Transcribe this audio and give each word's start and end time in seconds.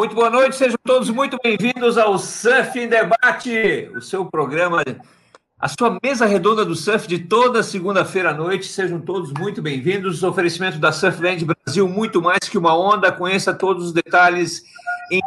Muito 0.00 0.14
boa 0.14 0.30
noite, 0.30 0.56
sejam 0.56 0.78
todos 0.82 1.10
muito 1.10 1.36
bem-vindos 1.44 1.98
ao 1.98 2.18
Surf 2.18 2.80
em 2.80 2.88
Debate, 2.88 3.90
o 3.94 4.00
seu 4.00 4.24
programa, 4.24 4.82
a 5.58 5.68
sua 5.68 5.98
mesa 6.02 6.24
redonda 6.24 6.64
do 6.64 6.74
surf 6.74 7.06
de 7.06 7.18
toda 7.18 7.62
segunda-feira 7.62 8.30
à 8.30 8.34
noite. 8.34 8.66
Sejam 8.66 8.98
todos 8.98 9.30
muito 9.30 9.60
bem-vindos. 9.60 10.22
Oferecimento 10.22 10.78
da 10.78 10.90
Surfland 10.90 11.44
Brasil, 11.44 11.86
muito 11.86 12.22
mais 12.22 12.48
que 12.48 12.56
uma 12.56 12.74
onda. 12.74 13.12
Conheça 13.12 13.52
todos 13.52 13.88
os 13.88 13.92
detalhes 13.92 14.62
em 15.12 15.20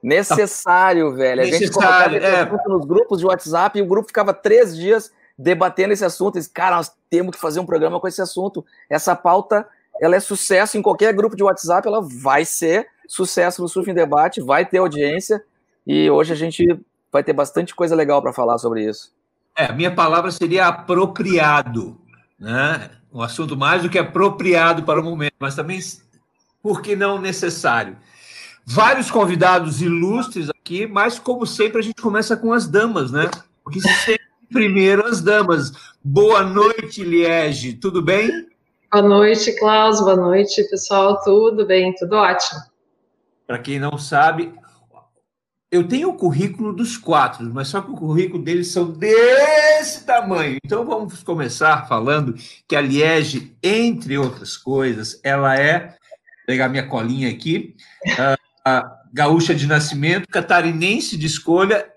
necessário, 0.03 1.15
velho. 1.15 1.43
A 1.43 1.45
necessário, 1.45 2.15
gente 2.15 2.23
colocava 2.23 2.59
é... 2.59 2.69
nos 2.69 2.87
grupos 2.87 3.19
de 3.19 3.27
WhatsApp 3.27 3.79
e 3.79 3.83
o 3.83 3.87
grupo 3.87 4.09
ficava 4.09 4.33
três 4.33 4.75
dias 4.75 5.13
debatendo 5.39 5.93
esse 5.93 6.05
assunto. 6.05 6.39
Esse, 6.39 6.51
cara, 6.51 6.77
nós 6.77 6.93
temos 7.11 7.35
que 7.35 7.41
fazer 7.41 7.61
um 7.61 7.67
programa 7.67 8.01
com 8.01 8.09
esse 8.09 8.23
assunto. 8.23 8.65
Essa 8.89 9.15
pauta, 9.17 9.67
ela 10.01 10.17
é 10.17 10.21
sucesso 10.21 10.79
em 10.79 10.83
qualquer 10.83 11.13
grupo 11.13 11.37
de 11.37 11.43
WhatsApp, 11.43 11.87
ela 11.87 12.01
vai 12.01 12.45
ser 12.45 12.87
sucesso 13.07 13.63
no 13.63 13.69
Surf 13.69 13.91
em 13.91 13.95
Debate, 13.95 14.41
vai 14.41 14.65
ter 14.65 14.79
audiência, 14.79 15.45
e 15.87 16.11
hoje 16.11 16.33
a 16.33 16.37
gente 16.37 16.81
vai 17.13 17.23
ter 17.23 17.33
bastante 17.33 17.75
coisa 17.75 17.95
legal 17.95 18.21
para 18.23 18.33
falar 18.33 18.59
sobre 18.59 18.89
isso. 18.89 19.13
É, 19.57 19.67
a 19.67 19.73
minha 19.73 19.95
palavra 19.95 20.31
seria 20.31 20.67
apropriado, 20.67 21.97
né? 22.39 22.91
Um 23.13 23.23
assunto 23.23 23.57
mais 23.57 23.83
do 23.83 23.89
que 23.89 23.99
apropriado 23.99 24.83
para 24.83 25.01
o 25.01 25.05
momento, 25.05 25.35
mas 25.39 25.55
também, 25.55 25.79
por 26.61 26.83
que 26.83 26.97
não 26.97 27.21
necessário? 27.21 27.97
Vários 28.67 29.11
convidados 29.11 29.81
ilustres 29.81 30.51
aqui, 30.51 30.87
mas 30.87 31.19
como 31.19 31.47
sempre 31.47 31.79
a 31.79 31.83
gente 31.83 32.03
começa 32.03 32.37
com 32.37 32.53
as 32.53 32.67
damas, 32.67 33.13
né? 33.13 33.31
Porque 33.63 33.81
sempre 33.81 34.25
primeiro 34.55 35.05
as 35.05 35.21
damas. 35.21 35.73
Boa 36.03 36.45
noite, 36.45 37.03
Liege, 37.03 37.73
tudo 37.73 38.01
bem? 38.01 38.31
Boa 38.91 39.03
noite, 39.03 39.53
Klaus, 39.59 40.01
boa 40.01 40.15
noite, 40.15 40.63
pessoal, 40.71 41.21
tudo 41.25 41.67
bem, 41.67 41.93
tudo 41.97 42.15
ótimo. 42.15 42.61
Para 43.49 43.59
quem 43.59 43.81
não 43.81 43.99
sabe, 43.99 44.55
eu 45.73 45.89
tenho 45.89 46.11
o 46.11 46.17
currículo 46.17 46.73
dos 46.73 46.97
quatro, 46.97 47.45
mas 47.53 47.67
só 47.67 47.81
que 47.81 47.91
o 47.91 47.97
currículo 47.97 48.45
deles 48.45 48.69
são 48.69 48.93
desse 48.93 50.07
tamanho. 50.07 50.59
Então 50.65 50.85
vamos 50.85 51.21
começar 51.25 51.89
falando 51.89 52.37
que 52.69 52.77
a 52.77 52.81
Liege, 52.81 53.57
entre 53.61 54.17
outras 54.17 54.57
coisas, 54.57 55.21
ela 55.25 55.59
é, 55.59 55.81
vou 55.89 55.97
pegar 56.47 56.69
minha 56.69 56.87
colinha 56.87 57.29
aqui, 57.29 57.75
a, 58.17 58.39
a 58.65 59.01
gaúcha 59.13 59.53
de 59.53 59.67
nascimento, 59.67 60.29
catarinense 60.29 61.17
de 61.17 61.27
escolha 61.27 61.93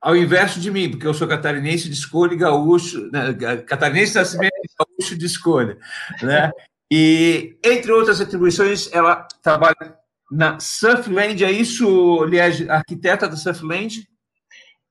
ao 0.00 0.16
inverso 0.16 0.58
de 0.58 0.70
mim, 0.70 0.90
porque 0.90 1.06
eu 1.06 1.12
sou 1.12 1.28
catarinense 1.28 1.88
de 1.88 1.94
escolha 1.94 2.32
e 2.32 2.38
gaúcho, 2.38 3.10
né, 3.12 3.34
catarinense 3.66 4.12
de 4.12 4.18
nascimento 4.18 4.52
e 4.56 4.68
gaúcho 4.78 5.18
de 5.18 5.26
escolha, 5.26 5.76
né? 6.22 6.50
E, 6.90 7.56
entre 7.64 7.92
outras 7.92 8.20
atribuições, 8.20 8.90
ela 8.92 9.28
trabalha 9.42 9.96
na 10.30 10.58
Surfland, 10.58 11.44
é 11.44 11.50
isso, 11.50 12.24
Liege, 12.24 12.68
arquiteta 12.68 13.28
da 13.28 13.36
Surfland? 13.36 14.08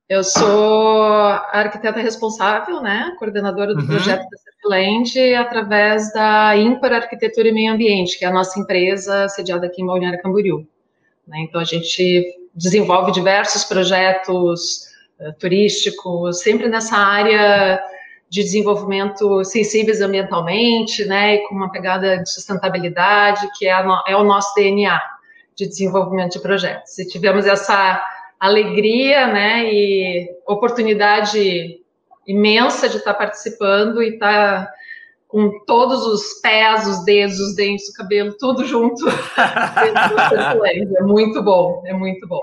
Eu 0.07 0.23
sou 0.23 1.03
a 1.03 1.59
arquiteta 1.59 1.99
responsável, 1.99 2.81
né, 2.81 3.15
coordenadora 3.17 3.73
do 3.73 3.81
uhum. 3.81 3.87
projeto 3.87 4.21
da 4.21 4.37
Surfland, 4.37 5.35
através 5.35 6.13
da 6.13 6.55
Ímpar 6.55 6.93
Arquitetura 6.93 7.49
e 7.49 7.51
Meio 7.51 7.73
Ambiente, 7.73 8.17
que 8.17 8.25
é 8.25 8.27
a 8.27 8.33
nossa 8.33 8.59
empresa 8.59 9.27
sediada 9.29 9.67
aqui 9.67 9.81
em 9.81 9.85
Balneário 9.85 10.21
Camboriú. 10.21 10.67
Né? 11.27 11.39
Então, 11.41 11.59
a 11.59 11.65
gente 11.65 12.25
desenvolve 12.55 13.11
diversos 13.11 13.63
projetos 13.63 14.88
turístico, 15.39 16.31
sempre 16.33 16.67
nessa 16.67 16.95
área 16.95 17.81
de 18.29 18.43
desenvolvimento 18.43 19.43
sensíveis 19.43 20.01
ambientalmente, 20.01 21.03
né, 21.05 21.35
e 21.35 21.47
com 21.47 21.55
uma 21.55 21.71
pegada 21.71 22.17
de 22.17 22.29
sustentabilidade, 22.31 23.49
que 23.57 23.67
é, 23.67 23.83
no, 23.83 24.01
é 24.07 24.15
o 24.15 24.23
nosso 24.23 24.53
DNA 24.53 25.01
de 25.55 25.67
desenvolvimento 25.67 26.33
de 26.33 26.39
projetos. 26.39 26.97
E 26.99 27.07
tivemos 27.07 27.47
essa 27.47 28.01
alegria, 28.39 29.27
né, 29.27 29.73
e 29.73 30.29
oportunidade 30.47 31.79
imensa 32.27 32.87
de 32.87 32.97
estar 32.97 33.15
participando 33.15 34.01
e 34.03 34.13
estar 34.13 34.71
com 35.27 35.63
todos 35.65 36.05
os 36.05 36.39
pés, 36.41 36.87
os 36.87 37.03
dedos, 37.03 37.39
os 37.39 37.55
dentes, 37.55 37.89
o 37.89 37.93
cabelo, 37.93 38.35
tudo 38.39 38.63
junto. 38.65 39.05
é 40.97 41.03
muito 41.03 41.41
bom, 41.41 41.83
é 41.85 41.93
muito 41.93 42.27
bom. 42.27 42.41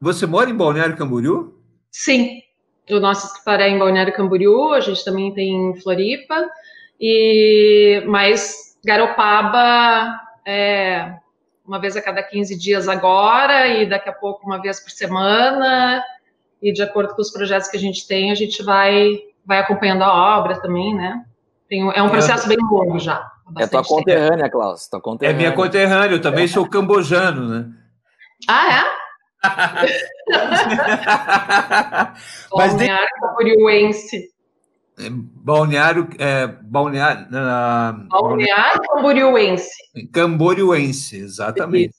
Você 0.00 0.26
mora 0.26 0.50
em 0.50 0.54
Balneário 0.54 0.96
Camboriú? 0.96 1.55
Sim, 1.98 2.42
o 2.90 3.00
nosso 3.00 3.26
escritório 3.26 3.64
é 3.64 3.70
em 3.70 3.78
Balneário 3.78 4.12
Camboriú, 4.12 4.74
a 4.74 4.80
gente 4.80 5.02
também 5.02 5.32
tem 5.32 5.70
em 5.70 5.80
Floripa, 5.80 6.46
e 7.00 8.02
mas 8.06 8.78
Garopaba 8.84 10.14
é 10.46 11.14
uma 11.66 11.80
vez 11.80 11.96
a 11.96 12.02
cada 12.02 12.22
15 12.22 12.58
dias 12.58 12.86
agora, 12.86 13.66
e 13.68 13.88
daqui 13.88 14.10
a 14.10 14.12
pouco 14.12 14.46
uma 14.46 14.60
vez 14.60 14.78
por 14.78 14.90
semana, 14.90 16.04
e 16.62 16.70
de 16.70 16.82
acordo 16.82 17.14
com 17.14 17.22
os 17.22 17.30
projetos 17.30 17.68
que 17.68 17.78
a 17.78 17.80
gente 17.80 18.06
tem, 18.06 18.30
a 18.30 18.34
gente 18.34 18.62
vai, 18.62 19.18
vai 19.46 19.60
acompanhando 19.60 20.02
a 20.02 20.38
obra 20.38 20.60
também, 20.60 20.94
né? 20.94 21.24
Tem, 21.66 21.80
é 21.94 22.02
um 22.02 22.10
processo 22.10 22.46
bem 22.46 22.58
longo 22.60 22.98
já. 22.98 23.26
É 23.58 23.66
tua 23.66 23.82
conterrânea, 23.82 24.50
Klaus. 24.50 24.86
Tua 24.86 25.00
conterrânea. 25.00 25.34
É 25.34 25.38
minha 25.38 25.52
conterrânea, 25.52 26.14
eu 26.14 26.20
também 26.20 26.46
sou 26.46 26.68
cambojano, 26.68 27.48
né? 27.48 27.70
Ah, 28.46 28.80
é? 28.80 28.95
Mas 32.54 32.72
Balneário 32.72 33.08
Camboriúense. 33.20 34.30
É, 34.98 35.10
balneário, 35.10 36.08
é, 36.18 36.46
balneário, 36.46 37.26
uh, 37.26 38.08
balneário 38.08 38.80
Camboriúense. 38.82 39.70
Camboriúense, 40.12 41.16
exatamente. 41.16 41.94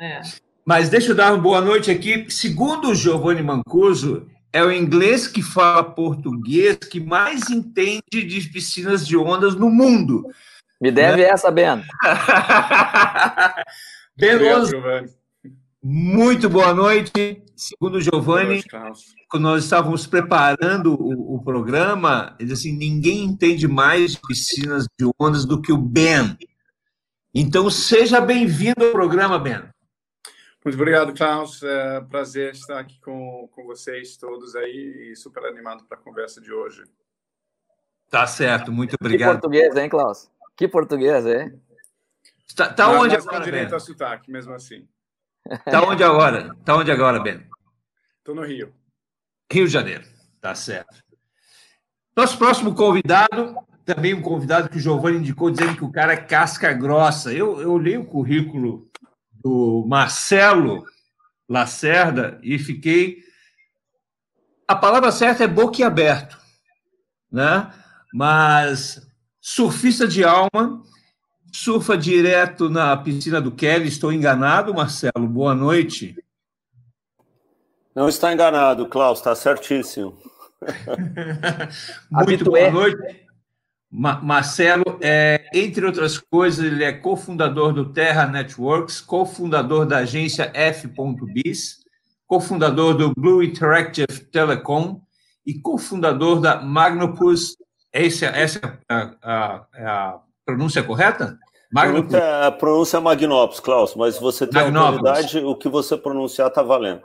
É. 0.00 0.20
Mas 0.64 0.88
deixa 0.88 1.10
eu 1.10 1.16
dar 1.16 1.32
uma 1.32 1.42
boa 1.42 1.60
noite 1.60 1.90
aqui. 1.90 2.30
Segundo 2.30 2.90
o 2.90 2.94
Giovanni 2.94 3.42
Mancuso, 3.42 4.28
é 4.52 4.62
o 4.62 4.70
inglês 4.70 5.26
que 5.26 5.42
fala 5.42 5.82
português 5.82 6.76
que 6.76 7.00
mais 7.00 7.50
entende 7.50 8.02
de 8.12 8.48
piscinas 8.48 9.06
de 9.06 9.16
ondas 9.16 9.54
no 9.54 9.70
mundo. 9.70 10.24
Me 10.80 10.92
deve 10.92 11.22
né? 11.22 11.28
essa, 11.28 11.50
Ben. 11.50 11.82
ben 14.16 14.36
Obrigado, 14.36 15.08
muito 15.82 16.48
boa 16.48 16.74
noite. 16.74 17.42
Segundo 17.56 17.96
o 17.96 18.00
Giovanni, 18.00 18.62
quando 19.28 19.42
nós 19.42 19.64
estávamos 19.64 20.06
preparando 20.06 20.94
o, 20.94 21.36
o, 21.36 21.42
programa, 21.42 22.36
ele 22.38 22.50
disse 22.50 22.68
assim: 22.68 22.76
ninguém 22.76 23.24
entende 23.24 23.66
mais 23.66 24.16
piscinas 24.16 24.86
de 24.98 25.10
ondas 25.18 25.44
do 25.44 25.60
que 25.60 25.72
o 25.72 25.78
Ben. 25.78 26.36
Então, 27.34 27.68
seja 27.70 28.20
bem-vindo 28.20 28.84
ao 28.84 28.92
programa, 28.92 29.38
Ben. 29.38 29.62
Muito 30.64 30.74
obrigado, 30.74 31.14
Klaus. 31.14 31.62
É 31.62 32.00
prazer 32.00 32.52
estar 32.52 32.80
aqui 32.80 33.00
com, 33.00 33.48
com 33.52 33.64
vocês 33.64 34.16
todos 34.16 34.56
aí 34.56 35.10
e 35.12 35.16
super 35.16 35.44
animado 35.44 35.84
para 35.84 35.96
a 35.96 36.00
conversa 36.00 36.40
de 36.40 36.52
hoje. 36.52 36.82
Tá 38.10 38.26
certo, 38.26 38.72
muito 38.72 38.96
obrigado. 39.00 39.36
Que 39.36 39.40
português, 39.40 39.76
hein, 39.76 39.88
Klaus? 39.88 40.30
Que 40.56 40.66
português, 40.66 41.26
hein? 41.26 41.60
Tá, 42.56 42.72
tá 42.72 42.88
onde 42.90 43.14
mas 43.14 43.26
agora, 43.26 43.44
direito 43.44 43.76
a 43.76 43.78
sotaque, 43.78 44.30
mesmo 44.30 44.52
assim. 44.52 44.88
Tá 45.64 45.82
onde 45.82 46.04
agora? 46.04 46.54
Tá 46.64 46.76
onde 46.76 46.90
agora, 46.90 47.20
Ben? 47.20 47.46
Estou 48.18 48.34
no 48.34 48.44
Rio. 48.44 48.72
Rio 49.50 49.66
de 49.66 49.72
Janeiro, 49.72 50.04
tá 50.40 50.54
certo. 50.54 51.02
Nosso 52.14 52.36
próximo 52.36 52.74
convidado, 52.74 53.56
também 53.84 54.12
um 54.12 54.20
convidado 54.20 54.68
que 54.68 54.76
o 54.76 54.80
Giovanni 54.80 55.18
indicou, 55.18 55.50
dizendo 55.50 55.76
que 55.76 55.84
o 55.84 55.90
cara 55.90 56.12
é 56.12 56.16
casca 56.16 56.72
grossa. 56.72 57.32
Eu, 57.32 57.60
eu 57.60 57.78
li 57.78 57.96
o 57.96 58.04
currículo 58.04 58.90
do 59.32 59.86
Marcelo 59.88 60.84
Lacerda 61.48 62.38
e 62.42 62.58
fiquei. 62.58 63.22
A 64.66 64.76
palavra 64.76 65.10
certa 65.10 65.44
é 65.44 65.48
boquiaberto, 65.48 66.38
né? 67.32 67.72
Mas 68.12 69.08
surfista 69.40 70.06
de 70.06 70.22
alma, 70.24 70.82
surfa 71.58 71.96
direto 71.98 72.70
na 72.70 72.96
piscina 72.96 73.40
do 73.40 73.50
Kelly. 73.50 73.88
Estou 73.88 74.12
enganado, 74.12 74.72
Marcelo? 74.72 75.26
Boa 75.26 75.54
noite. 75.54 76.16
Não 77.94 78.08
está 78.08 78.32
enganado, 78.32 78.86
Klaus, 78.86 79.18
está 79.18 79.34
certíssimo. 79.34 80.16
Muito 82.10 82.44
boa 82.44 82.70
noite. 82.70 83.26
Ma 83.90 84.20
Marcelo, 84.20 84.84
é, 85.00 85.48
entre 85.52 85.84
outras 85.84 86.18
coisas, 86.18 86.64
ele 86.64 86.84
é 86.84 86.92
cofundador 86.92 87.72
do 87.72 87.92
Terra 87.92 88.26
Networks, 88.26 89.00
cofundador 89.00 89.86
da 89.86 89.98
agência 89.98 90.52
F.biz, 90.54 91.78
cofundador 92.26 92.94
do 92.94 93.12
Blue 93.14 93.42
Interactive 93.42 94.20
Telecom 94.30 95.00
e 95.44 95.54
cofundador 95.58 96.40
da 96.40 96.60
Magnopus. 96.60 97.56
Essa, 97.90 98.26
essa 98.26 98.60
é 98.88 98.94
a, 98.94 99.14
a, 99.22 99.66
é 99.74 99.86
a 99.86 100.20
pronúncia 100.44 100.84
correta? 100.84 101.38
Magnopus. 101.72 102.14
A 102.14 102.50
pronúncia 102.50 102.96
é 102.96 103.00
Magnopus, 103.00 103.60
Klaus, 103.60 103.94
mas 103.94 104.18
você 104.18 104.46
tem 104.46 104.62
Magnopus. 104.62 104.98
autoridade, 104.98 105.38
o 105.38 105.54
que 105.54 105.68
você 105.68 105.96
pronunciar 105.96 106.48
está 106.48 106.62
valendo. 106.62 107.02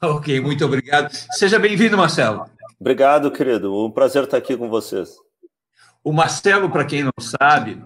Ok, 0.00 0.40
muito 0.40 0.64
obrigado. 0.64 1.10
Seja 1.32 1.58
bem-vindo, 1.58 1.96
Marcelo. 1.96 2.44
Obrigado, 2.80 3.30
querido. 3.30 3.72
Um 3.74 3.90
prazer 3.90 4.24
estar 4.24 4.36
aqui 4.36 4.56
com 4.56 4.68
vocês. 4.68 5.16
O 6.04 6.12
Marcelo, 6.12 6.68
para 6.68 6.84
quem 6.84 7.04
não 7.04 7.12
sabe, 7.20 7.80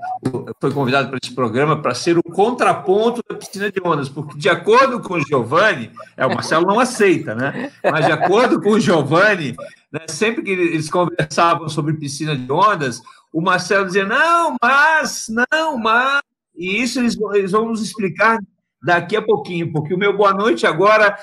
foi 0.58 0.73
convidado 0.73 1.11
para 1.11 1.19
esse 1.23 1.34
programa 1.34 1.82
para 1.82 1.94
ser 1.94 2.17
o 2.17 2.23
contraponto 2.23 3.23
da 3.28 3.37
piscina 3.37 3.70
de 3.70 3.78
ondas, 3.84 4.08
porque, 4.08 4.38
de 4.38 4.49
acordo 4.49 5.00
com 5.00 5.14
o 5.14 5.20
Giovanni, 5.20 5.90
é, 6.17 6.25
o 6.25 6.31
Marcelo 6.31 6.67
não 6.67 6.81
aceita, 6.81 7.34
né? 7.34 7.70
Mas, 7.84 8.06
de 8.06 8.12
acordo 8.12 8.58
com 8.58 8.70
o 8.70 8.81
Giovanni, 8.81 9.55
né, 9.93 10.00
sempre 10.08 10.43
que 10.43 10.50
eles 10.50 10.88
conversavam 10.88 11.69
sobre 11.69 11.93
piscina 11.93 12.34
de 12.34 12.50
ondas, 12.50 13.02
o 13.37 13.43
Marcelo 13.43 13.85
dizia: 13.85 14.06
não, 14.06 14.56
mas, 14.62 15.27
não, 15.53 15.77
mas. 15.77 16.23
E 16.56 16.83
isso 16.83 16.99
eles, 16.99 17.19
eles 17.35 17.53
vão 17.53 17.67
nos 17.67 17.83
explicar 17.83 18.38
daqui 18.83 19.15
a 19.15 19.21
pouquinho, 19.21 19.71
porque 19.71 19.93
o 19.93 19.99
meu 19.99 20.17
boa 20.17 20.33
noite 20.33 20.67
agora 20.67 21.19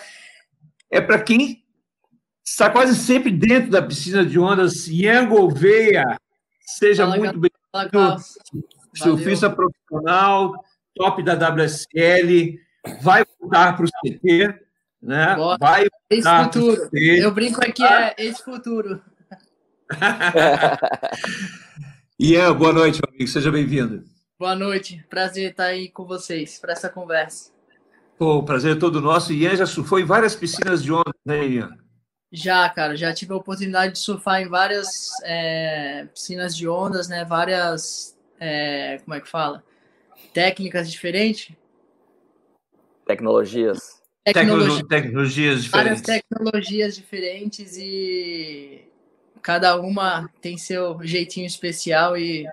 é 0.91 1.01
para 1.01 1.19
quem 1.19 1.65
está 2.45 2.69
quase 2.69 2.95
sempre 2.95 3.31
dentro 3.31 3.71
da 3.71 3.81
piscina 3.81 4.23
de 4.23 4.37
ondas, 4.37 4.87
Ian 4.87 5.27
Gouveia. 5.27 6.19
Seja 6.61 7.07
Fala, 7.07 7.17
muito 7.17 7.39
bem-vindo, 7.39 8.17
surfista 8.93 9.49
profissional, 9.49 10.53
top 10.93 11.23
da 11.23 11.33
WSL, 11.33 12.59
vai 13.01 13.25
voltar 13.39 13.75
para 13.75 13.85
o 13.85 13.89
CT, 13.89 14.53
né? 15.01 15.35
Vai 15.59 15.87
voltar 16.11 16.51
para 16.51 16.61
o 16.61 16.75
CT. 16.75 17.23
Eu 17.23 17.33
brinco 17.33 17.59
aqui, 17.59 17.83
é 17.83 18.13
esse 18.19 18.43
futuro. 18.43 19.01
Ian, 22.19 22.53
boa 22.55 22.71
noite, 22.71 23.01
meu 23.03 23.11
amigo, 23.11 23.27
seja 23.27 23.51
bem-vindo. 23.51 24.03
Boa 24.37 24.55
noite, 24.55 25.03
prazer 25.09 25.49
estar 25.49 25.65
aí 25.65 25.89
com 25.89 26.05
vocês 26.05 26.59
para 26.59 26.73
essa 26.73 26.87
conversa. 26.87 27.51
Pô, 28.19 28.35
o 28.37 28.43
prazer 28.43 28.75
é 28.75 28.79
todo 28.79 29.01
nosso. 29.01 29.33
Ian 29.33 29.55
já 29.55 29.65
surfou 29.65 29.99
em 29.99 30.05
várias 30.05 30.35
piscinas 30.35 30.83
de 30.83 30.93
onda, 30.93 31.11
né, 31.25 31.43
Ian? 31.43 31.75
Já, 32.31 32.69
cara, 32.69 32.95
já 32.95 33.11
tive 33.13 33.33
a 33.33 33.37
oportunidade 33.37 33.93
de 33.93 33.99
surfar 33.99 34.41
em 34.41 34.47
várias 34.47 35.09
é, 35.23 36.05
piscinas 36.13 36.55
de 36.55 36.67
ondas, 36.67 37.07
né? 37.07 37.25
Várias, 37.25 38.15
é, 38.39 38.99
como 39.03 39.15
é 39.15 39.19
que 39.19 39.27
fala? 39.27 39.63
Técnicas 40.33 40.91
diferentes. 40.91 41.55
Tecnologias. 43.07 43.79
Tecnologia, 44.23 44.85
tecnologias 44.87 45.63
diferentes. 45.63 46.01
Várias 46.01 46.01
tecnologias 46.01 46.95
diferentes 46.95 47.75
e 47.75 48.87
cada 49.43 49.79
uma 49.79 50.29
tem 50.41 50.57
seu 50.57 50.97
jeitinho 51.03 51.45
especial 51.45 52.17
e 52.17 52.47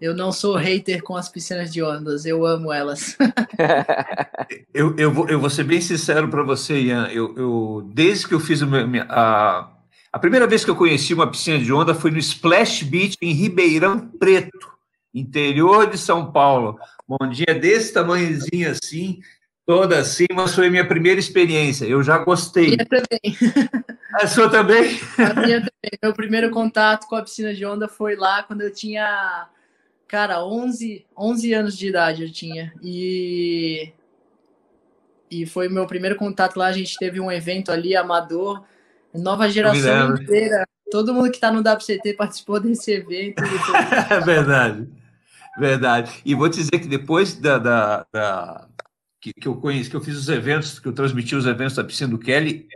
eu 0.00 0.14
não 0.14 0.32
sou 0.32 0.56
hater 0.56 1.02
com 1.02 1.16
as 1.16 1.28
piscinas 1.28 1.72
de 1.72 1.82
ondas, 1.82 2.26
eu 2.26 2.44
amo 2.44 2.72
elas. 2.72 3.16
eu, 4.74 4.94
eu, 4.98 5.10
vou, 5.12 5.28
eu 5.28 5.40
vou 5.40 5.48
ser 5.48 5.64
bem 5.64 5.80
sincero 5.80 6.28
para 6.28 6.42
você, 6.42 6.78
Ian. 6.78 7.06
Eu, 7.06 7.34
eu, 7.36 7.90
desde 7.94 8.26
que 8.26 8.34
eu 8.34 8.40
fiz 8.40 8.60
a, 9.08 9.70
a 10.12 10.18
primeira 10.18 10.46
vez 10.46 10.64
que 10.64 10.70
eu 10.70 10.76
conheci 10.76 11.14
uma 11.14 11.30
piscina 11.30 11.58
de 11.58 11.72
onda 11.72 11.94
foi 11.94 12.10
no 12.10 12.18
Splash 12.18 12.82
Beach, 12.82 13.16
em 13.22 13.32
Ribeirão 13.32 14.00
Preto, 14.00 14.68
interior 15.14 15.88
de 15.88 15.96
São 15.96 16.32
Paulo. 16.32 16.76
Bom 17.06 17.28
dia 17.28 17.54
desse 17.54 17.92
tamanhozinho 17.92 18.70
assim, 18.70 19.20
toda 19.66 19.98
assim, 19.98 20.26
mas 20.32 20.54
foi 20.54 20.70
minha 20.70 20.86
primeira 20.86 21.18
experiência. 21.18 21.84
Eu 21.84 22.02
já 22.02 22.18
gostei. 22.18 22.66
A 22.66 22.68
minha 22.68 22.86
também. 22.86 23.36
A 24.14 24.26
sua 24.26 24.48
também? 24.48 25.00
A 25.18 25.34
minha 25.40 25.58
também. 25.60 25.98
Meu 26.02 26.12
primeiro 26.12 26.50
contato 26.50 27.06
com 27.06 27.16
a 27.16 27.22
piscina 27.22 27.54
de 27.54 27.64
onda 27.64 27.88
foi 27.88 28.16
lá 28.16 28.42
quando 28.42 28.62
eu 28.62 28.72
tinha 28.72 29.48
Cara, 30.06 30.44
11, 30.44 31.04
11 31.16 31.52
anos 31.54 31.76
de 31.76 31.88
idade 31.88 32.22
eu 32.22 32.30
tinha. 32.30 32.72
E 32.82 33.92
e 35.30 35.44
foi 35.44 35.68
meu 35.68 35.86
primeiro 35.86 36.14
contato 36.14 36.56
lá. 36.56 36.66
A 36.66 36.72
gente 36.72 36.96
teve 36.96 37.18
um 37.18 37.32
evento 37.32 37.72
ali, 37.72 37.96
amador, 37.96 38.62
nova 39.12 39.48
geração 39.48 40.14
inteira. 40.14 40.64
Todo 40.90 41.12
mundo 41.12 41.30
que 41.30 41.36
está 41.36 41.50
no 41.50 41.60
WCT 41.60 42.14
participou 42.14 42.60
desse 42.60 42.92
evento. 42.92 43.42
é 44.08 44.20
verdade, 44.20 44.88
verdade. 45.58 46.12
E 46.24 46.34
vou 46.34 46.48
te 46.48 46.58
dizer 46.58 46.78
que 46.78 46.86
depois 46.86 47.34
da, 47.34 47.58
da, 47.58 48.06
da, 48.12 48.68
que, 49.24 49.32
que 49.32 49.48
eu 49.48 49.56
conheci, 49.56 49.88
que 49.88 49.96
eu 49.96 50.02
fiz 50.02 50.18
os 50.18 50.28
eventos, 50.28 50.78
que 50.78 50.86
eu 50.86 50.92
transmiti 50.92 51.34
os 51.34 51.46
eventos 51.46 51.74
da 51.74 51.82
piscina 51.82 52.10
do 52.10 52.18
Kelly, 52.18 52.66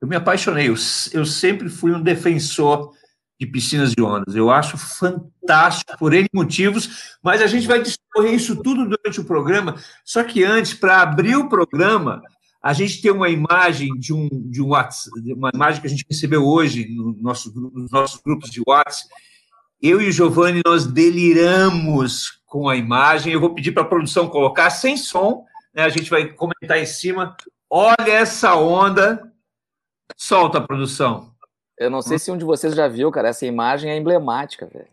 eu 0.00 0.08
me 0.08 0.16
apaixonei. 0.16 0.66
Eu, 0.68 0.74
eu 1.12 1.26
sempre 1.26 1.68
fui 1.68 1.92
um 1.92 2.00
defensor 2.00 2.92
de 3.38 3.46
piscinas 3.46 3.92
de 3.92 4.02
ondas. 4.02 4.34
Eu 4.34 4.50
acho 4.50 4.78
fantástico 4.78 5.98
por 5.98 6.14
N 6.14 6.26
motivos, 6.32 7.18
mas 7.22 7.42
a 7.42 7.46
gente 7.46 7.66
vai 7.66 7.82
discorrer 7.82 8.32
isso 8.32 8.56
tudo 8.56 8.88
durante 8.88 9.20
o 9.20 9.24
programa. 9.24 9.74
Só 10.02 10.24
que 10.24 10.42
antes, 10.44 10.72
para 10.72 11.02
abrir 11.02 11.36
o 11.36 11.48
programa, 11.48 12.22
a 12.62 12.72
gente 12.72 13.02
tem 13.02 13.10
uma 13.10 13.28
imagem 13.28 13.90
de 13.98 14.14
um, 14.14 14.28
de 14.50 14.62
um 14.62 14.68
WhatsApp, 14.68 15.10
uma 15.34 15.50
imagem 15.54 15.82
que 15.82 15.86
a 15.86 15.90
gente 15.90 16.06
recebeu 16.08 16.42
hoje 16.42 16.88
no 16.88 17.14
nosso, 17.20 17.52
nos 17.54 17.90
nossos 17.90 18.18
grupos 18.22 18.50
de 18.50 18.62
WhatsApp. 18.66 19.08
Eu 19.80 20.00
e 20.00 20.08
o 20.08 20.12
Giovanni, 20.12 20.62
nós 20.64 20.86
deliramos 20.86 22.40
com 22.46 22.66
a 22.66 22.76
imagem. 22.76 23.34
Eu 23.34 23.40
vou 23.40 23.54
pedir 23.54 23.72
para 23.72 23.82
a 23.82 23.86
produção 23.86 24.26
colocar 24.26 24.70
sem 24.70 24.96
som, 24.96 25.44
né? 25.74 25.84
a 25.84 25.88
gente 25.88 26.10
vai 26.10 26.26
comentar 26.26 26.78
em 26.78 26.86
cima. 26.86 27.36
Olha 27.70 28.12
essa 28.12 28.54
onda. 28.54 29.32
Solta 30.16 30.58
a 30.58 30.60
produção. 30.60 31.32
Eu 31.78 31.90
não 31.90 32.02
sei 32.02 32.16
hum. 32.16 32.18
se 32.18 32.30
um 32.30 32.38
de 32.38 32.44
vocês 32.44 32.74
já 32.74 32.88
viu, 32.88 33.10
cara. 33.10 33.28
Essa 33.28 33.46
imagem 33.46 33.90
é 33.90 33.96
emblemática, 33.96 34.66
velho. 34.66 34.88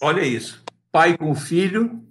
Olha 0.00 0.22
isso. 0.22 0.62
Pai 0.90 1.16
com 1.16 1.34
filho. 1.34 2.02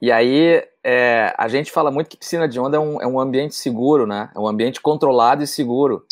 E 0.00 0.10
aí, 0.12 0.62
é, 0.84 1.34
a 1.36 1.48
gente 1.48 1.72
fala 1.72 1.90
muito 1.90 2.08
que 2.08 2.16
piscina 2.16 2.48
de 2.48 2.60
onda 2.60 2.76
é 2.76 2.80
um, 2.80 3.00
é 3.02 3.06
um 3.06 3.18
ambiente 3.18 3.54
seguro, 3.54 4.06
né? 4.06 4.30
É 4.34 4.38
um 4.38 4.46
ambiente 4.46 4.80
controlado 4.80 5.42
e 5.42 5.46
seguro. 5.46 6.06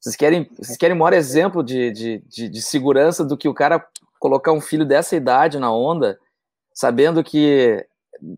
Vocês 0.00 0.14
querem, 0.14 0.48
vocês 0.56 0.76
querem 0.76 0.94
um 0.94 0.98
maior 0.98 1.12
exemplo 1.12 1.62
de, 1.62 1.90
de, 1.90 2.18
de, 2.26 2.48
de 2.48 2.62
segurança 2.62 3.24
do 3.24 3.36
que 3.36 3.48
o 3.48 3.54
cara 3.54 3.84
colocar 4.18 4.52
um 4.52 4.60
filho 4.60 4.84
dessa 4.84 5.16
idade 5.16 5.58
na 5.58 5.72
onda, 5.72 6.18
sabendo 6.72 7.24
que 7.24 7.84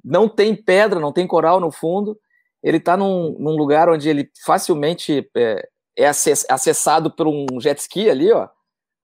não 0.05 0.29
tem 0.29 0.55
pedra, 0.55 1.01
não 1.01 1.13
tem 1.13 1.27
coral 1.27 1.61
no 1.61 1.71
fundo, 1.71 2.19
ele 2.63 2.79
está 2.79 2.97
num, 2.97 3.37
num, 3.39 3.57
lugar 3.57 3.89
onde 3.89 4.09
ele 4.09 4.31
facilmente 4.45 5.31
é, 5.37 5.69
é 5.97 6.07
acessado 6.07 7.11
por 7.11 7.27
um 7.27 7.61
jet 7.61 7.79
ski 7.81 8.11
ali, 8.11 8.33
ó. 8.33 8.49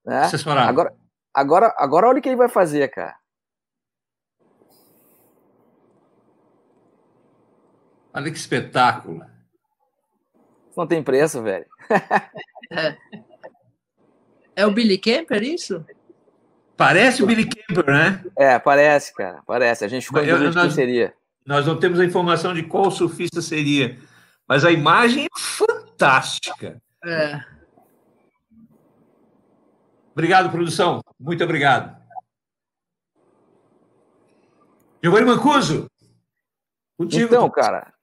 Né? 0.05 0.29
Agora, 0.67 0.95
agora, 1.33 1.75
agora 1.77 2.07
olha 2.07 2.19
o 2.19 2.21
que 2.21 2.29
ele 2.29 2.35
vai 2.35 2.49
fazer, 2.49 2.87
cara. 2.89 3.15
Olha 8.13 8.31
que 8.31 8.37
espetáculo. 8.37 9.25
Não 10.75 10.87
tem 10.87 11.03
preço, 11.03 11.41
velho. 11.41 11.65
é. 12.71 12.97
é 14.55 14.65
o 14.65 14.71
Billy 14.71 14.97
Camper, 14.97 15.43
isso? 15.43 15.85
Parece 16.77 17.23
o 17.23 17.25
Billy 17.25 17.47
Camper, 17.47 17.85
né? 17.85 18.23
É, 18.37 18.59
parece, 18.59 19.13
cara. 19.13 19.41
Parece. 19.47 19.85
A 19.85 19.87
gente 19.87 20.05
ficou 20.05 20.21
em 20.21 20.27
dúvida 20.27 20.51
de 20.51 20.59
quem 20.59 20.71
seria. 20.71 21.13
Nós 21.45 21.65
não 21.65 21.79
temos 21.79 21.99
a 21.99 22.05
informação 22.05 22.53
de 22.53 22.63
qual 22.63 22.89
surfista 22.91 23.41
seria, 23.41 23.97
mas 24.47 24.65
a 24.65 24.71
imagem 24.71 25.25
é 25.25 25.39
fantástica. 25.39 26.81
É. 27.05 27.39
Obrigado, 30.11 30.49
produção. 30.49 31.01
Muito 31.19 31.43
obrigado. 31.43 31.95
Giovanni 35.03 35.25
Mancuso. 35.25 35.87
Contigo. 36.97 37.25
Então, 37.25 37.49
cara. 37.49 37.93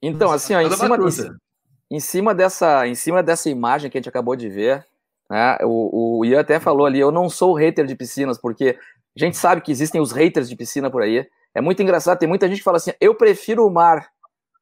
Então, 0.00 0.30
assim, 0.30 0.54
ó, 0.54 0.60
em 0.60 0.70
cima, 0.70 0.96
em, 0.96 1.96
em, 1.96 2.00
cima 2.00 2.34
dessa, 2.34 2.86
em 2.86 2.94
cima 2.94 3.22
dessa 3.22 3.50
imagem 3.50 3.90
que 3.90 3.98
a 3.98 4.00
gente 4.00 4.08
acabou 4.08 4.36
de 4.36 4.48
ver, 4.48 4.86
né, 5.32 5.56
o, 5.62 6.18
o 6.18 6.24
Ian 6.26 6.40
até 6.40 6.60
falou 6.60 6.84
ali, 6.84 7.00
eu 7.00 7.10
não 7.10 7.30
sou 7.30 7.54
hater 7.54 7.86
de 7.86 7.96
piscinas, 7.96 8.36
porque 8.36 8.78
a 9.16 9.18
gente 9.18 9.34
sabe 9.34 9.62
que 9.62 9.72
existem 9.72 9.98
os 9.98 10.12
haters 10.12 10.46
de 10.46 10.54
piscina 10.54 10.90
por 10.90 11.00
aí. 11.00 11.26
É 11.54 11.60
muito 11.62 11.82
engraçado, 11.82 12.18
tem 12.18 12.28
muita 12.28 12.46
gente 12.46 12.58
que 12.58 12.64
fala 12.64 12.76
assim, 12.76 12.92
eu 13.00 13.14
prefiro 13.14 13.66
o 13.66 13.70
mar. 13.70 14.10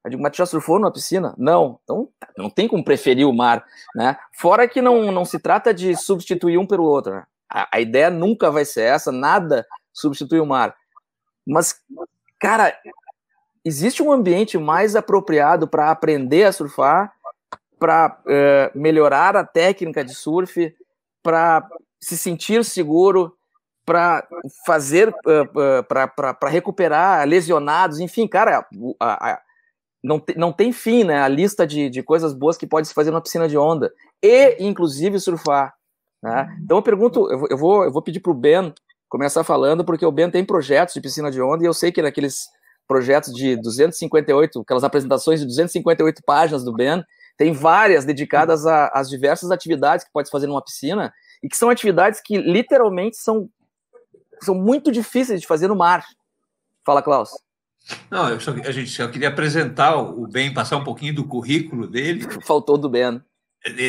Eu 0.05 0.12
digo, 0.12 0.23
mas 0.23 0.31
tu 0.31 0.37
já 0.37 0.47
surfou 0.47 0.79
numa 0.79 0.93
piscina? 0.93 1.35
Não. 1.37 1.81
Então, 1.83 2.09
não 2.39 2.49
tem 2.49 2.69
como 2.69 2.85
preferir 2.85 3.27
o 3.27 3.33
mar, 3.33 3.65
né? 3.97 4.17
Fora 4.33 4.69
que 4.69 4.81
não, 4.81 5.11
não 5.11 5.25
se 5.25 5.41
trata 5.41 5.75
de 5.75 5.97
substituir 5.97 6.57
um 6.57 6.65
pelo 6.65 6.85
outro. 6.85 7.15
Né? 7.15 7.25
A, 7.53 7.69
a 7.73 7.81
ideia 7.81 8.09
nunca 8.09 8.49
vai 8.49 8.65
ser 8.65 8.83
essa, 8.83 9.11
nada 9.11 9.67
substitui 9.93 10.39
o 10.39 10.47
mar. 10.47 10.77
Mas, 11.45 11.75
cara, 12.39 12.73
existe 13.65 14.05
um 14.05 14.12
ambiente 14.12 14.57
mais 14.57 14.95
apropriado 14.95 15.67
para 15.67 15.91
aprender 15.91 16.45
a 16.45 16.53
surfar, 16.53 17.12
para 17.81 18.21
uh, 18.27 18.79
melhorar 18.79 19.35
a 19.35 19.45
técnica 19.45 20.05
de 20.05 20.15
surf, 20.15 20.73
para 21.23 21.67
se 21.99 22.17
sentir 22.17 22.63
seguro, 22.65 23.35
para 23.87 24.29
fazer, 24.67 25.09
uh, 25.09 25.83
para 25.89 26.49
recuperar 26.49 27.27
lesionados, 27.27 27.99
enfim, 27.99 28.29
cara, 28.29 28.67
a, 29.01 29.31
a, 29.31 29.41
não, 30.05 30.21
te, 30.21 30.37
não 30.37 30.53
tem 30.53 30.73
fim, 30.73 31.05
né? 31.05 31.23
A 31.23 31.29
lista 31.29 31.67
de, 31.67 31.89
de 31.89 32.03
coisas 32.03 32.35
boas 32.35 32.59
que 32.59 32.67
pode 32.67 32.87
se 32.87 32.95
fazer 32.95 33.11
na 33.11 33.21
piscina 33.21 33.49
de 33.49 33.57
onda 33.57 33.93
e, 34.23 34.57
inclusive, 34.61 35.19
surfar. 35.19 35.75
Né? 36.23 36.59
Então 36.63 36.77
eu 36.77 36.83
pergunto, 36.83 37.31
eu 37.51 37.57
vou, 37.57 37.85
eu 37.85 37.91
vou 37.91 38.03
pedir 38.03 38.21
para 38.21 38.31
o 38.31 38.35
Ben 38.35 38.75
começar 39.09 39.43
falando, 39.43 39.85
porque 39.85 40.05
o 40.05 40.13
Ben 40.13 40.31
tem 40.31 40.45
projetos 40.45 40.95
de 40.95 41.01
piscina 41.01 41.31
de 41.31 41.41
onda, 41.41 41.65
e 41.65 41.67
eu 41.67 41.75
sei 41.75 41.91
que 41.91 42.03
naqueles 42.03 42.47
projetos 42.87 43.33
de 43.33 43.57
258, 43.57 44.61
aquelas 44.61 44.85
apresentações 44.85 45.41
de 45.41 45.47
258 45.47 46.23
páginas 46.25 46.63
do 46.63 46.73
Ben, 46.73 47.03
tem 47.41 47.55
várias 47.55 48.05
dedicadas 48.05 48.67
às 48.67 49.09
diversas 49.09 49.51
atividades 49.51 50.05
que 50.05 50.13
pode 50.13 50.29
se 50.29 50.31
fazer 50.31 50.47
numa 50.47 50.63
piscina, 50.63 51.11
e 51.43 51.49
que 51.49 51.57
são 51.57 51.71
atividades 51.71 52.21
que 52.23 52.37
literalmente 52.37 53.17
são, 53.17 53.49
são 54.43 54.55
muito 54.55 54.93
difíceis 54.93 55.41
de 55.41 55.47
fazer 55.47 55.67
no 55.67 55.75
mar. 55.75 56.05
Fala, 56.85 57.01
Klaus. 57.01 57.31
Não, 58.11 58.39
só, 58.39 58.51
a 58.51 58.71
gente 58.71 58.91
só 58.91 59.09
queria 59.09 59.29
apresentar 59.29 59.97
o 59.97 60.29
Ben, 60.29 60.53
passar 60.53 60.77
um 60.77 60.85
pouquinho 60.85 61.15
do 61.15 61.25
currículo 61.25 61.87
dele. 61.87 62.27
Faltou 62.43 62.77
do 62.77 62.91
Ben. 62.91 63.23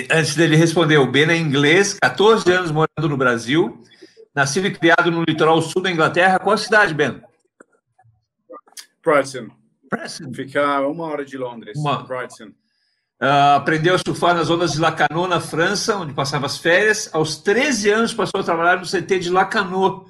Antes 0.10 0.34
dele 0.34 0.56
responder, 0.56 1.00
o 1.00 1.12
Ben 1.12 1.30
é 1.30 1.36
inglês, 1.36 1.94
14 2.02 2.50
anos 2.54 2.72
morando 2.72 3.10
no 3.10 3.18
Brasil, 3.18 3.84
Nascido 4.34 4.68
e 4.68 4.74
criado 4.74 5.12
no 5.12 5.26
litoral 5.28 5.62
sul 5.62 5.82
da 5.82 5.92
Inglaterra. 5.92 6.40
Qual 6.40 6.54
a 6.54 6.58
cidade, 6.58 6.94
Ben? 6.94 7.22
Brighton. 9.04 9.50
Brighton. 9.92 10.34
Fica 10.34 10.80
uma 10.88 11.04
hora 11.04 11.26
de 11.26 11.38
Londres. 11.38 11.78
Uma... 11.78 12.04
Brighton. 12.04 12.54
Uh, 13.22 13.54
aprendeu 13.56 13.94
a 13.94 14.00
surfar 14.00 14.34
nas 14.34 14.50
ondas 14.50 14.72
de 14.74 14.80
Lacanau, 14.80 15.28
na 15.28 15.40
França, 15.40 15.96
onde 15.96 16.12
passava 16.12 16.48
as 16.48 16.58
férias. 16.58 17.08
Aos 17.14 17.38
13 17.38 17.92
anos 17.92 18.14
passou 18.16 18.42
a 18.42 18.44
trabalhar 18.44 18.78
no 18.78 18.86
CT 18.86 19.20
de 19.20 19.30
Lacanau, 19.30 20.08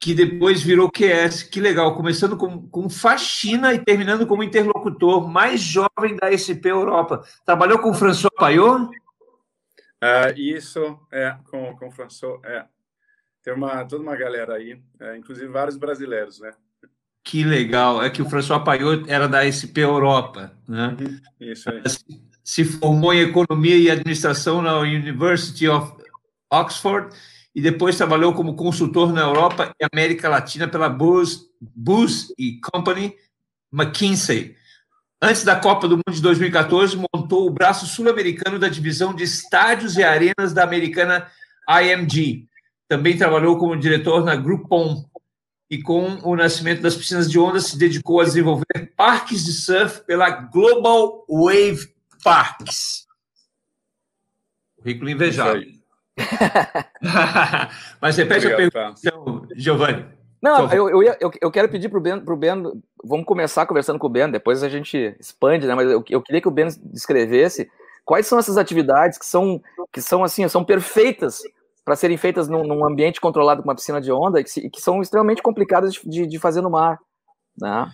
que 0.00 0.14
depois 0.14 0.62
virou 0.62 0.90
QS. 0.90 1.42
Que 1.42 1.60
legal, 1.60 1.94
começando 1.94 2.38
com, 2.38 2.66
com 2.68 2.88
faxina 2.88 3.74
e 3.74 3.84
terminando 3.84 4.26
como 4.26 4.42
interlocutor 4.42 5.28
mais 5.28 5.60
jovem 5.60 6.16
da 6.16 6.32
SP 6.32 6.70
Europa. 6.70 7.22
Trabalhou 7.44 7.78
com 7.78 7.92
François 7.92 8.32
Payot? 8.34 8.86
Uh, 10.02 10.32
isso, 10.36 10.98
é, 11.12 11.36
com, 11.50 11.76
com 11.76 11.90
François, 11.90 12.40
é. 12.44 12.64
Tem 13.42 13.52
uma, 13.52 13.84
toda 13.84 14.02
uma 14.02 14.16
galera 14.16 14.54
aí, 14.54 14.82
é, 14.98 15.18
inclusive 15.18 15.48
vários 15.48 15.76
brasileiros, 15.76 16.40
né? 16.40 16.50
Que 17.24 17.42
legal. 17.42 18.02
É 18.02 18.10
que 18.10 18.20
o 18.20 18.28
François 18.28 18.62
Payot 18.62 19.04
era 19.08 19.26
da 19.26 19.42
SP 19.48 19.80
Europa, 19.80 20.52
né? 20.68 20.94
Uhum. 21.00 21.20
Isso 21.40 21.70
aí. 21.70 21.82
Se 22.44 22.62
formou 22.62 23.14
em 23.14 23.20
Economia 23.20 23.76
e 23.76 23.90
Administração 23.90 24.60
na 24.60 24.78
University 24.80 25.66
of 25.66 25.94
Oxford 26.52 27.16
e 27.54 27.62
depois 27.62 27.96
trabalhou 27.96 28.34
como 28.34 28.54
consultor 28.54 29.10
na 29.12 29.22
Europa 29.22 29.74
e 29.80 29.86
América 29.90 30.28
Latina 30.28 30.68
pela 30.68 30.90
Booz, 30.90 31.40
Booz 31.60 32.28
e 32.38 32.60
Company 32.60 33.14
McKinsey. 33.72 34.54
Antes 35.22 35.42
da 35.42 35.56
Copa 35.56 35.88
do 35.88 35.96
Mundo 35.96 36.14
de 36.14 36.20
2014, 36.20 36.98
montou 37.14 37.46
o 37.46 37.50
braço 37.50 37.86
sul-americano 37.86 38.58
da 38.58 38.68
divisão 38.68 39.14
de 39.14 39.24
estádios 39.24 39.96
e 39.96 40.02
arenas 40.02 40.52
da 40.52 40.62
americana 40.62 41.26
IMG. 41.66 42.46
Também 42.86 43.16
trabalhou 43.16 43.56
como 43.56 43.74
diretor 43.74 44.22
na 44.22 44.36
Groupon 44.36 45.02
e 45.74 45.82
com 45.82 46.20
o 46.22 46.36
nascimento 46.36 46.80
das 46.80 46.94
piscinas 46.94 47.28
de 47.28 47.36
onda 47.36 47.58
se 47.58 47.76
dedicou 47.76 48.20
a 48.20 48.24
desenvolver 48.24 48.92
parques 48.96 49.44
de 49.44 49.52
surf 49.52 50.02
pela 50.02 50.30
Global 50.30 51.26
Wave 51.28 51.92
Parks. 52.22 53.08
Currículo 54.76 55.10
invejável. 55.10 55.64
Mas 58.00 58.16
repete 58.16 58.46
Obrigado, 58.46 58.52
a 58.52 58.70
pergunta, 58.70 59.00
então, 59.00 59.48
Giovanni. 59.56 60.06
Não, 60.40 60.72
eu, 60.72 60.88
eu, 60.90 61.02
eu, 61.20 61.32
eu, 61.40 61.50
quero 61.50 61.68
pedir 61.68 61.88
para 61.88 61.98
o 61.98 62.02
Ben, 62.02 62.20
pro 62.20 62.36
ben, 62.36 62.62
vamos 63.02 63.26
começar 63.26 63.66
conversando 63.66 63.98
com 63.98 64.06
o 64.06 64.10
Ben, 64.10 64.30
depois 64.30 64.62
a 64.62 64.68
gente 64.68 65.16
expande, 65.18 65.66
né? 65.66 65.74
Mas 65.74 65.90
eu, 65.90 66.04
eu 66.08 66.22
queria 66.22 66.40
que 66.40 66.46
o 66.46 66.52
Ben 66.52 66.68
descrevesse 66.84 67.68
quais 68.04 68.28
são 68.28 68.38
essas 68.38 68.56
atividades 68.56 69.18
que 69.18 69.26
são, 69.26 69.60
que 69.92 70.00
são 70.00 70.22
assim, 70.22 70.46
são 70.46 70.62
perfeitas 70.62 71.42
para 71.84 71.96
serem 71.96 72.16
feitas 72.16 72.48
num, 72.48 72.64
num, 72.64 72.84
ambiente 72.84 73.20
controlado 73.20 73.62
com 73.62 73.68
uma 73.68 73.74
piscina 73.74 74.00
de 74.00 74.10
onda 74.10 74.42
que, 74.42 74.70
que 74.70 74.80
são 74.80 75.02
extremamente 75.02 75.42
complicadas 75.42 75.92
de, 76.04 76.26
de, 76.26 76.38
fazer 76.38 76.62
no 76.62 76.70
mar. 76.70 76.98
Né? 77.60 77.92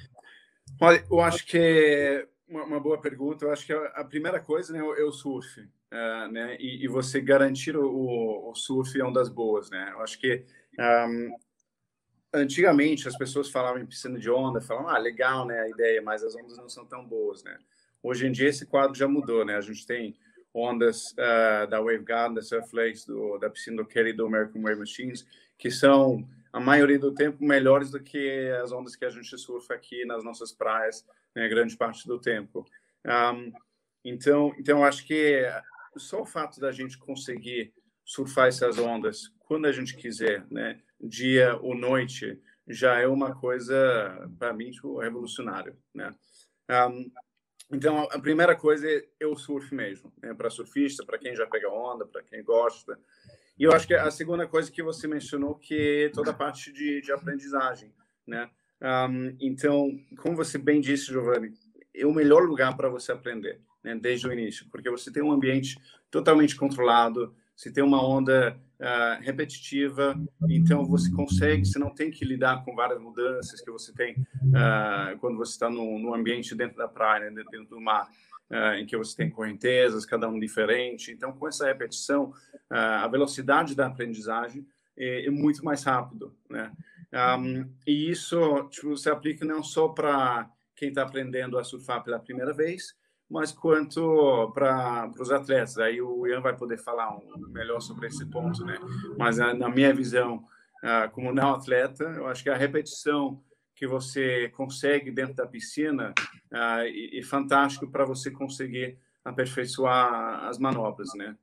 Olha, 0.81 1.05
eu 1.11 1.21
acho 1.21 1.45
que 1.45 1.59
é 1.59 2.29
uma, 2.49 2.65
uma, 2.65 2.81
boa 2.81 3.01
pergunta. 3.01 3.45
Eu 3.45 3.53
acho 3.53 3.67
que 3.67 3.73
a, 3.73 4.05
primeira 4.05 4.39
coisa 4.39 4.73
né, 4.73 4.79
é 4.79 5.05
o 5.05 5.13
surf. 5.13 5.61
Uh, 5.61 6.31
né? 6.31 6.57
E, 6.61 6.85
e, 6.85 6.89
você 6.89 7.21
garantir 7.21 7.77
o, 7.77 8.51
o, 8.51 8.55
surf 8.55 8.99
é 8.99 9.03
uma 9.03 9.13
das 9.13 9.29
boas. 9.29 9.69
Né? 9.71 9.91
Eu 9.93 10.01
acho 10.03 10.21
que 10.21 10.45
um, 10.79 11.37
antigamente 12.33 13.09
as 13.09 13.19
pessoas 13.19 13.51
falavam 13.51 13.83
em 13.83 13.87
piscina 13.87 14.19
de 14.19 14.31
onda, 14.31 14.61
falavam, 14.61 14.89
ah, 14.89 14.99
legal 14.99 15.45
né, 15.45 15.59
a 15.61 15.69
ideia, 15.69 16.01
mas 16.01 16.23
as 16.23 16.37
ondas 16.37 16.57
não 16.57 16.69
são 16.69 16.87
tão 16.87 17.05
boas. 17.05 17.43
Né? 17.43 17.59
Hoje 18.01 18.27
em 18.29 18.31
dia 18.31 18.49
esse 18.49 18.65
quadro 18.67 18.97
já 18.97 19.09
mudou. 19.09 19.45
Né? 19.45 19.57
A 19.57 19.61
gente 19.61 19.85
tem 19.85 20.17
ondas 20.55 21.13
uh, 21.13 21.69
da 21.69 21.81
Waveguard, 21.81 22.35
da 22.35 22.43
Surflakes, 22.43 23.07
do, 23.07 23.39
da 23.39 23.49
piscina 23.49 23.77
do 23.77 23.87
Kelly 23.87 24.13
do 24.13 24.27
American 24.27 24.63
Wave 24.63 24.81
Machines, 24.81 25.27
que 25.59 25.71
são, 25.71 26.29
a 26.53 26.59
maioria 26.59 26.99
do 26.99 27.15
tempo, 27.15 27.45
melhores 27.45 27.91
do 27.91 28.01
que 28.01 28.51
as 28.63 28.73
ondas 28.73 28.97
que 28.97 29.05
a 29.05 29.11
gente 29.11 29.37
surfa 29.39 29.75
aqui 29.75 30.05
nas 30.05 30.25
nossas 30.25 30.53
praias, 30.53 31.07
né, 31.35 31.49
grande 31.49 31.77
parte 31.77 32.07
do 32.07 32.19
tempo. 32.19 32.67
Um, 33.07 33.53
então, 34.05 34.53
então, 34.59 34.85
acho 34.85 35.07
que 35.07 35.45
só 35.97 36.23
o 36.23 36.27
fato 36.27 36.61
da 36.61 36.73
gente 36.73 36.99
conseguir 36.99 37.73
surfar 38.05 38.49
essas 38.49 38.79
ondas 38.79 39.33
quando 39.41 39.67
a 39.67 39.73
gente 39.73 39.97
quiser, 39.97 40.45
né, 40.51 40.81
dia 41.01 41.57
ou 41.61 41.77
noite, 41.77 42.41
já 42.69 42.99
é 42.99 43.07
uma 43.07 43.35
coisa, 43.35 44.29
para 44.39 44.53
mim, 44.53 44.71
tipo, 44.71 44.99
revolucionário, 44.99 45.77
né? 45.95 46.15
Um, 46.71 47.11
então, 47.73 48.09
a 48.11 48.19
primeira 48.19 48.57
coisa 48.57 48.87
é 49.19 49.27
o 49.27 49.37
surf 49.37 49.75
mesmo, 49.75 50.13
né? 50.21 50.35
para 50.35 50.51
surfista, 50.51 51.05
para 51.05 51.19
quem 51.19 51.35
já 51.37 51.47
pega 51.47 51.69
onda, 51.71 52.05
para 52.05 52.23
quem 52.23 52.43
gosta. 52.43 52.99
E 53.59 53.65
eu 53.65 53.73
acho 53.73 53.87
que 53.87 53.95
a 53.95 54.11
segunda 54.11 54.47
coisa 54.47 54.71
que 54.71 54.83
você 54.83 55.07
mencionou 55.07 55.55
que 55.55 56.07
é 56.07 56.09
toda 56.09 56.31
a 56.31 56.35
parte 56.35 56.73
de, 56.73 57.01
de 57.01 57.13
aprendizagem, 57.13 57.93
né? 58.27 58.51
Um, 58.83 59.37
então, 59.39 59.91
como 60.19 60.35
você 60.35 60.57
bem 60.57 60.81
disse, 60.81 61.13
Giovanni, 61.13 61.53
é 61.95 62.07
o 62.07 62.15
melhor 62.15 62.43
lugar 62.45 62.75
para 62.77 62.89
você 62.89 63.13
aprender, 63.13 63.61
né? 63.85 63.95
Desde 63.95 64.27
o 64.27 64.33
início, 64.33 64.67
porque 64.71 64.89
você 64.89 65.13
tem 65.13 65.23
um 65.23 65.31
ambiente 65.31 65.77
totalmente 66.11 66.57
controlado, 66.57 67.35
você 67.55 67.71
tem 67.71 67.85
uma 67.85 68.03
onda 68.03 68.59
uh, 68.81 69.23
repetitiva, 69.23 70.19
então 70.49 70.85
você 70.85 71.11
consegue, 71.13 71.65
você 71.65 71.79
não 71.79 71.95
tem 71.95 72.11
que 72.11 72.25
lidar 72.25 72.65
com 72.65 72.75
várias 72.75 73.01
mudanças 73.01 73.61
que 73.61 73.71
você 73.71 73.93
tem 73.93 74.15
uh, 74.15 75.19
quando 75.21 75.37
você 75.37 75.53
está 75.53 75.69
no, 75.69 75.99
no, 75.99 76.15
ambiente 76.15 76.55
dentro 76.55 76.79
da 76.79 76.89
praia, 76.89 77.31
né, 77.31 77.43
dentro 77.51 77.69
do 77.69 77.81
mar, 77.81 78.09
uh, 78.51 78.75
em 78.75 78.87
que 78.87 78.97
você 78.97 79.15
tem 79.17 79.31
correntezas, 79.31 80.07
cada 80.07 80.29
um 80.29 80.41
diferente. 80.41 81.13
Então, 81.13 81.33
com 81.33 81.47
essa 81.47 81.67
repetição, 81.67 82.33
a 82.69 83.09
velocidade 83.09 83.75
da 83.75 83.89
aprendizagem 83.89 84.65
é, 84.97 85.27
é 85.27 85.31
muito 85.31 85.65
mais 85.65 85.83
rápido, 85.83 86.33
né? 86.49 86.71
Um, 87.13 87.69
e 87.85 88.09
isso 88.09 88.69
tipo, 88.71 88.97
se 88.97 89.11
aplica 89.11 89.45
não 89.45 89.65
só 89.65 89.89
para 89.89 90.49
quem 90.77 90.91
está 90.91 91.03
aprendendo 91.03 91.59
a 91.59 91.65
surfar 91.65 92.05
pela 92.05 92.21
primeira 92.21 92.53
vez, 92.53 92.95
mas 93.31 93.53
quanto 93.53 94.51
para 94.53 95.11
os 95.19 95.31
atletas. 95.31 95.79
Aí 95.79 96.03
o 96.03 96.27
Ian 96.27 96.41
vai 96.41 96.57
poder 96.57 96.79
falar 96.79 97.17
um, 97.17 97.23
melhor 97.49 97.81
sobre 97.81 98.09
esse 98.09 98.27
ponto, 98.27 98.65
né? 98.65 98.77
Mas 99.17 99.39
na 99.39 99.69
minha 99.69 99.95
visão, 99.95 100.45
uh, 100.83 101.11
como 101.13 101.33
não 101.33 101.55
atleta, 101.55 102.05
eu 102.05 102.27
acho 102.27 102.43
que 102.43 102.51
a 102.51 102.57
repetição 102.57 103.41
que 103.77 103.87
você 103.87 104.51
consegue 104.51 105.11
dentro 105.11 105.35
da 105.37 105.47
piscina 105.47 106.13
e 106.93 107.23
fantástico 107.23 107.91
para 107.91 108.05
você 108.05 108.31
conseguir 108.31 108.99
aperfeiçoar 109.25 110.45
as 110.45 110.59
manobras, 110.59 111.09
né? 111.15 111.35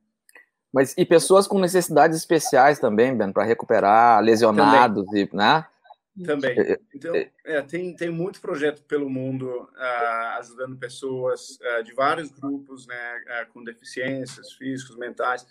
Mas 0.72 0.94
e 0.96 1.04
pessoas 1.04 1.48
com 1.48 1.58
necessidades 1.58 2.16
especiais 2.16 2.78
também, 2.78 3.16
Ben, 3.16 3.32
para 3.32 3.42
recuperar 3.42 4.22
lesionados 4.22 5.04
também. 5.06 5.28
e, 5.32 5.36
né? 5.36 5.64
Também. 6.24 6.58
É, 6.58 6.72
é, 6.72 6.80
então, 6.94 7.14
é, 7.44 7.62
tem, 7.62 7.94
tem 7.94 8.10
muito 8.10 8.40
projeto 8.40 8.82
pelo 8.82 9.08
mundo 9.08 9.46
uh, 9.46 10.38
ajudando 10.38 10.76
pessoas 10.76 11.58
uh, 11.60 11.82
de 11.84 11.92
vários 11.92 12.30
grupos, 12.30 12.86
né, 12.86 13.22
uh, 13.26 13.52
com 13.52 13.62
deficiências 13.62 14.52
físicas, 14.52 14.96
mentais, 14.96 15.46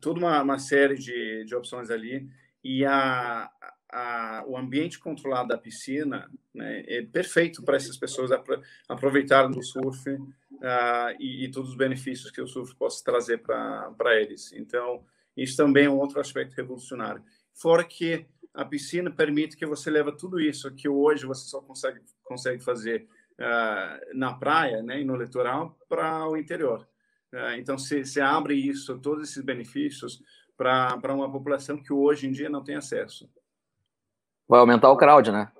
toda 0.00 0.20
uma, 0.20 0.42
uma 0.42 0.58
série 0.58 0.96
de, 0.96 1.44
de 1.44 1.54
opções 1.54 1.90
ali. 1.90 2.28
E 2.62 2.84
a, 2.84 3.50
a, 3.90 4.44
o 4.46 4.56
ambiente 4.56 4.98
controlado 4.98 5.48
da 5.48 5.58
piscina 5.58 6.30
né, 6.54 6.84
é 6.86 7.02
perfeito 7.02 7.62
para 7.62 7.76
essas 7.76 7.96
pessoas 7.96 8.30
aproveitarem 8.88 9.50
do 9.50 9.62
surf 9.62 10.04
e, 11.18 11.44
e, 11.44 11.50
todos 11.50 11.70
os 11.70 11.76
benefícios 11.76 12.30
que 12.30 12.40
o 12.40 12.46
surf 12.46 12.74
possa 12.76 13.02
trazer 13.02 13.38
para 13.38 14.14
eles. 14.20 14.52
Então, 14.52 15.02
isso 15.36 15.56
também 15.56 15.86
é 15.86 15.90
um 15.90 15.98
outro 15.98 16.20
aspecto 16.20 16.54
revolucionário. 16.54 17.24
Fora 17.54 17.82
que 17.82 18.26
a 18.54 18.64
piscina 18.64 19.10
permite 19.10 19.56
que 19.56 19.66
você 19.66 19.90
leve 19.90 20.12
tudo 20.12 20.40
isso 20.40 20.74
que 20.74 20.88
hoje 20.88 21.26
você 21.26 21.48
só 21.48 21.60
consegue, 21.60 22.00
consegue 22.24 22.62
fazer 22.62 23.08
uh, 23.38 24.18
na 24.18 24.34
praia 24.34 24.82
né, 24.82 25.00
e 25.00 25.04
no 25.04 25.16
litoral 25.16 25.78
para 25.88 26.28
o 26.28 26.36
interior. 26.36 26.86
Uh, 27.32 27.54
então, 27.58 27.78
você 27.78 28.20
abre 28.20 28.54
isso, 28.54 28.98
todos 28.98 29.30
esses 29.30 29.42
benefícios, 29.44 30.22
para 30.56 31.14
uma 31.14 31.30
população 31.30 31.82
que 31.82 31.92
hoje 31.92 32.26
em 32.26 32.32
dia 32.32 32.50
não 32.50 32.62
tem 32.62 32.74
acesso. 32.74 33.30
Vai 34.46 34.60
aumentar 34.60 34.90
o 34.90 34.96
crowd, 34.96 35.30
né? 35.30 35.50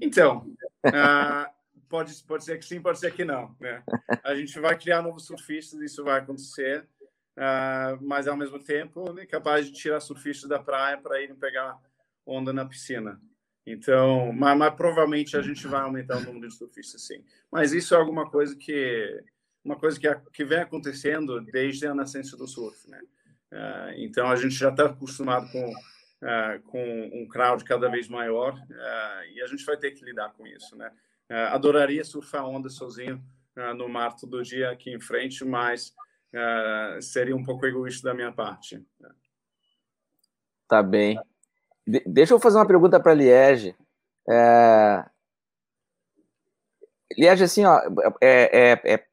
Então, 0.00 0.46
uh, 0.86 1.50
pode, 1.88 2.14
pode 2.24 2.44
ser 2.44 2.58
que 2.58 2.64
sim, 2.64 2.80
pode 2.80 3.00
ser 3.00 3.12
que 3.12 3.24
não. 3.24 3.56
Né? 3.58 3.82
A 4.22 4.34
gente 4.34 4.60
vai 4.60 4.78
criar 4.78 5.02
novos 5.02 5.26
surfistas, 5.26 5.80
isso 5.80 6.04
vai 6.04 6.20
acontecer. 6.20 6.86
Uh, 7.36 7.96
mas 8.02 8.28
ao 8.28 8.36
mesmo 8.36 8.58
tempo 8.58 9.10
né, 9.14 9.24
capaz 9.24 9.64
de 9.64 9.72
tirar 9.72 10.00
surfistas 10.00 10.50
da 10.50 10.58
praia 10.58 10.98
para 10.98 11.22
irem 11.22 11.34
pegar 11.34 11.78
onda 12.26 12.52
na 12.52 12.66
piscina. 12.66 13.18
Então, 13.66 14.32
mas, 14.32 14.58
mas, 14.58 14.74
provavelmente 14.74 15.36
a 15.36 15.40
gente 15.40 15.66
vai 15.66 15.80
aumentar 15.80 16.18
o 16.18 16.20
número 16.20 16.48
de 16.48 16.54
surfistas, 16.54 17.06
sim. 17.06 17.24
Mas 17.50 17.72
isso 17.72 17.94
é 17.94 17.96
alguma 17.98 18.28
coisa 18.30 18.54
que 18.54 19.24
uma 19.64 19.76
coisa 19.76 19.98
que, 19.98 20.08
que 20.32 20.44
vem 20.44 20.58
acontecendo 20.58 21.40
desde 21.40 21.86
a 21.86 21.94
nascença 21.94 22.36
do 22.36 22.46
surf, 22.46 22.90
né? 22.90 23.00
Uh, 23.50 23.92
então 23.96 24.28
a 24.28 24.36
gente 24.36 24.54
já 24.54 24.68
está 24.68 24.86
acostumado 24.86 25.50
com 25.50 25.70
uh, 25.70 26.62
com 26.64 27.10
um 27.14 27.26
crowd 27.28 27.64
cada 27.64 27.88
vez 27.88 28.08
maior 28.08 28.60
e 29.32 29.40
a 29.40 29.46
gente 29.46 29.64
vai 29.64 29.76
ter 29.76 29.92
que 29.92 30.04
lidar 30.04 30.32
com 30.34 30.46
isso, 30.46 30.76
né? 30.76 30.92
adoraria 31.50 32.04
surfar 32.04 32.44
onda 32.44 32.68
sozinho 32.68 33.24
no 33.74 33.88
mar 33.88 34.14
todo 34.16 34.42
dia 34.42 34.70
aqui 34.70 34.92
em 34.92 35.00
frente, 35.00 35.42
mas 35.46 35.94
uh, 36.34 37.00
seria 37.02 37.36
um 37.36 37.44
pouco 37.44 37.66
egoísta 37.66 38.08
da 38.08 38.14
minha 38.14 38.32
parte. 38.32 38.82
Tá 40.68 40.82
bem. 40.82 41.18
De 41.86 42.02
deixa 42.06 42.34
eu 42.34 42.40
fazer 42.40 42.58
uma 42.58 42.66
pergunta 42.66 42.98
para 43.00 43.14
Liege. 43.14 43.74
É... 44.28 45.04
Liege, 47.18 47.44
assim, 47.44 47.64
ó, 47.64 47.78
é, 48.20 48.72
é, 48.72 48.94
é, 48.94 49.04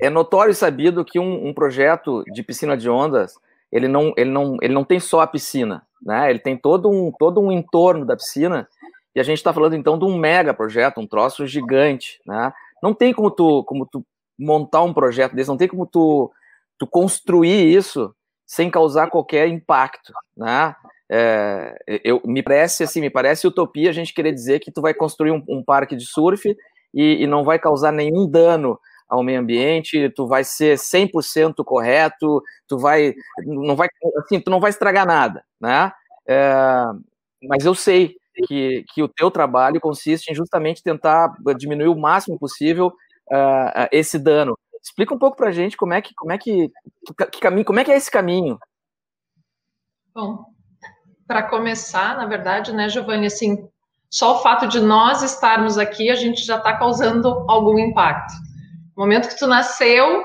é 0.00 0.10
notório 0.10 0.50
e 0.50 0.54
sabido 0.54 1.04
que 1.04 1.20
um, 1.20 1.48
um, 1.48 1.54
projeto 1.54 2.24
de 2.32 2.42
piscina 2.42 2.76
de 2.76 2.90
ondas 2.90 3.34
ele 3.70 3.86
não, 3.86 4.12
ele, 4.16 4.30
não, 4.30 4.56
ele 4.60 4.74
não 4.74 4.84
tem 4.84 4.98
só 4.98 5.20
a 5.20 5.26
piscina, 5.26 5.86
né? 6.02 6.28
Ele 6.30 6.40
tem 6.40 6.56
todo 6.56 6.90
um, 6.90 7.12
todo 7.12 7.40
um 7.40 7.52
entorno 7.52 8.04
da 8.04 8.16
piscina 8.16 8.68
e 9.14 9.20
a 9.20 9.22
gente 9.22 9.38
está 9.38 9.52
falando 9.52 9.76
então 9.76 9.98
de 9.98 10.04
um 10.04 10.18
mega 10.18 10.52
projeto, 10.52 11.00
um 11.00 11.06
troço 11.06 11.46
gigante, 11.46 12.20
né? 12.26 12.52
Não 12.82 12.94
tem 12.94 13.12
como 13.12 13.30
tu, 13.30 13.62
como 13.64 13.86
tu 13.86 14.04
montar 14.40 14.82
um 14.82 14.94
projeto 14.94 15.34
desse, 15.34 15.48
não 15.48 15.56
tem 15.56 15.68
como 15.68 15.86
tu, 15.86 16.32
tu 16.78 16.86
construir 16.86 17.76
isso 17.76 18.14
sem 18.46 18.70
causar 18.70 19.10
qualquer 19.10 19.46
impacto, 19.48 20.12
né? 20.36 20.74
É, 21.12 21.74
eu, 22.04 22.20
me 22.24 22.42
parece 22.42 22.84
assim, 22.84 23.00
me 23.00 23.10
parece 23.10 23.46
utopia 23.46 23.90
a 23.90 23.92
gente 23.92 24.14
querer 24.14 24.32
dizer 24.32 24.60
que 24.60 24.70
tu 24.70 24.80
vai 24.80 24.94
construir 24.94 25.32
um, 25.32 25.42
um 25.48 25.62
parque 25.62 25.96
de 25.96 26.06
surf 26.06 26.56
e, 26.94 27.22
e, 27.22 27.26
não 27.26 27.42
vai 27.44 27.58
causar 27.58 27.92
nenhum 27.92 28.28
dano 28.28 28.78
ao 29.08 29.22
meio 29.24 29.40
ambiente, 29.40 30.08
tu 30.10 30.26
vai 30.26 30.44
ser 30.44 30.78
100% 30.78 31.64
correto, 31.64 32.40
tu 32.68 32.78
vai, 32.78 33.12
não 33.44 33.74
vai, 33.74 33.88
assim, 34.18 34.40
tu 34.40 34.50
não 34.50 34.60
vai 34.60 34.70
estragar 34.70 35.04
nada, 35.04 35.44
né? 35.60 35.92
É, 36.28 36.84
mas 37.48 37.64
eu 37.64 37.74
sei 37.74 38.14
que, 38.46 38.84
que 38.94 39.02
o 39.02 39.08
teu 39.08 39.30
trabalho 39.30 39.80
consiste 39.80 40.30
em 40.30 40.34
justamente 40.34 40.82
tentar 40.82 41.32
diminuir 41.56 41.88
o 41.88 41.98
máximo 41.98 42.38
possível 42.38 42.92
uh, 43.30 43.88
esse 43.92 44.18
dano. 44.18 44.58
Explica 44.82 45.14
um 45.14 45.18
pouco 45.18 45.36
para 45.36 45.48
a 45.48 45.52
gente 45.52 45.76
como 45.76 45.92
é 45.92 46.00
que 46.00 46.14
como 46.14 46.32
é 46.32 46.38
que, 46.38 46.70
que, 47.30 47.40
caminho 47.40 47.64
como 47.64 47.80
é 47.80 47.84
que 47.84 47.92
é 47.92 47.96
esse 47.96 48.10
caminho. 48.10 48.58
Bom, 50.14 50.44
para 51.26 51.42
começar, 51.44 52.16
na 52.16 52.26
verdade, 52.26 52.72
né, 52.72 52.88
Giovanni, 52.88 53.26
assim, 53.26 53.68
só 54.10 54.36
o 54.36 54.42
fato 54.42 54.66
de 54.66 54.80
nós 54.80 55.22
estarmos 55.22 55.78
aqui, 55.78 56.10
a 56.10 56.16
gente 56.16 56.44
já 56.44 56.56
está 56.56 56.76
causando 56.76 57.44
algum 57.48 57.78
impacto. 57.78 58.32
No 58.96 59.04
momento 59.04 59.28
que 59.28 59.38
tu 59.38 59.46
nasceu, 59.46 60.24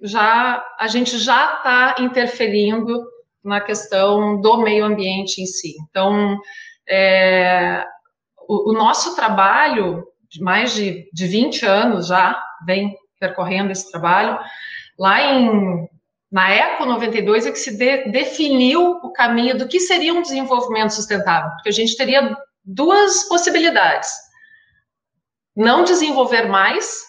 já 0.00 0.64
a 0.78 0.86
gente 0.86 1.18
já 1.18 1.56
está 1.56 1.96
interferindo 1.98 3.04
na 3.44 3.60
questão 3.60 4.40
do 4.40 4.56
meio 4.58 4.86
ambiente 4.86 5.42
em 5.42 5.46
si. 5.46 5.74
Então, 5.88 6.38
é, 6.88 7.84
o, 8.48 8.70
o, 8.70 8.72
nosso 8.72 9.14
trabalho 9.14 10.06
de 10.34 10.42
mais 10.42 10.74
de, 10.74 11.08
de 11.12 11.26
20 11.28 11.64
anos 11.64 12.08
já 12.08 12.42
vem 12.66 12.92
percorrendo 13.20 13.70
esse 13.70 13.90
trabalho. 13.90 14.36
Lá 14.98 15.22
em, 15.22 15.88
na 16.30 16.50
ECO 16.50 16.84
92 16.84 17.46
é 17.46 17.52
que 17.52 17.58
se 17.58 17.76
de, 17.76 18.10
definiu 18.10 18.98
o 19.02 19.12
caminho 19.12 19.56
do 19.56 19.68
que 19.68 19.78
seria 19.78 20.12
um 20.12 20.22
desenvolvimento 20.22 20.90
sustentável, 20.90 21.50
porque 21.52 21.68
a 21.68 21.72
gente 21.72 21.96
teria 21.96 22.36
duas 22.64 23.28
possibilidades. 23.28 24.10
Não 25.56 25.84
desenvolver 25.84 26.48
mais, 26.48 27.02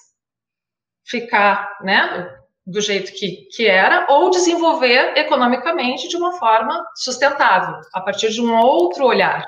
ficar 1.04 1.80
né, 1.82 2.30
do 2.64 2.80
jeito 2.80 3.12
que, 3.14 3.48
que 3.56 3.66
era, 3.66 4.06
ou 4.08 4.30
desenvolver 4.30 5.18
economicamente 5.18 6.08
de 6.08 6.16
uma 6.16 6.34
forma 6.34 6.86
sustentável, 6.96 7.82
a 7.92 8.02
partir 8.02 8.30
de 8.30 8.40
um 8.40 8.56
outro 8.56 9.04
olhar. 9.04 9.44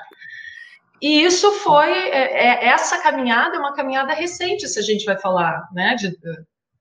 E 1.00 1.22
isso 1.22 1.52
foi, 1.52 1.90
é, 1.90 2.46
é, 2.46 2.68
essa 2.68 2.98
caminhada 2.98 3.56
é 3.56 3.58
uma 3.58 3.74
caminhada 3.74 4.12
recente, 4.12 4.68
se 4.68 4.78
a 4.78 4.82
gente 4.82 5.04
vai 5.04 5.16
falar, 5.16 5.68
né, 5.72 5.94
de 5.94 6.16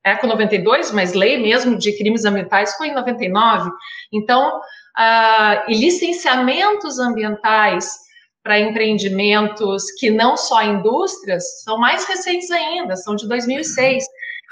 ECO 0.03 0.27
92, 0.27 0.91
mas 0.91 1.13
lei 1.13 1.37
mesmo 1.37 1.77
de 1.77 1.95
crimes 1.97 2.25
ambientais 2.25 2.75
foi 2.75 2.87
em 2.87 2.93
99. 2.93 3.69
Então, 4.11 4.59
uh, 4.59 5.69
e 5.69 5.73
licenciamentos 5.73 6.97
ambientais 6.99 7.93
para 8.41 8.59
empreendimentos 8.59 9.91
que 9.99 10.09
não 10.09 10.37
só 10.37 10.63
indústrias 10.63 11.63
são 11.63 11.77
mais 11.77 12.07
recentes 12.07 12.49
ainda, 12.49 12.95
são 12.95 13.15
de 13.15 13.27
2006. 13.27 14.05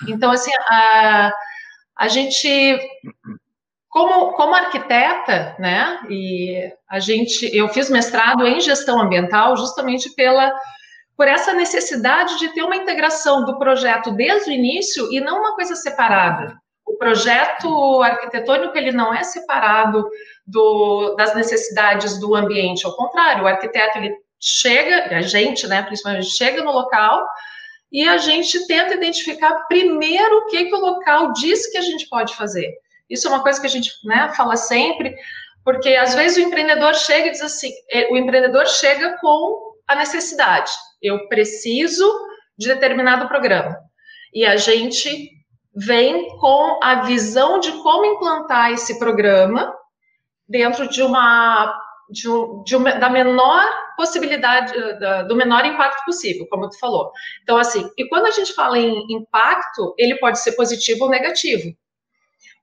Então, 0.10 0.32
assim, 0.32 0.52
a, 0.70 1.32
a 1.96 2.08
gente 2.10 2.78
como, 3.96 4.34
como 4.34 4.54
arquiteta, 4.54 5.56
né, 5.58 6.02
e 6.10 6.70
a 6.90 7.00
gente, 7.00 7.50
eu 7.56 7.70
fiz 7.70 7.90
mestrado 7.90 8.46
em 8.46 8.60
gestão 8.60 9.00
ambiental 9.00 9.56
justamente 9.56 10.14
pela, 10.16 10.54
por 11.16 11.30
essa 11.30 11.54
necessidade 11.54 12.38
de 12.38 12.50
ter 12.50 12.62
uma 12.64 12.76
integração 12.76 13.46
do 13.46 13.58
projeto 13.58 14.12
desde 14.12 14.50
o 14.50 14.54
início 14.54 15.08
e 15.14 15.22
não 15.22 15.40
uma 15.40 15.56
coisa 15.56 15.78
separada. 15.78 16.58
O 16.86 16.98
projeto 16.98 18.04
arquitetônico, 18.04 18.78
ele 18.78 18.92
não 18.92 19.14
é 19.14 19.24
separado 19.24 20.06
do, 20.46 21.16
das 21.16 21.34
necessidades 21.34 22.20
do 22.20 22.36
ambiente, 22.36 22.86
ao 22.86 22.98
contrário, 22.98 23.46
o 23.46 23.48
arquiteto, 23.48 23.98
ele 23.98 24.14
chega, 24.38 25.16
a 25.16 25.22
gente, 25.22 25.66
né, 25.68 25.82
principalmente, 25.84 26.32
chega 26.32 26.62
no 26.62 26.74
local 26.74 27.26
e 27.90 28.06
a 28.06 28.18
gente 28.18 28.68
tenta 28.68 28.96
identificar 28.96 29.54
primeiro 29.70 30.40
o 30.40 30.46
que, 30.48 30.66
que 30.66 30.76
o 30.76 30.82
local 30.82 31.32
diz 31.32 31.72
que 31.72 31.78
a 31.78 31.82
gente 31.82 32.10
pode 32.10 32.36
fazer. 32.36 32.76
Isso 33.10 33.28
é 33.28 33.32
uma 33.32 33.44
coisa 33.44 33.60
que 33.60 33.68
a 33.68 33.70
gente 33.70 33.92
né, 34.04 34.32
fala 34.36 34.56
sempre, 34.56 35.16
porque 35.64 35.96
às 35.96 36.14
vezes 36.14 36.38
o 36.38 36.48
empreendedor 36.48 36.94
chega 36.96 37.28
e 37.28 37.32
diz 37.32 37.42
assim: 37.42 37.72
é, 37.92 38.12
o 38.12 38.18
empreendedor 38.18 38.68
chega 38.68 39.18
com 39.20 39.74
a 39.88 39.96
necessidade, 39.96 40.72
eu 41.02 41.28
preciso 41.28 42.10
de 42.58 42.68
determinado 42.68 43.28
programa. 43.28 43.78
E 44.34 44.46
a 44.46 44.56
gente 44.58 45.30
vem 45.76 46.28
com 46.38 46.80
a 46.82 47.02
visão 47.02 47.60
de 47.60 47.72
como 47.84 48.06
implantar 48.06 48.72
esse 48.72 48.98
programa 48.98 49.74
dentro 50.48 50.88
de 50.88 51.04
uma, 51.04 51.78
de, 52.10 52.30
um, 52.30 52.64
de 52.64 52.76
uma 52.76 52.92
da 52.94 53.10
menor 53.10 53.64
possibilidade, 53.98 54.74
da, 55.00 55.24
do 55.24 55.36
menor 55.36 55.66
impacto 55.66 56.04
possível, 56.06 56.48
como 56.50 56.70
tu 56.70 56.80
falou. 56.80 57.12
Então, 57.44 57.58
assim, 57.58 57.90
e 57.98 58.08
quando 58.08 58.26
a 58.28 58.32
gente 58.32 58.54
fala 58.54 58.78
em 58.78 59.06
impacto, 59.10 59.94
ele 59.98 60.16
pode 60.18 60.40
ser 60.40 60.54
positivo 60.54 61.06
ou 61.06 61.10
negativo. 61.10 61.76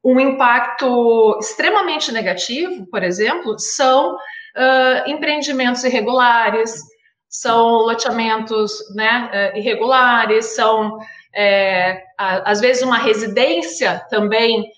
Um 0.05 0.19
impacto 0.19 1.39
extremamente 1.41 2.11
negativo, 2.11 2.87
por 2.87 3.03
exemplo, 3.03 3.59
são 3.59 4.15
uh, 4.15 5.09
empreendimentos 5.09 5.85
irregulares, 5.85 6.81
são 7.29 7.87
loteamentos 7.87 8.73
né, 8.95 9.53
irregulares, 9.55 10.55
são 10.55 10.99
é, 11.35 12.03
às 12.19 12.61
vezes 12.61 12.83
uma 12.83 12.99
residência 12.99 14.05
também 14.11 14.71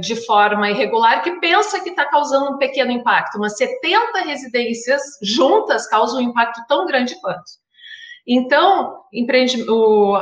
de 0.00 0.14
forma 0.26 0.70
irregular 0.70 1.22
que 1.22 1.40
pensa 1.40 1.80
que 1.80 1.90
está 1.90 2.04
causando 2.04 2.52
um 2.52 2.58
pequeno 2.58 2.92
impacto, 2.92 3.38
mas 3.40 3.56
70 3.56 4.20
residências 4.20 5.02
juntas 5.22 5.88
causam 5.88 6.18
um 6.18 6.22
impacto 6.22 6.60
tão 6.68 6.86
grande 6.86 7.18
quanto. 7.22 7.64
Então, 8.26 9.00
o, 9.68 10.16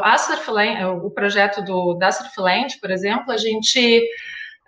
o 1.07 1.11
projeto 1.11 1.63
do 1.63 1.99
Asterfland, 2.03 2.79
por 2.81 2.91
exemplo, 2.91 3.31
a 3.31 3.37
gente 3.37 4.05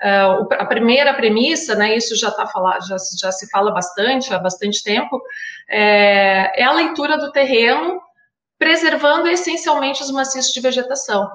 Uh, 0.02 0.46
a 0.54 0.66
primeira 0.66 1.14
premissa, 1.14 1.74
né, 1.74 1.96
isso 1.96 2.16
já 2.16 2.28
está 2.28 2.46
falado, 2.46 2.86
já, 2.86 2.96
já, 3.18 3.30
se 3.30 3.48
fala 3.48 3.70
bastante 3.70 4.34
há 4.34 4.38
bastante 4.38 4.82
tempo, 4.82 5.22
é, 5.68 6.60
é, 6.60 6.64
a 6.64 6.72
leitura 6.72 7.16
do 7.16 7.30
terreno, 7.30 8.00
preservando 8.58 9.28
essencialmente 9.28 10.02
os 10.02 10.10
maciços 10.10 10.52
de 10.52 10.60
vegetação. 10.60 11.30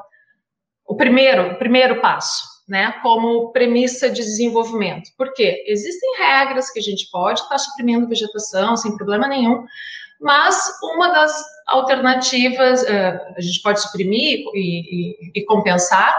O 0.86 0.96
primeiro, 0.96 1.54
o 1.54 1.56
primeiro 1.56 2.02
passo, 2.02 2.44
né, 2.68 2.94
como 3.02 3.52
premissa 3.52 4.10
de 4.10 4.22
desenvolvimento. 4.22 5.10
Por 5.18 5.34
quê? 5.34 5.64
Existem 5.66 6.18
regras 6.18 6.70
que 6.70 6.80
a 6.80 6.84
gente 6.84 7.10
pode 7.10 7.40
estar 7.40 7.56
tá 7.56 7.58
suprimindo 7.58 8.10
vegetação 8.10 8.76
sem 8.76 8.96
problema 8.98 9.28
nenhum, 9.28 9.66
mas 10.20 10.78
uma 10.84 11.08
das 11.10 11.44
alternativas, 11.66 12.84
uh, 12.84 13.34
a 13.38 13.42
gente 13.42 13.62
pode 13.62 13.82
suprimir 13.82 14.40
e, 14.54 15.16
e, 15.24 15.32
e 15.36 15.46
compensar, 15.46 16.14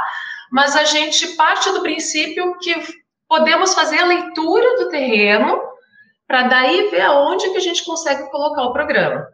mas 0.50 0.76
a 0.76 0.84
gente 0.84 1.36
parte 1.36 1.70
do 1.70 1.82
princípio 1.82 2.58
que 2.58 2.74
podemos 3.28 3.74
fazer 3.74 4.00
a 4.00 4.06
leitura 4.06 4.78
do 4.78 4.88
terreno 4.88 5.60
para 6.26 6.48
daí 6.48 6.88
ver 6.90 7.02
aonde 7.02 7.50
que 7.50 7.56
a 7.56 7.60
gente 7.60 7.84
consegue 7.84 8.30
colocar 8.30 8.62
o 8.62 8.72
programa. 8.72 9.26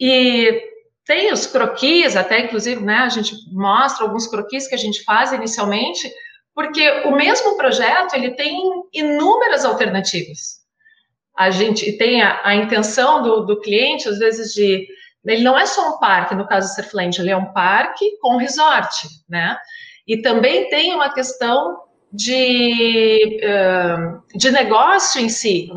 E 0.00 0.62
tem 1.04 1.32
os 1.32 1.46
croquis, 1.46 2.16
até 2.16 2.40
inclusive, 2.40 2.82
né, 2.82 2.98
a 2.98 3.08
gente 3.08 3.34
mostra 3.52 4.04
alguns 4.04 4.26
croquis 4.26 4.66
que 4.66 4.74
a 4.74 4.78
gente 4.78 5.04
faz 5.04 5.32
inicialmente, 5.32 6.10
porque 6.54 6.88
o 7.04 7.12
mesmo 7.12 7.56
projeto 7.56 8.14
ele 8.14 8.30
tem 8.30 8.56
inúmeras 8.92 9.64
alternativas. 9.64 10.64
A 11.36 11.50
gente 11.50 11.92
tem 11.98 12.22
a, 12.22 12.40
a 12.44 12.54
intenção 12.54 13.22
do, 13.22 13.40
do, 13.44 13.60
cliente, 13.60 14.08
às 14.08 14.18
vezes, 14.18 14.54
de. 14.54 14.86
Ele 15.26 15.42
não 15.42 15.58
é 15.58 15.66
só 15.66 15.96
um 15.96 15.98
parque, 15.98 16.34
no 16.34 16.46
caso 16.46 16.68
do 16.68 16.74
Surfland, 16.74 17.20
ele 17.20 17.30
é 17.30 17.36
um 17.36 17.52
parque 17.52 18.18
com 18.20 18.36
resort, 18.36 19.08
né? 19.28 19.56
E 20.06 20.20
também 20.20 20.68
tem 20.68 20.94
uma 20.94 21.12
questão 21.12 21.82
de, 22.12 23.40
de 24.34 24.50
negócio 24.50 25.20
em 25.20 25.28
si, 25.28 25.70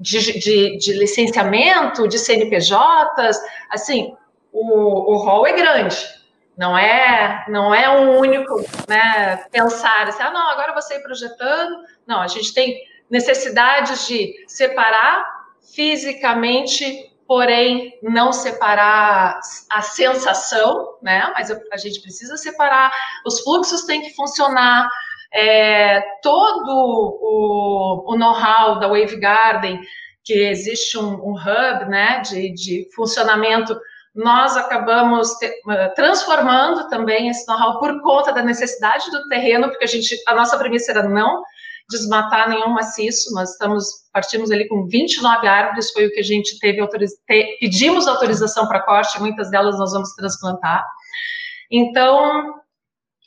de, 0.00 0.38
de, 0.38 0.76
de 0.76 0.92
licenciamento, 0.92 2.06
de 2.08 2.18
CNPJs, 2.18 3.40
assim, 3.70 4.14
o, 4.52 5.12
o 5.12 5.16
rol 5.16 5.46
é 5.46 5.52
grande, 5.52 5.96
não 6.56 6.76
é 6.76 7.44
não 7.48 7.74
é 7.74 7.90
um 7.90 8.18
único 8.18 8.62
né, 8.88 9.44
pensar 9.50 10.08
assim, 10.08 10.22
ah, 10.22 10.30
não, 10.30 10.50
agora 10.50 10.72
vou 10.72 10.82
sair 10.82 11.00
projetando. 11.00 11.82
Não, 12.06 12.20
a 12.20 12.28
gente 12.28 12.54
tem 12.54 12.80
necessidades 13.10 14.06
de 14.06 14.44
separar 14.46 15.24
fisicamente 15.74 17.12
porém 17.26 17.98
não 18.02 18.32
separar 18.32 19.38
a 19.70 19.82
sensação, 19.82 20.96
né? 21.02 21.32
Mas 21.34 21.50
a 21.50 21.76
gente 21.76 22.00
precisa 22.00 22.36
separar, 22.36 22.92
os 23.26 23.40
fluxos 23.40 23.84
têm 23.84 24.02
que 24.02 24.14
funcionar, 24.14 24.88
é, 25.32 26.00
todo 26.22 26.70
o, 26.70 28.12
o 28.12 28.16
know-how 28.16 28.78
da 28.78 28.86
Wave 28.86 29.18
Garden, 29.18 29.80
que 30.22 30.32
existe 30.32 30.96
um, 30.96 31.14
um 31.14 31.34
hub, 31.34 31.84
né, 31.88 32.20
de, 32.20 32.52
de 32.52 32.88
funcionamento, 32.94 33.78
nós 34.14 34.56
acabamos 34.56 35.34
te, 35.34 35.50
transformando 35.96 36.88
também 36.88 37.28
esse 37.28 37.46
know-how 37.48 37.80
por 37.80 38.00
conta 38.00 38.32
da 38.32 38.42
necessidade 38.42 39.10
do 39.10 39.26
terreno, 39.28 39.68
porque 39.68 39.84
a 39.84 39.88
gente, 39.88 40.16
a 40.28 40.34
nossa 40.34 40.56
premissa 40.56 40.92
era 40.92 41.02
não 41.02 41.42
desmatar 41.90 42.48
nenhum 42.48 42.70
maciço, 42.70 43.32
nós 43.34 43.52
estamos, 43.52 43.86
partimos 44.12 44.50
ali 44.50 44.66
com 44.68 44.86
29 44.86 45.46
árvores, 45.46 45.92
foi 45.92 46.06
o 46.06 46.12
que 46.12 46.20
a 46.20 46.24
gente 46.24 46.58
teve, 46.58 46.80
autoriz, 46.80 47.12
te, 47.26 47.58
pedimos 47.60 48.06
autorização 48.06 48.66
para 48.66 48.82
corte, 48.82 49.20
muitas 49.20 49.50
delas 49.50 49.78
nós 49.78 49.92
vamos 49.92 50.14
transplantar. 50.14 50.84
Então, 51.70 52.54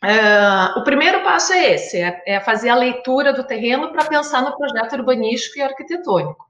é, 0.04 0.80
o 0.80 0.84
primeiro 0.84 1.24
passo 1.24 1.54
é 1.54 1.74
esse, 1.74 1.98
é, 1.98 2.22
é 2.26 2.39
fazer 2.39 2.70
a 2.70 2.76
leitura 2.76 3.34
do 3.34 3.43
terreno 3.43 3.91
para 3.91 4.06
pensar 4.06 4.41
no 4.41 4.56
projeto 4.56 4.93
urbanístico 4.93 5.60
e 5.60 5.62
arquitetônico. 5.62 6.46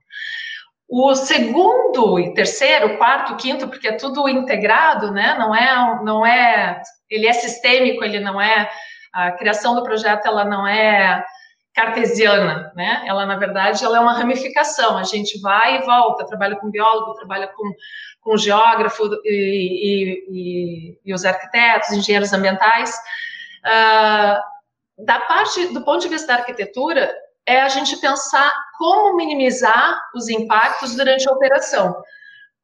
O 0.88 1.14
segundo 1.14 2.18
e 2.18 2.32
terceiro, 2.32 2.96
quarto, 2.96 3.36
quinto, 3.36 3.68
porque 3.68 3.88
é 3.88 3.92
tudo 3.92 4.26
integrado, 4.26 5.12
né? 5.12 5.36
Não 5.38 5.54
é, 5.54 6.02
não 6.02 6.24
é, 6.24 6.80
ele 7.10 7.26
é 7.26 7.32
sistêmico, 7.34 8.02
ele 8.02 8.20
não 8.20 8.40
é 8.40 8.70
a 9.12 9.32
criação 9.32 9.74
do 9.74 9.82
projeto, 9.82 10.26
ela 10.26 10.46
não 10.46 10.66
é 10.66 11.22
cartesiana, 11.78 12.72
né? 12.74 13.04
Ela, 13.06 13.24
na 13.24 13.36
verdade, 13.36 13.84
ela 13.84 13.98
é 13.98 14.00
uma 14.00 14.12
ramificação. 14.12 14.98
A 14.98 15.04
gente 15.04 15.40
vai 15.40 15.76
e 15.76 15.86
volta, 15.86 16.26
trabalha 16.26 16.56
com 16.56 16.72
biólogo, 16.72 17.14
trabalha 17.14 17.46
com, 17.46 17.72
com 18.20 18.36
geógrafo 18.36 19.04
e, 19.24 20.18
e, 20.28 20.98
e, 21.04 21.14
os 21.14 21.24
arquitetos, 21.24 21.90
engenheiros 21.90 22.32
ambientais. 22.32 22.92
Uh, 23.64 25.04
da 25.04 25.20
parte, 25.20 25.72
do 25.72 25.84
ponto 25.84 26.00
de 26.00 26.08
vista 26.08 26.26
da 26.26 26.40
arquitetura, 26.40 27.14
é 27.46 27.60
a 27.60 27.68
gente 27.68 27.96
pensar 28.00 28.52
como 28.76 29.16
minimizar 29.16 30.02
os 30.16 30.28
impactos 30.28 30.96
durante 30.96 31.28
a 31.28 31.32
operação. 31.32 31.94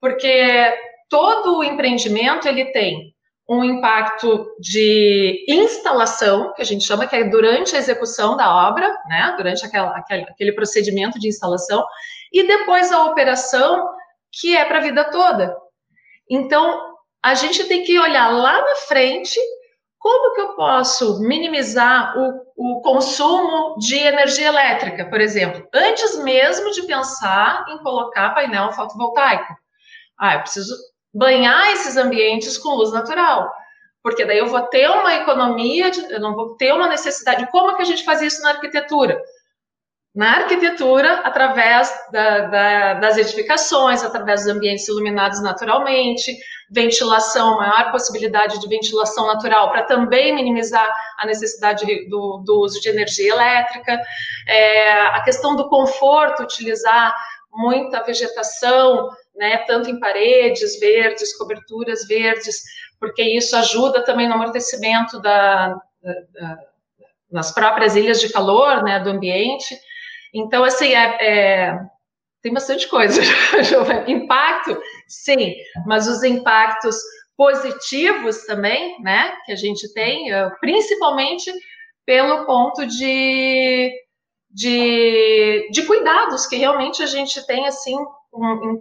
Porque 0.01 0.75
todo 1.09 1.59
o 1.59 1.65
empreendimento, 1.65 2.49
ele 2.49 2.65
tem 2.73 3.14
um 3.49 3.63
impacto 3.63 4.47
de 4.59 5.45
instalação, 5.49 6.53
que 6.55 6.63
a 6.63 6.65
gente 6.65 6.85
chama 6.85 7.07
que 7.07 7.15
é 7.15 7.25
durante 7.25 7.77
a 7.77 7.79
execução 7.79 8.37
da 8.37 8.69
obra, 8.69 8.89
né, 9.07 9.35
durante 9.37 9.65
aquela, 9.67 9.97
aquele, 9.99 10.53
procedimento 10.53 11.19
de 11.19 11.29
instalação, 11.29 11.85
e 12.33 12.47
depois 12.47 12.91
a 12.91 13.05
operação, 13.05 13.87
que 14.33 14.57
é 14.57 14.65
para 14.65 14.79
a 14.79 14.83
vida 14.83 15.05
toda. 15.11 15.55
Então, 16.29 16.95
a 17.23 17.35
gente 17.35 17.65
tem 17.65 17.85
que 17.85 17.99
olhar 17.99 18.29
lá 18.29 18.63
na 18.63 18.75
frente 18.77 19.39
como 19.99 20.35
que 20.35 20.41
eu 20.41 20.55
posso 20.55 21.21
minimizar 21.21 22.15
o, 22.19 22.45
o 22.57 22.81
consumo 22.83 23.79
de 23.79 23.97
energia 23.97 24.49
elétrica, 24.49 25.07
por 25.07 25.21
exemplo, 25.21 25.67
antes 25.73 26.19
mesmo 26.23 26.71
de 26.73 26.83
pensar 26.87 27.65
em 27.71 27.79
colocar 27.79 28.35
painel 28.35 28.73
fotovoltaico. 28.73 29.55
Ah, 30.19 30.35
eu 30.35 30.41
preciso 30.41 30.75
banhar 31.15 31.73
esses 31.73 31.97
ambientes 31.97 32.59
com 32.59 32.75
luz 32.75 32.93
natural. 32.93 33.51
Porque 34.03 34.25
daí 34.25 34.39
eu 34.39 34.49
vou 34.49 34.61
ter 34.63 34.89
uma 34.91 35.15
economia, 35.15 35.91
eu 36.11 36.21
não 36.21 36.35
vou 36.35 36.57
ter 36.57 36.73
uma 36.73 36.89
necessidade. 36.89 37.49
Como 37.51 37.71
é 37.71 37.77
que 37.77 37.83
a 37.83 37.87
gente 37.87 38.05
faz 38.05 38.21
isso 38.21 38.43
na 38.43 38.51
arquitetura? 38.51 39.19
Na 40.15 40.37
arquitetura, 40.37 41.21
através 41.21 41.93
da, 42.13 42.41
da, 42.41 42.95
das 42.95 43.17
edificações, 43.17 44.05
através 44.05 44.43
dos 44.45 44.55
ambientes 44.55 44.87
iluminados 44.87 45.43
naturalmente, 45.43 46.37
ventilação, 46.71 47.57
maior 47.57 47.91
possibilidade 47.91 48.61
de 48.61 48.69
ventilação 48.69 49.27
natural, 49.27 49.71
para 49.71 49.85
também 49.85 50.35
minimizar 50.35 50.89
a 51.19 51.27
necessidade 51.27 51.85
do, 52.09 52.43
do 52.45 52.61
uso 52.61 52.81
de 52.81 52.89
energia 52.89 53.33
elétrica, 53.33 54.01
é, 54.47 55.01
a 55.01 55.23
questão 55.23 55.57
do 55.57 55.69
conforto, 55.69 56.43
utilizar 56.43 57.15
muita 57.53 58.03
vegetação, 58.03 59.09
né, 59.35 59.59
tanto 59.67 59.91
em 59.91 59.99
paredes 59.99 60.79
verdes, 60.79 61.37
coberturas 61.37 62.07
verdes, 62.07 62.63
porque 63.01 63.23
isso 63.23 63.57
ajuda 63.57 64.05
também 64.05 64.29
no 64.29 64.35
amortecimento 64.35 65.21
da, 65.21 65.69
da, 66.03 66.13
da, 66.33 66.59
nas 67.31 67.53
próprias 67.53 67.97
ilhas 67.97 68.21
de 68.21 68.33
calor, 68.33 68.83
né, 68.83 69.01
do 69.01 69.11
ambiente. 69.11 69.77
Então, 70.33 70.65
assim, 70.65 70.95
é, 70.95 71.17
é 71.21 71.79
tem 72.45 72.53
bastante 72.53 72.87
coisa. 72.89 73.23
Impacto, 74.07 74.79
sim, 75.09 75.55
mas 75.87 76.07
os 76.07 76.23
impactos 76.23 76.97
positivos 77.37 78.45
também, 78.45 79.01
né, 79.01 79.35
que 79.47 79.53
a 79.53 79.57
gente 79.57 79.93
tem, 79.95 80.31
eh, 80.31 80.51
principalmente 80.61 81.51
pelo 82.07 82.45
ponto 82.45 82.87
de, 82.87 83.91
de, 84.51 85.69
de 85.73 85.83
cuidados 85.87 86.47
que 86.47 86.57
realmente 86.57 87.03
a 87.03 87.07
gente 87.07 87.45
tem, 87.47 87.67
assim, 87.67 87.97
um, 88.33 88.81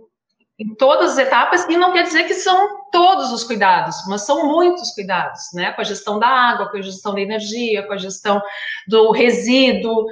em 0.60 0.76
todas 0.76 1.14
as 1.14 1.18
etapas, 1.18 1.68
e 1.68 1.76
não 1.76 1.92
quer 1.92 2.04
dizer 2.04 2.26
que 2.26 2.34
são 2.34 2.84
todos 2.92 3.32
os 3.32 3.44
cuidados, 3.44 3.96
mas 4.08 4.22
são 4.22 4.48
muitos 4.48 4.92
cuidados, 4.92 5.42
né? 5.54 5.72
Com 5.72 5.82
a 5.82 5.86
gestão 5.86 6.20
da 6.20 6.28
água, 6.28 6.70
com 6.70 6.78
a 6.78 6.82
gestão 6.82 7.14
da 7.14 7.22
energia, 7.22 7.86
com 7.88 7.94
a 7.94 7.98
gestão 7.98 8.42
do 8.88 9.12
resíduo, 9.12 10.06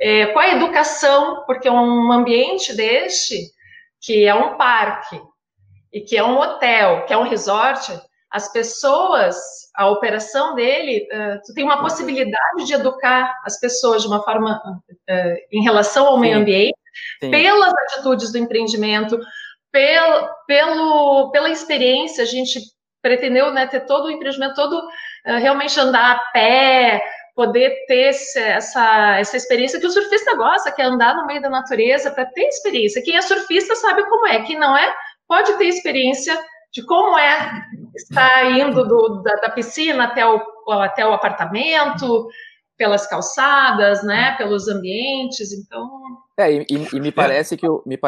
é, 0.00 0.26
com 0.26 0.38
a 0.38 0.48
educação, 0.48 1.42
porque 1.46 1.68
um 1.68 2.12
ambiente 2.12 2.74
deste, 2.76 3.50
que 4.00 4.24
é 4.24 4.34
um 4.34 4.56
parque, 4.56 5.20
e 5.92 6.00
que 6.00 6.16
é 6.16 6.24
um 6.24 6.38
hotel, 6.38 7.04
que 7.06 7.12
é 7.12 7.16
um 7.16 7.28
resort, 7.28 8.00
as 8.30 8.52
pessoas, 8.52 9.36
a 9.74 9.88
operação 9.88 10.54
dele, 10.54 11.08
uh, 11.12 11.40
tu 11.46 11.54
tem 11.54 11.64
uma 11.64 11.80
possibilidade 11.80 12.66
de 12.66 12.74
educar 12.74 13.34
as 13.44 13.58
pessoas 13.58 14.02
de 14.02 14.08
uma 14.08 14.22
forma 14.22 14.60
uh, 14.76 15.36
em 15.50 15.62
relação 15.62 16.06
ao 16.06 16.18
meio 16.18 16.38
ambiente, 16.38 16.76
Sim. 17.20 17.30
pelas 17.30 17.72
atitudes 17.72 18.30
do 18.30 18.38
empreendimento, 18.38 19.18
pelo, 19.70 20.28
pelo, 20.46 21.30
pela 21.30 21.50
experiência, 21.50 22.22
a 22.22 22.26
gente 22.26 22.60
pretendeu 23.02 23.52
né, 23.52 23.66
ter 23.66 23.80
todo 23.80 24.06
o 24.06 24.10
empreendimento, 24.10 24.54
todo 24.54 24.78
uh, 24.78 25.38
realmente 25.38 25.78
andar 25.78 26.16
a 26.16 26.18
pé, 26.32 27.02
poder 27.34 27.84
ter 27.86 28.14
essa, 28.40 29.16
essa 29.16 29.36
experiência 29.36 29.78
que 29.78 29.86
o 29.86 29.90
surfista 29.90 30.34
gosta, 30.34 30.72
que 30.72 30.82
é 30.82 30.84
andar 30.84 31.14
no 31.14 31.26
meio 31.26 31.40
da 31.40 31.48
natureza 31.48 32.10
para 32.10 32.26
ter 32.26 32.48
experiência. 32.48 33.02
Quem 33.02 33.16
é 33.16 33.22
surfista 33.22 33.76
sabe 33.76 34.02
como 34.08 34.26
é, 34.26 34.42
quem 34.42 34.58
não 34.58 34.76
é, 34.76 34.92
pode 35.28 35.56
ter 35.56 35.66
experiência 35.66 36.36
de 36.72 36.84
como 36.84 37.16
é 37.16 37.62
estar 37.94 38.50
indo 38.50 38.86
do, 38.86 39.22
da, 39.22 39.34
da, 39.36 39.50
piscina 39.50 40.04
até 40.04 40.26
o, 40.26 40.40
até 40.80 41.06
o 41.06 41.12
apartamento, 41.12 42.28
pelas 42.78 43.06
calçadas, 43.08 44.04
né, 44.04 44.36
pelos 44.38 44.68
ambientes, 44.68 45.52
então... 45.52 45.90
É, 46.38 46.52
e, 46.52 46.66
e 46.70 47.00
me 47.00 47.10
parece 47.10 47.56
que 47.56 47.66
eu, 47.66 47.82
me, 47.84 47.98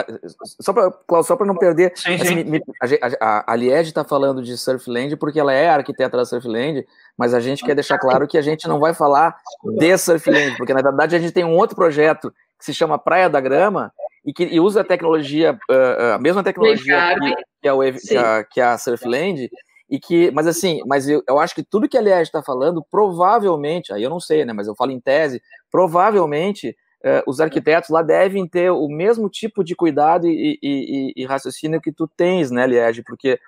só 0.60 0.72
para 0.72 0.92
só 1.24 1.34
para 1.34 1.46
não 1.46 1.56
perder, 1.56 1.92
sim, 1.96 2.14
assim, 2.14 2.26
sim. 2.26 2.44
Me, 2.44 2.62
a, 2.80 3.26
a, 3.26 3.52
a 3.52 3.56
Liege 3.56 3.88
está 3.88 4.04
falando 4.04 4.40
de 4.40 4.56
Surfland 4.56 5.16
porque 5.16 5.40
ela 5.40 5.52
é 5.52 5.68
arquiteta 5.68 6.16
da 6.16 6.24
Surfland, 6.24 6.86
mas 7.18 7.34
a 7.34 7.40
gente 7.40 7.64
quer 7.64 7.74
deixar 7.74 7.98
claro 7.98 8.28
que 8.28 8.38
a 8.38 8.42
gente 8.42 8.68
não 8.68 8.78
vai 8.78 8.94
falar 8.94 9.36
de 9.76 9.98
Surfland, 9.98 10.56
porque 10.56 10.72
na 10.72 10.80
verdade 10.80 11.16
a 11.16 11.18
gente 11.18 11.32
tem 11.32 11.44
um 11.44 11.56
outro 11.56 11.74
projeto 11.74 12.32
que 12.56 12.64
se 12.64 12.72
chama 12.72 12.98
Praia 13.00 13.28
da 13.28 13.40
Grama 13.40 13.92
e 14.24 14.32
que 14.32 14.44
e 14.44 14.60
usa 14.60 14.82
a 14.82 14.84
tecnologia, 14.84 15.58
uh, 15.68 16.14
a 16.14 16.18
mesma 16.18 16.44
tecnologia 16.44 17.16
que, 17.18 17.34
que, 17.62 17.68
é 17.68 17.72
o, 17.72 17.80
que, 17.80 18.16
a, 18.16 18.44
que 18.44 18.60
a 18.60 18.78
Surfland, 18.78 19.50
e 19.90 19.98
que, 19.98 20.30
mas 20.30 20.46
assim, 20.46 20.80
mas 20.86 21.08
eu, 21.08 21.22
eu 21.28 21.40
acho 21.40 21.54
que 21.54 21.64
tudo 21.64 21.88
que 21.88 21.98
a 21.98 22.00
Liege 22.00 22.22
está 22.22 22.42
falando, 22.42 22.84
provavelmente, 22.88 23.92
aí 23.92 24.02
eu 24.02 24.10
não 24.10 24.20
sei, 24.20 24.44
né, 24.44 24.52
mas 24.52 24.68
eu 24.68 24.74
falo 24.76 24.92
em 24.92 25.00
tese, 25.00 25.42
provavelmente 25.70 26.76
uh, 27.04 27.22
os 27.26 27.40
arquitetos 27.40 27.90
lá 27.90 28.00
devem 28.00 28.46
ter 28.46 28.70
o 28.70 28.86
mesmo 28.88 29.28
tipo 29.28 29.64
de 29.64 29.74
cuidado 29.74 30.28
e, 30.28 30.58
e, 30.62 30.62
e, 30.62 31.12
e 31.16 31.26
raciocínio 31.26 31.80
que 31.80 31.90
tu 31.90 32.06
tens, 32.06 32.52
né, 32.52 32.68
Liege, 32.68 33.02
porque, 33.02 33.40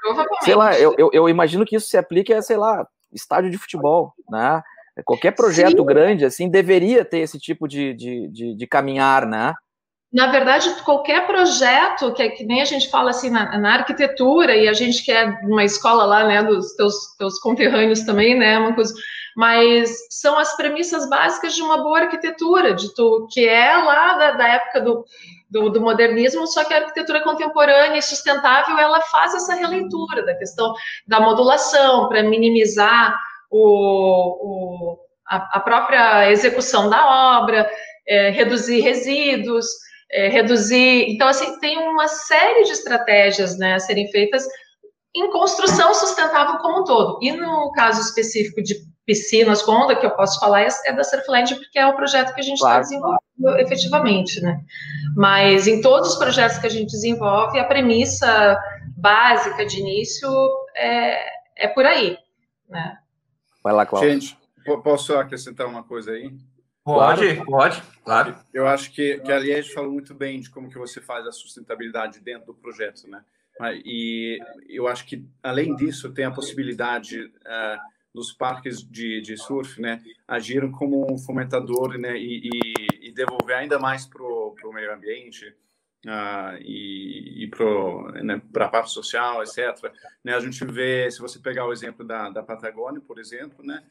sei 0.43 0.57
lá, 0.57 0.77
eu, 0.77 0.95
eu, 0.99 1.11
eu, 1.13 1.29
imagino 1.29 1.65
que 1.65 1.77
isso 1.77 1.87
se 1.87 1.97
aplique 1.97 2.35
a, 2.35 2.43
sei 2.43 2.57
lá, 2.57 2.85
estádio 3.13 3.51
de 3.51 3.59
futebol, 3.59 4.13
né? 4.29 4.63
Qualquer 5.05 5.31
projeto 5.31 5.79
Sim. 5.79 5.87
grande, 5.87 6.25
assim, 6.25 6.51
deveria 6.51 7.03
ter 7.03 7.21
esse 7.21 7.39
tipo 7.39 7.67
de, 7.67 7.95
de, 7.95 8.29
de, 8.29 8.55
de, 8.55 8.67
caminhar, 8.67 9.27
né? 9.27 9.55
Na 10.12 10.27
verdade, 10.27 10.68
qualquer 10.85 11.27
projeto, 11.27 12.12
que, 12.12 12.22
é, 12.22 12.29
que 12.29 12.44
nem 12.44 12.61
a 12.61 12.66
gente 12.66 12.90
fala 12.90 13.11
assim 13.11 13.31
na, 13.31 13.57
na, 13.59 13.75
arquitetura, 13.75 14.55
e 14.55 14.68
a 14.68 14.72
gente 14.75 15.03
quer 15.05 15.40
uma 15.44 15.64
escola 15.64 16.05
lá, 16.05 16.25
né, 16.25 16.42
dos 16.42 16.75
teus, 16.75 16.94
teus 17.16 17.38
conterrâneos 17.38 18.03
também, 18.03 18.38
né, 18.38 18.59
uma 18.59 18.75
coisa, 18.75 18.92
mas 19.35 19.90
são 20.11 20.38
as 20.38 20.55
premissas 20.55 21.09
básicas 21.09 21.55
de 21.55 21.62
uma 21.62 21.79
boa 21.83 22.01
arquitetura, 22.01 22.75
de 22.75 22.94
tu, 22.94 23.27
que 23.31 23.48
é 23.48 23.75
lá 23.75 24.14
da, 24.18 24.31
da 24.33 24.48
época 24.48 24.81
do, 24.83 25.05
do, 25.51 25.70
do, 25.70 25.81
modernismo, 25.81 26.46
só 26.46 26.62
que 26.64 26.75
a 26.75 26.79
arquitetura 26.79 27.22
contemporânea 27.22 27.96
e 27.96 28.03
sustentável 28.03 28.79
ela 28.79 29.01
faz 29.03 29.35
essa 29.35 29.55
releitura 29.55 30.27
da 30.27 30.35
questão 30.35 30.75
da 31.07 31.20
modulação 31.20 32.09
para 32.09 32.22
minimizar 32.22 33.18
o, 33.51 34.98
o 34.98 34.98
a, 35.27 35.57
a, 35.57 35.61
própria 35.61 36.31
execução 36.31 36.90
da 36.90 37.38
obra, 37.38 37.70
é, 38.07 38.29
reduzir 38.31 38.81
resíduos, 38.81 39.66
é, 40.12 40.29
reduzir. 40.29 41.07
Então, 41.09 41.29
assim, 41.29 41.59
tem 41.59 41.79
uma 41.79 42.07
série 42.07 42.64
de 42.64 42.72
estratégias 42.72 43.59
né, 43.59 43.75
a 43.75 43.79
serem 43.81 44.11
feitas 44.11 44.44
em 45.14 45.31
construção 45.31 45.94
sustentável 45.94 46.59
como 46.59 46.81
um 46.81 46.85
todo. 46.85 47.18
E 47.22 47.33
no 47.33 47.72
caso 47.72 48.01
específico 48.01 48.62
de 48.62 48.77
piscinas 49.05 49.62
com 49.62 49.72
onda, 49.72 49.96
que 49.96 50.07
eu 50.07 50.14
posso 50.14 50.38
falar, 50.38 50.62
é, 50.62 50.68
é 50.87 50.92
da 50.92 51.03
Surfland, 51.03 51.55
porque 51.57 51.79
é 51.79 51.87
o 51.87 51.96
projeto 51.96 52.35
que 52.35 52.40
a 52.40 52.44
gente 52.44 52.55
está 52.55 52.68
claro. 52.68 52.83
desenvolvendo 52.83 53.61
efetivamente, 53.61 54.40
né? 54.40 54.61
Mas 55.16 55.66
em 55.66 55.81
todos 55.81 56.12
os 56.12 56.18
projetos 56.18 56.59
que 56.59 56.66
a 56.66 56.70
gente 56.70 56.90
desenvolve, 56.90 57.59
a 57.59 57.64
premissa 57.64 58.59
básica 58.96 59.66
de 59.66 59.81
início 59.81 60.29
é, 60.77 61.18
é 61.57 61.68
por 61.68 61.85
aí, 61.85 62.16
né? 62.68 62.98
Vai 63.62 63.72
lá, 63.72 63.85
Cláudio. 63.85 64.12
Gente, 64.12 64.38
posso 64.83 65.16
acrescentar 65.16 65.66
uma 65.66 65.83
coisa 65.83 66.12
aí? 66.12 66.33
Pode, 66.85 67.37
claro. 67.37 67.45
pode, 67.45 67.83
claro. 68.05 68.37
Eu 68.53 68.66
acho 68.66 68.92
que, 68.92 69.18
que 69.21 69.31
a 69.31 69.38
Liege 69.38 69.73
falou 69.73 69.92
muito 69.92 70.14
bem 70.14 70.40
de 70.40 70.51
como 70.51 70.68
que 70.68 70.79
você 70.79 71.01
faz 71.01 71.27
a 71.27 71.33
sustentabilidade 71.33 72.21
dentro 72.21 72.47
do 72.47 72.55
projeto, 72.55 73.09
né? 73.09 73.25
E 73.85 74.40
eu 74.68 74.88
acho 74.88 75.07
que, 75.07 75.25
além 75.42 75.77
disso, 75.77 76.12
tem 76.12 76.25
a 76.25 76.31
possibilidade 76.31 77.25
uh, 77.25 77.79
dos 78.14 78.33
parques 78.33 78.83
de, 78.83 79.21
de 79.21 79.37
surf, 79.37 79.81
né, 79.81 80.03
agiram 80.27 80.71
como 80.71 81.11
um 81.11 81.18
fomentador, 81.18 81.97
né, 81.97 82.16
e, 82.16 82.51
e, 82.53 83.09
e 83.09 83.12
devolver 83.12 83.57
ainda 83.57 83.79
mais 83.79 84.07
para 84.07 84.23
o 84.23 84.73
meio 84.73 84.92
ambiente 84.92 85.47
uh, 86.07 86.57
e, 86.61 87.45
e 87.45 87.49
para 87.49 88.23
né, 88.23 88.42
a 88.57 88.68
parte 88.68 88.90
social, 88.90 89.42
etc. 89.42 89.92
Né, 90.23 90.35
a 90.35 90.40
gente 90.40 90.64
vê, 90.64 91.11
se 91.11 91.21
você 91.21 91.38
pegar 91.38 91.66
o 91.66 91.73
exemplo 91.73 92.05
da, 92.05 92.29
da 92.31 92.42
Patagônia, 92.42 93.01
por 93.01 93.18
exemplo, 93.18 93.64
né, 93.64 93.83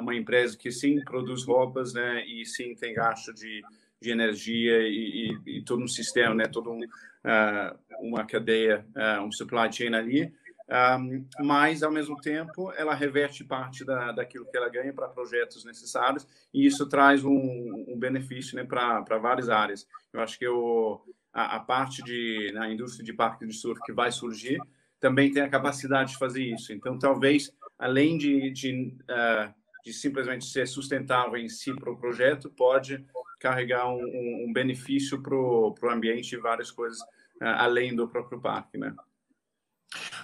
uma 0.00 0.14
empresa 0.14 0.56
que 0.56 0.70
sim 0.70 1.00
produz 1.04 1.44
roupas, 1.44 1.94
né, 1.94 2.24
e 2.26 2.44
sim 2.46 2.74
tem 2.74 2.94
gasto 2.94 3.32
de, 3.34 3.62
de 4.00 4.10
energia 4.10 4.82
e, 4.82 5.38
e, 5.46 5.58
e 5.58 5.62
todo 5.62 5.82
um 5.82 5.88
sistema, 5.88 6.34
né, 6.34 6.46
todo 6.46 6.70
um, 6.70 6.78
uh, 6.78 7.78
uma 8.00 8.24
cadeia, 8.24 8.86
um 9.24 9.32
supply 9.32 9.72
chain 9.72 9.94
ali, 9.94 10.32
um, 10.66 11.26
mas, 11.40 11.82
ao 11.82 11.90
mesmo 11.90 12.18
tempo, 12.20 12.72
ela 12.72 12.94
reverte 12.94 13.44
parte 13.44 13.84
da, 13.84 14.12
daquilo 14.12 14.46
que 14.46 14.56
ela 14.56 14.68
ganha 14.68 14.92
para 14.92 15.08
projetos 15.08 15.64
necessários 15.64 16.26
e 16.52 16.66
isso 16.66 16.88
traz 16.88 17.24
um, 17.24 17.84
um 17.86 17.98
benefício 17.98 18.56
né, 18.56 18.64
para 18.64 19.18
várias 19.18 19.48
áreas. 19.48 19.86
Eu 20.12 20.20
acho 20.20 20.38
que 20.38 20.48
o, 20.48 21.00
a, 21.32 21.56
a, 21.56 21.60
parte 21.60 22.02
de, 22.02 22.50
na 22.54 22.70
indústria 22.70 23.04
de 23.04 23.12
parque 23.12 23.46
de 23.46 23.52
surf 23.52 23.80
que 23.84 23.92
vai 23.92 24.10
surgir 24.10 24.58
também 24.98 25.30
tem 25.30 25.42
a 25.42 25.50
capacidade 25.50 26.12
de 26.12 26.18
fazer 26.18 26.42
isso. 26.42 26.72
Então, 26.72 26.98
talvez, 26.98 27.54
além 27.78 28.16
de, 28.16 28.50
de, 28.50 28.96
uh, 29.02 29.54
de 29.84 29.92
simplesmente 29.92 30.46
ser 30.46 30.66
sustentável 30.66 31.36
em 31.36 31.48
si 31.48 31.74
para 31.74 31.92
o 31.92 31.96
projeto, 31.96 32.48
pode 32.50 33.04
carregar 33.38 33.88
um, 33.88 34.46
um 34.48 34.52
benefício 34.52 35.22
para 35.22 35.34
o 35.34 35.74
ambiente 35.90 36.34
e 36.34 36.38
várias 36.38 36.70
coisas 36.70 36.98
uh, 37.42 37.56
além 37.58 37.94
do 37.94 38.08
próprio 38.08 38.40
parque, 38.40 38.78
né? 38.78 38.94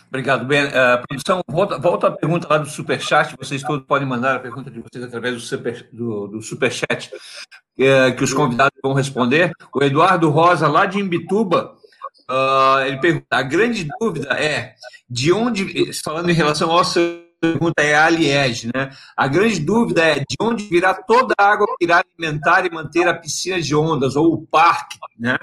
Obrigado, 0.09 0.45
Ben. 0.45 0.67
Uh, 0.67 1.07
produção, 1.07 1.41
volta, 1.47 1.79
volta 1.79 2.07
a 2.09 2.11
pergunta 2.11 2.49
lá 2.49 2.59
do 2.59 2.69
Superchat. 2.69 3.37
Vocês 3.39 3.63
todos 3.63 3.87
podem 3.87 4.09
mandar 4.09 4.37
a 4.37 4.41
pergunta 4.41 4.71
de 4.71 4.81
vocês 4.81 5.05
através 5.05 5.35
do, 5.35 5.41
super, 5.41 5.89
do, 5.93 6.27
do 6.27 6.43
Superchat, 6.43 7.13
uh, 7.15 8.17
que 8.17 8.25
os 8.25 8.33
convidados 8.33 8.77
vão 8.83 8.93
responder. 8.93 9.53
O 9.73 9.85
Eduardo 9.85 10.29
Rosa, 10.31 10.67
lá 10.67 10.87
de 10.87 10.99
Imbituba, 10.99 11.77
uh, 12.29 12.81
ele 12.87 12.99
pergunta: 12.99 13.27
a 13.31 13.43
grande 13.43 13.87
dúvida 14.01 14.35
é 14.35 14.75
de 15.09 15.33
onde, 15.33 15.93
falando 16.03 16.31
em 16.31 16.35
relação 16.35 16.71
ao 16.73 16.79
pergunta 17.41 17.83
é 17.83 17.95
a 17.95 18.09
Liege, 18.11 18.71
né? 18.75 18.91
A 19.17 19.27
grande 19.27 19.61
dúvida 19.61 20.03
é 20.03 20.21
de 20.21 20.37
onde 20.41 20.65
virá 20.65 20.95
toda 20.95 21.35
a 21.39 21.45
água 21.45 21.67
que 21.79 21.85
irá 21.85 22.03
alimentar 22.05 22.67
e 22.67 22.71
manter 22.71 23.09
a 23.09 23.15
piscina 23.15 23.61
de 23.61 23.75
ondas, 23.75 24.17
ou 24.17 24.33
o 24.33 24.47
parque, 24.47 24.99
né? 25.19 25.39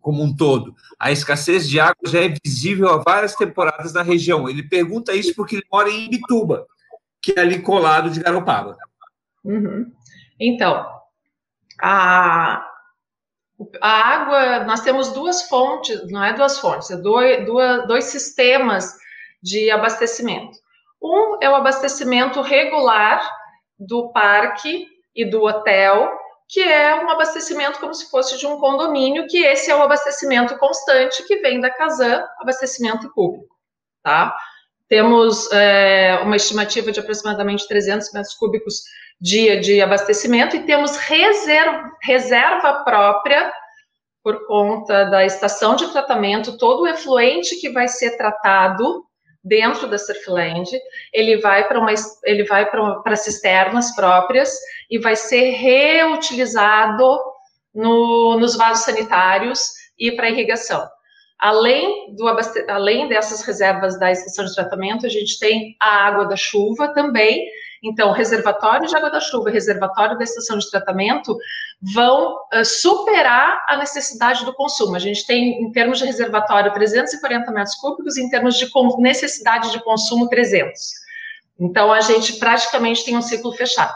como 0.00 0.22
um 0.22 0.34
todo. 0.34 0.74
A 0.98 1.12
escassez 1.12 1.68
de 1.68 1.78
água 1.78 2.08
já 2.08 2.24
é 2.24 2.34
visível 2.44 2.88
há 2.88 2.98
várias 2.98 3.34
temporadas 3.34 3.92
na 3.92 4.02
região. 4.02 4.48
Ele 4.48 4.62
pergunta 4.62 5.14
isso 5.14 5.34
porque 5.34 5.56
ele 5.56 5.66
mora 5.70 5.88
em 5.88 6.06
Ibituba, 6.06 6.66
que 7.22 7.32
é 7.36 7.40
ali 7.40 7.60
colado 7.62 8.10
de 8.10 8.20
Garopaba. 8.20 8.76
Uhum. 9.44 9.92
Então, 10.40 10.84
a, 11.80 12.66
a 13.80 13.88
água, 13.88 14.64
nós 14.64 14.80
temos 14.80 15.12
duas 15.12 15.48
fontes, 15.48 16.10
não 16.10 16.22
é 16.22 16.32
duas 16.32 16.58
fontes, 16.58 16.90
é 16.90 16.96
dois, 16.96 17.46
dois, 17.46 17.86
dois 17.86 18.04
sistemas 18.04 18.96
de 19.42 19.70
abastecimento. 19.70 20.58
Um 21.02 21.38
é 21.40 21.48
o 21.48 21.54
abastecimento 21.54 22.40
regular 22.40 23.20
do 23.78 24.10
parque 24.12 24.86
e 25.14 25.24
do 25.24 25.44
hotel, 25.44 26.10
que 26.48 26.60
é 26.60 26.94
um 27.04 27.10
abastecimento 27.10 27.78
como 27.78 27.94
se 27.94 28.10
fosse 28.10 28.38
de 28.38 28.46
um 28.46 28.58
condomínio, 28.58 29.26
que 29.26 29.44
esse 29.44 29.70
é 29.70 29.76
o 29.76 29.82
abastecimento 29.82 30.56
constante 30.58 31.26
que 31.26 31.36
vem 31.36 31.60
da 31.60 31.70
Casan, 31.70 32.24
abastecimento 32.40 33.12
público, 33.14 33.54
tá? 34.02 34.34
Temos 34.88 35.52
é, 35.52 36.18
uma 36.22 36.36
estimativa 36.36 36.90
de 36.90 36.98
aproximadamente 36.98 37.68
300 37.68 38.12
metros 38.12 38.34
cúbicos 38.34 38.82
dia 39.20 39.60
de 39.60 39.80
abastecimento 39.82 40.56
e 40.56 40.64
temos 40.64 40.96
reserva, 40.96 41.90
reserva 42.02 42.84
própria 42.84 43.52
por 44.22 44.46
conta 44.46 45.04
da 45.04 45.24
estação 45.24 45.76
de 45.76 45.88
tratamento, 45.88 46.56
todo 46.56 46.82
o 46.82 46.86
efluente 46.86 47.56
que 47.56 47.70
vai 47.70 47.88
ser 47.88 48.16
tratado 48.16 49.04
dentro 49.48 49.88
da 49.88 49.98
Surfland, 49.98 50.70
ele 51.12 51.38
vai 51.38 51.66
para 51.66 51.78
uma 51.80 51.92
ele 52.24 52.44
vai 52.44 52.70
para 52.70 53.16
cisternas 53.16 53.94
próprias 53.94 54.54
e 54.90 54.98
vai 54.98 55.16
ser 55.16 55.50
reutilizado 55.50 57.18
no, 57.74 58.38
nos 58.38 58.56
vasos 58.56 58.84
sanitários 58.84 59.72
e 59.98 60.12
para 60.12 60.30
irrigação. 60.30 60.86
Além, 61.38 62.14
do, 62.16 62.26
além 62.68 63.08
dessas 63.08 63.42
reservas 63.42 63.98
da 63.98 64.10
estação 64.10 64.44
de 64.44 64.54
tratamento, 64.54 65.06
a 65.06 65.08
gente 65.08 65.38
tem 65.38 65.76
a 65.80 66.06
água 66.06 66.26
da 66.26 66.36
chuva 66.36 66.92
também. 66.92 67.46
Então, 67.82 68.12
reservatório 68.12 68.86
de 68.86 68.96
água 68.96 69.10
da 69.10 69.20
chuva 69.20 69.50
e 69.50 69.52
reservatório 69.52 70.18
da 70.18 70.24
estação 70.24 70.58
de 70.58 70.70
tratamento 70.70 71.36
vão 71.94 72.36
uh, 72.52 72.64
superar 72.64 73.64
a 73.68 73.76
necessidade 73.76 74.44
do 74.44 74.52
consumo. 74.52 74.96
A 74.96 74.98
gente 74.98 75.26
tem, 75.26 75.62
em 75.62 75.70
termos 75.70 75.98
de 75.98 76.04
reservatório, 76.04 76.72
340 76.72 77.50
metros 77.52 77.76
cúbicos, 77.76 78.16
em 78.16 78.28
termos 78.28 78.56
de 78.56 78.68
necessidade 78.98 79.70
de 79.70 79.82
consumo, 79.82 80.28
300. 80.28 80.74
Então, 81.60 81.92
a 81.92 82.00
gente 82.00 82.34
praticamente 82.34 83.04
tem 83.04 83.16
um 83.16 83.22
ciclo 83.22 83.52
fechado. 83.52 83.94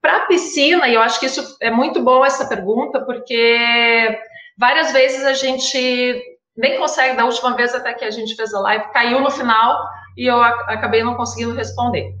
Para 0.00 0.18
a 0.18 0.26
piscina, 0.26 0.88
e 0.88 0.94
eu 0.94 1.00
acho 1.00 1.18
que 1.18 1.26
isso 1.26 1.56
é 1.60 1.70
muito 1.70 2.02
bom 2.02 2.24
essa 2.24 2.46
pergunta, 2.46 3.00
porque 3.00 4.18
várias 4.56 4.92
vezes 4.92 5.24
a 5.24 5.32
gente 5.32 6.22
nem 6.56 6.76
consegue, 6.78 7.16
da 7.16 7.24
última 7.24 7.54
vez 7.54 7.74
até 7.74 7.94
que 7.94 8.04
a 8.04 8.10
gente 8.10 8.34
fez 8.34 8.52
a 8.52 8.60
live, 8.60 8.92
caiu 8.92 9.20
no 9.20 9.30
final 9.30 9.78
e 10.16 10.26
eu 10.26 10.42
acabei 10.42 11.04
não 11.04 11.14
conseguindo 11.14 11.54
responder. 11.54 12.12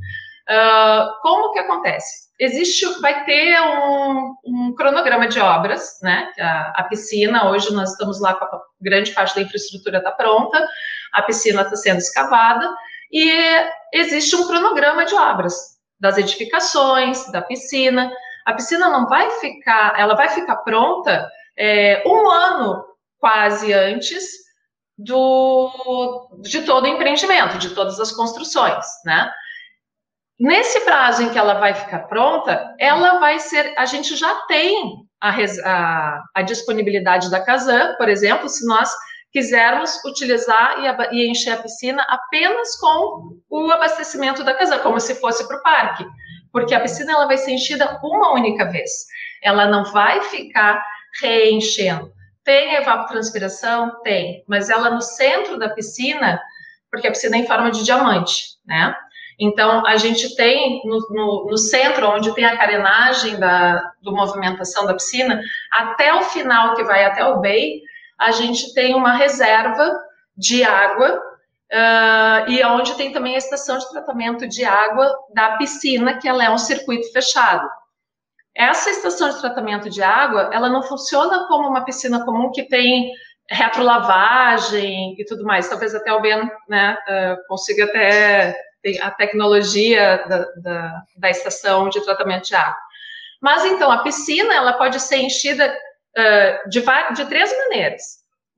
Uh, 0.48 1.20
como 1.20 1.52
que 1.52 1.58
acontece? 1.58 2.28
Existe, 2.40 2.86
vai 3.00 3.24
ter 3.24 3.60
um, 3.60 4.34
um 4.46 4.74
cronograma 4.74 5.28
de 5.28 5.38
obras, 5.40 5.98
né? 6.02 6.32
A, 6.40 6.80
a, 6.80 6.84
piscina, 6.84 7.50
hoje 7.50 7.72
nós 7.74 7.90
estamos 7.90 8.20
lá 8.20 8.34
com 8.34 8.44
a 8.44 8.60
grande 8.80 9.10
parte 9.12 9.34
da 9.34 9.42
infraestrutura 9.42 9.98
está 9.98 10.10
pronta, 10.12 10.66
a 11.12 11.22
piscina 11.22 11.62
está 11.62 11.76
sendo 11.76 11.98
escavada, 11.98 12.72
e 13.12 13.30
existe 13.92 14.36
um 14.36 14.46
cronograma 14.46 15.04
de 15.04 15.14
obras 15.14 15.78
das 16.00 16.16
edificações, 16.16 17.30
da 17.30 17.42
piscina. 17.42 18.10
A 18.46 18.54
piscina 18.54 18.88
não 18.88 19.06
vai 19.06 19.30
ficar, 19.40 19.98
ela 19.98 20.14
vai 20.14 20.28
ficar 20.28 20.56
pronta 20.58 21.28
é, 21.58 22.02
um 22.06 22.30
ano 22.30 22.84
quase 23.18 23.72
antes 23.72 24.24
do, 24.96 26.30
de 26.40 26.62
todo 26.62 26.84
o 26.84 26.88
empreendimento, 26.88 27.58
de 27.58 27.70
todas 27.70 28.00
as 28.00 28.12
construções, 28.12 28.86
né? 29.04 29.30
Nesse 30.38 30.80
prazo 30.80 31.22
em 31.22 31.30
que 31.30 31.38
ela 31.38 31.54
vai 31.54 31.74
ficar 31.74 32.00
pronta, 32.06 32.74
ela 32.78 33.18
vai 33.18 33.40
ser, 33.40 33.74
a 33.76 33.84
gente 33.86 34.14
já 34.14 34.32
tem 34.46 34.94
a, 35.20 35.34
a, 35.64 36.22
a 36.36 36.42
disponibilidade 36.42 37.28
da 37.28 37.40
Casan, 37.40 37.94
por 37.96 38.08
exemplo, 38.08 38.48
se 38.48 38.64
nós 38.64 38.88
quisermos 39.32 40.02
utilizar 40.04 40.76
e, 40.78 41.16
e, 41.16 41.30
encher 41.30 41.54
a 41.54 41.62
piscina 41.62 42.02
apenas 42.08 42.76
com 42.76 43.36
o 43.50 43.70
abastecimento 43.72 44.44
da 44.44 44.54
Casan, 44.54 44.78
como 44.78 45.00
se 45.00 45.16
fosse 45.16 45.46
para 45.48 45.58
o 45.58 45.62
parque, 45.62 46.06
porque 46.52 46.74
a 46.74 46.80
piscina 46.80 47.12
ela 47.12 47.26
vai 47.26 47.36
ser 47.36 47.50
enchida 47.50 47.98
uma 48.02 48.32
única 48.32 48.70
vez, 48.70 48.90
ela 49.42 49.66
não 49.66 49.84
vai 49.84 50.22
ficar 50.22 50.80
reenchendo. 51.20 52.12
Tem 52.44 52.76
evapotranspiração? 52.76 54.00
Tem, 54.02 54.44
mas 54.48 54.70
ela 54.70 54.88
no 54.88 55.02
centro 55.02 55.58
da 55.58 55.68
piscina, 55.68 56.40
porque 56.90 57.08
a 57.08 57.10
piscina 57.10 57.36
é 57.36 57.40
em 57.40 57.46
forma 57.46 57.70
de 57.70 57.84
diamante, 57.84 58.56
né? 58.64 58.94
Então, 59.38 59.86
a 59.86 59.96
gente 59.96 60.34
tem 60.34 60.82
no, 60.84 60.98
no, 61.10 61.46
no 61.50 61.56
centro, 61.56 62.08
onde 62.08 62.34
tem 62.34 62.44
a 62.44 62.56
carenagem 62.56 63.38
da 63.38 63.92
do 64.02 64.12
movimentação 64.12 64.86
da 64.86 64.94
piscina, 64.94 65.40
até 65.70 66.12
o 66.14 66.22
final, 66.22 66.74
que 66.74 66.82
vai 66.82 67.04
até 67.04 67.24
o 67.24 67.40
bay, 67.40 67.80
a 68.18 68.32
gente 68.32 68.74
tem 68.74 68.94
uma 68.94 69.12
reserva 69.12 69.96
de 70.36 70.64
água 70.64 71.22
Uh, 71.70 72.48
e 72.48 72.64
onde 72.64 72.94
tem 72.94 73.12
também 73.12 73.34
a 73.34 73.38
estação 73.38 73.76
de 73.76 73.90
tratamento 73.90 74.48
de 74.48 74.64
água 74.64 75.14
da 75.34 75.58
piscina, 75.58 76.16
que 76.16 76.26
ela 76.26 76.42
é 76.42 76.48
um 76.48 76.56
circuito 76.56 77.12
fechado. 77.12 77.68
Essa 78.56 78.88
estação 78.88 79.28
de 79.28 79.38
tratamento 79.38 79.90
de 79.90 80.02
água, 80.02 80.48
ela 80.50 80.70
não 80.70 80.82
funciona 80.82 81.46
como 81.46 81.68
uma 81.68 81.84
piscina 81.84 82.24
comum 82.24 82.50
que 82.50 82.62
tem 82.62 83.12
retrolavagem 83.50 85.14
e 85.18 85.24
tudo 85.26 85.44
mais. 85.44 85.68
Talvez 85.68 85.94
até 85.94 86.10
o 86.10 86.22
Ben 86.22 86.50
né, 86.68 86.96
uh, 87.06 87.46
consiga 87.46 87.84
até 87.84 88.58
a 89.00 89.10
tecnologia 89.10 90.24
da, 90.28 90.38
da, 90.62 91.02
da, 91.16 91.30
estação 91.30 91.88
de 91.88 92.00
tratamento 92.04 92.48
de 92.48 92.54
água. 92.54 92.78
Mas 93.40 93.64
então 93.64 93.90
a 93.90 94.02
piscina 94.02 94.54
ela 94.54 94.72
pode 94.74 95.00
ser 95.00 95.18
enchida 95.18 95.76
uh, 96.16 96.68
de, 96.68 96.82
de 97.14 97.24
três 97.26 97.56
maneiras. 97.56 98.02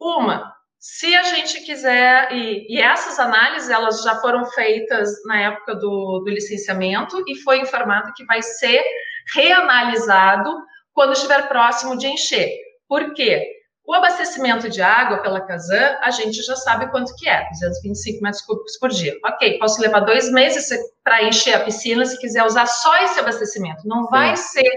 Uma, 0.01 0.55
se 0.79 1.15
a 1.15 1.23
gente 1.25 1.61
quiser, 1.61 2.33
e, 2.33 2.75
e, 2.75 2.81
essas 2.81 3.19
análises 3.19 3.69
elas 3.69 4.03
já 4.03 4.17
foram 4.17 4.47
feitas 4.47 5.11
na 5.27 5.39
época 5.43 5.75
do, 5.75 6.23
do 6.25 6.31
licenciamento 6.31 7.23
e 7.29 7.37
foi 7.37 7.61
informado 7.61 8.15
que 8.15 8.25
vai 8.25 8.41
ser 8.41 8.83
reanalisado 9.35 10.51
quando 10.95 11.13
estiver 11.13 11.49
próximo 11.49 11.99
de 11.99 12.07
encher. 12.07 12.51
Por 12.89 13.13
quê? 13.13 13.60
O 13.91 13.95
abastecimento 13.95 14.71
de 14.71 14.81
água 14.81 15.19
pela 15.19 15.41
Casan, 15.41 15.99
a 16.01 16.13
gente 16.13 16.41
já 16.45 16.55
sabe 16.55 16.89
quanto 16.93 17.13
que 17.17 17.29
é, 17.29 17.49
225 17.51 18.23
metros 18.23 18.41
cúbicos 18.43 18.79
por 18.79 18.89
dia. 18.89 19.19
Ok, 19.25 19.59
posso 19.59 19.81
levar 19.81 19.99
dois 19.99 20.31
meses 20.31 20.69
para 21.03 21.25
encher 21.25 21.55
a 21.55 21.65
piscina 21.65 22.07
se 22.07 22.17
quiser 22.21 22.45
usar 22.45 22.67
só 22.67 22.97
esse 23.03 23.19
abastecimento. 23.19 23.83
Não 23.85 24.07
vai 24.07 24.37
Sim. 24.37 24.61
ser 24.61 24.73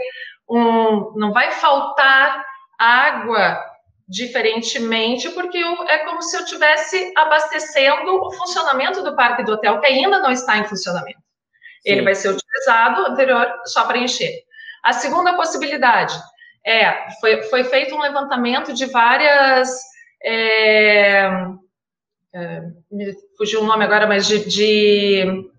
um, 0.49 1.13
não 1.15 1.31
vai 1.31 1.51
faltar 1.51 2.43
água 2.79 3.63
diferentemente, 4.09 5.29
porque 5.29 5.59
eu, 5.59 5.83
é 5.83 5.99
como 6.05 6.23
se 6.23 6.35
eu 6.35 6.45
tivesse 6.45 7.13
abastecendo 7.15 8.15
o 8.15 8.31
funcionamento 8.31 9.03
do 9.03 9.15
parque 9.15 9.43
do 9.43 9.51
hotel, 9.51 9.79
que 9.79 9.85
ainda 9.85 10.17
não 10.21 10.31
está 10.31 10.57
em 10.57 10.63
funcionamento. 10.63 11.19
Sim. 11.19 11.91
Ele 11.91 12.01
vai 12.01 12.15
ser 12.15 12.29
utilizado 12.29 13.11
anterior 13.11 13.47
só 13.65 13.85
para 13.85 13.99
encher. 13.99 14.39
A 14.83 14.91
segunda 14.91 15.35
possibilidade 15.35 16.19
é, 16.65 17.11
foi, 17.19 17.43
foi 17.43 17.63
feito 17.65 17.95
um 17.95 18.01
levantamento 18.01 18.73
de 18.73 18.85
várias. 18.85 19.69
É, 20.23 21.29
é, 22.33 22.61
me 22.91 23.13
fugiu 23.37 23.61
o 23.61 23.65
nome 23.65 23.83
agora, 23.83 24.07
mas 24.07 24.25
de, 24.25 24.45
de, 24.45 25.49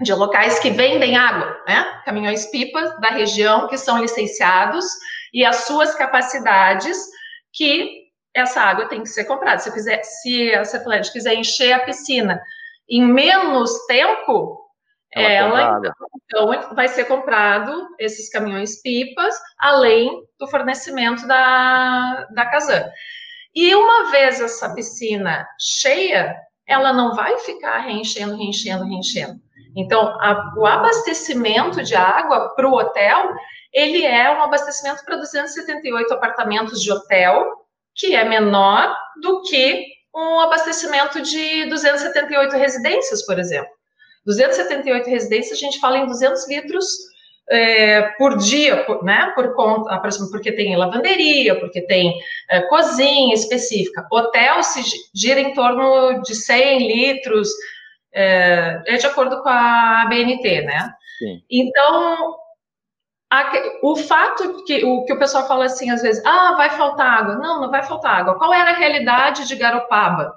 de 0.00 0.14
locais 0.14 0.58
que 0.58 0.70
vendem 0.70 1.16
água, 1.16 1.62
né? 1.66 2.02
Caminhões-pipa 2.04 2.98
da 3.00 3.08
região 3.08 3.68
que 3.68 3.76
são 3.76 4.00
licenciados 4.00 4.86
e 5.32 5.44
as 5.44 5.66
suas 5.66 5.94
capacidades 5.94 6.98
que 7.52 8.08
essa 8.34 8.60
água 8.60 8.88
tem 8.88 9.02
que 9.02 9.08
ser 9.08 9.24
comprada. 9.24 9.58
Se, 9.58 9.70
fizer, 9.70 10.02
se 10.02 10.54
a 10.54 10.64
Cepelete 10.64 11.12
quiser 11.12 11.34
encher 11.34 11.72
a 11.72 11.84
piscina 11.84 12.40
em 12.88 13.04
menos 13.04 13.70
tempo, 13.86 14.67
ela, 15.14 15.60
ela 15.60 15.92
então 16.26 16.74
vai 16.74 16.88
ser 16.88 17.06
comprado 17.06 17.88
esses 17.98 18.28
caminhões 18.30 18.82
pipas, 18.82 19.34
além 19.58 20.22
do 20.38 20.46
fornecimento 20.46 21.26
da, 21.26 22.26
da 22.34 22.46
Casan. 22.46 22.84
E 23.54 23.74
uma 23.74 24.10
vez 24.10 24.40
essa 24.40 24.74
piscina 24.74 25.48
cheia, 25.58 26.36
ela 26.66 26.92
não 26.92 27.14
vai 27.14 27.38
ficar 27.38 27.78
reenchendo, 27.78 28.36
reenchendo, 28.36 28.84
reenchendo. 28.84 29.40
Então, 29.74 30.08
a, 30.20 30.54
o 30.56 30.66
abastecimento 30.66 31.82
de 31.82 31.94
água 31.94 32.54
para 32.54 32.68
o 32.68 32.74
hotel, 32.74 33.32
ele 33.72 34.04
é 34.04 34.30
um 34.30 34.42
abastecimento 34.42 35.04
para 35.04 35.16
278 35.16 36.12
apartamentos 36.12 36.82
de 36.82 36.92
hotel, 36.92 37.50
que 37.94 38.14
é 38.14 38.24
menor 38.24 38.94
do 39.22 39.42
que 39.42 39.86
um 40.14 40.40
abastecimento 40.40 41.20
de 41.22 41.66
278 41.66 42.56
residências, 42.56 43.24
por 43.24 43.38
exemplo. 43.38 43.77
278 44.28 45.08
residências, 45.08 45.58
a 45.58 45.60
gente 45.60 45.80
fala 45.80 45.96
em 45.96 46.06
200 46.06 46.46
litros 46.48 46.86
é, 47.48 48.02
por 48.18 48.36
dia, 48.36 48.84
por, 48.84 49.02
né, 49.02 49.32
por 49.34 49.54
conta, 49.54 49.98
porque 50.30 50.52
tem 50.52 50.76
lavanderia, 50.76 51.58
porque 51.58 51.80
tem 51.80 52.14
é, 52.50 52.60
cozinha 52.62 53.32
específica. 53.32 54.06
Hotel 54.12 54.62
se 54.62 54.82
gira 55.14 55.40
em 55.40 55.54
torno 55.54 56.20
de 56.20 56.34
100 56.34 56.86
litros, 56.86 57.48
é, 58.12 58.82
é 58.86 58.96
de 58.98 59.06
acordo 59.06 59.42
com 59.42 59.48
a 59.48 60.04
BNT, 60.10 60.60
né? 60.60 60.92
Sim. 61.18 61.42
Então, 61.50 62.36
a, 63.30 63.50
o 63.82 63.96
fato 63.96 64.62
que 64.66 64.84
o, 64.84 65.06
que 65.06 65.12
o 65.14 65.18
pessoal 65.18 65.48
fala 65.48 65.64
assim, 65.64 65.90
às 65.90 66.02
vezes, 66.02 66.22
ah, 66.26 66.54
vai 66.54 66.68
faltar 66.68 67.20
água. 67.20 67.36
Não, 67.36 67.62
não 67.62 67.70
vai 67.70 67.82
faltar 67.82 68.20
água. 68.20 68.38
Qual 68.38 68.52
era 68.52 68.72
a 68.72 68.76
realidade 68.76 69.48
de 69.48 69.56
Garopaba? 69.56 70.34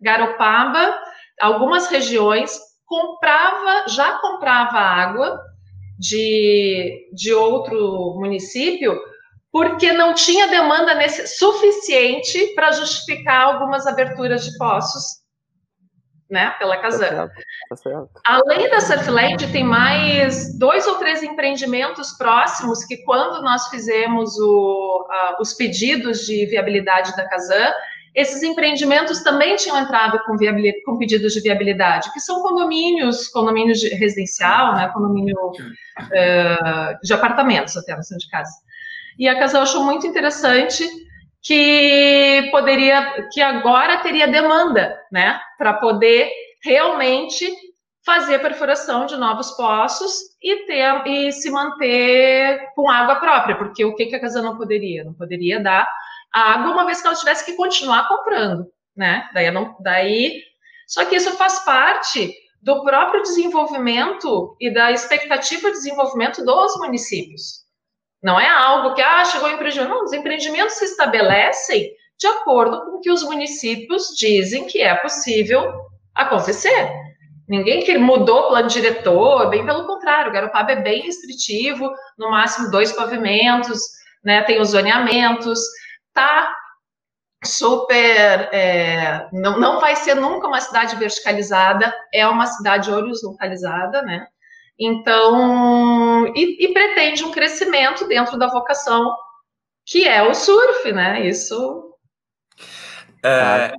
Garopaba, 0.00 0.98
algumas 1.40 1.86
regiões 1.86 2.73
comprava, 2.86 3.88
já 3.88 4.18
comprava 4.18 4.78
água 4.78 5.40
de, 5.98 7.08
de 7.12 7.32
outro 7.32 8.14
município, 8.18 8.98
porque 9.50 9.92
não 9.92 10.14
tinha 10.14 10.48
demanda 10.48 10.94
nesse, 10.94 11.26
suficiente 11.28 12.54
para 12.54 12.72
justificar 12.72 13.42
algumas 13.42 13.86
aberturas 13.86 14.44
de 14.44 14.58
poços, 14.58 15.22
né, 16.28 16.50
pela 16.58 16.76
Casan. 16.78 17.28
Tá 17.68 17.76
tá 17.76 18.06
Além 18.24 18.68
da 18.68 18.80
Surfland, 18.80 19.52
tem 19.52 19.62
mais 19.62 20.58
dois 20.58 20.86
ou 20.86 20.96
três 20.96 21.22
empreendimentos 21.22 22.12
próximos 22.18 22.84
que, 22.84 22.96
quando 23.04 23.42
nós 23.42 23.68
fizemos 23.68 24.36
o, 24.38 25.06
os 25.40 25.52
pedidos 25.54 26.26
de 26.26 26.46
viabilidade 26.46 27.14
da 27.16 27.28
Casan, 27.28 27.72
esses 28.14 28.42
empreendimentos 28.42 29.22
também 29.22 29.56
tinham 29.56 29.78
entrado 29.78 30.18
com, 30.24 30.36
com 30.84 30.98
pedidos 30.98 31.32
de 31.32 31.40
viabilidade, 31.40 32.12
que 32.12 32.20
são 32.20 32.42
condomínios, 32.42 33.28
condomínios 33.28 33.80
de 33.80 33.88
residencial, 33.88 34.74
né, 34.74 34.88
condomínio 34.94 35.36
uh, 35.36 36.98
de 37.02 37.12
apartamentos 37.12 37.76
até, 37.76 37.94
não 37.94 38.02
são 38.02 38.16
de 38.16 38.28
casa. 38.28 38.52
E 39.18 39.28
a 39.28 39.38
Casal 39.38 39.62
achou 39.62 39.82
muito 39.82 40.06
interessante 40.06 40.88
que 41.42 42.48
poderia, 42.50 43.28
que 43.32 43.40
agora 43.40 43.98
teria 43.98 44.28
demanda, 44.28 44.96
né, 45.10 45.40
para 45.58 45.74
poder 45.74 46.30
realmente 46.62 47.46
fazer 48.04 48.36
a 48.36 48.40
perfuração 48.40 49.06
de 49.06 49.16
novos 49.16 49.50
poços 49.52 50.12
e 50.42 50.66
ter 50.66 51.06
e 51.06 51.32
se 51.32 51.50
manter 51.50 52.68
com 52.76 52.88
água 52.88 53.16
própria, 53.16 53.56
porque 53.56 53.84
o 53.84 53.94
que, 53.94 54.06
que 54.06 54.14
a 54.14 54.20
casa 54.20 54.42
não 54.42 54.56
poderia? 54.56 55.02
Não 55.04 55.14
poderia 55.14 55.58
dar 55.58 55.88
água 56.34 56.72
uma 56.72 56.84
vez 56.84 57.00
que 57.00 57.06
ela 57.06 57.16
tivesse 57.16 57.44
que 57.44 57.54
continuar 57.54 58.08
comprando, 58.08 58.66
né? 58.96 59.28
Daí, 59.32 59.50
não, 59.50 59.76
daí 59.80 60.42
só 60.86 61.04
que 61.04 61.16
isso 61.16 61.32
faz 61.36 61.60
parte 61.60 62.34
do 62.60 62.82
próprio 62.82 63.22
desenvolvimento 63.22 64.56
e 64.60 64.72
da 64.72 64.90
expectativa 64.90 65.68
de 65.68 65.76
desenvolvimento 65.76 66.44
dos 66.44 66.76
municípios. 66.78 67.64
Não 68.22 68.40
é 68.40 68.48
algo 68.48 68.94
que, 68.94 69.02
ah, 69.02 69.24
chegou 69.24 69.48
o 69.48 69.52
empreendimento. 69.52 69.90
Não, 69.90 70.04
os 70.04 70.12
empreendimentos 70.12 70.74
se 70.76 70.86
estabelecem 70.86 71.90
de 72.18 72.26
acordo 72.26 72.80
com 72.84 72.96
o 72.96 73.00
que 73.00 73.10
os 73.10 73.22
municípios 73.22 74.14
dizem 74.16 74.66
que 74.66 74.80
é 74.80 74.94
possível 74.94 75.62
acontecer. 76.14 76.90
Ninguém 77.46 77.82
que 77.82 77.98
mudou 77.98 78.44
o 78.44 78.48
plano 78.48 78.68
diretor, 78.68 79.50
bem 79.50 79.66
pelo 79.66 79.86
contrário, 79.86 80.30
o 80.30 80.32
Garopaba 80.32 80.72
é 80.72 80.82
bem 80.82 81.02
restritivo, 81.02 81.92
no 82.16 82.30
máximo 82.30 82.70
dois 82.70 82.92
pavimentos, 82.92 83.80
né, 84.24 84.42
tem 84.44 84.58
os 84.58 84.70
zoneamentos, 84.70 85.60
tá 86.14 86.54
super, 87.44 88.48
é, 88.52 89.28
não, 89.32 89.58
não 89.58 89.80
vai 89.80 89.96
ser 89.96 90.14
nunca 90.14 90.46
uma 90.46 90.60
cidade 90.60 90.96
verticalizada, 90.96 91.94
é 92.12 92.26
uma 92.26 92.46
cidade 92.46 92.90
horizontalizada, 92.90 94.00
né, 94.00 94.26
então, 94.78 96.26
e, 96.34 96.64
e, 96.64 96.72
pretende 96.72 97.24
um 97.24 97.30
crescimento 97.30 98.08
dentro 98.08 98.36
da 98.36 98.48
vocação 98.48 99.14
que 99.86 100.08
é 100.08 100.22
o 100.22 100.34
surf, 100.34 100.92
né? 100.92 101.26
Isso. 101.26 101.92
É, 103.24 103.72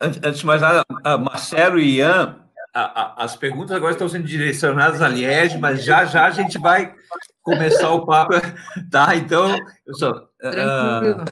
antes 0.00 0.38
de 0.38 0.46
mais 0.46 0.62
nada, 0.62 0.82
Marcelo 1.18 1.78
e 1.78 1.96
Ian, 1.96 2.40
a, 2.72 3.02
a, 3.02 3.24
as 3.24 3.36
perguntas 3.36 3.76
agora 3.76 3.92
estão 3.92 4.08
sendo 4.08 4.24
direcionadas 4.24 5.02
a 5.02 5.08
Liege, 5.08 5.58
mas 5.58 5.84
já 5.84 6.04
já 6.04 6.26
a 6.26 6.30
gente 6.30 6.58
vai 6.58 6.94
começar 7.42 7.90
o 7.90 8.06
papo, 8.06 8.32
tá? 8.90 9.14
Então, 9.14 9.56
eu 9.86 9.94
só, 9.94 10.10
uh, 10.10 11.24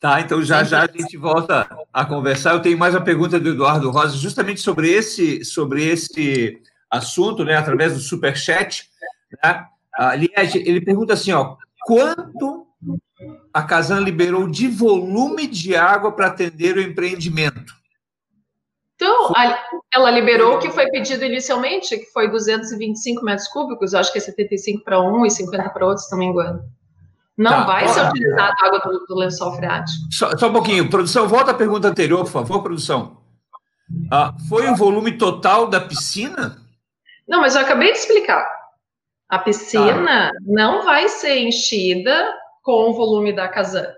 tá? 0.00 0.20
Então 0.20 0.42
já 0.42 0.62
já 0.64 0.82
a 0.82 0.86
gente 0.86 1.16
volta 1.16 1.68
a 1.92 2.04
conversar. 2.04 2.52
Eu 2.52 2.62
tenho 2.62 2.78
mais 2.78 2.94
uma 2.94 3.04
pergunta 3.04 3.38
do 3.38 3.50
Eduardo 3.50 3.90
Rosa, 3.90 4.16
justamente 4.16 4.60
sobre 4.60 4.90
esse 4.90 5.44
sobre 5.44 5.84
esse 5.84 6.60
assunto, 6.90 7.44
né, 7.44 7.56
através 7.56 7.94
do 7.94 8.00
superchat, 8.00 8.88
né? 9.42 9.66
Aliás, 9.92 10.54
ele 10.54 10.80
pergunta 10.80 11.12
assim, 11.12 11.32
ó, 11.32 11.56
quanto 11.84 12.66
a 13.52 13.62
Casan 13.62 14.00
liberou 14.00 14.48
de 14.48 14.68
volume 14.68 15.46
de 15.46 15.74
água 15.74 16.12
para 16.12 16.28
atender 16.28 16.76
o 16.76 16.80
empreendimento? 16.80 17.74
Então, 18.94 19.32
ela 19.92 20.10
liberou 20.10 20.56
o 20.56 20.58
que 20.58 20.70
foi 20.70 20.88
pedido 20.90 21.24
inicialmente, 21.24 21.98
que 21.98 22.06
foi 22.06 22.28
225 22.28 23.24
metros 23.24 23.48
cúbicos, 23.48 23.94
acho 23.94 24.12
que 24.12 24.18
é 24.18 24.20
75 24.20 24.84
para 24.84 25.00
um 25.00 25.26
e 25.26 25.30
50 25.30 25.68
para 25.70 25.86
outro, 25.86 26.02
se 26.02 26.10
não 26.12 26.18
me 26.18 26.26
engano. 26.26 26.62
Não 27.38 27.52
tá, 27.52 27.64
vai 27.64 27.88
ser 27.88 28.04
utilizada 28.08 28.52
a 28.60 28.66
água 28.66 28.80
do, 28.80 29.06
do 29.06 29.14
lençol 29.14 29.54
freático. 29.54 30.08
Só, 30.10 30.36
só, 30.36 30.48
um 30.48 30.52
pouquinho. 30.52 30.90
Produção, 30.90 31.28
volta 31.28 31.52
à 31.52 31.54
pergunta 31.54 31.86
anterior, 31.86 32.24
por 32.24 32.32
favor, 32.32 32.62
produção. 32.64 33.18
Ah, 34.10 34.34
foi 34.48 34.68
o 34.68 34.74
volume 34.74 35.16
total 35.16 35.68
da 35.68 35.80
piscina? 35.80 36.56
Não, 37.28 37.40
mas 37.40 37.54
eu 37.54 37.62
acabei 37.62 37.92
de 37.92 37.98
explicar. 37.98 38.44
A 39.28 39.38
piscina 39.38 40.32
tá. 40.32 40.38
não 40.46 40.82
vai 40.82 41.08
ser 41.08 41.38
enchida 41.38 42.34
com 42.62 42.90
o 42.90 42.94
volume 42.94 43.32
da 43.32 43.46
casa. 43.46 43.94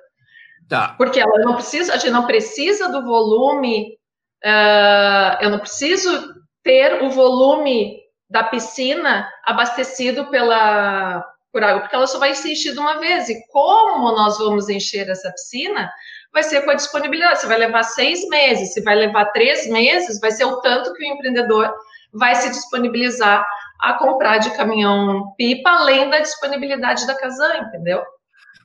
Tá. 0.68 0.94
Porque 0.98 1.18
ela 1.18 1.38
não 1.38 1.54
precisa, 1.54 1.94
a 1.94 1.96
gente 1.96 2.12
não 2.12 2.26
precisa 2.26 2.90
do 2.90 3.02
volume. 3.02 3.98
Uh, 4.44 5.36
eu 5.40 5.50
não 5.50 5.58
preciso 5.58 6.34
ter 6.62 7.02
o 7.02 7.10
volume 7.10 8.00
da 8.28 8.44
piscina 8.44 9.28
abastecido 9.44 10.26
pela 10.26 11.24
por 11.52 11.62
água, 11.62 11.80
porque 11.80 11.94
ela 11.94 12.06
só 12.06 12.18
vai 12.18 12.34
ser 12.34 12.52
enchida 12.52 12.80
uma 12.80 12.98
vez. 12.98 13.28
E 13.28 13.46
como 13.48 14.12
nós 14.12 14.38
vamos 14.38 14.68
encher 14.68 15.08
essa 15.08 15.30
piscina, 15.32 15.90
vai 16.32 16.42
ser 16.42 16.62
com 16.62 16.70
a 16.70 16.74
disponibilidade. 16.74 17.40
Se 17.40 17.46
vai 17.46 17.58
levar 17.58 17.82
seis 17.82 18.26
meses, 18.28 18.72
se 18.72 18.82
vai 18.82 18.94
levar 18.94 19.26
três 19.26 19.68
meses, 19.68 20.20
vai 20.20 20.30
ser 20.30 20.44
o 20.44 20.60
tanto 20.60 20.92
que 20.94 21.04
o 21.04 21.14
empreendedor 21.14 21.72
vai 22.12 22.34
se 22.34 22.50
disponibilizar 22.50 23.46
a 23.80 23.94
comprar 23.94 24.38
de 24.38 24.50
caminhão 24.56 25.32
pipa, 25.36 25.70
além 25.70 26.10
da 26.10 26.20
disponibilidade 26.20 27.06
da 27.06 27.14
Casan, 27.14 27.56
entendeu? 27.68 28.02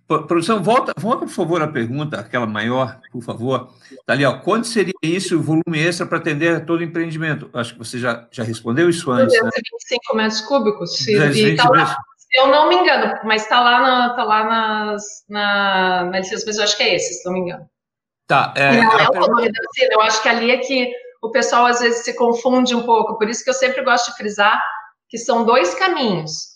Produção, 0.07 0.61
volta, 0.61 0.93
volta, 0.99 1.25
por 1.25 1.31
favor, 1.31 1.61
a 1.63 1.67
pergunta, 1.67 2.19
aquela 2.19 2.45
maior, 2.45 2.99
por 3.11 3.23
favor. 3.23 3.73
Tá 4.05 4.13
ali, 4.13 4.23
ó, 4.23 4.38
quanto 4.38 4.67
seria 4.67 4.93
isso, 5.01 5.36
o 5.36 5.41
volume 5.41 5.79
extra 5.79 6.05
para 6.05 6.19
atender 6.19 6.63
todo 6.63 6.81
o 6.81 6.83
empreendimento? 6.83 7.49
Acho 7.51 7.73
que 7.73 7.79
você 7.79 7.97
já, 7.97 8.27
já 8.29 8.43
respondeu 8.43 8.88
isso 8.88 9.09
antes. 9.09 9.33
225 9.33 10.15
né? 10.15 10.23
metros 10.23 10.41
cúbicos. 10.41 10.97
Se, 10.97 11.55
tá 11.55 11.69
lá, 11.69 11.88
se 11.88 11.95
eu 12.36 12.47
não 12.47 12.69
me 12.69 12.75
engano, 12.75 13.19
mas 13.23 13.43
está 13.43 13.59
lá, 13.59 13.81
na, 13.81 14.13
tá 14.15 14.23
lá 14.23 14.43
nas, 14.43 15.03
na, 15.29 16.05
na 16.05 16.19
licença, 16.19 16.43
mas 16.45 16.57
eu 16.57 16.63
acho 16.63 16.77
que 16.77 16.83
é 16.83 16.95
esse, 16.95 17.15
se 17.15 17.25
não 17.25 17.33
me 17.33 17.39
engano. 17.39 17.69
Tá. 18.27 18.53
É, 18.57 18.71
não 18.71 18.99
é 18.99 19.09
o 19.09 19.13
volume 19.13 19.51
da 19.51 19.59
eu 19.91 20.01
acho 20.01 20.21
que 20.21 20.29
ali 20.29 20.51
é 20.51 20.57
que 20.57 20.91
o 21.21 21.31
pessoal 21.31 21.65
às 21.65 21.79
vezes 21.79 22.03
se 22.03 22.15
confunde 22.15 22.75
um 22.75 22.83
pouco, 22.83 23.17
por 23.17 23.29
isso 23.29 23.43
que 23.43 23.49
eu 23.49 23.53
sempre 23.53 23.83
gosto 23.83 24.11
de 24.11 24.17
frisar 24.17 24.61
que 25.07 25.17
são 25.17 25.45
dois 25.45 25.75
caminhos. 25.75 26.55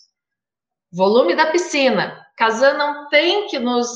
Volume 0.92 1.36
da 1.36 1.46
piscina. 1.46 2.20
Casan 2.36 2.74
não 2.74 3.08
tem 3.08 3.46
que 3.46 3.58
nos 3.58 3.88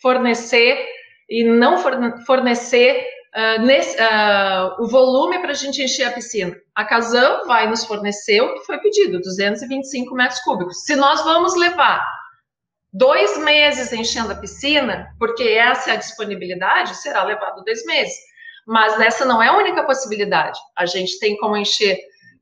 fornecer 0.00 0.86
e 1.28 1.44
não 1.44 1.76
fornecer 2.24 3.06
uh, 3.36 3.62
nesse, 3.62 3.96
uh, 3.96 4.82
o 4.82 4.86
volume 4.86 5.38
para 5.40 5.50
a 5.50 5.54
gente 5.54 5.82
encher 5.82 6.04
a 6.04 6.12
piscina. 6.12 6.56
A 6.74 6.84
Casan 6.84 7.44
vai 7.46 7.68
nos 7.68 7.84
fornecer 7.84 8.40
o 8.40 8.54
que 8.54 8.66
foi 8.66 8.78
pedido, 8.78 9.20
225 9.20 10.14
metros 10.14 10.40
cúbicos. 10.40 10.84
Se 10.84 10.96
nós 10.96 11.22
vamos 11.24 11.56
levar 11.56 12.04
dois 12.92 13.38
meses 13.38 13.92
enchendo 13.92 14.32
a 14.32 14.36
piscina, 14.36 15.08
porque 15.18 15.42
essa 15.42 15.90
é 15.90 15.92
a 15.94 15.96
disponibilidade, 15.96 16.96
será 16.96 17.22
levado 17.24 17.64
dois 17.64 17.84
meses. 17.84 18.14
Mas 18.66 18.98
essa 19.00 19.24
não 19.24 19.42
é 19.42 19.48
a 19.48 19.56
única 19.56 19.82
possibilidade. 19.84 20.58
A 20.76 20.84
gente 20.84 21.18
tem 21.18 21.36
como 21.38 21.56
encher 21.56 21.98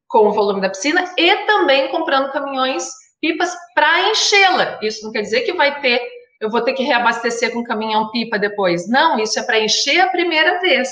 com 0.08 0.28
o 0.28 0.32
volume 0.32 0.60
da 0.60 0.68
piscina 0.68 1.04
e 1.16 1.36
também 1.46 1.88
comprando 1.90 2.32
caminhões 2.32 2.88
pipas 3.20 3.54
para 3.74 4.10
enchê-la. 4.10 4.78
Isso 4.82 5.04
não 5.04 5.12
quer 5.12 5.22
dizer 5.22 5.42
que 5.42 5.52
vai 5.52 5.80
ter, 5.80 6.00
eu 6.40 6.50
vou 6.50 6.60
ter 6.60 6.74
que 6.74 6.82
reabastecer 6.82 7.52
com 7.52 7.64
caminhão 7.64 8.10
pipa 8.10 8.38
depois. 8.38 8.88
Não, 8.88 9.18
isso 9.18 9.38
é 9.38 9.42
para 9.42 9.60
encher 9.60 10.00
a 10.00 10.08
primeira 10.08 10.60
vez. 10.60 10.88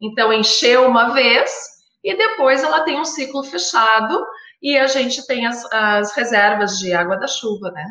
Então, 0.00 0.32
encher 0.32 0.80
uma 0.80 1.12
vez 1.12 1.50
e 2.02 2.16
depois 2.16 2.62
ela 2.62 2.82
tem 2.82 2.98
um 2.98 3.04
ciclo 3.04 3.42
fechado 3.42 4.24
e 4.62 4.76
a 4.76 4.86
gente 4.86 5.26
tem 5.26 5.46
as, 5.46 5.64
as 5.72 6.14
reservas 6.14 6.78
de 6.78 6.92
água 6.92 7.16
da 7.16 7.26
chuva, 7.26 7.70
né? 7.70 7.84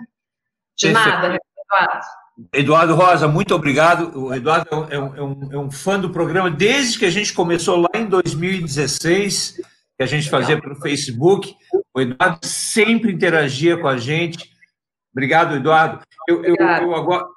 De 0.77 0.91
Perfeito. 0.91 1.09
nada, 1.09 1.37
Eduardo. 1.37 2.05
Eduardo 2.53 2.95
Rosa, 2.95 3.27
muito 3.27 3.53
obrigado. 3.53 4.17
O 4.17 4.33
Eduardo 4.33 4.87
é, 4.89 4.95
é 4.95 4.99
um, 4.99 5.15
é, 5.15 5.21
um, 5.21 5.49
é 5.51 5.57
um, 5.57 5.71
fã 5.71 5.99
do 5.99 6.09
programa 6.09 6.49
desde 6.49 6.97
que 6.97 7.05
a 7.05 7.09
gente 7.09 7.33
começou 7.33 7.81
lá 7.81 7.89
em 7.93 8.05
2016, 8.05 9.59
que 9.97 10.03
a 10.03 10.05
gente 10.05 10.29
fazia 10.29 10.59
pelo 10.59 10.75
Facebook. 10.75 11.53
O 11.93 11.99
Eduardo 11.99 12.39
sempre 12.43 13.11
interagia 13.11 13.77
com 13.77 13.87
a 13.87 13.97
gente. 13.97 14.49
Obrigado, 15.11 15.55
Eduardo. 15.55 16.01
Eu, 16.27 16.43
eu, 16.43 16.55
eu 16.55 16.95
agora, 16.95 17.27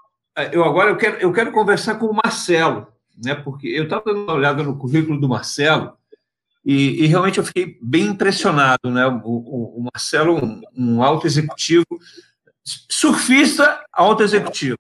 eu, 0.53 0.65
agora 0.65 0.91
eu, 0.91 0.97
quero, 0.97 1.17
eu 1.17 1.33
quero 1.33 1.53
conversar 1.53 1.97
com 1.97 2.07
o 2.07 2.15
Marcelo, 2.15 2.87
né? 3.23 3.35
porque 3.35 3.69
eu 3.69 3.85
estava 3.85 4.03
dando 4.07 4.25
uma 4.25 4.35
olhada 4.35 4.63
no 4.63 4.79
currículo 4.79 5.21
do 5.21 5.29
Marcelo 5.29 5.97
e, 6.65 7.03
e 7.03 7.07
realmente 7.07 7.39
eu 7.39 7.45
fiquei 7.45 7.79
bem 7.83 8.07
impressionado. 8.07 8.91
Né? 8.91 9.07
O, 9.07 9.21
o, 9.25 9.79
o 9.79 9.87
Marcelo, 9.93 10.37
um, 10.37 10.61
um 10.77 11.03
alto 11.03 11.27
executivo, 11.27 11.87
surfista 12.65 13.85
alto 13.93 14.23
executivo. 14.23 14.79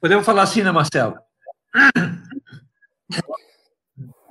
Podemos 0.00 0.24
falar 0.24 0.42
assim, 0.42 0.62
né, 0.62 0.72
Marcelo? 0.72 1.16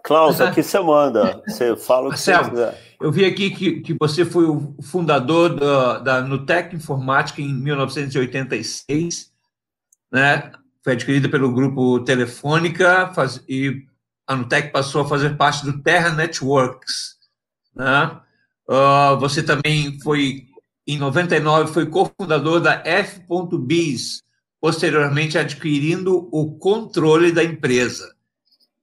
Klaus, 0.03 0.41
aqui 0.41 0.63
você 0.63 0.79
manda. 0.79 1.41
Você 1.47 1.75
fala 1.75 2.01
o 2.01 2.03
que 2.05 2.09
Marcelo, 2.09 2.43
você 2.45 2.49
quiser. 2.49 2.88
Eu 2.99 3.13
vi 3.13 3.23
aqui 3.23 3.49
que, 3.51 3.79
que 3.79 3.93
você 3.93 4.25
foi 4.25 4.45
o 4.45 4.75
fundador 4.81 5.55
da, 5.55 5.99
da 5.99 6.21
Nutec 6.21 6.75
Informática 6.75 7.41
em 7.41 7.53
1986, 7.53 9.31
né? 10.11 10.51
Foi 10.83 10.93
adquirida 10.93 11.29
pelo 11.29 11.53
grupo 11.53 12.01
Telefônica 12.01 13.13
faz, 13.13 13.41
e 13.47 13.85
a 14.27 14.35
Nutec 14.35 14.71
passou 14.73 15.01
a 15.01 15.07
fazer 15.07 15.37
parte 15.37 15.63
do 15.63 15.81
Terra 15.81 16.09
Networks, 16.11 17.17
né? 17.73 18.19
Uh, 18.67 19.17
você 19.17 19.41
também 19.41 19.97
foi, 20.01 20.47
em 20.85 20.97
99, 20.97 21.73
foi 21.73 21.85
cofundador 21.85 22.59
da 22.59 22.83
F.Biz, 22.85 24.21
posteriormente 24.59 25.37
adquirindo 25.37 26.27
o 26.31 26.57
controle 26.57 27.31
da 27.31 27.43
empresa. 27.43 28.13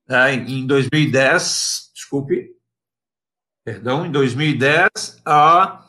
Tá? 0.06 0.32
Em 0.32 0.66
2010, 0.66 1.90
desculpe, 1.94 2.55
perdão, 3.66 4.06
em 4.06 4.12
2010, 4.12 5.22
a 5.26 5.84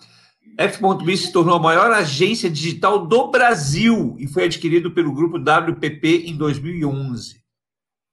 F.B 0.57 1.15
se 1.15 1.31
tornou 1.31 1.57
a 1.57 1.61
maior 1.61 1.91
agência 1.91 2.49
digital 2.49 3.05
do 3.05 3.27
Brasil 3.29 4.15
e 4.17 4.25
foi 4.25 4.45
adquirido 4.45 4.89
pelo 4.89 5.13
grupo 5.13 5.37
WPP 5.37 6.23
em 6.25 6.35
2011. 6.35 7.39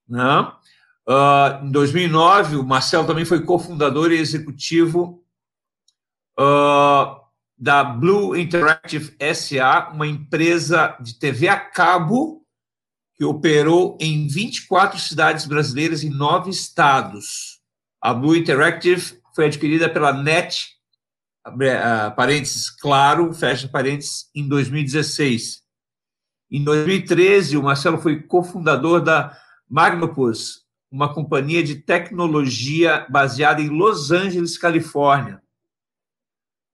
Né? 0.06 0.52
Uh, 1.08 1.64
em 1.64 1.70
2009, 1.70 2.56
o 2.56 2.62
Marcelo 2.62 3.06
também 3.06 3.24
foi 3.24 3.42
cofundador 3.42 4.12
e 4.12 4.18
executivo 4.18 5.24
uh, 6.38 7.16
da 7.56 7.82
Blue 7.82 8.36
Interactive 8.36 9.16
SA, 9.34 9.92
uma 9.94 10.06
empresa 10.06 10.94
de 11.00 11.18
TV 11.18 11.48
a 11.48 11.58
cabo 11.58 12.44
que 13.14 13.24
operou 13.24 13.96
em 13.98 14.26
24 14.26 14.98
cidades 14.98 15.46
brasileiras 15.46 16.04
em 16.04 16.10
nove 16.10 16.50
estados. 16.50 17.62
A 17.98 18.12
Blue 18.12 18.36
Interactive 18.36 19.23
foi 19.34 19.46
adquirida 19.46 19.88
pela 19.88 20.12
NET, 20.12 20.68
parênteses, 22.16 22.70
claro, 22.70 23.32
fecha 23.34 23.68
parênteses, 23.68 24.30
em 24.34 24.46
2016. 24.48 25.62
Em 26.50 26.62
2013, 26.62 27.56
o 27.56 27.62
Marcelo 27.62 27.98
foi 27.98 28.22
cofundador 28.22 29.02
da 29.02 29.36
Magnopus, 29.68 30.62
uma 30.90 31.12
companhia 31.12 31.62
de 31.62 31.74
tecnologia 31.74 33.06
baseada 33.10 33.60
em 33.60 33.68
Los 33.68 34.12
Angeles, 34.12 34.56
Califórnia. 34.56 35.42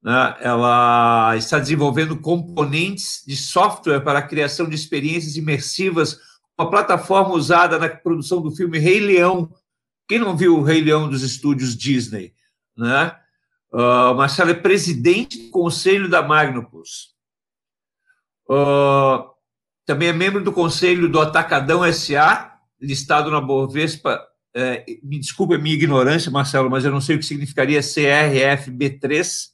Né? 0.02 0.36
Ela 0.40 1.34
está 1.36 1.58
desenvolvendo 1.58 2.20
componentes 2.20 3.22
de 3.26 3.36
software 3.36 4.00
para 4.00 4.18
a 4.18 4.26
criação 4.26 4.68
de 4.68 4.74
experiências 4.74 5.36
imersivas, 5.36 6.20
uma 6.58 6.68
plataforma 6.68 7.34
usada 7.34 7.78
na 7.78 7.88
produção 7.88 8.42
do 8.42 8.50
filme 8.50 8.78
Rei 8.78 9.00
Leão. 9.00 9.50
Quem 10.06 10.18
não 10.18 10.36
viu 10.36 10.58
o 10.58 10.62
Rei 10.62 10.82
Leão 10.82 11.08
dos 11.08 11.22
estúdios 11.22 11.74
Disney? 11.74 12.34
Né? 12.80 13.14
Uh, 13.70 14.14
Marcelo 14.14 14.50
é 14.50 14.54
presidente 14.54 15.38
do 15.38 15.50
conselho 15.50 16.08
da 16.08 16.22
Magnopus. 16.22 17.14
Uh, 18.48 19.30
também 19.84 20.08
é 20.08 20.12
membro 20.14 20.42
do 20.42 20.50
conselho 20.50 21.06
do 21.10 21.20
Atacadão 21.20 21.80
SA, 21.92 22.58
listado 22.80 23.30
na 23.30 23.40
Bovespa. 23.40 24.26
É, 24.56 24.84
me 25.02 25.18
desculpe 25.18 25.54
a 25.54 25.58
minha 25.58 25.74
ignorância, 25.74 26.30
Marcelo, 26.30 26.70
mas 26.70 26.84
eu 26.84 26.90
não 26.90 27.00
sei 27.00 27.16
o 27.16 27.18
que 27.18 27.24
significaria 27.26 27.80
CRFB3. 27.80 29.50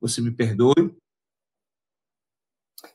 Você 0.00 0.20
me 0.20 0.30
perdoe. 0.30 0.94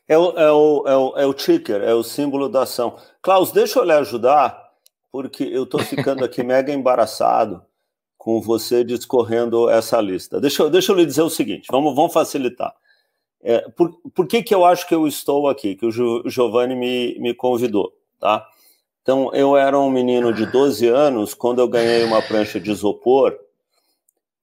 É 0.06 0.16
o, 0.16 0.30
é, 0.38 0.52
o, 0.52 0.84
é, 0.86 0.96
o, 0.96 1.18
é 1.18 1.26
o 1.26 1.34
ticker, 1.34 1.82
é 1.82 1.92
o 1.92 2.02
símbolo 2.02 2.48
da 2.48 2.62
ação. 2.62 2.98
Klaus, 3.20 3.50
deixa 3.50 3.78
eu 3.78 3.84
lhe 3.84 3.92
ajudar, 3.92 4.70
porque 5.10 5.42
eu 5.42 5.64
estou 5.64 5.80
ficando 5.80 6.24
aqui 6.24 6.42
mega 6.44 6.72
embaraçado 6.72 7.67
com 8.28 8.42
você 8.42 8.84
discorrendo 8.84 9.70
essa 9.70 9.98
lista. 10.02 10.38
Deixa 10.38 10.62
eu, 10.62 10.68
deixa 10.68 10.92
eu 10.92 10.96
lhe 10.96 11.06
dizer 11.06 11.22
o 11.22 11.30
seguinte, 11.30 11.66
vamos, 11.72 11.96
vamos 11.96 12.12
facilitar. 12.12 12.74
É, 13.40 13.66
por, 13.70 13.98
por 14.14 14.26
que, 14.26 14.42
que 14.42 14.54
eu 14.54 14.66
acho 14.66 14.86
que 14.86 14.94
eu 14.94 15.08
estou 15.08 15.48
aqui, 15.48 15.74
que 15.74 15.86
o 15.86 16.28
Giovanni 16.28 16.76
me, 16.76 17.18
me 17.20 17.32
convidou, 17.32 17.90
tá? 18.20 18.46
Então, 19.00 19.30
eu 19.32 19.56
era 19.56 19.78
um 19.78 19.90
menino 19.90 20.30
de 20.30 20.44
12 20.44 20.86
anos 20.88 21.32
quando 21.32 21.60
eu 21.60 21.68
ganhei 21.68 22.04
uma 22.04 22.20
prancha 22.20 22.60
de 22.60 22.70
isopor. 22.70 23.34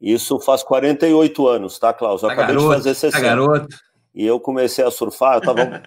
Isso 0.01 0.39
faz 0.39 0.63
48 0.63 1.47
anos, 1.47 1.77
tá, 1.77 1.93
Klaus? 1.93 2.23
Eu 2.23 2.29
tá 2.29 2.33
acabei 2.33 2.55
garoto, 2.55 2.69
de 2.69 2.75
fazer 2.77 2.95
60. 2.95 3.21
Tá 3.21 3.23
garoto. 3.23 3.77
E 4.15 4.25
eu 4.25 4.39
comecei 4.39 4.83
a 4.83 4.89
surfar, 4.89 5.35
eu 5.35 5.41
tava... 5.41 5.83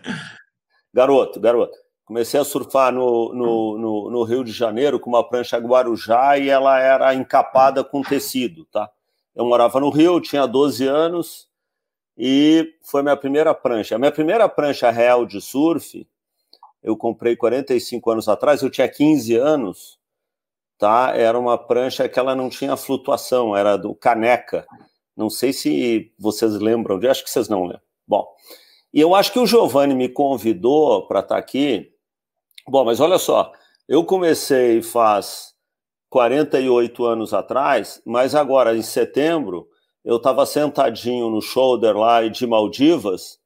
garoto, 0.94 1.40
garoto. 1.40 1.76
Comecei 2.08 2.40
a 2.40 2.44
surfar 2.44 2.90
no, 2.90 3.34
no, 3.34 3.78
no, 3.78 4.10
no, 4.10 4.22
Rio 4.22 4.42
de 4.42 4.50
Janeiro 4.50 4.98
com 4.98 5.10
uma 5.10 5.22
prancha 5.22 5.58
Guarujá 5.58 6.38
e 6.38 6.48
ela 6.48 6.80
era 6.80 7.14
encapada 7.14 7.84
com 7.84 8.00
tecido, 8.00 8.64
tá? 8.64 8.90
Eu 9.36 9.44
morava 9.44 9.78
no 9.78 9.90
Rio, 9.90 10.18
tinha 10.18 10.46
12 10.46 10.86
anos 10.86 11.46
e 12.16 12.74
foi 12.82 13.02
minha 13.02 13.14
primeira 13.14 13.54
prancha. 13.54 13.94
A 13.94 13.98
minha 13.98 14.10
primeira 14.10 14.48
prancha 14.48 14.90
real 14.90 15.26
de 15.26 15.38
surf 15.38 16.08
eu 16.82 16.96
comprei 16.96 17.36
45 17.36 18.10
anos 18.10 18.26
atrás, 18.26 18.62
eu 18.62 18.70
tinha 18.70 18.88
15 18.88 19.36
anos, 19.36 19.98
tá? 20.78 21.12
Era 21.14 21.38
uma 21.38 21.58
prancha 21.58 22.08
que 22.08 22.18
ela 22.18 22.34
não 22.34 22.48
tinha 22.48 22.74
flutuação, 22.74 23.54
era 23.54 23.76
do 23.76 23.94
Caneca. 23.94 24.66
Não 25.14 25.28
sei 25.28 25.52
se 25.52 26.10
vocês 26.18 26.54
lembram, 26.54 26.98
acho 27.10 27.22
que 27.22 27.28
vocês 27.28 27.50
não 27.50 27.64
lembram. 27.64 27.82
Bom, 28.06 28.26
e 28.94 28.98
eu 28.98 29.14
acho 29.14 29.30
que 29.30 29.38
o 29.38 29.46
Giovanni 29.46 29.94
me 29.94 30.08
convidou 30.08 31.06
para 31.06 31.20
estar 31.20 31.34
tá 31.34 31.38
aqui. 31.38 31.92
Bom, 32.68 32.84
mas 32.84 33.00
olha 33.00 33.18
só, 33.18 33.50
eu 33.88 34.04
comecei 34.04 34.82
faz 34.82 35.54
48 36.10 37.04
anos 37.04 37.32
atrás, 37.32 38.02
mas 38.04 38.34
agora 38.34 38.76
em 38.76 38.82
setembro 38.82 39.66
eu 40.04 40.16
estava 40.16 40.44
sentadinho 40.44 41.30
no 41.30 41.40
shoulder 41.40 41.96
lá 41.96 42.26
de 42.28 42.46
Maldivas, 42.46 43.38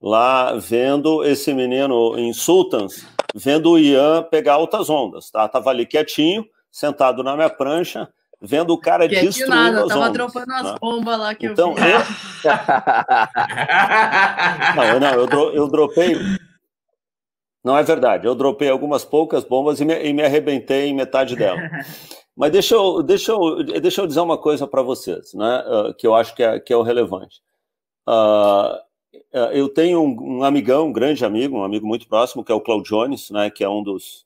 lá 0.00 0.54
vendo 0.54 1.22
esse 1.24 1.52
menino 1.52 2.18
em 2.18 2.32
Sultans, 2.32 3.06
vendo 3.34 3.72
o 3.72 3.78
Ian 3.78 4.22
pegar 4.22 4.54
altas 4.54 4.88
ondas, 4.88 5.30
tá? 5.30 5.46
Tava 5.46 5.70
ali 5.70 5.84
quietinho, 5.84 6.46
sentado 6.70 7.22
na 7.22 7.36
minha 7.36 7.50
prancha, 7.50 8.08
vendo 8.40 8.72
o 8.72 8.78
cara 8.78 9.06
quietinho 9.06 9.30
destruindo 9.30 9.54
nada, 9.54 9.82
as 9.82 9.88
tava 9.88 10.00
ondas. 10.00 10.16
Tava 10.16 10.30
dropando 10.30 10.52
as 10.52 10.78
bombas 10.78 11.18
lá 11.18 11.34
que 11.34 11.46
então, 11.46 11.70
eu 11.70 11.76
vi. 11.84 11.90
Eu... 11.90 12.00
não, 14.76 15.00
não, 15.00 15.12
eu, 15.14 15.26
dro... 15.26 15.50
eu 15.52 15.68
dropei... 15.68 16.16
Não 17.62 17.76
é 17.76 17.82
verdade, 17.82 18.26
eu 18.26 18.34
dropei 18.34 18.68
algumas 18.68 19.04
poucas 19.04 19.44
bombas 19.44 19.80
e 19.80 19.84
me, 19.84 19.94
e 20.02 20.12
me 20.12 20.22
arrebentei 20.22 20.88
em 20.88 20.94
metade 20.94 21.36
dela. 21.36 21.60
Mas 22.34 22.52
deixa 22.52 22.74
eu, 22.74 23.02
deixa 23.02 23.32
eu, 23.32 23.62
deixa 23.64 24.00
eu 24.00 24.06
dizer 24.06 24.20
uma 24.20 24.38
coisa 24.38 24.66
para 24.66 24.80
vocês, 24.80 25.34
né, 25.34 25.62
uh, 25.66 25.94
que 25.94 26.06
eu 26.06 26.14
acho 26.14 26.34
que 26.34 26.42
é, 26.42 26.58
que 26.58 26.72
é 26.72 26.76
o 26.76 26.82
relevante. 26.82 27.42
Uh, 28.08 28.78
eu 29.52 29.68
tenho 29.68 30.00
um, 30.00 30.38
um, 30.38 30.44
amigão, 30.44 30.86
um 30.88 30.92
grande 30.92 31.24
amigo, 31.24 31.58
um 31.58 31.64
amigo 31.64 31.86
muito 31.86 32.08
próximo, 32.08 32.42
que 32.42 32.50
é 32.50 32.54
o 32.54 32.60
Claudio 32.60 32.88
Jones, 32.88 33.30
né, 33.30 33.50
que 33.50 33.62
é 33.62 33.68
um 33.68 33.82
dos, 33.82 34.24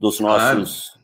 dos 0.00 0.18
nossos 0.18 1.00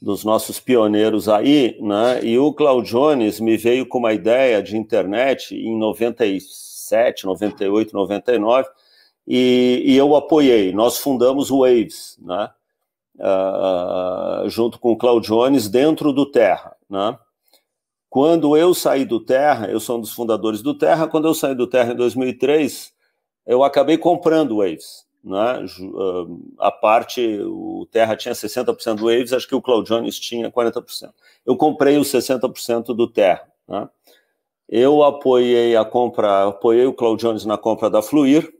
dos 0.00 0.24
nossos 0.24 0.60
pioneiros 0.60 1.28
aí, 1.28 1.76
né? 1.80 2.24
E 2.24 2.38
o 2.38 2.52
Claudio 2.52 2.92
Jones 2.92 3.40
me 3.40 3.56
veio 3.56 3.84
com 3.84 3.98
uma 3.98 4.12
ideia 4.12 4.62
de 4.62 4.76
internet 4.76 5.54
em 5.54 5.76
97, 5.76 7.26
98, 7.26 7.92
99, 7.92 8.68
e, 9.28 9.82
e 9.84 9.96
eu 9.96 10.16
apoiei. 10.16 10.72
Nós 10.72 10.96
fundamos 10.96 11.50
o 11.50 11.60
Waves, 11.60 12.16
né? 12.18 12.48
uh, 13.18 14.48
junto 14.48 14.78
com 14.78 14.92
o 14.92 14.96
Claudio 14.96 15.28
Jones, 15.28 15.68
dentro 15.68 16.14
do 16.14 16.24
Terra. 16.24 16.74
Né? 16.88 17.18
Quando 18.08 18.56
eu 18.56 18.72
saí 18.72 19.04
do 19.04 19.20
Terra, 19.20 19.68
eu 19.68 19.78
sou 19.78 19.98
um 19.98 20.00
dos 20.00 20.14
fundadores 20.14 20.62
do 20.62 20.72
Terra, 20.72 21.06
quando 21.06 21.28
eu 21.28 21.34
saí 21.34 21.54
do 21.54 21.66
Terra 21.66 21.92
em 21.92 21.96
2003, 21.96 22.90
eu 23.46 23.62
acabei 23.62 23.98
comprando 23.98 24.52
o 24.52 24.56
Waves. 24.58 25.06
Né? 25.22 25.66
A 26.58 26.70
parte, 26.70 27.38
o 27.42 27.86
Terra 27.90 28.16
tinha 28.16 28.32
60% 28.32 28.94
do 28.94 29.06
Waves, 29.06 29.34
acho 29.34 29.46
que 29.46 29.54
o 29.54 29.60
Claudio 29.60 29.94
Jones 29.94 30.18
tinha 30.18 30.50
40%. 30.50 31.10
Eu 31.44 31.54
comprei 31.54 31.98
os 31.98 32.08
60% 32.08 32.94
do 32.94 33.06
Terra. 33.06 33.46
Né? 33.68 33.86
Eu 34.66 35.02
apoiei 35.02 35.76
a 35.76 35.84
compra, 35.84 36.48
apoiei 36.48 36.86
o 36.86 36.94
Claudio 36.94 37.28
Jones 37.28 37.44
na 37.44 37.58
compra 37.58 37.90
da 37.90 38.00
Fluir, 38.00 38.57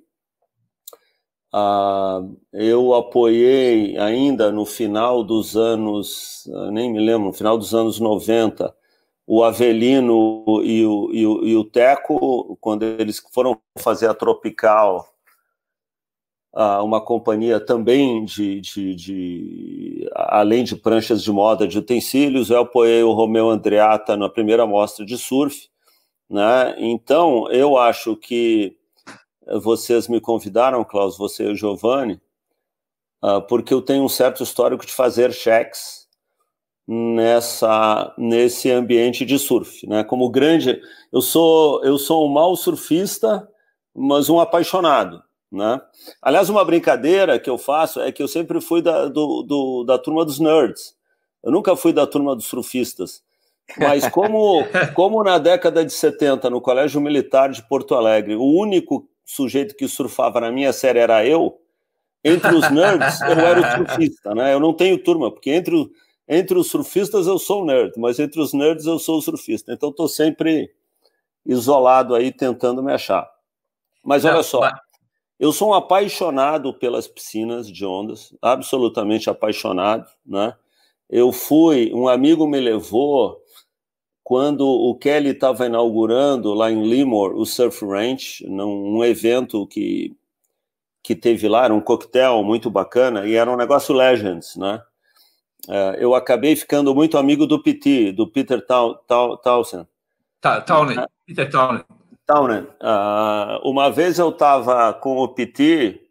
ah, 1.53 2.21
eu 2.53 2.95
apoiei 2.95 3.97
ainda 3.99 4.53
no 4.53 4.67
final 4.67 5.25
dos 5.25 5.57
anos, 5.57 6.49
ah, 6.55 6.71
nem 6.71 6.93
me 6.93 7.01
lembro, 7.01 7.29
no 7.29 7.33
final 7.33 7.57
dos 7.59 7.75
anos 7.75 7.99
90, 8.01 8.75
o 9.27 9.45
Avelino 9.45 10.45
e 10.65 10.85
o, 10.87 11.11
e 11.13 11.27
o, 11.27 11.45
e 11.45 11.57
o 11.57 11.65
Teco, 11.65 12.57
quando 12.61 12.83
eles 12.85 13.23
foram 13.33 13.61
fazer 13.79 14.09
a 14.09 14.15
Tropical, 14.15 15.07
ah, 16.55 16.83
uma 16.83 17.01
companhia 17.01 17.61
também 17.61 18.25
de, 18.25 18.61
de, 18.61 18.95
de, 18.95 20.11
além 20.15 20.65
de 20.65 20.77
pranchas 20.77 21.23
de 21.23 21.31
moda, 21.31 21.69
de 21.69 21.79
utensílios, 21.79 22.51
eu 22.51 22.61
apoiei 22.61 23.03
o 23.03 23.13
Romeu 23.13 23.51
Andreata 23.51 24.17
na 24.17 24.29
primeira 24.29 24.67
mostra 24.67 25.05
de 25.05 25.17
surf, 25.19 25.69
né? 26.29 26.75
Então, 26.79 27.51
eu 27.51 27.77
acho 27.79 28.17
que 28.17 28.78
vocês 29.61 30.09
me 30.09 30.21
convidaram, 30.21 30.85
Klaus, 30.85 31.17
você 31.17 31.45
e 31.45 31.53
o 31.53 31.57
Giovanni, 31.57 32.21
uh, 33.23 33.41
porque 33.43 33.73
eu 33.73 33.83
tenho 33.83 34.05
um 34.05 34.09
certo 34.09 34.43
histórico 34.43 34.85
de 34.85 34.93
fazer 34.93 35.33
cheques 35.33 36.07
nessa 36.87 38.15
nesse 38.17 38.71
ambiente 38.71 39.25
de 39.25 39.39
surf, 39.39 39.87
né? 39.87 40.03
Como 40.03 40.31
grande, 40.31 40.81
eu 41.13 41.21
sou 41.21 41.85
eu 41.85 41.99
sou 41.99 42.27
um 42.27 42.33
mau 42.33 42.57
surfista, 42.57 43.47
mas 43.95 44.31
um 44.31 44.41
apaixonado, 44.41 45.23
né? 45.53 45.81
Aliás, 46.23 46.49
uma 46.49 46.65
brincadeira 46.65 47.39
que 47.39 47.51
eu 47.51 47.59
faço 47.59 48.01
é 48.01 48.11
que 48.11 48.23
eu 48.23 48.29
sempre 48.29 48.61
fui 48.61 48.81
da, 48.81 49.07
do, 49.07 49.43
do, 49.43 49.85
da 49.85 49.99
turma 49.99 50.25
dos 50.25 50.39
nerds. 50.39 50.97
Eu 51.43 51.53
nunca 51.53 51.77
fui 51.77 51.93
da 51.93 52.07
turma 52.07 52.35
dos 52.35 52.47
surfistas. 52.47 53.23
Mas 53.77 54.09
como, 54.09 54.65
como 54.95 55.23
na 55.23 55.39
década 55.39 55.85
de 55.85 55.93
70, 55.93 56.49
no 56.49 56.61
Colégio 56.61 57.01
Militar 57.01 57.51
de 57.51 57.63
Porto 57.69 57.95
Alegre, 57.95 58.35
o 58.35 58.45
único 58.45 59.07
sujeito 59.29 59.77
que 59.77 59.87
surfava 59.87 60.41
na 60.41 60.51
minha 60.51 60.73
série 60.73 60.99
era 60.99 61.25
eu, 61.25 61.61
entre 62.25 62.55
os 62.55 62.71
nerds 62.71 63.21
eu 63.21 63.39
era 63.39 63.61
o 63.61 63.87
surfista, 63.87 64.35
né? 64.35 64.55
Eu 64.55 64.59
não 64.59 64.73
tenho 64.73 65.03
turma, 65.03 65.31
porque 65.31 65.51
entre, 65.51 65.77
o, 65.77 65.91
entre 66.27 66.57
os 66.57 66.71
surfistas 66.71 67.27
eu 67.27 67.39
sou 67.39 67.63
nerd, 67.63 67.93
mas 67.99 68.19
entre 68.19 68.41
os 68.41 68.55
nerds 68.55 68.87
eu 68.87 68.99
sou 68.99 69.19
o 69.19 69.23
surfista. 69.23 69.71
Então 69.71 69.91
estou 69.91 70.09
sempre 70.09 70.73
isolado 71.45 72.15
aí 72.15 72.33
tentando 72.33 72.83
me 72.83 72.91
achar. 72.91 73.31
Mas 74.03 74.25
olha 74.25 74.43
só, 74.43 74.63
eu 75.39 75.53
sou 75.53 75.71
um 75.71 75.75
apaixonado 75.75 76.73
pelas 76.73 77.07
piscinas 77.07 77.71
de 77.71 77.85
ondas, 77.85 78.35
absolutamente 78.41 79.29
apaixonado, 79.29 80.11
né? 80.25 80.55
Eu 81.09 81.33
fui, 81.33 81.93
um 81.95 82.09
amigo 82.09 82.47
me 82.47 82.61
levou 82.61 83.43
quando 84.29 84.69
o 84.69 84.95
Kelly 84.95 85.31
estava 85.31 85.65
inaugurando 85.65 86.53
lá 86.53 86.71
em 86.71 86.87
Limor 86.87 87.35
o 87.35 87.47
Surf 87.47 87.83
Ranch, 87.83 88.45
num 88.47 88.99
um 88.99 89.03
evento 89.03 89.67
que, 89.67 90.15
que 91.03 91.17
teve 91.17 91.49
lá, 91.49 91.65
era 91.65 91.73
um 91.73 91.81
coquetel 91.81 92.45
muito 92.45 92.69
bacana, 92.69 93.27
e 93.27 93.35
era 93.35 93.51
um 93.51 93.57
negócio 93.57 93.95
Legends, 93.95 94.55
né? 94.57 94.83
Uh, 95.67 95.97
eu 95.99 96.15
acabei 96.15 96.55
ficando 96.55 96.95
muito 96.95 97.17
amigo 97.17 97.47
do 97.47 97.63
PT, 97.63 98.13
do 98.13 98.31
Peter 98.31 98.63
Townsend. 98.67 99.89
Townend, 100.67 101.07
Peter 101.27 101.51
Townend. 101.51 101.87
Townend. 102.27 102.69
Uh, 102.83 103.67
uma 103.67 103.91
vez 103.91 104.19
eu 104.19 104.29
estava 104.29 104.93
com 104.93 105.17
o 105.17 105.29
PT 105.29 106.07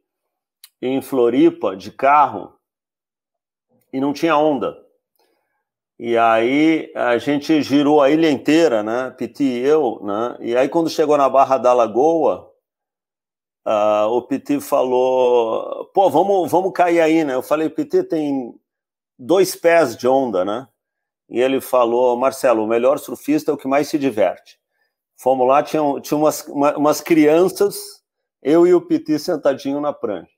em 0.82 1.04
Floripa, 1.04 1.78
de 1.78 1.92
carro, 1.92 2.52
e 3.94 4.00
não 4.00 4.12
tinha 4.12 4.36
onda. 4.36 4.87
E 6.00 6.16
aí 6.16 6.92
a 6.96 7.18
gente 7.18 7.62
girou 7.64 8.02
a 8.02 8.10
ilha 8.10 8.30
inteira, 8.30 8.84
né? 8.84 9.10
Piti 9.12 9.44
e 9.44 9.66
eu, 9.66 10.00
né? 10.04 10.38
E 10.40 10.56
aí 10.56 10.70
quando 10.70 10.90
chegou 10.90 11.18
na 11.18 11.28
Barra 11.28 11.58
da 11.58 11.74
Lagoa, 11.74 12.52
uh, 13.66 14.08
o 14.12 14.22
Piti 14.22 14.60
falou: 14.62 15.86
pô, 15.94 16.10
vamos, 16.10 16.52
vamos 16.52 16.72
cair 16.74 17.02
aí, 17.02 17.24
né? 17.24 17.34
Eu 17.34 17.42
falei: 17.42 17.70
Piti 17.70 18.04
tem 18.04 18.54
dois 19.18 19.56
pés 19.56 19.98
de 19.98 20.08
onda, 20.08 20.46
né? 20.46 20.68
E 21.30 21.42
ele 21.42 21.60
falou: 21.60 22.16
Marcelo, 22.16 22.64
o 22.64 22.68
melhor 22.68 23.00
surfista 23.00 23.52
é 23.52 23.54
o 23.54 23.58
que 23.58 23.68
mais 23.68 23.88
se 23.88 23.98
diverte. 23.98 24.60
Fomos 25.18 25.48
lá, 25.48 25.64
tinha, 25.64 25.82
tinha 26.02 26.18
umas, 26.18 26.48
uma, 26.48 26.78
umas 26.78 27.02
crianças, 27.02 28.04
eu 28.42 28.68
e 28.68 28.74
o 28.74 28.82
Piti 28.82 29.18
sentadinho 29.18 29.82
na 29.82 29.92
prancha. 29.92 30.32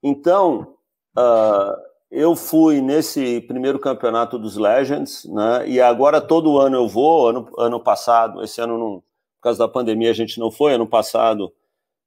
Então, 0.00 0.76
uh, 1.18 1.76
eu 2.10 2.36
fui 2.36 2.80
nesse 2.80 3.40
primeiro 3.42 3.78
campeonato 3.78 4.38
dos 4.38 4.56
Legends, 4.56 5.24
né? 5.26 5.68
E 5.68 5.80
agora 5.80 6.20
todo 6.20 6.58
ano 6.58 6.76
eu 6.76 6.88
vou. 6.88 7.28
Ano, 7.28 7.48
ano 7.58 7.80
passado, 7.80 8.42
esse 8.42 8.60
ano 8.60 8.78
não, 8.78 9.02
por 9.36 9.42
causa 9.42 9.58
da 9.58 9.68
pandemia 9.68 10.10
a 10.10 10.14
gente 10.14 10.38
não 10.38 10.50
foi. 10.50 10.74
Ano 10.74 10.86
passado 10.86 11.52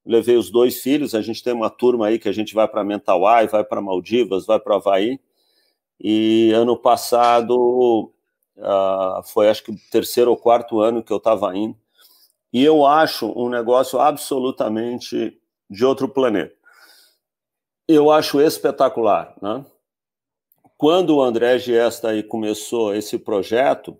levei 0.05 0.37
os 0.37 0.49
dois 0.49 0.81
filhos. 0.81 1.13
A 1.13 1.21
gente 1.21 1.43
tem 1.43 1.53
uma 1.53 1.69
turma 1.69 2.07
aí 2.07 2.19
que 2.19 2.29
a 2.29 2.31
gente 2.31 2.53
vai 2.53 2.67
para 2.67 2.83
Mentawai, 2.83 3.47
vai 3.47 3.63
para 3.63 3.81
Maldivas, 3.81 4.45
vai 4.45 4.59
para 4.59 4.75
Havaí. 4.75 5.19
E 5.99 6.51
ano 6.53 6.77
passado 6.77 8.11
uh, 8.57 9.23
foi 9.25 9.49
acho 9.49 9.63
que 9.63 9.71
o 9.71 9.77
terceiro 9.91 10.31
ou 10.31 10.37
quarto 10.37 10.79
ano 10.79 11.03
que 11.03 11.11
eu 11.11 11.17
estava 11.17 11.55
indo. 11.55 11.75
E 12.51 12.63
eu 12.63 12.85
acho 12.85 13.31
um 13.37 13.49
negócio 13.49 13.99
absolutamente 13.99 15.37
de 15.69 15.85
outro 15.85 16.07
planeta. 16.07 16.55
Eu 17.87 18.11
acho 18.11 18.39
espetacular, 18.41 19.35
né? 19.41 19.65
Quando 20.79 21.17
o 21.17 21.21
André 21.21 21.59
Giesta 21.59 22.07
aí 22.07 22.23
começou 22.23 22.95
esse 22.95 23.19
projeto, 23.19 23.99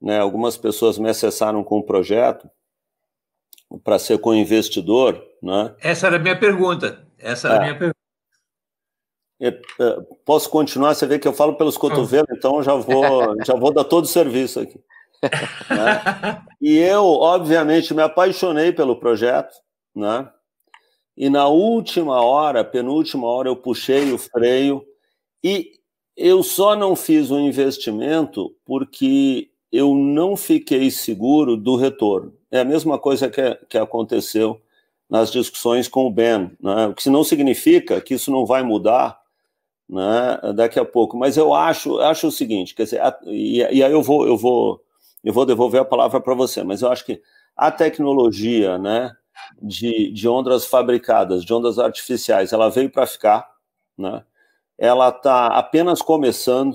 né, 0.00 0.20
algumas 0.20 0.56
pessoas 0.56 0.96
me 0.96 1.10
acessaram 1.10 1.64
com 1.64 1.78
o 1.78 1.82
projeto 1.82 2.48
para 3.82 3.98
ser 3.98 4.16
co-investidor. 4.18 5.20
Né? 5.42 5.74
Essa 5.80 6.06
era 6.06 6.14
a 6.14 6.20
minha 6.20 6.38
pergunta. 6.38 7.04
Essa 7.18 7.48
era 7.48 7.56
a 7.56 7.58
é. 7.58 7.62
minha 7.62 7.76
pergunta. 7.76 7.98
É, 9.40 9.50
posso 10.24 10.48
continuar? 10.48 10.94
Você 10.94 11.04
vê 11.04 11.18
que 11.18 11.26
eu 11.26 11.32
falo 11.32 11.56
pelos 11.56 11.76
cotovelos, 11.76 12.30
então 12.30 12.62
já 12.62 12.74
vou, 12.74 13.34
já 13.44 13.54
vou 13.56 13.74
dar 13.74 13.82
todo 13.82 14.04
o 14.04 14.08
serviço 14.08 14.60
aqui. 14.60 14.80
Né? 15.20 16.44
E 16.60 16.76
eu, 16.76 17.04
obviamente, 17.04 17.94
me 17.94 18.02
apaixonei 18.02 18.72
pelo 18.72 18.98
projeto, 18.98 19.54
né? 19.94 20.28
E 21.16 21.30
na 21.30 21.46
última 21.46 22.20
hora, 22.20 22.64
penúltima 22.64 23.28
hora, 23.28 23.48
eu 23.48 23.56
puxei 23.56 24.12
o 24.12 24.18
freio 24.18 24.84
e 25.42 25.77
eu 26.18 26.42
só 26.42 26.74
não 26.74 26.96
fiz 26.96 27.30
o 27.30 27.38
investimento 27.38 28.52
porque 28.64 29.50
eu 29.70 29.94
não 29.94 30.36
fiquei 30.36 30.90
seguro 30.90 31.56
do 31.56 31.76
retorno. 31.76 32.34
É 32.50 32.58
a 32.58 32.64
mesma 32.64 32.98
coisa 32.98 33.30
que, 33.30 33.54
que 33.68 33.78
aconteceu 33.78 34.60
nas 35.08 35.30
discussões 35.30 35.86
com 35.86 36.06
o 36.06 36.10
Ben, 36.10 36.50
né? 36.60 36.88
o 36.88 36.94
que 36.94 37.08
não 37.08 37.22
significa 37.22 38.00
que 38.00 38.14
isso 38.14 38.32
não 38.32 38.44
vai 38.44 38.64
mudar 38.64 39.20
né, 39.88 40.40
daqui 40.56 40.80
a 40.80 40.84
pouco. 40.84 41.16
Mas 41.16 41.36
eu 41.36 41.54
acho, 41.54 42.00
acho 42.00 42.26
o 42.26 42.32
seguinte, 42.32 42.74
quer 42.74 42.82
dizer, 42.82 43.00
a, 43.00 43.16
e, 43.24 43.58
e, 43.58 43.82
aí 43.82 43.92
eu 43.92 44.02
vou, 44.02 44.26
eu 44.26 44.36
vou, 44.36 44.82
eu 45.22 45.32
vou 45.32 45.46
devolver 45.46 45.80
a 45.80 45.84
palavra 45.84 46.20
para 46.20 46.34
você, 46.34 46.64
mas 46.64 46.82
eu 46.82 46.90
acho 46.90 47.06
que 47.06 47.22
a 47.56 47.70
tecnologia, 47.70 48.76
né, 48.76 49.12
de, 49.62 50.10
de 50.10 50.28
ondas 50.28 50.66
fabricadas, 50.66 51.44
de 51.44 51.54
ondas 51.54 51.78
artificiais, 51.78 52.52
ela 52.52 52.68
veio 52.68 52.90
para 52.90 53.06
ficar, 53.06 53.48
né? 53.96 54.24
Ela 54.78 55.08
está 55.08 55.48
apenas 55.48 56.00
começando. 56.00 56.74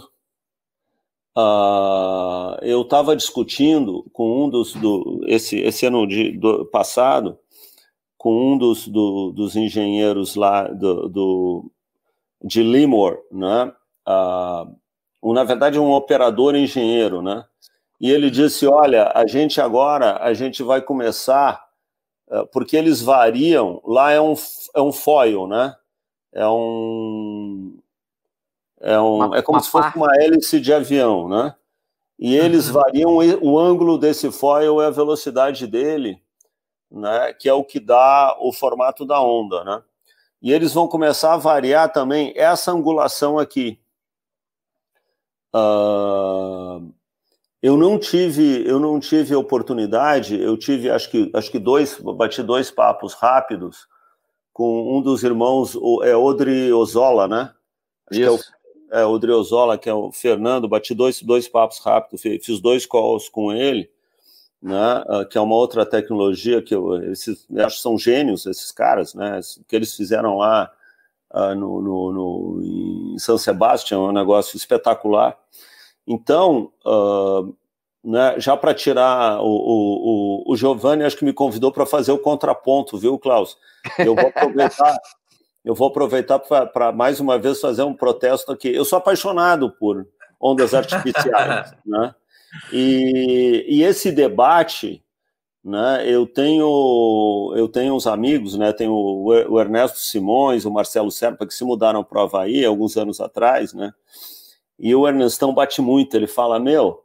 Uh, 1.35 2.59
eu 2.61 2.81
estava 2.81 3.15
discutindo 3.15 4.05
com 4.11 4.43
um 4.45 4.49
dos 4.49 4.73
do, 4.73 5.21
esse, 5.25 5.57
esse 5.57 5.85
ano 5.85 6.05
de, 6.05 6.37
do, 6.37 6.65
passado 6.65 7.39
com 8.15 8.53
um 8.53 8.57
dos, 8.57 8.87
do, 8.87 9.31
dos 9.31 9.55
engenheiros 9.55 10.35
lá 10.35 10.67
do, 10.67 11.09
do 11.09 11.71
de 12.43 12.61
Limor, 12.61 13.19
né? 13.31 13.73
Uh, 14.07 15.33
na 15.33 15.43
verdade 15.43 15.79
um 15.79 15.91
operador 15.91 16.55
engenheiro, 16.55 17.21
né? 17.21 17.45
E 17.99 18.11
ele 18.11 18.29
disse, 18.29 18.67
olha, 18.67 19.11
a 19.15 19.25
gente 19.25 19.59
agora 19.59 20.17
a 20.21 20.33
gente 20.33 20.61
vai 20.61 20.81
começar 20.81 21.65
uh, 22.27 22.45
porque 22.51 22.77
eles 22.77 23.01
variam. 23.01 23.81
Lá 23.85 24.11
é 24.11 24.21
um 24.21 24.35
é 24.75 24.81
um 24.81 24.91
foil, 24.91 25.47
né? 25.47 25.75
É 26.31 26.47
um 26.47 27.79
é, 28.83 28.99
um, 28.99 29.15
uma, 29.15 29.37
é 29.37 29.41
como 29.41 29.59
se 29.61 29.69
fosse 29.69 29.85
parte. 29.85 29.97
uma 29.97 30.13
hélice 30.17 30.59
de 30.59 30.73
avião, 30.73 31.29
né? 31.29 31.55
E 32.19 32.35
eles 32.35 32.67
uhum. 32.67 32.73
variam 32.73 33.17
o 33.41 33.57
ângulo 33.57 33.97
desse 33.97 34.29
foil 34.29 34.81
e 34.81 34.85
a 34.85 34.89
velocidade 34.89 35.65
dele, 35.65 36.21
né? 36.91 37.33
Que 37.33 37.47
é 37.47 37.53
o 37.53 37.63
que 37.63 37.79
dá 37.79 38.35
o 38.39 38.51
formato 38.51 39.05
da 39.05 39.21
onda, 39.21 39.63
né? 39.63 39.81
E 40.41 40.51
eles 40.51 40.73
vão 40.73 40.87
começar 40.87 41.33
a 41.33 41.37
variar 41.37 41.91
também 41.93 42.33
essa 42.35 42.71
angulação 42.71 43.39
aqui. 43.39 43.79
Uh, 45.55 46.93
eu 47.61 47.77
não 47.77 47.97
tive, 47.97 48.67
eu 48.67 48.81
não 48.81 48.99
tive 48.99 49.33
oportunidade. 49.33 50.37
Eu 50.39 50.57
tive, 50.57 50.89
acho 50.89 51.09
que, 51.09 51.31
acho 51.33 51.49
que 51.49 51.59
dois, 51.59 51.97
bati 51.99 52.43
dois 52.43 52.69
papos 52.69 53.13
rápidos 53.13 53.87
com 54.51 54.97
um 54.97 55.01
dos 55.01 55.23
irmãos, 55.23 55.75
é 56.03 56.15
Odri 56.15 56.71
Ozola, 56.73 57.27
né? 57.27 57.53
Acho 58.11 58.21
Isso. 58.21 58.21
que 58.21 58.23
é 58.23 58.31
o 58.31 58.62
é, 58.93 59.03
o 59.05 59.17
Driozola, 59.17 59.77
que 59.77 59.89
é 59.89 59.93
o 59.93 60.11
Fernando, 60.11 60.67
bati 60.67 60.93
dois, 60.93 61.21
dois 61.21 61.47
papos 61.47 61.79
rápidos, 61.79 62.21
fiz 62.21 62.59
dois 62.61 62.85
calls 62.85 63.27
com 63.27 63.51
ele, 63.51 63.89
né, 64.61 65.03
ah, 65.07 65.25
que 65.25 65.37
é 65.37 65.41
uma 65.41 65.55
outra 65.55 65.85
tecnologia 65.85 66.61
que 66.61 66.73
eu, 66.73 67.11
esses, 67.11 67.45
eu 67.49 67.65
acho 67.65 67.77
que 67.77 67.81
são 67.81 67.97
gênios, 67.97 68.45
esses 68.45 68.71
caras, 68.71 69.13
né, 69.15 69.39
que 69.67 69.75
eles 69.75 69.95
fizeram 69.95 70.37
lá 70.37 70.71
uh, 71.33 71.55
no, 71.55 71.81
no, 71.81 72.11
no, 72.13 72.61
em 73.13 73.17
São 73.17 73.37
Sebastião 73.37 74.05
é 74.05 74.09
um 74.09 74.13
negócio 74.13 74.55
espetacular. 74.55 75.37
Então, 76.05 76.71
uh, 76.85 77.53
né, 78.03 78.39
já 78.39 78.55
para 78.55 78.73
tirar 78.73 79.41
o, 79.41 79.47
o, 79.47 80.43
o, 80.47 80.53
o 80.53 80.55
Giovanni, 80.55 81.03
acho 81.03 81.17
que 81.17 81.25
me 81.25 81.33
convidou 81.33 81.71
para 81.71 81.85
fazer 81.85 82.11
o 82.11 82.19
contraponto, 82.19 82.97
viu, 82.97 83.17
Klaus? 83.17 83.57
Eu 83.97 84.13
vou 84.15 84.27
aproveitar 84.27 84.95
eu 85.63 85.73
vou 85.73 85.87
aproveitar 85.87 86.39
para 86.39 86.91
mais 86.91 87.19
uma 87.19 87.39
vez 87.39 87.59
fazer 87.59 87.83
um 87.83 87.93
protesto 87.93 88.51
aqui. 88.51 88.69
Eu 88.69 88.83
sou 88.83 88.97
apaixonado 88.97 89.71
por 89.71 90.05
ondas 90.39 90.73
artificiais, 90.75 91.73
né? 91.85 92.13
E, 92.71 93.65
e, 93.67 93.83
esse 93.83 94.11
debate, 94.11 95.03
né? 95.63 96.03
Eu 96.05 96.27
tenho 96.27 97.53
eu 97.55 97.67
tenho 97.67 97.95
uns 97.95 98.05
amigos, 98.05 98.57
né? 98.57 98.73
Tenho 98.73 98.93
o 98.93 99.59
Ernesto 99.59 99.97
Simões, 99.99 100.65
o 100.65 100.71
Marcelo 100.71 101.09
Serpa 101.09 101.47
que 101.47 101.53
se 101.53 101.63
mudaram 101.63 102.03
para 102.03 102.19
o 102.19 102.23
Havaí 102.23 102.63
alguns 102.65 102.97
anos 102.97 103.19
atrás, 103.19 103.73
né? 103.73 103.93
E 104.77 104.93
o 104.93 105.07
Ernestão 105.07 105.53
bate 105.53 105.81
muito. 105.81 106.15
Ele 106.15 106.27
fala 106.27 106.59
meu 106.59 107.01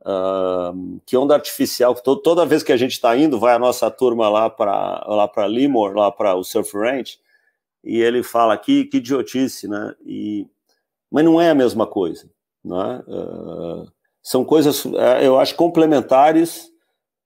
Uh, 0.00 0.98
que 1.04 1.14
onda 1.14 1.34
artificial, 1.34 1.94
toda 1.94 2.46
vez 2.46 2.62
que 2.62 2.72
a 2.72 2.76
gente 2.76 2.92
está 2.92 3.14
indo, 3.14 3.38
vai 3.38 3.54
a 3.54 3.58
nossa 3.58 3.90
turma 3.90 4.30
lá 4.30 4.48
para 4.48 5.04
lá 5.06 5.28
para 5.28 5.46
Limor, 5.46 5.94
lá 5.94 6.10
para 6.10 6.34
o 6.34 6.42
Surf 6.42 6.74
Ranch, 6.74 7.18
e 7.82 8.00
ele 8.00 8.22
fala 8.22 8.54
aqui 8.54 8.84
que 8.84 8.98
idiotice, 8.98 9.66
né? 9.66 9.94
E, 10.04 10.46
mas 11.10 11.24
não 11.24 11.40
é 11.40 11.50
a 11.50 11.54
mesma 11.54 11.86
coisa, 11.86 12.30
né? 12.64 13.02
Uh, 13.06 13.90
são 14.22 14.44
coisas, 14.44 14.84
é, 14.86 15.26
eu 15.26 15.38
acho, 15.38 15.54
complementares. 15.54 16.70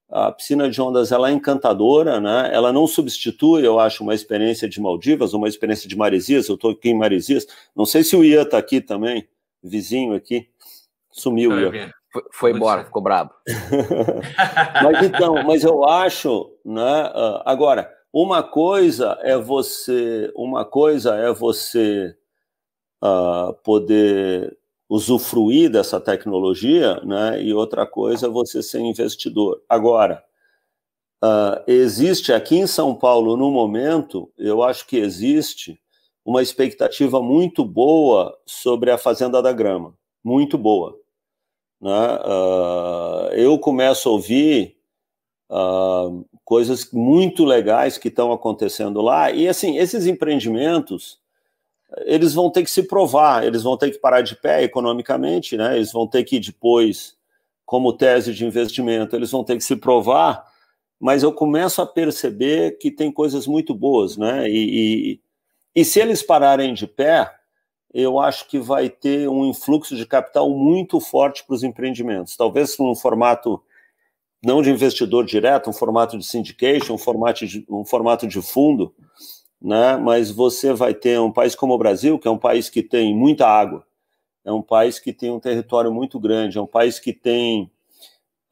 A 0.08 0.30
piscina 0.30 0.70
de 0.70 0.80
ondas 0.80 1.10
ela 1.10 1.28
é 1.28 1.32
encantadora, 1.32 2.20
né? 2.20 2.50
Ela 2.52 2.72
não 2.72 2.86
substitui, 2.86 3.66
eu 3.66 3.80
acho, 3.80 4.04
uma 4.04 4.14
experiência 4.14 4.68
de 4.68 4.80
Maldivas, 4.80 5.32
uma 5.32 5.48
experiência 5.48 5.88
de 5.88 5.96
Maresias. 5.96 6.48
Eu 6.48 6.54
estou 6.54 6.70
aqui 6.70 6.90
em 6.90 6.98
Maresias. 6.98 7.46
Não 7.74 7.84
sei 7.84 8.04
se 8.04 8.14
o 8.14 8.22
Ian 8.22 8.42
está 8.42 8.58
aqui 8.58 8.80
também, 8.80 9.26
vizinho 9.62 10.14
aqui. 10.14 10.48
Sumiu, 11.10 11.50
o 11.50 11.58
Ian. 11.58 11.90
Foi, 12.12 12.22
foi 12.30 12.50
embora, 12.52 12.84
ficou 12.84 13.02
brabo. 13.02 13.32
mas 14.84 15.04
então, 15.04 15.42
mas 15.42 15.64
eu 15.64 15.82
acho, 15.84 16.52
né? 16.64 17.06
Uh, 17.06 17.42
agora, 17.44 17.90
uma 18.14 18.44
coisa 18.44 19.18
é 19.22 19.36
você, 19.36 20.32
uma 20.36 20.64
coisa 20.64 21.16
é 21.16 21.32
você 21.32 22.16
uh, 23.02 23.52
poder 23.64 24.56
usufruir 24.88 25.68
dessa 25.68 26.00
tecnologia, 26.00 27.00
né? 27.00 27.42
E 27.42 27.52
outra 27.52 27.84
coisa 27.84 28.26
é 28.26 28.30
você 28.30 28.62
ser 28.62 28.78
investidor. 28.78 29.60
Agora, 29.68 30.22
uh, 31.24 31.60
existe 31.66 32.32
aqui 32.32 32.54
em 32.56 32.68
São 32.68 32.94
Paulo, 32.94 33.36
no 33.36 33.50
momento, 33.50 34.32
eu 34.38 34.62
acho 34.62 34.86
que 34.86 34.96
existe 34.96 35.76
uma 36.24 36.40
expectativa 36.40 37.20
muito 37.20 37.64
boa 37.64 38.38
sobre 38.46 38.92
a 38.92 38.98
Fazenda 38.98 39.42
da 39.42 39.52
Grama, 39.52 39.92
muito 40.22 40.56
boa. 40.56 40.96
Né? 41.80 42.18
Uh, 42.24 43.32
eu 43.32 43.58
começo 43.58 44.08
a 44.08 44.12
ouvir 44.12 44.73
uh, 45.50 46.24
coisas 46.44 46.90
muito 46.92 47.44
legais 47.44 47.98
que 47.98 48.08
estão 48.08 48.32
acontecendo 48.32 49.00
lá, 49.00 49.30
e 49.30 49.48
assim, 49.48 49.78
esses 49.78 50.06
empreendimentos, 50.06 51.18
eles 52.04 52.34
vão 52.34 52.50
ter 52.50 52.62
que 52.62 52.70
se 52.70 52.82
provar, 52.82 53.44
eles 53.44 53.62
vão 53.62 53.76
ter 53.76 53.90
que 53.90 53.98
parar 53.98 54.20
de 54.20 54.34
pé 54.36 54.62
economicamente, 54.62 55.56
né? 55.56 55.76
eles 55.76 55.92
vão 55.92 56.06
ter 56.06 56.24
que 56.24 56.40
depois, 56.40 57.16
como 57.64 57.92
tese 57.92 58.32
de 58.32 58.44
investimento, 58.44 59.14
eles 59.14 59.30
vão 59.30 59.44
ter 59.44 59.56
que 59.56 59.64
se 59.64 59.76
provar, 59.76 60.44
mas 60.98 61.22
eu 61.22 61.32
começo 61.32 61.82
a 61.82 61.86
perceber 61.86 62.78
que 62.78 62.90
tem 62.90 63.12
coisas 63.12 63.46
muito 63.46 63.74
boas, 63.74 64.16
né? 64.16 64.48
E, 64.48 65.12
e, 65.12 65.20
e 65.74 65.84
se 65.84 66.00
eles 66.00 66.22
pararem 66.22 66.72
de 66.72 66.86
pé, 66.86 67.30
eu 67.92 68.18
acho 68.18 68.48
que 68.48 68.58
vai 68.58 68.88
ter 68.88 69.28
um 69.28 69.44
influxo 69.44 69.94
de 69.94 70.06
capital 70.06 70.50
muito 70.50 70.98
forte 71.00 71.44
para 71.44 71.54
os 71.54 71.62
empreendimentos. 71.62 72.36
Talvez 72.36 72.76
num 72.78 72.94
formato 72.94 73.62
não 74.44 74.62
de 74.62 74.70
investidor 74.70 75.24
direto, 75.24 75.70
um 75.70 75.72
formato 75.72 76.18
de 76.18 76.24
syndication, 76.24 76.94
um 76.94 76.98
formato 76.98 77.46
de, 77.46 77.64
um 77.68 77.84
formato 77.84 78.26
de 78.26 78.40
fundo, 78.42 78.94
né? 79.60 79.96
mas 79.96 80.30
você 80.30 80.72
vai 80.72 80.94
ter 80.94 81.18
um 81.20 81.32
país 81.32 81.54
como 81.54 81.74
o 81.74 81.78
Brasil, 81.78 82.18
que 82.18 82.28
é 82.28 82.30
um 82.30 82.38
país 82.38 82.68
que 82.68 82.82
tem 82.82 83.14
muita 83.14 83.46
água, 83.46 83.86
é 84.44 84.52
um 84.52 84.62
país 84.62 84.98
que 84.98 85.12
tem 85.12 85.30
um 85.30 85.40
território 85.40 85.92
muito 85.92 86.20
grande, 86.20 86.58
é 86.58 86.60
um 86.60 86.66
país 86.66 86.98
que 86.98 87.12
tem 87.12 87.70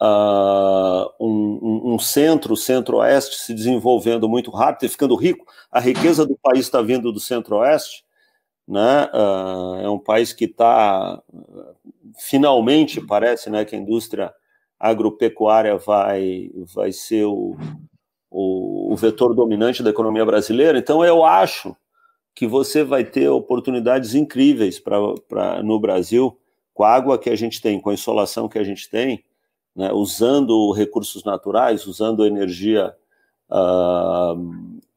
uh, 0.03 1.13
um, 1.21 1.95
um, 1.95 1.99
centro, 1.99 2.57
centro-oeste, 2.57 3.37
se 3.37 3.55
desenvolvendo 3.55 4.29
muito 4.29 4.51
rápido 4.51 4.87
e 4.87 4.89
ficando 4.89 5.15
rico. 5.15 5.47
A 5.71 5.79
riqueza 5.79 6.27
do 6.27 6.37
país 6.43 6.61
está 6.61 6.81
vindo 6.83 7.13
do 7.13 7.21
centro-oeste, 7.21 8.05
né? 8.67 9.11
Uh, 9.13 9.75
é 9.83 9.91
um 9.91 9.99
país 9.99 10.33
que 10.33 10.47
está 10.47 11.23
finalmente 12.19 13.01
parece, 13.01 13.51
né, 13.51 13.65
que 13.65 13.75
a 13.75 13.79
indústria 13.79 14.33
agropecuária 14.83 15.79
vai 15.79 16.51
vai 16.75 16.91
ser 16.91 17.25
o, 17.25 17.57
o, 18.29 18.93
o 18.93 18.97
vetor 18.97 19.33
dominante 19.33 19.81
da 19.81 19.91
economia 19.91 20.27
brasileira. 20.27 20.77
Então 20.77 21.05
eu 21.05 21.25
acho 21.25 21.77
que 22.35 22.49
você 22.49 22.83
vai 22.83 23.05
ter 23.05 23.29
oportunidades 23.29 24.17
incríveis 24.17 24.81
para 24.81 25.63
no 25.63 25.79
Brasil 25.79 26.37
com 26.75 26.83
a 26.83 26.91
água 26.91 27.19
que 27.19 27.31
a 27.31 27.37
gente 27.37 27.61
tem, 27.61 27.79
com 27.79 27.91
a 27.91 27.95
insolação 27.95 28.49
que 28.49 28.59
a 28.59 28.65
gente 28.65 28.91
tem, 28.91 29.23
né, 29.77 29.93
usando 29.93 30.73
recursos 30.73 31.23
naturais, 31.23 31.87
usando 31.87 32.27
energia 32.27 32.93
uh, 33.51 34.35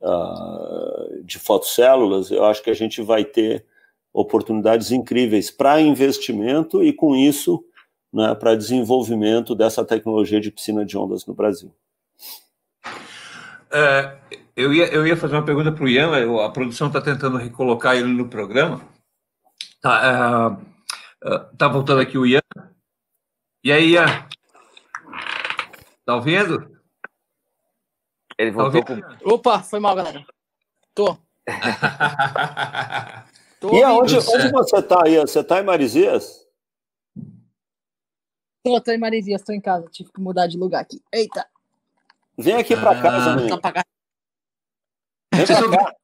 uh, 0.02 1.24
de 1.24 1.38
fotocélulas, 1.38 2.32
eu 2.32 2.46
acho 2.46 2.64
que 2.64 2.70
a 2.70 2.76
gente 2.76 3.02
vai 3.02 3.24
ter 3.24 3.66
oportunidades 4.14 4.92
incríveis 4.92 5.52
para 5.52 5.82
investimento 5.82 6.82
e, 6.82 6.94
com 6.94 7.16
isso, 7.16 7.64
né, 8.16 8.34
para 8.34 8.56
desenvolvimento 8.56 9.54
dessa 9.54 9.84
tecnologia 9.84 10.40
de 10.40 10.50
piscina 10.50 10.86
de 10.86 10.98
ondas 10.98 11.26
no 11.26 11.34
Brasil. 11.34 11.76
É, 13.70 14.18
eu, 14.56 14.74
ia, 14.74 14.86
eu 14.86 15.06
ia 15.06 15.18
fazer 15.18 15.36
uma 15.36 15.44
pergunta 15.44 15.70
para 15.70 15.84
o 15.84 15.90
Ian, 15.90 16.46
a 16.46 16.50
produção 16.50 16.88
está 16.88 17.02
tentando 17.02 17.36
recolocar 17.36 17.98
ele 17.98 18.08
no 18.08 18.30
programa. 18.30 18.80
Tá, 19.82 20.58
é, 21.26 21.28
é, 21.28 21.40
tá 21.58 21.68
voltando 21.68 22.00
aqui 22.00 22.18
o 22.18 22.26
Ian. 22.26 22.40
E 23.62 23.74
aí, 23.74 23.90
Ian? 23.90 24.06
Tá 26.06 26.16
ouvindo? 26.16 26.74
Ele 28.38 28.52
tá 28.52 28.64
voltou 28.64 28.82
tá 28.82 28.96
com... 28.96 29.02
Opa, 29.30 29.62
foi 29.62 29.82
mal, 29.82 29.94
galera. 29.94 30.26
Tô. 30.94 31.18
Tô 33.60 33.76
e 33.76 33.84
onde, 33.84 34.18
onde 34.18 34.52
você 34.52 34.78
está 34.78 35.06
aí? 35.06 35.18
Você 35.18 35.42
está 35.42 35.60
em 35.60 35.66
Marizias? 35.66 36.45
Tô, 38.66 38.82
tô 38.82 38.92
em 38.92 38.98
Marizias, 38.98 39.44
tô 39.44 39.54
em 39.54 39.62
casa. 39.62 39.88
Tive 39.92 40.12
que 40.12 40.20
mudar 40.20 40.48
de 40.48 40.58
lugar 40.58 40.82
aqui. 40.82 41.00
Eita. 41.14 41.46
Vem 42.36 42.56
aqui 42.56 42.76
para 42.76 43.00
casa, 43.00 43.30
ah, 43.30 43.36
menino. 43.36 43.62
Vem 45.32 45.46
Vocês, 45.46 45.60
são, 45.60 45.70
cá. 45.70 45.96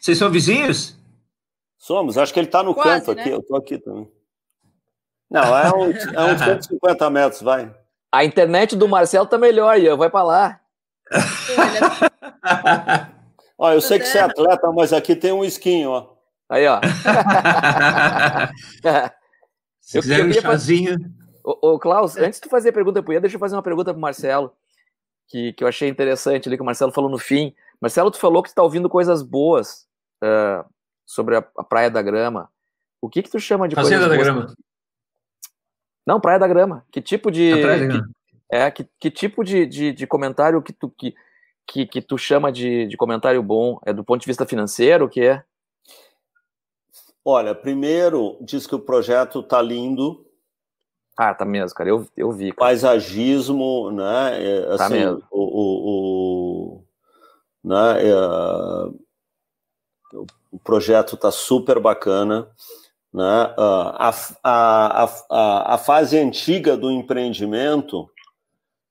Vocês 0.00 0.18
são 0.18 0.28
vizinhos? 0.28 0.98
Somos. 1.78 2.18
Acho 2.18 2.34
que 2.34 2.40
ele 2.40 2.48
está 2.48 2.60
no 2.64 2.74
Quase, 2.74 3.06
canto 3.06 3.14
né? 3.14 3.22
aqui. 3.22 3.30
Eu 3.30 3.40
tô 3.40 3.54
aqui 3.54 3.78
também. 3.78 4.10
Não, 5.30 5.56
é, 5.56 5.72
um, 5.72 5.92
é 5.92 6.34
uns 6.34 6.40
150 6.40 7.08
metros, 7.08 7.40
vai. 7.40 7.72
A 8.10 8.24
internet 8.24 8.74
do 8.74 8.88
Marcelo 8.88 9.26
tá 9.26 9.38
melhor, 9.38 9.78
Ian. 9.78 9.96
Vai 9.96 10.10
para 10.10 10.24
lá. 10.24 10.60
ó, 13.56 13.72
eu 13.72 13.80
sei 13.80 14.00
que 14.00 14.06
você 14.06 14.18
é 14.18 14.22
atleta, 14.22 14.72
mas 14.72 14.92
aqui 14.92 15.14
tem 15.14 15.30
um 15.30 15.44
esquinho, 15.44 15.90
ó. 15.90 16.16
Aí, 16.48 16.66
ó. 16.66 16.80
Se 19.80 19.98
eu, 19.98 20.02
quiser 20.02 20.26
um 20.26 20.32
chazinho. 20.32 21.21
Ô, 21.44 21.72
ô, 21.72 21.78
Klaus, 21.78 22.16
antes 22.16 22.40
de 22.40 22.48
fazer 22.48 22.70
a 22.70 22.72
pergunta 22.72 23.02
pro 23.02 23.12
Ian, 23.12 23.20
deixa 23.20 23.36
eu 23.36 23.40
fazer 23.40 23.56
uma 23.56 23.62
pergunta 23.62 23.92
pro 23.92 24.00
Marcelo, 24.00 24.52
que, 25.28 25.52
que 25.52 25.64
eu 25.64 25.68
achei 25.68 25.88
interessante 25.88 26.48
ali, 26.48 26.56
que 26.56 26.62
o 26.62 26.66
Marcelo 26.66 26.92
falou 26.92 27.10
no 27.10 27.18
fim. 27.18 27.54
Marcelo, 27.80 28.10
tu 28.10 28.18
falou 28.18 28.42
que 28.42 28.50
tu 28.50 28.54
tá 28.54 28.62
ouvindo 28.62 28.88
coisas 28.88 29.22
boas 29.22 29.88
uh, 30.22 30.64
sobre 31.04 31.36
a, 31.36 31.44
a, 31.58 31.64
Praia 31.64 31.90
da 31.90 32.00
Grama. 32.00 32.50
O 33.00 33.08
que 33.08 33.22
que 33.22 33.30
tu 33.30 33.40
chama 33.40 33.68
de 33.68 33.74
Fazenda 33.74 34.06
coisas 34.06 34.26
da 34.26 34.32
boas? 34.32 34.52
Grama. 34.52 34.56
Não, 36.06 36.20
Praia 36.20 36.38
da 36.38 36.46
Grama. 36.46 36.86
Que 36.92 37.00
tipo 37.00 37.30
de. 37.30 37.52
Que, 37.54 38.00
é, 38.50 38.70
que, 38.70 38.86
que 39.00 39.10
tipo 39.10 39.42
de, 39.42 39.66
de, 39.66 39.92
de, 39.92 40.06
comentário 40.06 40.62
que 40.62 40.72
tu, 40.72 40.90
que, 40.90 41.14
que, 41.66 41.86
que 41.86 42.02
tu 42.02 42.16
chama 42.16 42.52
de, 42.52 42.86
de 42.86 42.96
comentário 42.96 43.42
bom? 43.42 43.80
É 43.84 43.92
do 43.92 44.04
ponto 44.04 44.20
de 44.20 44.26
vista 44.26 44.46
financeiro, 44.46 45.06
o 45.06 45.08
que 45.08 45.22
é? 45.22 45.44
Olha, 47.24 47.54
primeiro, 47.54 48.36
diz 48.40 48.66
que 48.66 48.74
o 48.74 48.80
projeto 48.80 49.42
tá 49.42 49.62
lindo. 49.62 50.26
Ah, 51.28 51.34
tá 51.34 51.44
mesmo, 51.44 51.76
cara. 51.76 51.88
Eu, 51.88 52.06
eu 52.16 52.32
vi. 52.32 52.50
Cara. 52.50 52.56
Paisagismo, 52.56 53.90
né? 53.90 54.38
É, 54.40 54.60
tá 54.62 54.74
assim, 54.74 54.78
tá 54.78 54.88
mesmo. 54.88 55.22
O, 55.30 55.40
o, 55.40 56.78
o 56.78 56.84
né? 57.64 58.08
É, 58.08 58.14
o 60.50 60.58
projeto 60.58 61.16
tá 61.16 61.30
super 61.30 61.78
bacana. 61.78 62.48
Né? 63.12 63.54
A, 63.56 64.10
a, 64.42 65.08
a, 65.30 65.74
a 65.74 65.78
fase 65.78 66.18
antiga 66.18 66.76
do 66.76 66.90
empreendimento, 66.90 68.08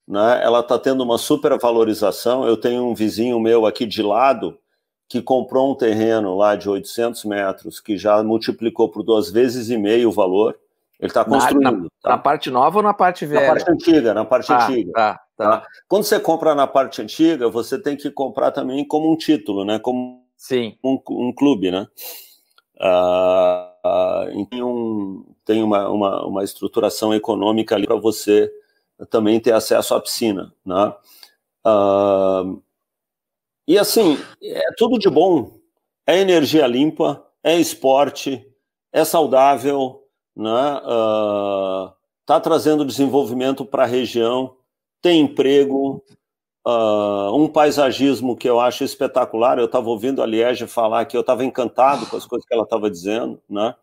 né? 0.07 0.41
ela 0.43 0.59
está 0.59 0.77
tendo 0.77 1.03
uma 1.03 1.17
super 1.17 1.57
valorização. 1.59 2.47
Eu 2.47 2.55
tenho 2.55 2.85
um 2.85 2.93
vizinho 2.93 3.39
meu 3.39 3.65
aqui 3.65 3.85
de 3.85 4.01
lado 4.01 4.57
que 5.09 5.21
comprou 5.21 5.71
um 5.71 5.75
terreno 5.75 6.37
lá 6.37 6.55
de 6.55 6.69
800 6.69 7.25
metros, 7.25 7.81
que 7.81 7.97
já 7.97 8.23
multiplicou 8.23 8.87
por 8.87 9.03
duas 9.03 9.29
vezes 9.29 9.69
e 9.69 9.77
meio 9.77 10.07
o 10.09 10.13
valor. 10.13 10.57
Ele 11.01 11.09
está 11.09 11.25
construindo. 11.25 11.63
Na, 11.63 11.71
na, 11.71 11.89
tá? 12.01 12.09
na, 12.11 12.17
parte 12.19 12.51
nova 12.51 12.77
ou 12.77 12.83
na 12.83 12.93
parte 12.93 13.25
velha? 13.25 13.41
Na 13.41 13.53
parte 13.55 13.71
antiga, 13.71 14.13
na 14.13 14.23
parte 14.23 14.53
ah, 14.53 14.67
antiga. 14.67 14.91
Tá, 14.93 15.19
tá. 15.35 15.57
tá, 15.57 15.67
Quando 15.87 16.03
você 16.03 16.19
compra 16.19 16.53
na 16.53 16.67
parte 16.67 17.01
antiga, 17.01 17.49
você 17.49 17.81
tem 17.81 17.97
que 17.97 18.11
comprar 18.11 18.51
também 18.51 18.87
como 18.87 19.11
um 19.11 19.17
título, 19.17 19.65
né? 19.65 19.79
Como 19.79 20.21
Sim. 20.41 20.75
Um, 20.83 20.99
um 21.09 21.31
clube, 21.31 21.69
né? 21.69 21.87
Ah, 22.79 23.71
ah, 23.83 24.25
tem, 24.49 24.63
um, 24.63 25.23
tem 25.45 25.61
uma, 25.61 25.87
uma, 25.87 26.25
uma 26.25 26.43
estruturação 26.43 27.13
econômica 27.13 27.75
ali 27.75 27.85
para 27.85 27.95
você 27.95 28.51
também 29.11 29.39
ter 29.39 29.53
acesso 29.53 29.93
à 29.93 30.01
piscina, 30.01 30.51
né? 30.65 30.93
Ah, 31.63 32.43
e 33.67 33.77
assim, 33.77 34.17
é 34.43 34.71
tudo 34.75 34.97
de 34.97 35.09
bom. 35.09 35.59
É 36.07 36.17
energia 36.17 36.65
limpa, 36.65 37.23
é 37.43 37.59
esporte, 37.59 38.43
é 38.91 39.05
saudável, 39.05 40.00
né? 40.35 40.81
Uh, 40.83 41.91
tá 42.25 42.39
trazendo 42.39 42.85
desenvolvimento 42.85 43.65
para 43.65 43.83
a 43.83 43.87
região, 43.87 44.55
tem 45.01 45.21
emprego, 45.21 46.03
uh, 46.65 47.35
um 47.35 47.47
paisagismo 47.47 48.35
que 48.35 48.49
eu 48.49 48.59
acho 48.59 48.83
espetacular. 48.83 49.57
Eu 49.59 49.65
estava 49.65 49.89
ouvindo 49.89 50.21
a 50.21 50.25
Liege 50.25 50.67
falar 50.67 51.05
que 51.05 51.17
eu 51.17 51.21
estava 51.21 51.43
encantado 51.43 52.05
com 52.07 52.17
as 52.17 52.25
coisas 52.25 52.47
que 52.47 52.53
ela 52.53 52.63
estava 52.63 52.89
dizendo, 52.89 53.41
né? 53.49 53.75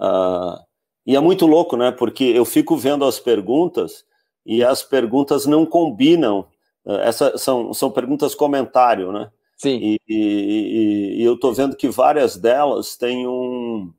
Uh, 0.00 0.58
e 1.06 1.16
é 1.16 1.20
muito 1.20 1.46
louco, 1.46 1.76
né? 1.76 1.90
Porque 1.90 2.24
eu 2.24 2.44
fico 2.44 2.76
vendo 2.76 3.04
as 3.04 3.18
perguntas 3.18 4.04
e 4.44 4.62
as 4.64 4.82
perguntas 4.82 5.46
não 5.46 5.66
combinam 5.66 6.46
essas 6.88 7.42
são, 7.42 7.72
são 7.74 7.90
perguntas 7.90 8.34
comentário, 8.34 9.12
né? 9.12 9.30
Sim. 9.56 9.78
E, 9.78 10.00
e, 10.08 11.20
e 11.20 11.22
eu 11.22 11.34
estou 11.34 11.52
vendo 11.52 11.76
que 11.76 11.88
várias 11.88 12.36
delas 12.36 12.96
têm 12.96 13.26
um 13.26 13.92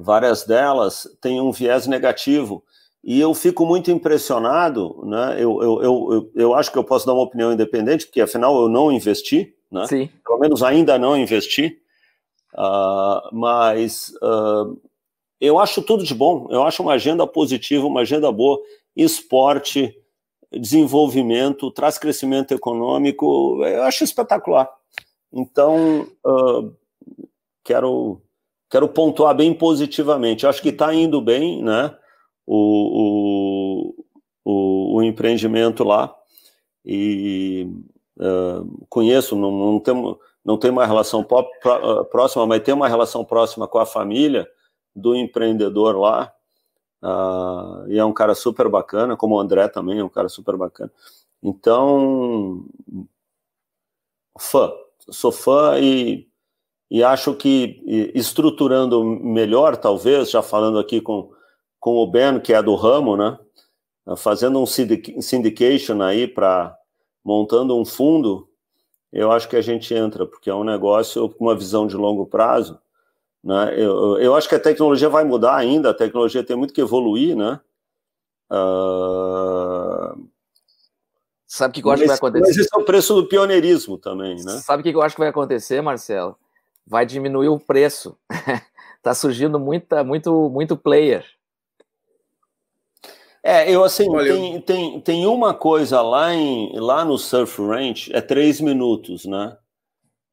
várias 0.00 0.44
delas 0.44 1.06
têm 1.20 1.40
um 1.40 1.52
viés 1.52 1.86
negativo. 1.86 2.64
E 3.02 3.18
eu 3.18 3.32
fico 3.32 3.64
muito 3.64 3.90
impressionado, 3.90 5.02
né? 5.04 5.36
Eu, 5.38 5.62
eu, 5.62 5.82
eu, 5.82 6.30
eu, 6.34 6.54
acho 6.54 6.70
que 6.70 6.78
eu 6.78 6.84
posso 6.84 7.06
dar 7.06 7.14
uma 7.14 7.22
opinião 7.22 7.52
independente, 7.52 8.06
porque 8.06 8.20
afinal 8.20 8.54
eu 8.60 8.68
não 8.68 8.92
investi, 8.92 9.54
né? 9.70 9.86
Sim. 9.86 10.10
Pelo 10.24 10.38
menos 10.38 10.62
ainda 10.62 10.98
não 10.98 11.16
investi. 11.16 11.78
Uh, 12.52 13.34
mas 13.34 14.12
uh, 14.22 14.78
eu 15.40 15.58
acho 15.58 15.80
tudo 15.82 16.04
de 16.04 16.14
bom. 16.14 16.46
Eu 16.50 16.62
acho 16.62 16.82
uma 16.82 16.92
agenda 16.92 17.26
positiva, 17.26 17.86
uma 17.86 18.00
agenda 18.00 18.30
boa. 18.30 18.60
Esporte, 18.94 19.96
desenvolvimento, 20.52 21.70
traz 21.70 21.96
crescimento 21.96 22.52
econômico. 22.52 23.64
Eu 23.64 23.84
acho 23.84 24.04
espetacular. 24.04 24.68
Então, 25.32 26.06
uh, 26.26 26.74
quero, 27.64 28.20
quero 28.70 28.88
pontuar 28.88 29.34
bem 29.34 29.52
positivamente. 29.52 30.46
Acho 30.46 30.62
que 30.62 30.68
está 30.68 30.94
indo 30.94 31.20
bem, 31.20 31.62
né? 31.62 31.94
O, 32.46 33.94
o, 33.94 34.04
o, 34.44 34.96
o 34.96 35.02
empreendimento 35.02 35.82
lá. 35.82 36.14
E 36.84 37.68
uh, 38.18 38.86
conheço, 38.88 39.36
não, 39.36 39.50
não, 39.50 39.80
tem, 39.80 40.16
não 40.44 40.56
tem 40.56 40.70
uma 40.70 40.86
relação 40.86 41.24
próxima, 41.24 42.46
mas 42.46 42.62
tem 42.62 42.72
uma 42.72 42.88
relação 42.88 43.24
próxima 43.24 43.66
com 43.68 43.78
a 43.78 43.86
família 43.86 44.48
do 44.94 45.14
empreendedor 45.14 45.98
lá. 45.98 46.32
Uh, 47.02 47.88
e 47.88 47.98
é 47.98 48.04
um 48.04 48.12
cara 48.12 48.34
super 48.34 48.68
bacana, 48.68 49.16
como 49.16 49.34
o 49.34 49.40
André 49.40 49.68
também 49.68 49.98
é 49.98 50.04
um 50.04 50.08
cara 50.08 50.28
super 50.28 50.56
bacana. 50.56 50.92
Então, 51.42 52.64
fã, 54.38 54.72
sou 55.10 55.32
fã 55.32 55.78
e, 55.80 56.29
e 56.90 57.04
acho 57.04 57.34
que 57.34 57.82
estruturando 58.14 59.04
melhor, 59.04 59.76
talvez, 59.76 60.30
já 60.30 60.42
falando 60.42 60.78
aqui 60.78 61.00
com, 61.00 61.30
com 61.78 61.96
o 61.96 62.06
Ben, 62.06 62.40
que 62.40 62.52
é 62.52 62.62
do 62.62 62.74
ramo, 62.74 63.16
né? 63.16 63.38
Fazendo 64.16 64.60
um 64.60 64.66
syndication 64.66 66.02
aí 66.02 66.26
para 66.26 66.76
montando 67.24 67.78
um 67.78 67.84
fundo, 67.84 68.48
eu 69.12 69.30
acho 69.30 69.48
que 69.48 69.56
a 69.56 69.62
gente 69.62 69.94
entra, 69.94 70.26
porque 70.26 70.50
é 70.50 70.54
um 70.54 70.64
negócio 70.64 71.28
com 71.28 71.44
uma 71.44 71.54
visão 71.54 71.86
de 71.86 71.96
longo 71.96 72.26
prazo 72.26 72.80
né? 73.42 73.74
Eu, 73.74 74.18
eu 74.18 74.34
acho 74.34 74.48
que 74.48 74.54
a 74.54 74.60
tecnologia 74.60 75.08
vai 75.08 75.24
mudar 75.24 75.56
ainda, 75.56 75.90
a 75.90 75.94
tecnologia 75.94 76.44
tem 76.44 76.56
muito 76.56 76.74
que 76.74 76.80
evoluir, 76.80 77.34
né? 77.34 77.58
Uh... 78.50 80.28
Sabe 81.46 81.72
o 81.72 81.82
que 81.82 81.88
eu 81.88 81.92
acho 81.92 82.02
mas, 82.02 82.02
que 82.02 82.06
vai 82.06 82.16
acontecer? 82.16 82.46
Mas 82.46 82.56
esse 82.58 82.68
é 82.72 82.78
o 82.78 82.84
preço 82.84 83.14
do 83.14 83.26
pioneirismo 83.26 83.98
também, 83.98 84.36
né? 84.36 84.58
Sabe 84.58 84.82
o 84.82 84.84
que 84.84 84.96
eu 84.96 85.02
acho 85.02 85.16
que 85.16 85.20
vai 85.20 85.30
acontecer, 85.30 85.80
Marcelo? 85.80 86.36
Vai 86.86 87.06
diminuir 87.06 87.48
o 87.48 87.60
preço. 87.60 88.18
tá 89.02 89.14
surgindo 89.14 89.58
muita, 89.58 90.02
muito, 90.04 90.50
muito 90.50 90.76
player. 90.76 91.24
É, 93.42 93.70
eu 93.70 93.82
assim, 93.82 94.08
Olha, 94.08 94.34
tem, 94.34 94.60
tem, 94.60 95.00
tem 95.00 95.26
uma 95.26 95.54
coisa 95.54 96.02
lá, 96.02 96.34
em, 96.34 96.78
lá 96.78 97.04
no 97.04 97.16
Surf 97.16 97.60
Ranch, 97.62 98.10
é 98.12 98.20
três 98.20 98.60
minutos, 98.60 99.24
né? 99.24 99.56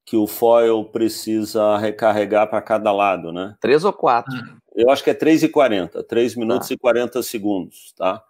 que 0.08 0.16
o 0.16 0.26
foil 0.26 0.86
precisa 0.86 1.78
recarregar 1.78 2.50
para 2.50 2.62
cada 2.62 2.94
lado, 2.94 3.34
né? 3.34 3.58
Três 3.60 3.84
ou 3.84 3.92
quatro? 3.92 4.34
Eu 4.74 4.90
acho 4.90 5.04
que 5.04 5.10
é 5.10 5.14
3 5.14 5.44
e 5.44 5.50
40, 5.50 6.02
3 6.02 6.36
minutos 6.38 6.70
tá. 6.70 6.74
e 6.74 6.78
40 6.78 7.22
segundos, 7.22 7.94
tá? 7.98 8.24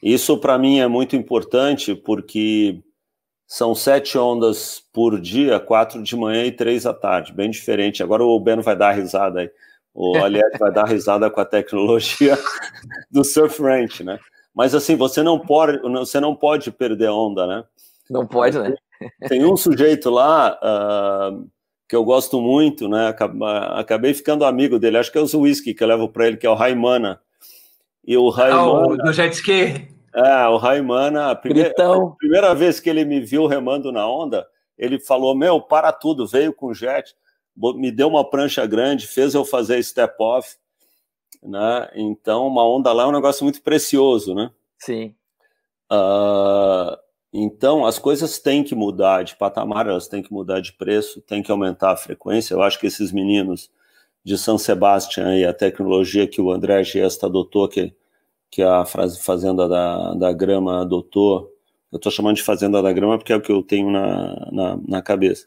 Isso 0.00 0.38
para 0.38 0.56
mim 0.56 0.78
é 0.78 0.86
muito 0.86 1.16
importante 1.16 1.96
porque 1.96 2.80
são 3.50 3.74
sete 3.74 4.16
ondas 4.16 4.80
por 4.92 5.20
dia, 5.20 5.58
quatro 5.58 6.00
de 6.00 6.14
manhã 6.14 6.44
e 6.44 6.52
três 6.52 6.86
à 6.86 6.94
tarde, 6.94 7.32
bem 7.32 7.50
diferente. 7.50 8.00
Agora 8.00 8.22
o 8.24 8.38
Beno 8.38 8.62
vai 8.62 8.76
dar 8.76 8.92
risada 8.92 9.40
aí. 9.40 9.50
O 9.92 10.16
Aliette 10.22 10.56
vai 10.56 10.72
dar 10.72 10.84
risada 10.84 11.28
com 11.28 11.40
a 11.40 11.44
tecnologia 11.44 12.38
do 13.10 13.24
Surf 13.24 13.60
Ranch, 13.60 14.04
né? 14.04 14.20
Mas 14.54 14.72
assim, 14.72 14.94
você 14.94 15.20
não 15.20 15.36
pode, 15.36 15.80
você 15.80 16.20
não 16.20 16.32
pode 16.32 16.70
perder 16.70 17.08
onda, 17.08 17.44
né? 17.44 17.64
Não 18.08 18.24
pode, 18.24 18.56
né? 18.56 18.72
Tem 19.28 19.44
um 19.44 19.56
sujeito 19.56 20.10
lá 20.10 20.56
uh, 20.62 21.44
que 21.88 21.96
eu 21.96 22.04
gosto 22.04 22.40
muito, 22.40 22.88
né? 22.88 23.12
Acabei 23.74 24.14
ficando 24.14 24.44
amigo 24.44 24.78
dele, 24.78 24.98
acho 24.98 25.10
que 25.10 25.18
é 25.18 25.20
o 25.20 25.40
whisky 25.40 25.74
que 25.74 25.82
eu 25.82 25.88
levo 25.88 26.08
para 26.08 26.28
ele, 26.28 26.36
que 26.36 26.46
é 26.46 26.50
o 26.50 26.54
Raimana. 26.54 27.20
E 28.06 28.16
o 28.16 28.28
Raimana. 28.28 28.62
Ah, 28.62 28.86
o 28.86 28.96
do 28.96 29.12
jet 29.12 29.34
ski. 29.34 29.88
É, 30.14 30.48
o 30.48 30.56
Raimana, 30.56 31.30
a 31.30 31.36
primeira, 31.36 31.70
a 31.70 32.10
primeira 32.16 32.54
vez 32.54 32.80
que 32.80 32.90
ele 32.90 33.04
me 33.04 33.20
viu 33.20 33.46
remando 33.46 33.92
na 33.92 34.08
onda, 34.08 34.46
ele 34.76 34.98
falou: 34.98 35.34
Meu, 35.34 35.60
para 35.60 35.92
tudo, 35.92 36.26
veio 36.26 36.52
com 36.52 36.74
jet, 36.74 37.14
me 37.56 37.92
deu 37.92 38.08
uma 38.08 38.28
prancha 38.28 38.66
grande, 38.66 39.06
fez 39.06 39.34
eu 39.34 39.44
fazer 39.44 39.82
step 39.82 40.14
off. 40.18 40.56
Né? 41.42 41.90
Então, 41.94 42.46
uma 42.46 42.66
onda 42.66 42.92
lá 42.92 43.04
é 43.04 43.06
um 43.06 43.12
negócio 43.12 43.44
muito 43.44 43.62
precioso, 43.62 44.34
né? 44.34 44.50
Sim. 44.78 45.14
Uh, 45.90 46.96
então, 47.32 47.86
as 47.86 47.98
coisas 47.98 48.38
têm 48.38 48.64
que 48.64 48.74
mudar 48.74 49.22
de 49.22 49.36
patamar, 49.36 49.86
elas 49.86 50.08
têm 50.08 50.22
que 50.22 50.32
mudar 50.32 50.60
de 50.60 50.72
preço, 50.72 51.20
tem 51.22 51.42
que 51.42 51.50
aumentar 51.50 51.92
a 51.92 51.96
frequência. 51.96 52.54
Eu 52.54 52.62
acho 52.62 52.78
que 52.78 52.86
esses 52.86 53.12
meninos 53.12 53.70
de 54.24 54.36
São 54.36 54.58
Sebastião 54.58 55.32
e 55.34 55.44
a 55.44 55.54
tecnologia 55.54 56.26
que 56.26 56.40
o 56.40 56.50
André 56.50 56.82
Gesta 56.84 57.26
adotou, 57.26 57.68
que, 57.68 57.94
que 58.50 58.62
a 58.62 58.84
Fazenda 58.84 59.68
da, 59.68 60.14
da 60.14 60.32
Grama 60.32 60.82
adotou, 60.82 61.50
eu 61.92 61.96
estou 61.96 62.10
chamando 62.10 62.36
de 62.36 62.42
Fazenda 62.42 62.82
da 62.82 62.92
Grama 62.92 63.18
porque 63.18 63.32
é 63.32 63.36
o 63.36 63.40
que 63.40 63.52
eu 63.52 63.62
tenho 63.62 63.90
na, 63.90 64.48
na, 64.50 64.78
na 64.88 65.02
cabeça. 65.02 65.46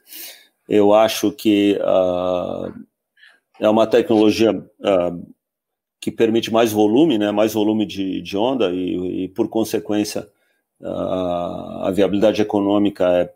Eu 0.68 0.94
acho 0.94 1.32
que 1.32 1.78
uh, 1.82 2.74
é 3.60 3.68
uma 3.68 3.86
tecnologia 3.86 4.52
uh, 4.54 5.34
que 6.00 6.12
permite 6.12 6.52
mais 6.52 6.72
volume, 6.72 7.18
né, 7.18 7.32
mais 7.32 7.54
volume 7.54 7.86
de, 7.86 8.22
de 8.22 8.38
onda 8.38 8.72
e, 8.72 9.24
e 9.24 9.28
por 9.30 9.48
consequência, 9.50 10.30
a 10.86 11.92
viabilidade 11.92 12.42
econômica 12.42 13.08
é, 13.08 13.34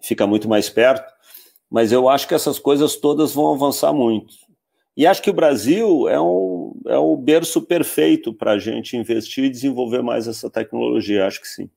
fica 0.00 0.26
muito 0.26 0.48
mais 0.48 0.70
perto, 0.70 1.12
mas 1.70 1.92
eu 1.92 2.08
acho 2.08 2.26
que 2.26 2.34
essas 2.34 2.58
coisas 2.58 2.96
todas 2.96 3.34
vão 3.34 3.52
avançar 3.52 3.92
muito. 3.92 4.34
E 4.96 5.06
acho 5.06 5.22
que 5.22 5.30
o 5.30 5.34
Brasil 5.34 6.08
é 6.08 6.20
um, 6.20 6.74
é 6.86 6.98
um 6.98 7.16
berço 7.16 7.62
perfeito 7.62 8.32
para 8.32 8.52
a 8.52 8.58
gente 8.58 8.96
investir 8.96 9.44
e 9.44 9.50
desenvolver 9.50 10.02
mais 10.02 10.28
essa 10.28 10.50
tecnologia, 10.50 11.26
acho 11.26 11.40
que 11.40 11.48
sim. 11.48 11.70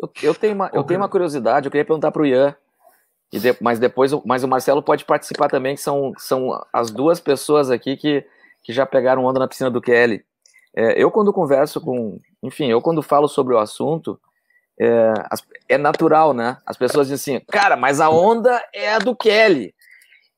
Eu, 0.00 0.10
eu, 0.22 0.34
tenho, 0.34 0.54
uma, 0.54 0.70
eu 0.72 0.84
tenho 0.84 1.00
uma 1.00 1.08
curiosidade, 1.08 1.66
eu 1.66 1.70
queria 1.70 1.84
perguntar 1.84 2.12
para 2.12 2.22
o 2.22 2.26
Ian, 2.26 2.54
de, 3.32 3.56
mas 3.60 3.78
depois 3.78 4.12
mas 4.24 4.44
o 4.44 4.48
Marcelo 4.48 4.82
pode 4.82 5.04
participar 5.04 5.48
também, 5.48 5.74
que 5.74 5.80
são, 5.80 6.12
são 6.18 6.50
as 6.72 6.90
duas 6.90 7.18
pessoas 7.18 7.70
aqui 7.70 7.96
que, 7.96 8.24
que 8.62 8.72
já 8.72 8.86
pegaram 8.86 9.24
onda 9.24 9.40
na 9.40 9.48
piscina 9.48 9.70
do 9.70 9.80
Kelly. 9.80 10.24
É, 10.74 11.02
eu, 11.02 11.10
quando 11.10 11.32
converso 11.32 11.80
com. 11.80 12.20
Enfim, 12.42 12.66
eu, 12.66 12.82
quando 12.82 13.02
falo 13.02 13.26
sobre 13.26 13.54
o 13.54 13.58
assunto, 13.58 14.20
é, 14.78 15.14
é, 15.70 15.78
natural, 15.78 16.34
né? 16.34 16.58
As 16.66 16.76
pessoas 16.76 17.08
dizem 17.08 17.36
assim, 17.36 17.46
cara, 17.46 17.76
mas 17.76 17.98
a 17.98 18.10
onda 18.10 18.62
é 18.74 18.92
a 18.92 18.98
do 18.98 19.16
Kelly. 19.16 19.74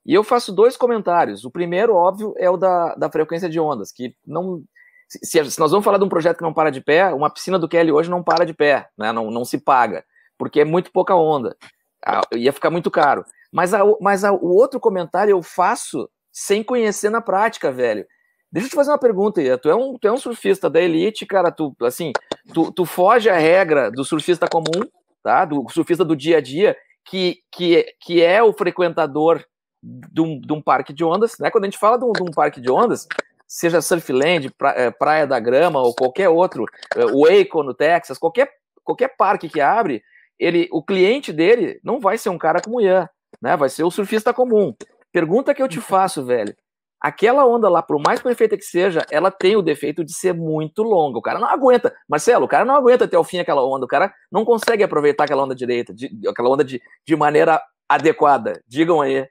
E 0.08 0.14
eu 0.14 0.24
faço 0.24 0.50
dois 0.50 0.74
comentários. 0.74 1.44
O 1.44 1.50
primeiro, 1.50 1.94
óbvio, 1.94 2.32
é 2.38 2.48
o 2.48 2.56
da, 2.56 2.94
da 2.94 3.10
frequência 3.10 3.46
de 3.46 3.60
ondas, 3.60 3.92
que 3.92 4.16
não. 4.26 4.64
Se, 5.06 5.44
se, 5.44 5.60
nós 5.60 5.70
vamos 5.70 5.84
falar 5.84 5.98
de 5.98 6.04
um 6.04 6.08
projeto 6.08 6.38
que 6.38 6.42
não 6.42 6.54
para 6.54 6.70
de 6.70 6.80
pé, 6.80 7.12
uma 7.12 7.28
piscina 7.28 7.58
do 7.58 7.68
Kelly 7.68 7.92
hoje 7.92 8.08
não 8.08 8.22
para 8.22 8.46
de 8.46 8.54
pé, 8.54 8.88
né? 8.96 9.12
não, 9.12 9.30
não 9.30 9.44
se 9.44 9.58
paga, 9.58 10.02
porque 10.38 10.60
é 10.60 10.64
muito 10.64 10.90
pouca 10.90 11.14
onda. 11.14 11.54
Ah, 12.04 12.22
ia 12.34 12.54
ficar 12.54 12.70
muito 12.70 12.90
caro. 12.90 13.22
Mas, 13.52 13.74
a, 13.74 13.80
mas 14.00 14.24
a, 14.24 14.32
o 14.32 14.54
outro 14.54 14.80
comentário 14.80 15.32
eu 15.32 15.42
faço 15.42 16.08
sem 16.32 16.62
conhecer 16.62 17.10
na 17.10 17.20
prática, 17.20 17.70
velho. 17.70 18.06
Deixa 18.50 18.66
eu 18.66 18.70
te 18.70 18.76
fazer 18.76 18.90
uma 18.90 18.98
pergunta, 18.98 19.42
Ia. 19.42 19.58
Tu 19.58 19.68
é 19.68 19.74
um, 19.74 19.98
tu 19.98 20.08
é 20.08 20.12
um 20.12 20.16
surfista 20.16 20.70
da 20.70 20.80
elite, 20.80 21.26
cara. 21.26 21.50
Tu, 21.50 21.74
assim, 21.82 22.12
tu, 22.54 22.72
tu 22.72 22.86
foge 22.86 23.28
a 23.28 23.36
regra 23.36 23.90
do 23.90 24.04
surfista 24.06 24.48
comum, 24.48 24.88
tá? 25.22 25.44
Do 25.44 25.66
surfista 25.68 26.02
do 26.02 26.16
dia 26.16 26.38
a 26.38 26.40
dia, 26.40 26.74
que, 27.04 27.40
que, 27.52 27.84
que 28.00 28.22
é 28.22 28.42
o 28.42 28.54
frequentador 28.54 29.44
de 29.82 30.20
um, 30.20 30.40
de 30.40 30.52
um 30.52 30.60
parque 30.60 30.92
de 30.92 31.04
ondas, 31.04 31.38
né? 31.38 31.50
Quando 31.50 31.64
a 31.64 31.66
gente 31.66 31.78
fala 31.78 31.98
de 31.98 32.04
um, 32.04 32.12
de 32.12 32.22
um 32.22 32.30
parque 32.32 32.60
de 32.60 32.70
ondas, 32.70 33.06
seja 33.46 33.80
Surfland, 33.80 34.50
pra, 34.56 34.70
é, 34.70 34.90
Praia 34.90 35.26
da 35.26 35.38
Grama 35.38 35.80
ou 35.80 35.94
qualquer 35.94 36.28
outro, 36.28 36.64
o 37.12 37.26
Waco 37.26 37.62
no 37.62 37.74
Texas, 37.74 38.18
qualquer, 38.18 38.50
qualquer 38.84 39.16
parque 39.16 39.48
que 39.48 39.60
abre, 39.60 40.02
ele, 40.38 40.68
o 40.72 40.82
cliente 40.82 41.32
dele 41.32 41.80
não 41.82 42.00
vai 42.00 42.18
ser 42.18 42.28
um 42.28 42.38
cara 42.38 42.60
como 42.60 42.78
o 42.78 42.80
Ian, 42.80 43.08
né? 43.40 43.56
Vai 43.56 43.68
ser 43.68 43.84
o 43.84 43.90
surfista 43.90 44.32
comum. 44.32 44.74
Pergunta 45.12 45.54
que 45.54 45.62
eu 45.62 45.68
te 45.68 45.80
faço, 45.80 46.24
velho 46.24 46.54
aquela 47.00 47.46
onda 47.46 47.68
lá, 47.68 47.82
por 47.82 48.00
mais 48.00 48.20
perfeita 48.20 48.56
que 48.56 48.64
seja, 48.64 49.06
ela 49.10 49.30
tem 49.30 49.56
o 49.56 49.62
defeito 49.62 50.04
de 50.04 50.12
ser 50.12 50.34
muito 50.34 50.82
longa. 50.82 51.18
O 51.18 51.22
cara 51.22 51.38
não 51.38 51.48
aguenta. 51.48 51.94
Marcelo, 52.08 52.44
o 52.44 52.48
cara 52.48 52.64
não 52.64 52.74
aguenta 52.74 53.04
até 53.04 53.18
o 53.18 53.24
fim 53.24 53.38
aquela 53.38 53.64
onda. 53.64 53.84
O 53.84 53.88
cara 53.88 54.12
não 54.30 54.44
consegue 54.44 54.82
aproveitar 54.82 55.24
aquela 55.24 55.44
onda 55.44 55.54
direita, 55.54 55.94
de, 55.94 56.10
aquela 56.28 56.48
onda 56.48 56.64
de, 56.64 56.80
de 57.06 57.16
maneira 57.16 57.62
adequada. 57.88 58.60
Digam 58.66 59.00
aí. 59.00 59.26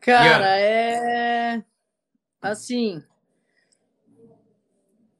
Cara, 0.00 0.58
é. 0.58 1.62
Assim. 2.40 3.02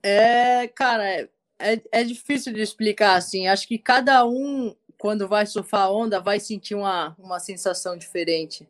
É. 0.03 0.69
Cara, 0.69 1.07
é, 1.09 1.29
é, 1.59 1.83
é 1.93 2.05
difícil 2.05 2.53
de 2.53 2.61
explicar 2.63 3.17
assim. 3.17 3.47
Acho 3.47 3.69
que 3.69 3.79
cada 3.79 4.27
um, 4.27 4.75
quando 4.99 5.29
vai 5.29 5.47
surfar 5.47 5.93
onda, 5.93 6.19
vai 6.21 6.41
sentir 6.41 6.75
uma, 6.75 7.15
uma 7.19 7.39
sensação 7.39 7.97
diferente. 7.97 8.67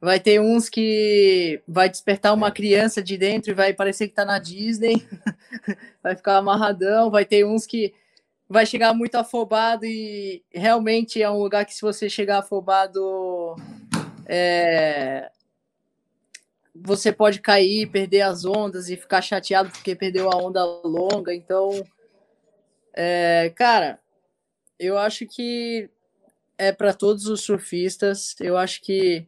Vai 0.00 0.20
ter 0.20 0.40
uns 0.40 0.68
que 0.68 1.62
vai 1.66 1.88
despertar 1.88 2.34
uma 2.34 2.50
criança 2.50 3.02
de 3.02 3.16
dentro 3.16 3.50
e 3.50 3.54
vai 3.54 3.72
parecer 3.72 4.08
que 4.08 4.14
tá 4.14 4.24
na 4.24 4.38
Disney, 4.38 4.94
vai 6.02 6.14
ficar 6.16 6.36
amarradão. 6.36 7.10
Vai 7.10 7.24
ter 7.24 7.44
uns 7.46 7.66
que 7.66 7.94
vai 8.48 8.64
chegar 8.64 8.94
muito 8.94 9.16
afobado 9.16 9.84
e 9.84 10.44
realmente 10.52 11.22
é 11.22 11.30
um 11.30 11.38
lugar 11.38 11.64
que 11.64 11.74
se 11.74 11.82
você 11.82 12.08
chegar 12.08 12.38
afobado 12.38 13.56
é... 14.26 15.30
você 16.74 17.12
pode 17.12 17.40
cair, 17.40 17.90
perder 17.90 18.22
as 18.22 18.44
ondas 18.44 18.88
e 18.88 18.96
ficar 18.96 19.22
chateado 19.22 19.70
porque 19.70 19.94
perdeu 19.94 20.30
a 20.30 20.36
onda 20.36 20.64
longa. 20.64 21.34
Então, 21.34 21.70
é, 22.92 23.52
cara, 23.54 24.00
eu 24.78 24.98
acho 24.98 25.26
que 25.26 25.88
é 26.58 26.72
para 26.72 26.92
todos 26.92 27.26
os 27.26 27.42
surfistas. 27.42 28.34
Eu 28.40 28.56
acho 28.56 28.80
que 28.82 29.26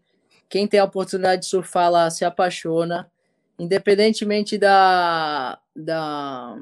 quem 0.49 0.67
tem 0.67 0.81
a 0.81 0.85
oportunidade 0.85 1.43
de 1.43 1.49
surfar 1.49 1.91
lá 1.91 2.11
se 2.11 2.25
apaixona, 2.25 3.11
independentemente 3.59 4.57
da, 4.57 5.59
da 5.75 6.59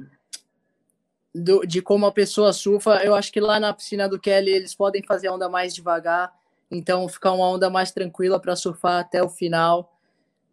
do, 1.35 1.65
de 1.67 1.81
como 1.83 2.07
a 2.07 2.13
pessoa 2.13 2.53
surfa. 2.53 3.05
Eu 3.05 3.15
acho 3.15 3.33
que 3.33 3.41
lá 3.41 3.61
na 3.61 3.73
piscina 3.73 4.09
do 4.09 4.19
Kelly 4.19 4.51
eles 4.51 4.75
podem 4.75 5.03
fazer 5.03 5.29
a 5.29 5.33
onda 5.33 5.49
mais 5.49 5.75
devagar, 5.75 6.33
então 6.71 7.09
ficar 7.09 7.33
uma 7.33 7.49
onda 7.49 7.71
mais 7.71 7.91
tranquila 7.91 8.41
para 8.41 8.57
surfar 8.57 9.01
até 9.01 9.23
o 9.23 9.29
final. 9.29 9.93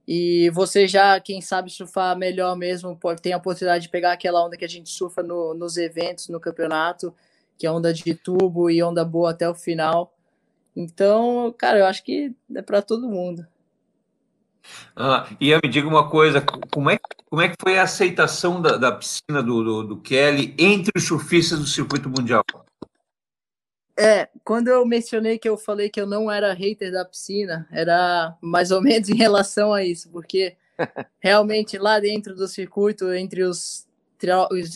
E 0.08 0.50
você 0.50 0.88
já, 0.88 1.20
quem 1.20 1.42
sabe 1.42 1.70
surfar 1.70 2.18
melhor 2.18 2.56
mesmo, 2.58 3.00
tem 3.22 3.34
a 3.34 3.38
oportunidade 3.38 3.84
de 3.84 3.90
pegar 3.90 4.12
aquela 4.12 4.46
onda 4.46 4.58
que 4.58 4.66
a 4.66 4.70
gente 4.70 4.90
surfa 4.90 5.24
no, 5.24 5.54
nos 5.54 5.78
eventos, 5.78 6.28
no 6.28 6.40
campeonato, 6.40 7.14
que 7.58 7.66
é 7.66 7.72
onda 7.72 7.94
de 7.94 8.14
tubo 8.14 8.70
e 8.70 8.84
onda 8.84 9.06
boa 9.06 9.32
até 9.32 9.50
o 9.50 9.56
final. 9.56 10.14
Então, 10.76 11.54
cara, 11.58 11.80
eu 11.80 11.86
acho 11.86 12.04
que 12.04 12.34
é 12.54 12.62
para 12.62 12.82
todo 12.82 13.08
mundo. 13.08 13.48
Ah, 14.96 15.28
e 15.40 15.54
me 15.56 15.70
diga 15.70 15.88
uma 15.88 16.10
coisa, 16.10 16.42
como 16.72 16.90
é, 16.90 16.98
como 17.30 17.42
é 17.42 17.50
que 17.50 17.56
foi 17.60 17.78
a 17.78 17.84
aceitação 17.84 18.62
da, 18.62 18.78
da 18.78 18.92
piscina 18.92 19.44
do, 19.44 19.64
do, 19.64 19.84
do, 19.84 19.98
Kelly 19.98 20.56
entre 20.58 20.92
os 20.96 21.04
surfistas 21.04 21.60
do 21.60 21.66
circuito 21.66 22.10
mundial? 22.10 22.44
É, 23.98 24.28
quando 24.44 24.70
eu 24.70 24.86
mencionei 24.86 25.38
que 25.38 25.48
eu 25.48 25.58
falei 25.58 25.90
que 25.90 26.02
eu 26.02 26.08
não 26.08 26.32
era 26.32 26.54
hater 26.54 26.92
da 26.92 27.06
piscina, 27.06 27.68
era 27.72 28.36
mais 28.42 28.72
ou 28.72 28.82
menos 28.82 29.08
em 29.10 29.16
relação 29.16 29.72
a 29.72 29.84
isso, 29.84 30.10
porque 30.10 30.58
realmente 31.20 31.78
lá 31.78 32.00
dentro 32.00 32.36
do 32.36 32.48
circuito, 32.48 33.14
entre 33.14 33.44
os, 33.44 33.88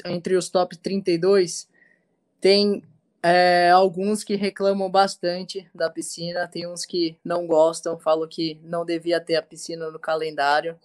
entre 0.05 0.36
os 0.36 0.49
top 0.49 0.78
32, 0.78 1.68
tem 2.39 2.84
é, 3.24 3.72
alguns 3.72 4.24
que 4.24 4.36
reclamam 4.36 4.89
bastante 4.89 5.68
da 5.74 5.89
piscina, 5.89 6.47
tem 6.47 6.68
uns 6.68 6.86
que 6.86 7.18
não 7.24 7.47
gostam, 7.47 7.97
falam 7.97 8.28
que 8.28 8.59
não 8.63 8.86
devia 8.86 9.20
ter 9.20 9.36
a 9.36 9.41
piscina 9.41 9.89
no 9.89 9.99
calendário. 9.99 10.80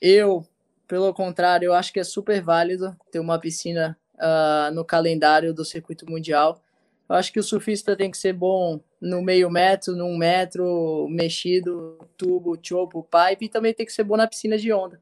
Eu, 0.00 0.46
pelo 0.86 1.12
contrário, 1.14 1.66
eu 1.66 1.74
acho 1.74 1.92
que 1.92 2.00
é 2.00 2.04
super 2.04 2.42
válido 2.42 2.94
ter 3.10 3.18
uma 3.18 3.38
piscina 3.38 3.98
uh, 4.16 4.74
no 4.74 4.84
calendário 4.84 5.54
do 5.54 5.64
circuito 5.64 6.08
mundial. 6.08 6.62
Eu 7.08 7.14
acho 7.14 7.32
que 7.32 7.38
o 7.38 7.42
surfista 7.42 7.96
tem 7.96 8.10
que 8.10 8.18
ser 8.18 8.32
bom 8.32 8.80
no 9.00 9.22
meio 9.22 9.48
metro, 9.50 9.94
num 9.94 10.16
metro, 10.16 11.06
mexido, 11.08 11.98
tubo, 12.16 12.58
chopo, 12.60 13.04
pipe, 13.04 13.44
e 13.44 13.48
também 13.48 13.72
tem 13.72 13.86
que 13.86 13.92
ser 13.92 14.04
bom 14.04 14.16
na 14.16 14.26
piscina 14.26 14.58
de 14.58 14.72
onda. 14.72 15.00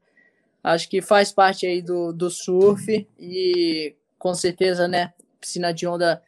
Acho 0.63 0.87
que 0.89 1.01
faz 1.01 1.31
parte 1.31 1.65
aí 1.65 1.81
do, 1.81 2.11
do 2.11 2.29
surf 2.29 3.07
e 3.19 3.95
com 4.17 4.33
certeza, 4.33 4.87
né, 4.87 5.13
piscina 5.39 5.73
de 5.73 5.87
onda, 5.87 6.21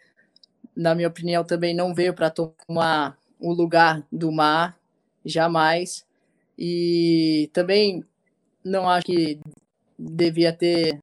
na 0.75 0.93
minha 0.93 1.07
opinião, 1.07 1.43
também 1.43 1.75
não 1.75 1.93
veio 1.93 2.13
para 2.13 2.29
tomar 2.29 3.17
o 3.39 3.53
lugar 3.53 4.05
do 4.11 4.31
mar, 4.31 4.77
jamais. 5.25 6.05
E 6.57 7.49
também 7.53 8.03
não 8.63 8.87
acho 8.87 9.05
que 9.05 9.39
devia 9.97 10.53
ter 10.53 10.99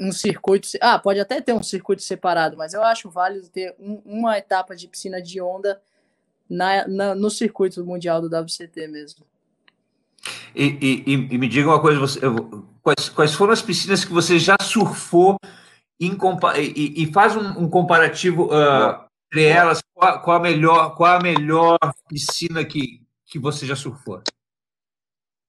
um 0.00 0.10
circuito. 0.10 0.66
Ah, 0.80 0.98
pode 0.98 1.20
até 1.20 1.40
ter 1.40 1.52
um 1.52 1.62
circuito 1.62 2.02
separado, 2.02 2.56
mas 2.56 2.72
eu 2.72 2.82
acho 2.82 3.10
válido 3.10 3.48
ter 3.48 3.74
um, 3.78 4.00
uma 4.04 4.38
etapa 4.38 4.74
de 4.74 4.88
piscina 4.88 5.20
de 5.20 5.40
onda 5.40 5.80
na, 6.48 6.88
na, 6.88 7.14
no 7.14 7.30
circuito 7.30 7.84
mundial 7.84 8.20
do 8.20 8.34
WCT 8.34 8.88
mesmo. 8.88 9.26
E, 10.54 11.04
e, 11.06 11.34
e 11.34 11.38
me 11.38 11.48
diga 11.48 11.68
uma 11.68 11.80
coisa, 11.80 12.00
você, 12.00 12.18
quais, 12.82 13.08
quais 13.10 13.34
foram 13.34 13.52
as 13.52 13.62
piscinas 13.62 14.04
que 14.04 14.12
você 14.12 14.38
já 14.38 14.56
surfou 14.60 15.36
e, 16.00 17.02
e, 17.02 17.12
faz 17.12 17.36
um, 17.36 17.64
um 17.64 17.68
comparativo 17.68 18.46
uh, 18.46 19.04
entre 19.26 19.44
elas, 19.44 19.82
qual, 19.94 20.22
qual, 20.22 20.36
a 20.38 20.40
melhor, 20.40 20.94
qual 20.96 21.16
a 21.16 21.22
melhor 21.22 21.78
piscina 22.08 22.64
que, 22.64 23.02
que 23.26 23.38
você 23.38 23.66
já 23.66 23.76
surfou? 23.76 24.22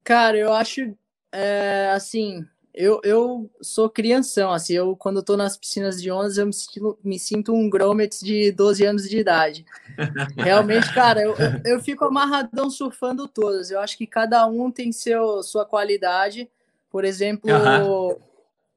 Cara, 0.03 0.37
eu 0.37 0.53
acho 0.53 0.95
é, 1.31 1.91
assim, 1.95 2.45
eu, 2.73 3.01
eu 3.03 3.49
sou 3.61 3.89
crianção, 3.89 4.51
assim, 4.51 4.73
eu 4.73 4.95
quando 4.95 5.17
eu 5.17 5.23
tô 5.23 5.35
nas 5.35 5.57
piscinas 5.57 6.01
de 6.01 6.09
ondas, 6.09 6.37
eu 6.37 6.45
me 6.45 6.53
sinto, 6.53 6.99
me 7.03 7.19
sinto 7.19 7.53
um 7.53 7.69
grommet 7.69 8.23
de 8.23 8.51
12 8.51 8.85
anos 8.85 9.09
de 9.09 9.17
idade. 9.17 9.65
Realmente, 10.37 10.93
cara, 10.93 11.21
eu, 11.21 11.35
eu, 11.35 11.61
eu, 11.73 11.79
fico 11.81 12.05
amarradão 12.05 12.69
surfando 12.69 13.27
todas. 13.27 13.71
Eu 13.71 13.79
acho 13.79 13.97
que 13.97 14.07
cada 14.07 14.45
um 14.45 14.71
tem 14.71 14.91
seu, 14.91 15.43
sua 15.43 15.65
qualidade. 15.65 16.49
Por 16.89 17.03
exemplo, 17.03 17.49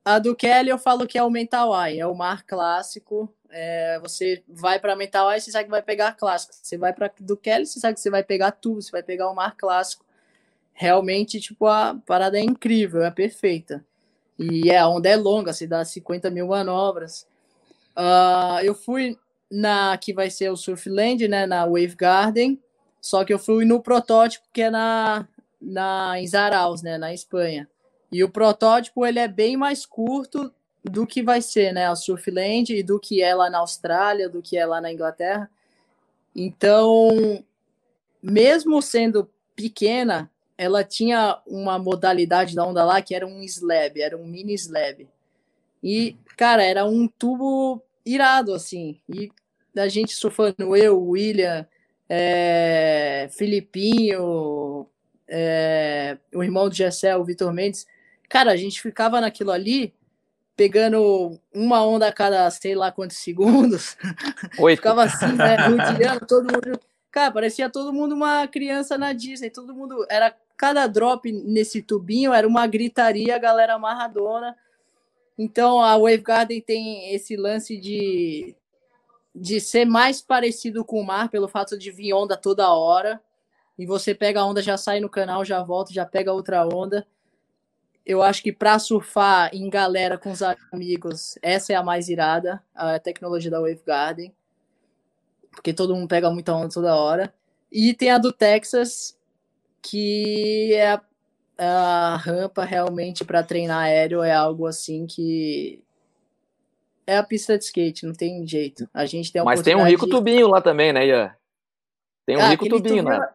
a 0.04 0.18
do 0.18 0.34
Kelly 0.34 0.70
eu 0.70 0.78
falo 0.78 1.06
que 1.06 1.16
é 1.16 1.22
o 1.22 1.30
Mental 1.30 1.72
Eye, 1.72 2.00
é 2.00 2.06
o 2.06 2.14
mar 2.14 2.44
clássico. 2.44 3.32
É, 3.48 4.00
você 4.00 4.42
vai 4.48 4.80
para 4.80 4.96
Mental 4.96 5.30
Eye, 5.30 5.40
você 5.40 5.52
sabe 5.52 5.64
que 5.64 5.70
vai 5.70 5.82
pegar 5.82 6.12
clássico. 6.12 6.52
Você 6.60 6.76
vai 6.76 6.92
para 6.92 7.12
do 7.20 7.36
Kelly, 7.36 7.64
você 7.64 7.78
sabe 7.78 7.94
que 7.94 8.00
você 8.00 8.10
vai 8.10 8.24
pegar 8.24 8.50
tudo, 8.50 8.82
você 8.82 8.90
vai 8.90 9.02
pegar 9.02 9.30
o 9.30 9.34
mar 9.34 9.56
clássico. 9.56 10.04
Realmente, 10.74 11.40
tipo, 11.40 11.66
a 11.66 11.96
parada 12.04 12.38
é 12.38 12.42
incrível, 12.42 13.02
é 13.04 13.10
perfeita. 13.10 13.84
E 14.38 14.68
é, 14.68 14.78
a 14.78 14.88
onda 14.88 15.08
é 15.08 15.16
longa, 15.16 15.52
se 15.52 15.66
dá 15.66 15.84
50 15.84 16.28
mil 16.30 16.48
manobras. 16.48 17.26
Uh, 17.96 18.58
eu 18.64 18.74
fui 18.74 19.16
na 19.50 19.96
que 19.96 20.12
vai 20.12 20.28
ser 20.30 20.50
o 20.50 20.56
Surfland, 20.56 21.28
né, 21.28 21.46
na 21.46 21.64
Wave 21.64 21.94
Garden, 21.94 22.60
só 23.00 23.24
que 23.24 23.32
eu 23.32 23.38
fui 23.38 23.64
no 23.64 23.80
protótipo 23.80 24.46
que 24.52 24.62
é 24.62 24.70
na, 24.70 25.28
na 25.60 26.18
em 26.18 26.26
Zaraus, 26.26 26.82
né, 26.82 26.98
na 26.98 27.14
Espanha. 27.14 27.68
E 28.10 28.24
o 28.24 28.28
protótipo 28.28 29.06
ele 29.06 29.20
é 29.20 29.28
bem 29.28 29.56
mais 29.56 29.86
curto 29.86 30.52
do 30.82 31.06
que 31.06 31.22
vai 31.22 31.40
ser, 31.40 31.72
né, 31.72 31.86
a 31.86 31.94
Surfland 31.94 32.74
e 32.74 32.82
do 32.82 32.98
que 32.98 33.22
é 33.22 33.34
lá 33.34 33.48
na 33.48 33.58
Austrália, 33.58 34.28
do 34.28 34.42
que 34.42 34.56
é 34.56 34.66
lá 34.66 34.80
na 34.80 34.92
Inglaterra. 34.92 35.48
Então, 36.34 37.44
mesmo 38.20 38.82
sendo 38.82 39.30
pequena, 39.54 40.30
ela 40.56 40.84
tinha 40.84 41.40
uma 41.46 41.78
modalidade 41.78 42.54
da 42.54 42.64
onda 42.64 42.84
lá 42.84 43.02
que 43.02 43.14
era 43.14 43.26
um 43.26 43.42
slab, 43.42 44.00
era 44.00 44.16
um 44.16 44.26
mini 44.26 44.54
slab. 44.54 45.08
E, 45.82 46.16
cara, 46.36 46.62
era 46.64 46.84
um 46.84 47.06
tubo 47.06 47.82
irado, 48.04 48.54
assim. 48.54 49.00
E 49.08 49.30
a 49.76 49.88
gente 49.88 50.14
surfando, 50.14 50.76
eu, 50.76 51.00
William, 51.00 51.66
é, 52.08 53.28
Filipinho, 53.32 54.86
é, 55.28 56.16
o 56.34 56.42
irmão 56.42 56.68
do 56.68 56.74
Gessel, 56.74 57.20
o 57.20 57.24
Vitor 57.24 57.52
Mendes, 57.52 57.86
Cara, 58.34 58.50
a 58.50 58.56
gente 58.56 58.80
ficava 58.82 59.20
naquilo 59.20 59.52
ali, 59.52 59.94
pegando 60.56 61.40
uma 61.54 61.86
onda 61.86 62.08
a 62.08 62.12
cada 62.12 62.50
sei 62.50 62.74
lá 62.74 62.90
quantos 62.90 63.18
segundos. 63.18 63.96
Oito. 64.58 64.78
ficava 64.78 65.04
assim, 65.04 65.32
né? 65.34 65.56
Rodeando 65.56 66.26
todo 66.26 66.52
mundo. 66.52 66.80
Cara, 67.10 67.30
parecia 67.30 67.70
todo 67.70 67.92
mundo 67.92 68.14
uma 68.14 68.48
criança 68.48 68.98
na 68.98 69.12
Disney. 69.12 69.50
Todo 69.50 69.72
mundo. 69.72 70.04
Era 70.10 70.34
cada 70.56 70.86
drop 70.86 71.30
nesse 71.30 71.82
tubinho, 71.82 72.32
era 72.32 72.46
uma 72.46 72.66
gritaria, 72.66 73.34
a 73.34 73.38
galera 73.38 73.74
amarradona. 73.74 74.56
Então 75.36 75.80
a 75.80 75.96
Wave 75.96 76.18
Garden 76.18 76.60
tem 76.60 77.12
esse 77.14 77.36
lance 77.36 77.76
de, 77.76 78.54
de 79.34 79.60
ser 79.60 79.84
mais 79.84 80.20
parecido 80.20 80.84
com 80.84 81.00
o 81.00 81.04
mar, 81.04 81.28
pelo 81.28 81.48
fato 81.48 81.78
de 81.78 81.90
vir 81.90 82.12
onda 82.12 82.36
toda 82.36 82.72
hora. 82.72 83.20
E 83.76 83.84
você 83.84 84.14
pega 84.14 84.40
a 84.40 84.46
onda, 84.46 84.62
já 84.62 84.76
sai 84.76 85.00
no 85.00 85.08
canal, 85.08 85.44
já 85.44 85.62
volta, 85.62 85.92
já 85.92 86.06
pega 86.06 86.32
outra 86.32 86.66
onda 86.66 87.06
eu 88.04 88.22
acho 88.22 88.42
que 88.42 88.52
para 88.52 88.78
surfar 88.78 89.50
em 89.54 89.68
galera 89.70 90.18
com 90.18 90.30
os 90.30 90.42
amigos, 90.42 91.38
essa 91.40 91.72
é 91.72 91.76
a 91.76 91.82
mais 91.82 92.08
irada, 92.08 92.62
a 92.74 92.98
tecnologia 92.98 93.50
da 93.50 93.60
Wave 93.60 93.82
Garden, 93.84 94.34
porque 95.50 95.72
todo 95.72 95.94
mundo 95.94 96.08
pega 96.08 96.30
muita 96.30 96.52
onda 96.54 96.68
toda 96.68 96.94
hora. 96.94 97.32
E 97.72 97.94
tem 97.94 98.10
a 98.10 98.18
do 98.18 98.32
Texas, 98.32 99.18
que 99.84 100.72
é 100.74 100.92
a, 100.92 101.00
a 101.58 102.16
rampa 102.16 102.64
realmente 102.64 103.24
para 103.24 103.42
treinar 103.42 103.84
aéreo, 103.84 104.22
é 104.22 104.32
algo 104.32 104.66
assim 104.66 105.06
que 105.06 105.82
é 107.06 107.18
a 107.18 107.22
pista 107.22 107.58
de 107.58 107.64
skate, 107.64 108.06
não 108.06 108.14
tem 108.14 108.46
jeito. 108.46 108.88
A 108.94 109.04
gente 109.04 109.30
tem 109.30 109.44
Mas 109.44 109.60
tem 109.60 109.76
um 109.76 109.84
rico 109.84 110.08
tubinho 110.08 110.48
lá 110.48 110.62
também, 110.62 110.92
né, 110.92 111.06
Ian? 111.06 111.34
Tem 112.24 112.36
um 112.36 112.40
ah, 112.40 112.48
rico 112.48 112.66
tubinho, 112.66 113.04
tubinho, 113.04 113.20
né? 113.20 113.28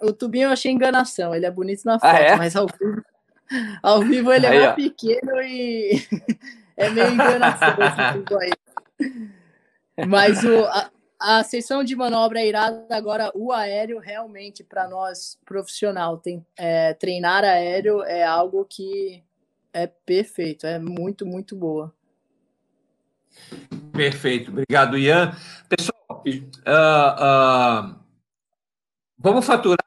O 0.00 0.12
tubinho 0.12 0.48
eu 0.48 0.52
achei 0.52 0.72
enganação, 0.72 1.34
ele 1.34 1.44
é 1.44 1.50
bonito 1.50 1.84
na 1.84 2.00
foto, 2.00 2.10
ah, 2.10 2.18
é? 2.18 2.36
mas 2.36 2.56
ao 2.56 2.66
vivo 2.66 3.02
ao 3.82 4.00
vivo 4.00 4.32
ele 4.32 4.46
é 4.46 4.48
aí, 4.48 4.56
é 4.56 4.60
mais 4.60 4.74
pequeno 4.74 5.42
e 5.42 6.02
é 6.76 6.88
meio 6.90 7.12
enganação 7.12 7.76
Mas 10.08 10.42
o, 10.42 10.64
a, 10.64 10.90
a 11.24 11.42
sessão 11.42 11.82
de 11.82 11.96
manobra 11.96 12.38
é 12.38 12.46
irada. 12.46 12.86
Agora, 12.90 13.32
o 13.34 13.50
aéreo, 13.50 13.98
realmente, 13.98 14.62
para 14.62 14.86
nós 14.86 15.38
profissional, 15.46 16.18
tem, 16.18 16.44
é, 16.54 16.92
treinar 16.92 17.42
aéreo 17.42 18.02
é 18.02 18.22
algo 18.22 18.62
que 18.66 19.24
é 19.72 19.86
perfeito, 19.86 20.66
é 20.66 20.78
muito, 20.78 21.24
muito 21.24 21.56
boa. 21.56 21.94
Perfeito, 23.90 24.50
obrigado, 24.50 24.98
Ian. 24.98 25.32
Pessoal, 25.66 26.22
uh, 26.26 27.90
uh, 27.90 28.00
vamos 29.16 29.46
faturar 29.46 29.84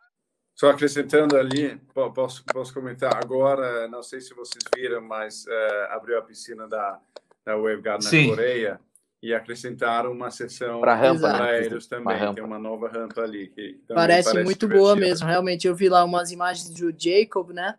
Só 0.55 0.71
acrescentando 0.71 1.37
ali, 1.37 1.77
posso, 2.15 2.43
posso 2.45 2.73
comentar 2.73 3.15
agora, 3.15 3.87
não 3.87 4.01
sei 4.01 4.21
se 4.21 4.33
vocês 4.33 4.63
viram, 4.75 5.01
mas 5.01 5.45
uh, 5.45 5.91
abriu 5.91 6.17
a 6.17 6.21
piscina 6.23 6.67
da, 6.67 6.99
da 7.45 7.55
Waveguard 7.55 8.03
na 8.03 8.09
Sim. 8.09 8.29
Coreia 8.29 8.81
e 9.21 9.33
acrescentaram 9.33 10.11
uma 10.11 10.29
sessão 10.29 10.79
para 10.79 10.95
rampa 10.95 11.21
para 11.21 11.45
aéreos 11.45 11.87
também, 11.87 12.33
tem 12.35 12.43
uma 12.43 12.59
nova 12.59 12.87
rampa 12.87 13.21
ali. 13.21 13.47
Que 13.47 13.79
parece, 13.87 14.29
parece 14.29 14.43
muito 14.43 14.67
divertido. 14.67 14.79
boa 14.79 14.95
mesmo, 14.95 15.27
realmente. 15.27 15.67
Eu 15.67 15.75
vi 15.75 15.89
lá 15.89 16.03
umas 16.03 16.31
imagens 16.31 16.69
do 16.69 16.93
Jacob, 16.95 17.51
né? 17.51 17.75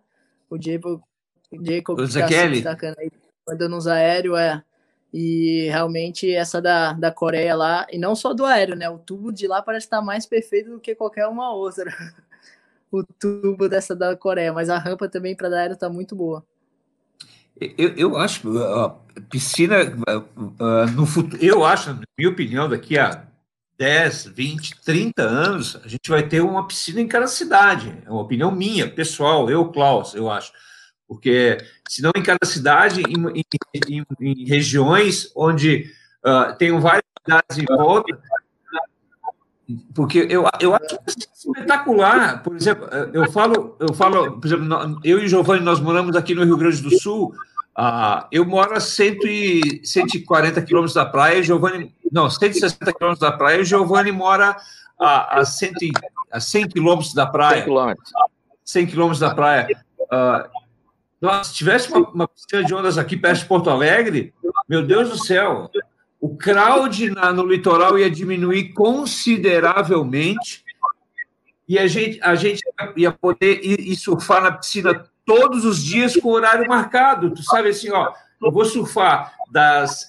O 0.50 0.60
Jacob, 0.60 1.00
o 1.52 1.64
Jacob 1.64 1.98
o 1.98 2.02
tá 2.02 2.28
se 2.28 2.48
destacando 2.48 2.98
aí, 2.98 3.10
mandando 3.46 3.76
uns 3.76 3.86
aéreos, 3.86 4.38
é. 4.38 4.62
E 5.14 5.68
realmente 5.70 6.30
essa 6.30 6.60
da, 6.60 6.92
da 6.92 7.10
Coreia 7.10 7.54
lá, 7.54 7.86
e 7.90 7.98
não 7.98 8.14
só 8.14 8.34
do 8.34 8.44
aéreo, 8.44 8.76
né? 8.76 8.90
O 8.90 8.98
tubo 8.98 9.32
de 9.32 9.46
lá 9.46 9.62
parece 9.62 9.86
estar 9.86 10.02
mais 10.02 10.26
perfeito 10.26 10.70
do 10.70 10.80
que 10.80 10.94
qualquer 10.94 11.26
uma 11.28 11.54
outra. 11.54 11.90
o 12.90 13.02
tubo 13.04 13.68
dessa 13.68 13.94
da 13.94 14.16
Coreia, 14.16 14.52
mas 14.52 14.68
a 14.68 14.76
rampa 14.76 15.08
também 15.08 15.36
para 15.36 15.48
dar 15.48 15.70
está 15.70 15.88
muito 15.88 16.16
boa. 16.16 16.44
Eu, 17.60 17.94
eu 17.96 18.16
acho 18.16 18.48
piscina 19.30 19.76
uh, 19.84 20.90
no 20.94 21.06
futuro, 21.06 21.42
eu 21.42 21.64
acho, 21.64 21.90
na 21.90 22.02
minha 22.16 22.30
opinião, 22.30 22.68
daqui 22.68 22.98
a 22.98 23.24
10, 23.78 24.26
20, 24.26 24.80
30 24.82 25.22
anos, 25.22 25.80
a 25.84 25.88
gente 25.88 26.10
vai 26.10 26.22
ter 26.22 26.40
uma 26.40 26.66
piscina 26.66 27.00
em 27.00 27.06
cada 27.06 27.26
cidade. 27.26 27.96
É 28.04 28.10
uma 28.10 28.22
opinião 28.22 28.50
minha, 28.50 28.88
pessoal, 28.88 29.48
eu, 29.48 29.66
Klaus, 29.68 30.14
eu 30.14 30.30
acho. 30.30 30.52
Porque, 31.06 31.58
se 31.88 32.02
não 32.02 32.10
em 32.16 32.22
cada 32.22 32.44
cidade, 32.44 33.02
em, 33.02 33.44
em, 33.86 34.04
em 34.20 34.44
regiões 34.44 35.30
onde 35.34 35.90
uh, 36.24 36.54
tem 36.58 36.78
várias 36.78 37.04
cidades 37.24 37.58
em 37.58 37.64
volta, 37.64 38.18
porque 39.94 40.26
eu, 40.30 40.44
eu 40.60 40.74
acho 40.74 40.98
espetacular. 41.34 42.42
Por 42.42 42.56
exemplo, 42.56 42.88
eu 43.12 43.30
falo, 43.30 43.76
eu 43.78 43.92
falo, 43.92 44.40
por 44.40 44.46
exemplo, 44.46 45.00
eu 45.04 45.18
e 45.18 45.28
Giovanni, 45.28 45.62
nós 45.62 45.78
moramos 45.78 46.16
aqui 46.16 46.34
no 46.34 46.44
Rio 46.44 46.56
Grande 46.56 46.80
do 46.80 46.98
Sul. 46.98 47.34
Ah, 47.80 48.26
eu 48.32 48.44
moro 48.44 48.74
a 48.74 48.80
100 48.80 49.18
e, 49.24 49.86
140 49.86 50.60
quilômetros 50.62 50.94
da 50.94 51.06
praia, 51.06 51.40
Giovanni, 51.44 51.94
não, 52.10 52.28
160 52.28 52.92
quilômetros 52.92 53.20
da 53.20 53.30
praia, 53.30 53.60
o 53.60 53.64
Giovanni 53.64 54.10
mora 54.10 54.56
a, 54.98 55.38
a, 55.38 55.44
100, 55.44 55.74
a 56.32 56.40
100 56.40 56.70
quilômetros 56.70 57.14
da 57.14 57.24
praia. 57.24 57.58
100 57.58 57.64
quilômetros. 57.64 58.12
100 58.64 58.86
quilômetros 58.86 59.20
da 59.20 59.32
praia. 59.32 59.68
Ah, 60.10 60.50
se 61.44 61.54
tivesse 61.54 61.92
uma, 61.92 62.00
uma 62.10 62.26
piscina 62.26 62.64
de 62.64 62.74
ondas 62.74 62.98
aqui 62.98 63.16
perto 63.16 63.42
de 63.42 63.46
Porto 63.46 63.70
Alegre, 63.70 64.34
meu 64.68 64.84
Deus 64.84 65.10
do 65.10 65.16
céu, 65.16 65.70
o 66.20 66.36
crowd 66.36 67.10
na, 67.10 67.32
no 67.32 67.46
litoral 67.46 67.96
ia 67.96 68.10
diminuir 68.10 68.72
consideravelmente 68.72 70.64
e 71.68 71.78
a 71.78 71.86
gente, 71.86 72.18
a 72.22 72.34
gente 72.34 72.60
ia 72.96 73.12
poder 73.12 73.60
ir, 73.64 73.78
ir, 73.78 73.94
surfar 73.94 74.42
na 74.42 74.50
piscina 74.50 75.04
todos 75.28 75.66
os 75.66 75.84
dias 75.84 76.16
com 76.16 76.30
horário 76.30 76.66
marcado. 76.66 77.30
Tu 77.30 77.42
sabe 77.42 77.68
assim, 77.68 77.90
ó, 77.90 78.10
eu 78.42 78.50
vou 78.50 78.64
surfar 78.64 79.34
das. 79.50 80.06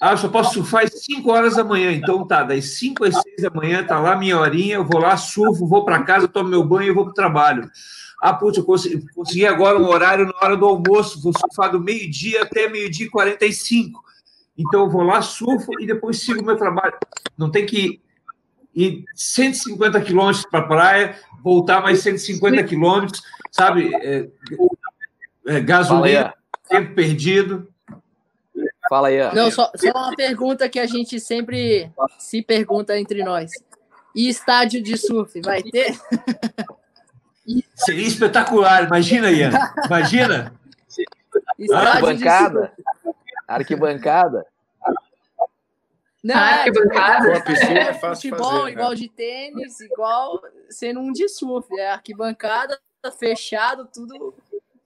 Ah, 0.00 0.16
só 0.16 0.28
posso 0.28 0.54
surfar 0.54 0.84
às 0.84 1.04
5 1.04 1.30
horas 1.30 1.56
da 1.56 1.62
manhã. 1.62 1.92
Então 1.92 2.26
tá, 2.26 2.42
das 2.42 2.78
5 2.78 3.04
às 3.04 3.14
6 3.14 3.42
da 3.42 3.50
manhã, 3.50 3.84
tá 3.84 4.00
lá 4.00 4.16
minha 4.16 4.38
horinha, 4.38 4.76
eu 4.76 4.84
vou 4.84 5.00
lá, 5.00 5.16
surfo, 5.18 5.66
vou 5.66 5.84
para 5.84 6.02
casa, 6.02 6.26
tomo 6.26 6.48
meu 6.48 6.64
banho 6.64 6.90
e 6.90 6.94
vou 6.94 7.04
para 7.04 7.10
o 7.10 7.14
trabalho. 7.14 7.70
Ah, 8.20 8.32
putz, 8.32 8.56
eu 8.56 8.64
consegui, 8.64 9.06
consegui 9.14 9.46
agora 9.46 9.78
um 9.78 9.86
horário 9.86 10.24
na 10.26 10.34
hora 10.42 10.56
do 10.56 10.64
almoço, 10.64 11.20
vou 11.20 11.32
surfar 11.38 11.70
do 11.70 11.78
meio-dia 11.78 12.42
até 12.42 12.68
meio-dia 12.68 13.06
e 13.06 13.10
45. 13.10 14.02
Então 14.56 14.84
eu 14.84 14.90
vou 14.90 15.02
lá, 15.02 15.20
surfo 15.20 15.78
e 15.78 15.86
depois 15.86 16.20
sigo 16.20 16.44
meu 16.44 16.56
trabalho. 16.56 16.94
Não 17.36 17.50
tem 17.50 17.66
que 17.66 18.00
ir 18.74 19.04
150 19.14 20.00
quilômetros 20.00 20.46
para 20.50 20.60
a 20.60 20.66
praia, 20.66 21.16
voltar 21.42 21.82
mais 21.82 22.00
150 22.00 22.64
quilômetros, 22.64 23.22
sabe? 23.54 23.94
É, 23.94 24.28
é, 25.46 25.60
gasolina, 25.60 26.34
tempo 26.68 26.94
perdido. 26.94 27.72
Fala 28.88 29.08
aí. 29.08 29.34
Não, 29.34 29.50
só, 29.50 29.70
só 29.76 29.90
uma 29.90 30.14
pergunta 30.14 30.68
que 30.68 30.78
a 30.78 30.86
gente 30.86 31.18
sempre 31.20 31.90
se 32.18 32.42
pergunta 32.42 32.98
entre 32.98 33.22
nós. 33.24 33.50
E 34.14 34.28
estádio 34.28 34.82
de 34.82 34.96
surf, 34.96 35.40
vai 35.40 35.62
ter? 35.62 35.96
Seria 37.74 38.06
espetacular, 38.06 38.84
imagina, 38.84 39.30
Ian. 39.30 39.50
Imagina. 39.86 40.54
Estádio 41.58 42.00
bancada. 42.02 42.72
Arquibancada. 43.46 44.46
Não, 46.22 46.34
ah, 46.34 46.38
arquibancada. 46.38 47.28
É, 47.28 47.32
é, 47.32 47.88
é 47.88 47.94
futebol 47.94 48.50
fazer, 48.50 48.64
né? 48.64 48.70
igual 48.70 48.90
né? 48.90 48.96
de 48.96 49.08
tênis, 49.10 49.80
igual 49.80 50.40
sendo 50.70 51.00
um 51.00 51.12
de 51.12 51.28
surf. 51.28 51.68
É 51.78 51.90
arquibancada, 51.90 52.80
fechado, 53.10 53.88
tudo 53.92 54.34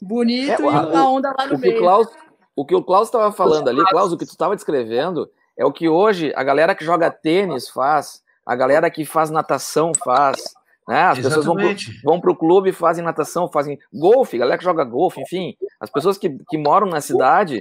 bonito 0.01 0.63
é, 0.63 0.65
e 0.65 0.69
uma 0.69 1.11
onda 1.11 1.35
lá 1.37 1.47
no 1.47 1.57
o 1.57 1.59
meio. 1.59 1.75
Que 1.75 1.79
Klaus, 1.79 2.09
o 2.55 2.65
que 2.65 2.75
o 2.75 2.83
Klaus 2.83 3.09
estava 3.09 3.33
falando 3.33 3.69
ali, 3.69 3.85
Klaus, 3.87 4.13
o 4.13 4.17
que 4.17 4.27
tu 4.27 4.31
estava 4.31 4.55
descrevendo, 4.55 5.31
é 5.57 5.65
o 5.65 5.73
que 5.73 5.89
hoje 5.89 6.33
a 6.37 6.43
galera 6.43 6.75
que 6.75 6.85
joga 6.85 7.11
tênis 7.11 7.69
faz, 7.69 8.23
a 8.47 8.55
galera 8.55 8.91
que 8.91 9.05
faz 9.05 9.31
natação 9.31 9.93
faz. 10.05 10.43
Né? 10.87 11.03
As 11.03 11.19
Exatamente. 11.19 11.87
pessoas 11.87 12.03
vão 12.03 12.19
para 12.19 12.31
o 12.31 12.37
clube, 12.37 12.73
fazem 12.73 13.05
natação, 13.05 13.47
fazem 13.47 13.79
golfe, 13.93 14.39
galera 14.39 14.57
que 14.57 14.65
joga 14.65 14.85
golfe, 14.85 15.21
enfim. 15.21 15.55
As 15.79 15.91
pessoas 15.91 16.17
que, 16.17 16.31
que 16.49 16.57
moram 16.57 16.87
na 16.87 17.01
cidade 17.01 17.61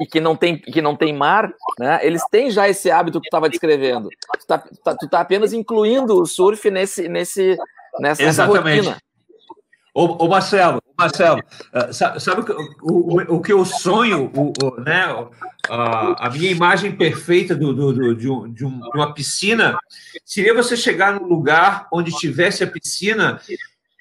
e 0.00 0.06
que 0.06 0.18
não 0.18 0.34
tem, 0.34 0.58
que 0.58 0.82
não 0.82 0.96
tem 0.96 1.12
mar, 1.12 1.52
né, 1.78 2.00
eles 2.02 2.22
têm 2.30 2.50
já 2.50 2.68
esse 2.68 2.90
hábito 2.90 3.20
que 3.20 3.26
tu 3.26 3.28
estava 3.28 3.48
descrevendo. 3.48 4.08
Tu 4.08 4.38
está 4.40 4.58
tá, 4.58 4.96
tu 4.96 5.08
tá 5.08 5.20
apenas 5.20 5.52
incluindo 5.52 6.20
o 6.20 6.26
surf 6.26 6.68
nesse, 6.68 7.08
nesse, 7.08 7.56
nessa, 8.00 8.22
Exatamente. 8.24 8.88
rotina. 8.88 8.98
Ô, 9.94 10.24
ô, 10.24 10.28
Marcelo, 10.28 10.82
Marcelo, 10.98 11.40
uh, 11.40 11.92
sabe, 11.92 12.44
o, 12.82 13.14
o, 13.14 13.36
o, 13.36 13.40
que 13.40 13.52
eu 13.52 13.64
sonho, 13.64 14.28
o, 14.34 14.52
o 14.60 14.80
né, 14.80 15.04
a, 15.70 16.26
a, 16.26 16.30
minha 16.30 16.50
imagem 16.50 16.96
perfeita 16.96 17.54
do, 17.54 17.72
do, 17.72 17.92
do 17.92 18.14
de, 18.14 18.28
um, 18.28 18.52
de, 18.52 18.64
uma 18.64 19.14
piscina 19.14 19.78
seria 20.24 20.52
você 20.52 20.76
chegar 20.76 21.14
num 21.14 21.28
lugar 21.28 21.86
onde 21.92 22.10
tivesse 22.10 22.64
a 22.64 22.66
piscina 22.66 23.40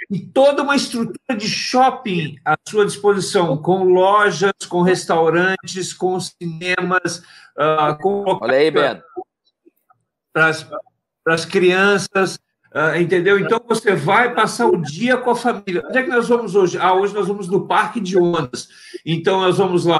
e 0.09 0.19
toda 0.19 0.63
uma 0.63 0.75
estrutura 0.75 1.37
de 1.37 1.47
shopping 1.47 2.37
à 2.43 2.55
sua 2.67 2.87
disposição, 2.87 3.55
com 3.55 3.83
lojas, 3.83 4.53
com 4.67 4.81
restaurantes, 4.81 5.93
com 5.93 6.19
cinemas, 6.19 7.19
uh, 7.55 7.95
com 8.01 8.23
Olha 8.41 8.57
aí, 8.57 8.71
Beto. 8.71 9.03
Para 10.33 10.49
as 11.27 11.45
crianças, 11.45 12.39
uh, 12.73 12.99
entendeu? 12.99 13.39
Então 13.39 13.61
você 13.67 13.95
vai 13.95 14.33
passar 14.33 14.67
o 14.67 14.81
dia 14.81 15.17
com 15.17 15.31
a 15.31 15.35
família. 15.35 15.83
Onde 15.85 15.97
é 15.97 16.03
que 16.03 16.09
nós 16.09 16.27
vamos 16.27 16.55
hoje? 16.55 16.77
Ah, 16.79 16.93
hoje 16.93 17.13
nós 17.13 17.27
vamos 17.27 17.47
no 17.47 17.67
Parque 17.67 17.99
de 17.99 18.17
Ondas. 18.17 18.69
Então 19.05 19.41
nós 19.41 19.57
vamos 19.57 19.85
lá, 19.85 19.99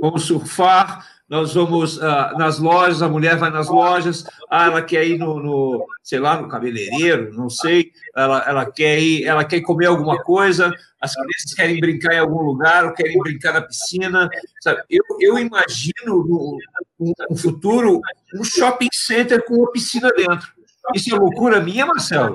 vamos 0.00 0.24
surfar, 0.24 1.06
nós 1.28 1.54
vamos 1.54 1.96
uh, 1.98 2.38
nas 2.38 2.58
lojas, 2.58 3.02
a 3.02 3.08
mulher 3.08 3.36
vai 3.36 3.50
nas 3.50 3.68
lojas, 3.68 4.24
ah, 4.48 4.66
ela 4.66 4.82
quer 4.82 5.06
ir 5.06 5.18
no, 5.18 5.42
no, 5.42 5.84
sei 6.02 6.20
lá, 6.20 6.40
no 6.40 6.48
cabeleireiro, 6.48 7.34
não 7.34 7.50
sei, 7.50 7.90
ela, 8.14 8.44
ela 8.46 8.70
quer 8.70 9.00
ir, 9.00 9.24
ela 9.24 9.44
quer 9.44 9.60
comer 9.60 9.86
alguma 9.86 10.22
coisa, 10.22 10.72
as 11.00 11.14
crianças 11.14 11.54
querem 11.54 11.80
brincar 11.80 12.14
em 12.14 12.20
algum 12.20 12.42
lugar, 12.42 12.84
ou 12.84 12.92
querem 12.92 13.18
brincar 13.18 13.54
na 13.54 13.62
piscina, 13.62 14.28
sabe? 14.60 14.82
Eu, 14.88 15.02
eu 15.20 15.38
imagino 15.38 15.92
no, 16.06 16.58
no, 16.98 17.12
no 17.28 17.36
futuro 17.36 18.00
um 18.34 18.44
shopping 18.44 18.88
center 18.92 19.44
com 19.44 19.54
uma 19.54 19.72
piscina 19.72 20.10
dentro. 20.16 20.55
Isso 20.94 21.14
é 21.14 21.18
loucura 21.18 21.60
minha, 21.60 21.86
Marcelo? 21.86 22.34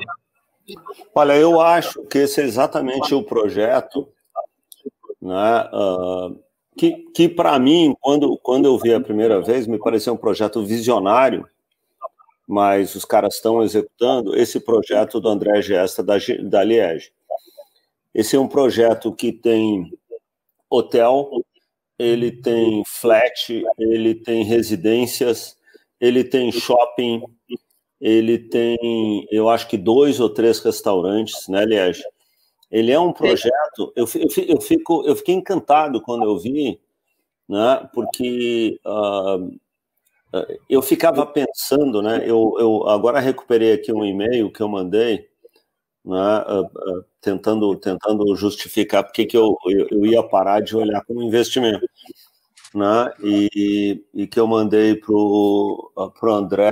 Olha, 1.13 1.35
eu 1.35 1.59
acho 1.59 2.03
que 2.03 2.19
esse 2.19 2.41
é 2.41 2.43
exatamente 2.43 3.13
o 3.13 3.23
projeto, 3.23 4.07
né? 5.21 5.69
Uh 5.73 6.39
que, 6.77 6.93
que 7.13 7.29
para 7.29 7.57
mim, 7.59 7.95
quando, 7.99 8.37
quando 8.37 8.65
eu 8.65 8.77
vi 8.77 8.93
a 8.93 8.99
primeira 8.99 9.41
vez, 9.41 9.67
me 9.67 9.77
pareceu 9.77 10.13
um 10.13 10.17
projeto 10.17 10.63
visionário, 10.65 11.47
mas 12.47 12.95
os 12.95 13.05
caras 13.05 13.35
estão 13.35 13.61
executando 13.61 14.35
esse 14.35 14.59
projeto 14.59 15.19
do 15.19 15.29
André 15.29 15.61
Gesta 15.61 16.01
da, 16.01 16.15
da 16.43 16.63
Liege. 16.63 17.11
Esse 18.13 18.35
é 18.35 18.39
um 18.39 18.47
projeto 18.47 19.13
que 19.13 19.31
tem 19.31 19.93
hotel, 20.69 21.29
ele 21.97 22.31
tem 22.31 22.83
flat, 22.85 23.63
ele 23.77 24.15
tem 24.15 24.43
residências, 24.43 25.57
ele 25.99 26.23
tem 26.23 26.51
shopping, 26.51 27.21
ele 28.01 28.39
tem, 28.39 29.27
eu 29.31 29.47
acho 29.47 29.67
que 29.67 29.77
dois 29.77 30.19
ou 30.19 30.27
três 30.27 30.59
restaurantes, 30.59 31.47
né, 31.47 31.63
Liege? 31.63 32.03
Ele 32.71 32.91
é 32.91 32.99
um 32.99 33.13
projeto. 33.13 33.93
Eu, 33.95 34.07
eu, 34.47 34.59
fico, 34.59 35.03
eu 35.05 35.15
fiquei 35.15 35.35
encantado 35.35 36.01
quando 36.01 36.23
eu 36.23 36.39
vi, 36.39 36.79
né? 37.47 37.87
Porque 37.93 38.79
uh, 38.85 39.59
eu 40.69 40.81
ficava 40.81 41.25
pensando, 41.25 42.01
né? 42.01 42.23
Eu, 42.25 42.55
eu 42.59 42.89
agora 42.89 43.19
recuperei 43.19 43.73
aqui 43.73 43.93
um 43.93 44.05
e-mail 44.05 44.51
que 44.51 44.61
eu 44.63 44.69
mandei, 44.69 45.27
né? 46.03 46.43
Uh, 46.47 46.61
uh, 46.63 47.05
tentando, 47.19 47.75
tentando 47.75 48.35
justificar 48.35 49.03
porque 49.03 49.25
que 49.25 49.37
eu, 49.37 49.55
eu, 49.67 49.87
eu 49.91 50.05
ia 50.05 50.23
parar 50.23 50.61
de 50.61 50.75
olhar 50.75 51.03
como 51.05 51.21
investimento, 51.21 51.85
né? 52.73 53.13
E, 53.23 54.03
e 54.13 54.27
que 54.27 54.39
eu 54.39 54.47
mandei 54.47 54.95
para 54.95 55.13
o 55.13 55.91
André 56.23 56.71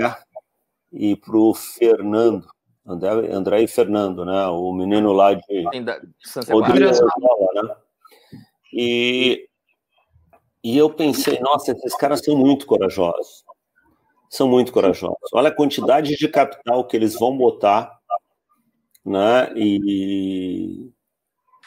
e 0.91 1.15
para 1.15 1.37
o 1.37 1.53
Fernando 1.53 2.47
André, 2.89 3.31
André 3.31 3.61
e 3.61 3.67
Fernando, 3.67 4.25
né? 4.25 4.47
O 4.47 4.73
menino 4.73 5.13
lá 5.13 5.35
de, 5.35 5.63
Rodrigo 6.49 6.89
né? 7.53 7.75
E, 8.73 9.47
e 10.63 10.75
eu 10.75 10.89
pensei, 10.89 11.39
nossa, 11.39 11.71
esses 11.71 11.95
caras 11.95 12.21
são 12.23 12.35
muito 12.35 12.65
corajosos. 12.65 13.43
São 14.27 14.47
muito 14.47 14.71
corajosos. 14.71 15.17
Olha 15.33 15.49
a 15.49 15.55
quantidade 15.55 16.15
de 16.15 16.27
capital 16.27 16.85
que 16.85 16.97
eles 16.97 17.13
vão 17.13 17.37
botar, 17.37 17.95
né? 19.05 19.51
E, 19.55 20.89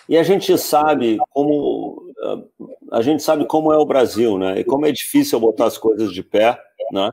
e 0.08 0.16
a 0.18 0.24
gente 0.24 0.58
sabe 0.58 1.18
como 1.30 2.10
a 2.92 3.02
gente 3.02 3.22
sabe 3.22 3.46
como 3.46 3.72
é 3.72 3.78
o 3.78 3.86
Brasil, 3.86 4.38
né? 4.38 4.60
E 4.60 4.64
como 4.64 4.86
é 4.86 4.92
difícil 4.92 5.40
botar 5.40 5.66
as 5.66 5.78
coisas 5.78 6.12
de 6.12 6.22
pé, 6.22 6.60
né? 6.92 7.10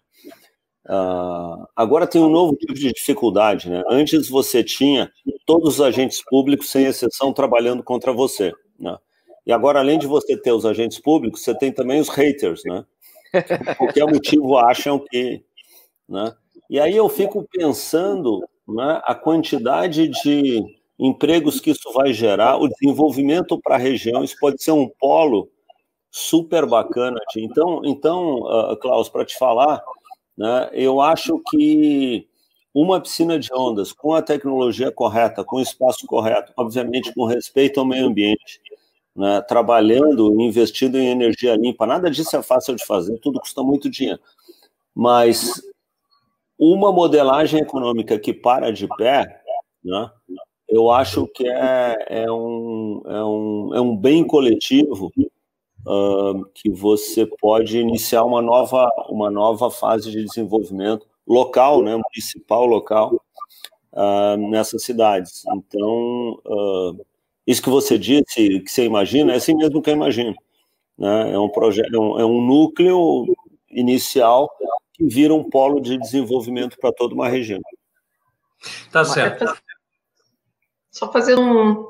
Uh, 0.89 1.67
agora 1.75 2.07
tem 2.07 2.19
um 2.19 2.31
novo 2.31 2.55
tipo 2.55 2.73
de 2.73 2.91
dificuldade, 2.91 3.69
né? 3.69 3.83
Antes 3.87 4.27
você 4.27 4.63
tinha 4.63 5.11
todos 5.45 5.75
os 5.75 5.81
agentes 5.81 6.23
públicos, 6.25 6.71
sem 6.71 6.85
exceção, 6.85 7.31
trabalhando 7.31 7.83
contra 7.83 8.11
você, 8.11 8.51
né? 8.79 8.97
E 9.45 9.51
agora, 9.51 9.79
além 9.79 9.99
de 9.99 10.07
você 10.07 10.35
ter 10.35 10.51
os 10.51 10.65
agentes 10.65 10.99
públicos, 10.99 11.43
você 11.43 11.55
tem 11.55 11.71
também 11.71 11.99
os 12.01 12.09
haters, 12.09 12.63
né? 12.65 12.83
Por 13.31 13.75
qualquer 13.75 14.05
motivo 14.07 14.57
acham 14.57 14.97
que, 14.97 15.43
né? 16.07 16.33
E 16.67 16.79
aí 16.79 16.95
eu 16.95 17.07
fico 17.07 17.47
pensando, 17.51 18.39
né? 18.67 18.99
A 19.03 19.13
quantidade 19.13 20.07
de 20.07 20.63
empregos 20.97 21.59
que 21.59 21.69
isso 21.69 21.93
vai 21.93 22.11
gerar, 22.13 22.57
o 22.57 22.67
desenvolvimento 22.67 23.59
para 23.61 23.75
a 23.75 23.79
região, 23.79 24.23
isso 24.23 24.35
pode 24.39 24.61
ser 24.63 24.71
um 24.71 24.89
polo 24.99 25.49
super 26.11 26.65
bacana. 26.65 27.19
Então, 27.37 27.81
então, 27.85 28.39
uh, 28.39 28.75
Klaus, 28.77 29.07
para 29.07 29.23
te 29.23 29.37
falar, 29.37 29.83
né, 30.39 30.69
eu 30.71 31.01
acho 31.01 31.37
que 31.49 32.25
uma 32.73 33.01
piscina 33.01 33.37
de 33.37 33.53
ondas 33.53 33.91
com 33.91 34.13
a 34.13 34.21
tecnologia 34.21 34.89
correta, 34.89 35.43
com 35.43 35.57
o 35.57 35.61
espaço 35.61 36.07
correto, 36.07 36.53
obviamente 36.55 37.13
com 37.13 37.25
respeito 37.25 37.77
ao 37.77 37.85
meio 37.85 38.07
ambiente, 38.07 38.61
né, 39.13 39.41
trabalhando, 39.41 40.39
investindo 40.39 40.97
em 40.97 41.07
energia 41.07 41.57
limpa, 41.57 41.85
nada 41.85 42.09
disso 42.09 42.37
é 42.37 42.41
fácil 42.41 42.73
de 42.73 42.85
fazer, 42.85 43.19
tudo 43.19 43.41
custa 43.41 43.61
muito 43.61 43.89
dinheiro. 43.89 44.21
Mas 44.95 45.61
uma 46.57 46.89
modelagem 46.93 47.59
econômica 47.59 48.17
que 48.17 48.33
para 48.33 48.71
de 48.71 48.87
pé, 48.95 49.41
né, 49.83 50.09
eu 50.69 50.89
acho 50.89 51.27
que 51.27 51.49
é, 51.49 51.97
é, 52.07 52.31
um, 52.31 53.01
é, 53.05 53.23
um, 53.25 53.75
é 53.75 53.81
um 53.81 53.97
bem 53.97 54.25
coletivo 54.25 55.11
uh, 55.89 56.45
que 56.53 56.69
você 56.69 57.25
pode 57.25 57.79
iniciar 57.79 58.23
uma 58.23 58.41
nova, 58.41 58.87
uma 59.09 59.31
nova 59.31 59.71
fase 59.71 60.11
de 60.11 60.23
desenvolvimento 60.23 61.07
local, 61.27 61.81
né, 61.81 61.95
municipal, 61.95 62.65
local, 62.65 63.19
uh, 63.93 64.37
nessas 64.37 64.83
cidades. 64.83 65.43
Então, 65.47 66.39
uh, 66.45 67.05
isso 67.45 67.61
que 67.61 67.69
você 67.69 67.97
disse, 67.97 68.59
que 68.59 68.69
você 68.69 68.85
imagina, 68.85 69.33
é 69.33 69.37
assim 69.37 69.55
mesmo 69.55 69.81
que 69.81 69.89
eu 69.89 69.95
imagino. 69.95 70.35
Né? 70.97 71.33
É, 71.33 71.39
um 71.39 71.49
projeto, 71.49 71.93
é, 71.93 71.99
um, 71.99 72.19
é 72.19 72.25
um 72.25 72.41
núcleo 72.41 73.25
inicial 73.69 74.49
que 74.93 75.05
vira 75.05 75.33
um 75.33 75.49
polo 75.49 75.79
de 75.79 75.97
desenvolvimento 75.97 76.77
para 76.79 76.91
toda 76.91 77.15
uma 77.15 77.27
região. 77.27 77.61
Tá 78.91 79.05
certo. 79.05 79.45
Só 80.91 81.11
fazer 81.11 81.39
um. 81.39 81.87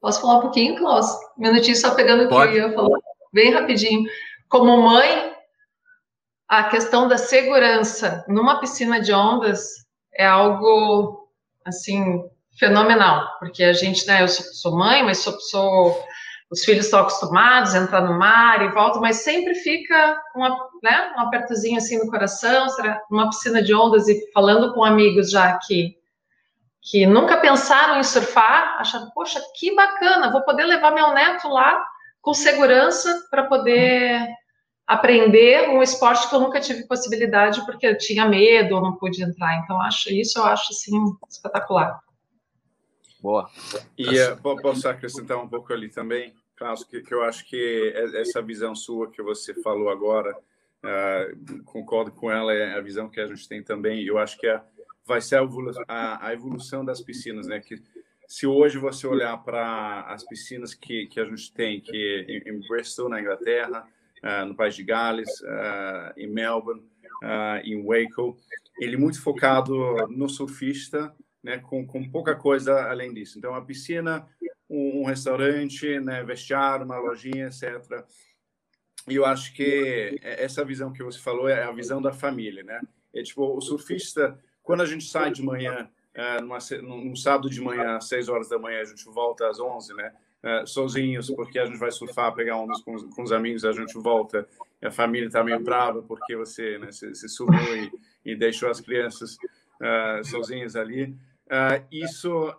Posso 0.00 0.20
falar 0.20 0.38
um 0.38 0.42
pouquinho, 0.42 0.76
Klaus? 0.76 1.06
Minutinho 1.36 1.76
só 1.76 1.94
pegando 1.94 2.24
o 2.24 2.28
que 2.28 2.34
eu 2.34 2.52
ia 2.52 2.72
falar. 2.72 2.98
Bem 3.34 3.52
rapidinho. 3.52 4.08
Como 4.48 4.80
mãe, 4.80 5.34
a 6.48 6.62
questão 6.62 7.08
da 7.08 7.18
segurança 7.18 8.24
numa 8.28 8.60
piscina 8.60 9.00
de 9.00 9.12
ondas 9.12 9.70
é 10.14 10.24
algo, 10.24 11.28
assim, 11.64 12.22
fenomenal. 12.56 13.28
Porque 13.40 13.64
a 13.64 13.72
gente, 13.72 14.06
né, 14.06 14.22
eu 14.22 14.28
sou, 14.28 14.46
sou 14.52 14.78
mãe, 14.78 15.02
mas 15.02 15.18
sou, 15.18 15.32
sou 15.40 16.04
os 16.48 16.64
filhos 16.64 16.84
estão 16.84 17.00
acostumados 17.00 17.74
a 17.74 17.78
entrar 17.78 18.02
no 18.02 18.16
mar 18.16 18.62
e 18.62 18.68
volta, 18.68 19.00
mas 19.00 19.24
sempre 19.24 19.56
fica 19.56 20.16
uma, 20.36 20.50
né, 20.80 21.12
um 21.16 21.22
apertozinho 21.22 21.78
assim 21.78 21.98
no 21.98 22.08
coração, 22.08 22.68
uma 23.10 23.30
piscina 23.30 23.60
de 23.60 23.74
ondas 23.74 24.06
e 24.06 24.30
falando 24.32 24.72
com 24.72 24.84
amigos 24.84 25.32
já 25.32 25.48
aqui 25.48 25.98
que 26.80 27.04
nunca 27.04 27.38
pensaram 27.38 27.98
em 27.98 28.04
surfar, 28.04 28.76
achando, 28.78 29.10
poxa, 29.12 29.40
que 29.58 29.74
bacana, 29.74 30.30
vou 30.30 30.42
poder 30.42 30.64
levar 30.64 30.92
meu 30.92 31.12
neto 31.12 31.48
lá 31.48 31.82
com 32.24 32.32
segurança 32.32 33.26
para 33.30 33.44
poder 33.44 34.26
aprender 34.86 35.68
um 35.68 35.82
esporte 35.82 36.28
que 36.28 36.34
eu 36.34 36.40
nunca 36.40 36.58
tive 36.58 36.86
possibilidade 36.86 37.64
porque 37.66 37.86
eu 37.86 37.98
tinha 37.98 38.26
medo 38.26 38.76
ou 38.76 38.82
não 38.82 38.96
pude 38.96 39.22
entrar. 39.22 39.58
Então, 39.58 39.78
acho 39.82 40.10
isso 40.10 40.38
eu 40.38 40.44
acho 40.44 40.72
assim 40.72 40.98
espetacular. 41.28 42.00
Boa. 43.20 43.48
E 43.96 44.18
uh, 44.20 44.36
posso 44.60 44.88
acrescentar 44.88 45.38
um 45.38 45.48
pouco 45.48 45.72
ali 45.72 45.90
também, 45.90 46.34
Carlos, 46.56 46.84
que, 46.84 47.02
que 47.02 47.12
eu 47.12 47.22
acho 47.22 47.46
que 47.46 47.92
essa 48.14 48.40
visão 48.40 48.74
sua 48.74 49.10
que 49.10 49.22
você 49.22 49.54
falou 49.62 49.90
agora, 49.90 50.34
uh, 50.34 51.62
concordo 51.64 52.10
com 52.10 52.30
ela, 52.30 52.54
é 52.54 52.74
a 52.74 52.80
visão 52.80 53.08
que 53.08 53.20
a 53.20 53.26
gente 53.26 53.46
tem 53.46 53.62
também. 53.62 54.04
Eu 54.04 54.18
acho 54.18 54.38
que 54.38 54.46
é 54.46 54.62
vai 55.06 55.20
ser 55.20 55.36
a 55.36 56.32
evolução, 56.32 56.82
das 56.82 57.02
piscinas, 57.02 57.46
né? 57.46 57.60
Que 57.60 57.74
se 58.34 58.48
hoje 58.48 58.78
você 58.78 59.06
olhar 59.06 59.36
para 59.44 60.00
as 60.08 60.24
piscinas 60.24 60.74
que, 60.74 61.06
que 61.06 61.20
a 61.20 61.24
gente 61.24 61.52
tem, 61.52 61.80
que 61.80 62.26
em, 62.28 62.50
em 62.50 62.60
Bristol, 62.66 63.08
na 63.08 63.20
Inglaterra, 63.20 63.86
uh, 64.24 64.44
no 64.44 64.56
País 64.56 64.74
de 64.74 64.82
Gales, 64.82 65.28
uh, 65.42 66.12
em 66.16 66.26
Melbourne, 66.26 66.80
uh, 67.22 67.62
em 67.62 67.80
Waco, 67.80 68.36
ele 68.80 68.96
é 68.96 68.98
muito 68.98 69.22
focado 69.22 69.72
no 70.08 70.28
surfista, 70.28 71.14
né? 71.44 71.58
Com, 71.58 71.86
com 71.86 72.10
pouca 72.10 72.34
coisa 72.34 72.90
além 72.90 73.14
disso. 73.14 73.38
Então, 73.38 73.54
a 73.54 73.62
piscina, 73.62 74.26
um, 74.68 75.02
um 75.02 75.04
restaurante, 75.04 76.00
né? 76.00 76.24
Vestiário, 76.24 76.84
uma 76.84 76.98
lojinha, 76.98 77.46
etc. 77.46 78.04
E 79.08 79.14
eu 79.14 79.24
acho 79.24 79.54
que 79.54 80.18
essa 80.20 80.64
visão 80.64 80.92
que 80.92 81.04
você 81.04 81.20
falou 81.20 81.48
é 81.48 81.62
a 81.62 81.70
visão 81.70 82.02
da 82.02 82.12
família, 82.12 82.64
né? 82.64 82.80
É 83.14 83.22
tipo, 83.22 83.44
o 83.44 83.60
surfista 83.60 84.36
quando 84.60 84.80
a 84.80 84.86
gente 84.86 85.04
sai 85.04 85.30
de 85.30 85.40
manhã, 85.40 85.88
é, 86.14 86.40
numa, 86.40 86.58
num 86.82 87.16
sábado 87.16 87.50
de 87.50 87.60
manhã, 87.60 87.96
às 87.96 88.08
6 88.08 88.28
horas 88.28 88.48
da 88.48 88.58
manhã, 88.58 88.80
a 88.80 88.84
gente 88.84 89.04
volta 89.06 89.48
às 89.48 89.58
11, 89.58 89.94
né? 89.94 90.12
É, 90.42 90.66
sozinhos, 90.66 91.30
porque 91.30 91.58
a 91.58 91.64
gente 91.64 91.78
vai 91.78 91.90
surfar, 91.90 92.34
pegar 92.34 92.58
ondas 92.58 92.80
com, 92.82 92.94
com 93.10 93.22
os 93.22 93.32
amigos, 93.32 93.64
a 93.64 93.72
gente 93.72 93.94
volta. 93.94 94.46
A 94.82 94.90
família 94.90 95.26
está 95.26 95.42
meio 95.42 95.58
brava 95.58 96.02
porque 96.02 96.36
você 96.36 96.78
né, 96.78 96.92
se, 96.92 97.14
se 97.14 97.28
sumiu 97.30 97.76
e, 97.76 97.90
e, 98.32 98.36
deixou 98.36 98.68
as 98.68 98.78
crianças 98.78 99.36
uh, 99.80 100.22
sozinhas 100.22 100.76
ali. 100.76 101.16
Uh, 101.46 101.82
isso 101.90 102.54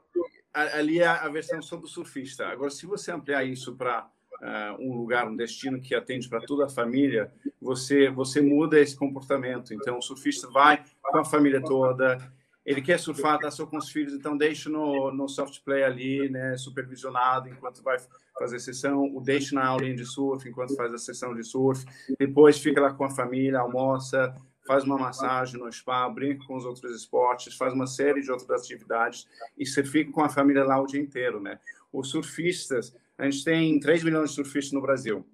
ali 0.51 0.99
é 0.99 1.05
a 1.05 1.29
versão 1.29 1.61
só 1.61 1.75
do 1.75 1.87
surfista. 1.87 2.47
Agora, 2.47 2.71
se 2.71 2.87
você 2.87 3.11
ampliar 3.11 3.43
isso 3.43 3.75
para 3.75 4.09
uh, 4.41 4.81
um 4.81 4.97
lugar, 4.97 5.27
um 5.27 5.35
destino 5.35 5.79
que 5.79 5.93
atende 5.93 6.27
para 6.27 6.41
toda 6.41 6.65
a 6.65 6.69
família, 6.69 7.31
você 7.61 8.09
você 8.09 8.41
muda 8.41 8.79
esse 8.79 8.95
comportamento. 8.95 9.75
Então, 9.75 9.99
o 9.99 10.01
surfista 10.01 10.49
vai 10.49 10.83
com 11.03 11.19
a 11.19 11.25
família 11.25 11.61
toda, 11.61 12.17
ele 12.65 12.81
quer 12.81 12.99
surfar, 12.99 13.37
tá 13.39 13.51
só 13.51 13.65
com 13.65 13.77
os 13.77 13.91
filhos, 13.91 14.13
então 14.13 14.35
deixa 14.35 14.69
no, 14.69 15.11
no 15.11 15.29
soft 15.29 15.61
play 15.63 15.83
ali, 15.83 16.29
né, 16.29 16.57
supervisionado 16.57 17.47
enquanto 17.47 17.83
vai 17.83 17.97
fazer 18.39 18.55
a 18.55 18.59
sessão, 18.59 19.15
o 19.15 19.21
deixa 19.21 19.53
na 19.53 19.67
aulinha 19.67 19.95
de 19.95 20.05
surf 20.05 20.49
enquanto 20.49 20.75
faz 20.75 20.91
a 20.93 20.97
sessão 20.97 21.35
de 21.35 21.43
surf, 21.43 21.85
depois 22.17 22.57
fica 22.57 22.81
lá 22.81 22.91
com 22.91 23.03
a 23.03 23.09
família, 23.09 23.59
almoça, 23.59 24.35
faz 24.65 24.83
uma 24.83 24.97
massagem 24.97 25.59
no 25.59 25.71
spa, 25.71 26.09
brinca 26.09 26.43
com 26.45 26.55
os 26.55 26.65
outros 26.65 26.95
esportes, 26.95 27.55
faz 27.55 27.71
uma 27.73 27.85
série 27.85 28.21
de 28.21 28.31
outras 28.31 28.63
atividades 28.63 29.27
e 29.57 29.65
você 29.65 29.83
fica 29.83 30.11
com 30.11 30.23
a 30.23 30.29
família 30.29 30.63
lá 30.63 30.81
o 30.81 30.87
dia 30.87 30.99
inteiro, 30.99 31.39
né? 31.39 31.59
Os 31.93 32.09
surfistas, 32.09 32.95
a 33.17 33.29
gente 33.29 33.43
tem 33.45 33.79
3 33.79 34.03
milhões 34.03 34.31
de 34.31 34.35
surfistas 34.35 34.73
no 34.73 34.81
Brasil. 34.81 35.25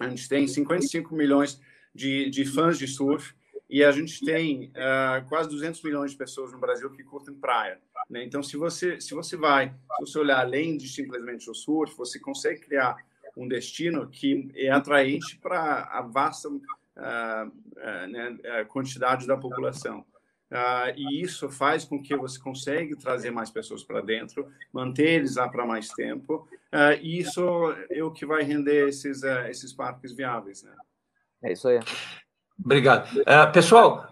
A 0.00 0.08
gente 0.08 0.28
tem 0.28 0.46
55 0.46 1.14
milhões 1.14 1.60
de, 1.94 2.28
de 2.28 2.44
fãs 2.44 2.76
de 2.76 2.88
surf 2.88 3.34
e 3.68 3.82
a 3.82 3.90
gente 3.90 4.24
tem 4.24 4.70
uh, 4.70 5.28
quase 5.28 5.48
200 5.48 5.82
milhões 5.82 6.12
de 6.12 6.16
pessoas 6.16 6.52
no 6.52 6.58
Brasil 6.58 6.88
que 6.90 7.02
curtem 7.02 7.34
praia. 7.34 7.80
Né? 8.08 8.24
Então, 8.24 8.42
se 8.42 8.56
você, 8.56 9.00
se 9.00 9.12
você 9.12 9.36
vai, 9.36 9.70
se 9.70 10.00
você 10.00 10.18
olhar 10.18 10.38
além 10.38 10.76
de 10.76 10.88
simplesmente 10.88 11.50
o 11.50 11.54
surf, 11.54 11.96
você 11.96 12.18
consegue 12.20 12.60
criar 12.60 12.96
um 13.36 13.48
destino 13.48 14.08
que 14.08 14.50
é 14.54 14.70
atraente 14.70 15.36
para 15.38 15.82
a 15.90 16.00
vasta 16.00 16.48
uh, 16.48 16.54
uh, 16.56 18.06
né, 18.08 18.64
quantidade 18.68 19.26
da 19.26 19.36
população. 19.36 20.04
E 20.96 21.20
isso 21.20 21.50
faz 21.50 21.84
com 21.84 22.00
que 22.00 22.16
você 22.16 22.38
consiga 22.38 22.96
trazer 22.96 23.32
mais 23.32 23.50
pessoas 23.50 23.82
para 23.82 24.00
dentro, 24.00 24.48
manter 24.72 25.08
eles 25.08 25.34
lá 25.34 25.48
para 25.48 25.66
mais 25.66 25.88
tempo, 25.88 26.48
e 27.02 27.18
isso 27.18 27.42
é 27.90 28.02
o 28.04 28.12
que 28.12 28.24
vai 28.24 28.44
render 28.44 28.88
esses, 28.88 29.24
esses 29.24 29.72
parques 29.72 30.12
viáveis. 30.12 30.62
Né? 30.62 30.72
É 31.42 31.52
isso 31.52 31.66
aí. 31.66 31.80
Obrigado. 32.62 33.08
pessoal, 33.52 34.08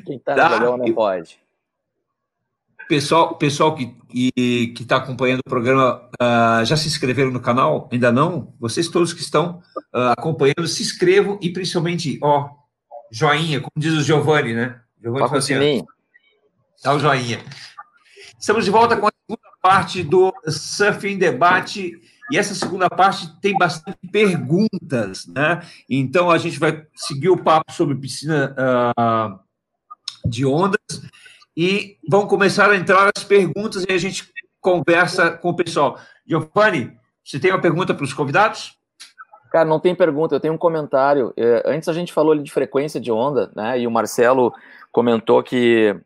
Quem 0.05 0.17
está 0.17 0.35
no 0.35 0.67
tá? 0.67 0.77
não 0.77 0.95
pode. 0.95 1.39
Pessoal, 2.89 3.35
pessoal 3.35 3.75
que 3.75 3.97
está 4.15 4.75
que, 4.77 4.85
tá 4.87 4.97
acompanhando 4.97 5.41
o 5.41 5.51
programa, 5.51 6.09
uh, 6.23 6.65
já 6.65 6.77
se 6.77 6.87
inscreveram 6.87 7.33
no 7.33 7.41
canal? 7.41 7.89
Ainda 7.91 8.13
não? 8.13 8.55
Vocês 8.61 8.89
todos 8.89 9.13
que 9.13 9.21
estão 9.21 9.61
uh, 9.93 10.13
acompanhando, 10.17 10.69
se 10.69 10.83
inscrevam 10.83 11.37
e 11.43 11.51
principalmente, 11.51 12.19
ó, 12.23 12.51
joinha, 13.11 13.61
como 13.61 13.73
diz 13.77 13.93
o 13.93 14.03
Giovanni, 14.03 14.55
né? 14.55 14.81
Giovanni 15.03 15.25
Toca 15.25 15.39
assim, 15.39 15.55
Dá 16.83 16.95
o 16.95 16.99
joinha. 16.99 17.43
Estamos 18.39 18.65
de 18.65 18.71
volta 18.71 18.97
com 18.97 19.07
a 19.07 19.11
segunda 19.11 19.49
parte 19.63 20.03
do 20.03 20.33
Surfing 20.47 21.19
Debate. 21.19 22.01
E 22.31 22.37
essa 22.37 22.55
segunda 22.55 22.91
parte 22.91 23.29
tem 23.41 23.57
bastante 23.57 23.99
perguntas, 24.11 25.27
né? 25.27 25.63
Então 25.89 26.31
a 26.31 26.39
gente 26.39 26.59
vai 26.59 26.85
seguir 26.95 27.29
o 27.29 27.43
papo 27.43 27.73
sobre 27.73 27.95
piscina 27.95 28.55
uh, 28.59 29.39
de 30.29 30.45
ondas 30.45 30.81
e 31.57 31.97
vão 32.09 32.27
começar 32.27 32.71
a 32.71 32.77
entrar 32.77 33.11
as 33.17 33.25
perguntas 33.25 33.85
e 33.89 33.93
a 33.93 33.99
gente 33.99 34.29
conversa 34.61 35.31
com 35.31 35.51
o 35.51 35.57
pessoal. 35.57 35.99
Giovanni, 36.27 36.93
você 37.25 37.39
tem 37.39 37.53
uma 37.53 37.61
pergunta 37.61 37.95
para 37.95 38.05
os 38.05 38.13
convidados? 38.13 38.77
Cara, 39.51 39.65
não 39.65 39.81
tem 39.81 39.95
pergunta, 39.95 40.35
eu 40.35 40.41
tenho 40.41 40.55
um 40.55 40.59
comentário. 40.59 41.33
É, 41.37 41.63
antes 41.65 41.89
a 41.89 41.93
gente 41.93 42.13
falou 42.13 42.37
de 42.37 42.51
frequência 42.51 43.01
de 43.01 43.11
onda, 43.11 43.51
né? 43.55 43.81
E 43.81 43.87
o 43.87 43.91
Marcelo 43.91 44.53
comentou 44.93 45.43
que, 45.43 45.97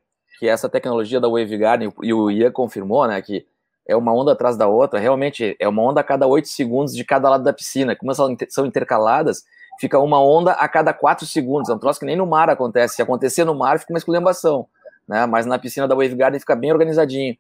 que 0.41 0.49
essa 0.49 0.71
tecnologia 0.71 1.21
da 1.21 1.29
Waveguard, 1.29 1.93
e 2.03 2.15
o 2.15 2.31
Ian 2.31 2.51
confirmou, 2.51 3.07
né? 3.07 3.21
Que 3.21 3.47
é 3.87 3.95
uma 3.95 4.15
onda 4.15 4.33
atrás 4.33 4.57
da 4.57 4.67
outra, 4.67 4.99
realmente 4.99 5.55
é 5.61 5.69
uma 5.69 5.83
onda 5.83 6.01
a 6.01 6.03
cada 6.03 6.27
oito 6.27 6.49
segundos 6.49 6.95
de 6.95 7.05
cada 7.05 7.29
lado 7.29 7.45
da 7.45 7.53
piscina. 7.53 7.95
Como 7.95 8.11
elas 8.11 8.39
são 8.49 8.65
intercaladas, 8.65 9.45
fica 9.79 9.99
uma 9.99 10.19
onda 10.19 10.53
a 10.53 10.67
cada 10.67 10.95
quatro 10.95 11.27
segundos. 11.27 11.69
É 11.69 11.75
um 11.75 11.79
troço 11.79 12.01
que 12.01 12.07
nem 12.07 12.17
no 12.17 12.25
mar 12.25 12.49
acontece. 12.49 12.95
Se 12.97 13.03
acontecer 13.03 13.45
no 13.45 13.55
mar, 13.55 13.79
fica 13.79 13.93
uma 13.93 13.99
esculhambação. 13.99 14.67
Né? 15.07 15.27
Mas 15.27 15.45
na 15.45 15.59
piscina 15.59 15.87
da 15.87 15.95
Wave 15.95 16.15
Garden 16.15 16.41
fica 16.41 16.57
bem 16.57 16.73
organizadinho. 16.73 17.37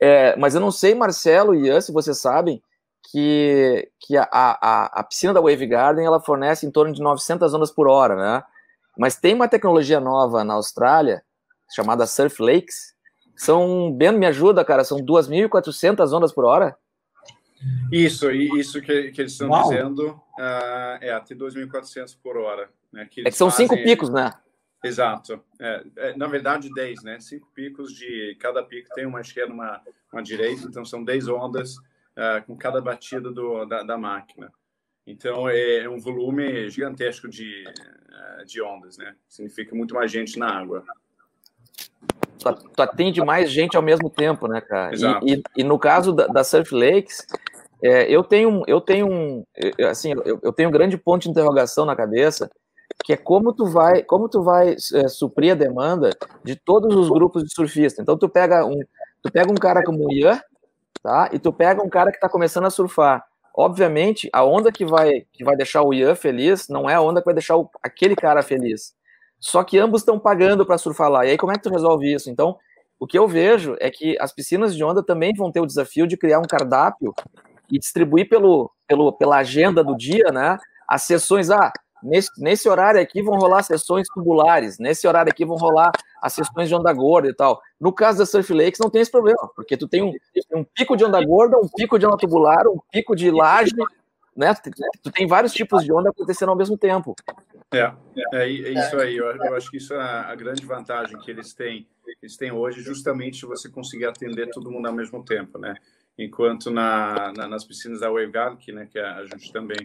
É, 0.00 0.34
mas 0.34 0.56
eu 0.56 0.60
não 0.60 0.72
sei, 0.72 0.96
Marcelo 0.96 1.54
e 1.54 1.68
Ian, 1.68 1.80
se 1.80 1.92
vocês 1.92 2.18
sabem, 2.18 2.60
que, 3.08 3.88
que 4.00 4.16
a, 4.16 4.26
a, 4.32 4.84
a 4.98 5.04
piscina 5.04 5.32
da 5.32 5.40
Wave 5.40 5.66
Garden 5.68 6.04
ela 6.04 6.18
fornece 6.18 6.66
em 6.66 6.72
torno 6.72 6.92
de 6.92 7.00
900 7.00 7.54
ondas 7.54 7.70
por 7.70 7.86
hora, 7.86 8.16
né? 8.16 8.42
Mas 8.98 9.14
tem 9.14 9.32
uma 9.32 9.46
tecnologia 9.46 10.00
nova 10.00 10.42
na 10.42 10.54
Austrália, 10.54 11.22
chamada 11.74 12.06
Surf 12.06 12.42
Lakes, 12.42 12.92
são, 13.36 13.92
Ben, 13.92 14.12
me 14.12 14.26
ajuda, 14.26 14.64
cara, 14.64 14.84
são 14.84 14.98
2.400 14.98 16.12
ondas 16.12 16.32
por 16.32 16.44
hora? 16.44 16.76
Isso, 17.90 18.30
isso 18.30 18.80
que, 18.80 19.10
que 19.10 19.20
eles 19.20 19.32
estão 19.32 19.48
Uau. 19.48 19.68
dizendo 19.68 20.10
uh, 20.38 20.98
é 21.00 21.12
até 21.12 21.34
2.400 21.34 22.16
por 22.22 22.36
hora. 22.36 22.68
Né, 22.92 23.06
que 23.10 23.20
é 23.22 23.24
que 23.24 23.32
são 23.32 23.50
fazem... 23.50 23.68
cinco 23.68 23.82
picos, 23.82 24.10
né? 24.10 24.32
Exato. 24.84 25.42
É, 25.60 25.84
é, 25.96 26.16
na 26.16 26.26
verdade, 26.26 26.72
10, 26.72 27.04
né? 27.04 27.20
Cinco 27.20 27.48
picos 27.54 27.92
de 27.92 28.36
cada 28.40 28.62
pico 28.62 28.88
tem 28.94 29.06
uma 29.06 29.20
esquerda 29.20 29.52
uma, 29.52 29.80
uma 30.12 30.22
direita, 30.22 30.66
então 30.66 30.84
são 30.84 31.04
10 31.04 31.28
ondas 31.28 31.76
uh, 31.76 32.44
com 32.46 32.56
cada 32.56 32.80
batida 32.80 33.30
do, 33.30 33.64
da, 33.64 33.82
da, 33.84 33.96
máquina. 33.96 34.52
Então 35.06 35.48
é 35.48 35.88
um 35.88 36.00
volume 36.00 36.68
gigantesco 36.68 37.28
de, 37.28 37.64
uh, 37.64 38.44
de 38.44 38.60
ondas, 38.60 38.98
né? 38.98 39.14
Significa 39.28 39.74
muito 39.74 39.94
mais 39.94 40.10
gente 40.10 40.36
na 40.38 40.48
água 40.48 40.84
tu, 42.42 42.68
tu 42.74 42.82
atende 42.82 43.20
mais 43.24 43.50
gente 43.50 43.76
ao 43.76 43.82
mesmo 43.82 44.10
tempo, 44.10 44.46
né, 44.46 44.60
cara? 44.60 44.94
E, 44.94 45.34
e, 45.34 45.42
e, 45.58 45.64
no 45.64 45.78
caso 45.78 46.12
da, 46.12 46.26
da 46.26 46.44
Surf 46.44 46.74
Lakes, 46.74 47.26
é, 47.82 48.10
eu 48.10 48.22
tenho, 48.22 48.62
eu 48.66 48.80
tenho 48.80 49.10
um, 49.10 49.44
assim, 49.90 50.12
eu, 50.24 50.38
eu, 50.42 50.52
tenho 50.52 50.68
um 50.68 50.72
grande 50.72 50.96
ponto 50.96 51.22
de 51.22 51.30
interrogação 51.30 51.84
na 51.84 51.96
cabeça, 51.96 52.50
que 53.04 53.12
é 53.12 53.16
como 53.16 53.52
tu 53.52 53.66
vai, 53.66 54.02
como 54.02 54.28
tu 54.28 54.42
vai 54.42 54.76
é, 54.94 55.08
suprir 55.08 55.52
a 55.52 55.56
demanda 55.56 56.10
de 56.44 56.54
todos 56.54 56.94
os 56.94 57.08
grupos 57.08 57.42
de 57.42 57.52
surfistas. 57.52 57.98
Então 57.98 58.16
tu 58.16 58.28
pega 58.28 58.64
um, 58.64 58.78
tu 59.22 59.32
pega 59.32 59.50
um 59.50 59.56
cara 59.56 59.82
como 59.82 60.06
o 60.06 60.12
Ian, 60.12 60.40
tá? 61.02 61.28
E 61.32 61.38
tu 61.38 61.52
pega 61.52 61.82
um 61.82 61.88
cara 61.88 62.10
que 62.10 62.16
está 62.16 62.28
começando 62.28 62.66
a 62.66 62.70
surfar. 62.70 63.24
Obviamente, 63.54 64.30
a 64.32 64.44
onda 64.44 64.70
que 64.70 64.84
vai 64.84 65.26
que 65.32 65.44
vai 65.44 65.56
deixar 65.56 65.82
o 65.82 65.92
Ian 65.92 66.14
feliz 66.14 66.68
não 66.68 66.88
é 66.88 66.94
a 66.94 67.00
onda 67.00 67.20
que 67.20 67.26
vai 67.26 67.34
deixar 67.34 67.56
o, 67.56 67.68
aquele 67.82 68.14
cara 68.14 68.42
feliz. 68.42 68.94
Só 69.42 69.64
que 69.64 69.76
ambos 69.76 70.02
estão 70.02 70.20
pagando 70.20 70.64
para 70.64 70.78
surfar 70.78 71.10
lá. 71.10 71.26
E 71.26 71.30
aí, 71.30 71.36
como 71.36 71.50
é 71.50 71.56
que 71.56 71.62
tu 71.62 71.70
resolve 71.70 72.14
isso? 72.14 72.30
Então, 72.30 72.56
o 72.98 73.08
que 73.08 73.18
eu 73.18 73.26
vejo 73.26 73.76
é 73.80 73.90
que 73.90 74.16
as 74.20 74.32
piscinas 74.32 74.74
de 74.76 74.84
onda 74.84 75.02
também 75.02 75.34
vão 75.34 75.50
ter 75.50 75.58
o 75.58 75.66
desafio 75.66 76.06
de 76.06 76.16
criar 76.16 76.38
um 76.38 76.46
cardápio 76.46 77.12
e 77.68 77.76
distribuir 77.76 78.28
pelo, 78.28 78.70
pelo, 78.86 79.12
pela 79.12 79.38
agenda 79.38 79.82
do 79.82 79.96
dia, 79.96 80.30
né? 80.32 80.56
As 80.86 81.02
sessões, 81.02 81.50
ah, 81.50 81.72
nesse, 82.00 82.30
nesse 82.40 82.68
horário 82.68 83.00
aqui 83.00 83.20
vão 83.20 83.36
rolar 83.36 83.64
sessões 83.64 84.06
tubulares, 84.14 84.78
nesse 84.78 85.08
horário 85.08 85.32
aqui 85.32 85.44
vão 85.44 85.56
rolar 85.56 85.90
as 86.22 86.34
sessões 86.34 86.68
de 86.68 86.74
onda 86.76 86.92
gorda 86.92 87.28
e 87.28 87.34
tal. 87.34 87.60
No 87.80 87.92
caso 87.92 88.18
da 88.18 88.26
Surf 88.26 88.54
Lakes 88.54 88.78
não 88.78 88.90
tem 88.90 89.02
esse 89.02 89.10
problema, 89.10 89.50
porque 89.56 89.76
tu 89.76 89.88
tem 89.88 90.04
um, 90.04 90.12
um 90.54 90.62
pico 90.62 90.96
de 90.96 91.04
onda 91.04 91.20
gorda, 91.20 91.58
um 91.58 91.68
pico 91.68 91.98
de 91.98 92.06
onda 92.06 92.16
tubular, 92.16 92.68
um 92.68 92.78
pico 92.92 93.16
de 93.16 93.28
laje, 93.28 93.74
né? 94.36 94.54
Tu 95.02 95.10
tem 95.10 95.26
vários 95.26 95.52
tipos 95.52 95.84
de 95.84 95.92
onda 95.92 96.10
acontecendo 96.10 96.50
ao 96.50 96.56
mesmo 96.56 96.78
tempo. 96.78 97.16
É, 97.72 97.92
é, 98.34 98.44
é 98.44 98.70
isso 98.70 98.96
aí. 98.98 99.16
Eu, 99.16 99.26
eu, 99.26 99.54
acho 99.54 99.70
que 99.70 99.78
isso 99.78 99.94
é 99.94 99.98
a 100.00 100.34
grande 100.34 100.64
vantagem 100.66 101.18
que 101.18 101.30
eles 101.30 101.54
têm, 101.54 101.86
eles 102.20 102.36
têm 102.36 102.52
hoje, 102.52 102.82
justamente 102.82 103.46
você 103.46 103.68
conseguir 103.68 104.06
atender 104.06 104.50
todo 104.50 104.70
mundo 104.70 104.86
ao 104.86 104.94
mesmo 104.94 105.24
tempo, 105.24 105.58
né? 105.58 105.74
Enquanto 106.18 106.70
na, 106.70 107.32
na 107.32 107.48
nas 107.48 107.64
piscinas 107.64 108.00
da 108.00 108.10
WaveGuard, 108.10 108.58
que, 108.58 108.70
né, 108.70 108.86
que 108.90 108.98
a 108.98 109.24
gente 109.24 109.50
também 109.50 109.78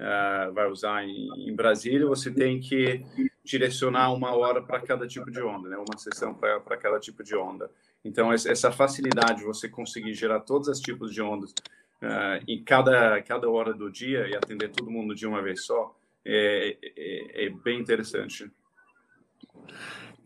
uh, 0.00 0.52
vai 0.52 0.68
usar 0.68 1.02
em, 1.04 1.48
em, 1.48 1.54
Brasília, 1.54 2.06
você 2.06 2.30
tem 2.30 2.60
que 2.60 3.02
direcionar 3.42 4.12
uma 4.12 4.36
hora 4.36 4.62
para 4.62 4.80
cada 4.80 5.06
tipo 5.06 5.30
de 5.30 5.40
onda, 5.40 5.70
né? 5.70 5.76
Uma 5.76 5.98
sessão 5.98 6.34
para 6.34 6.76
cada 6.76 7.00
tipo 7.00 7.24
de 7.24 7.34
onda. 7.34 7.70
Então, 8.04 8.32
essa 8.32 8.70
facilidade 8.70 9.40
de 9.40 9.44
você 9.44 9.68
conseguir 9.68 10.14
gerar 10.14 10.40
todos 10.40 10.68
os 10.68 10.80
tipos 10.80 11.12
de 11.12 11.22
ondas 11.22 11.50
uh, 12.02 12.44
em 12.46 12.62
cada, 12.62 13.22
cada 13.22 13.48
hora 13.48 13.72
do 13.72 13.90
dia 13.90 14.26
e 14.28 14.36
atender 14.36 14.70
todo 14.70 14.90
mundo 14.90 15.14
de 15.14 15.26
uma 15.26 15.42
vez 15.42 15.64
só, 15.64 15.94
é, 16.24 16.76
é, 16.96 17.46
é 17.46 17.50
bem 17.50 17.80
interessante. 17.80 18.50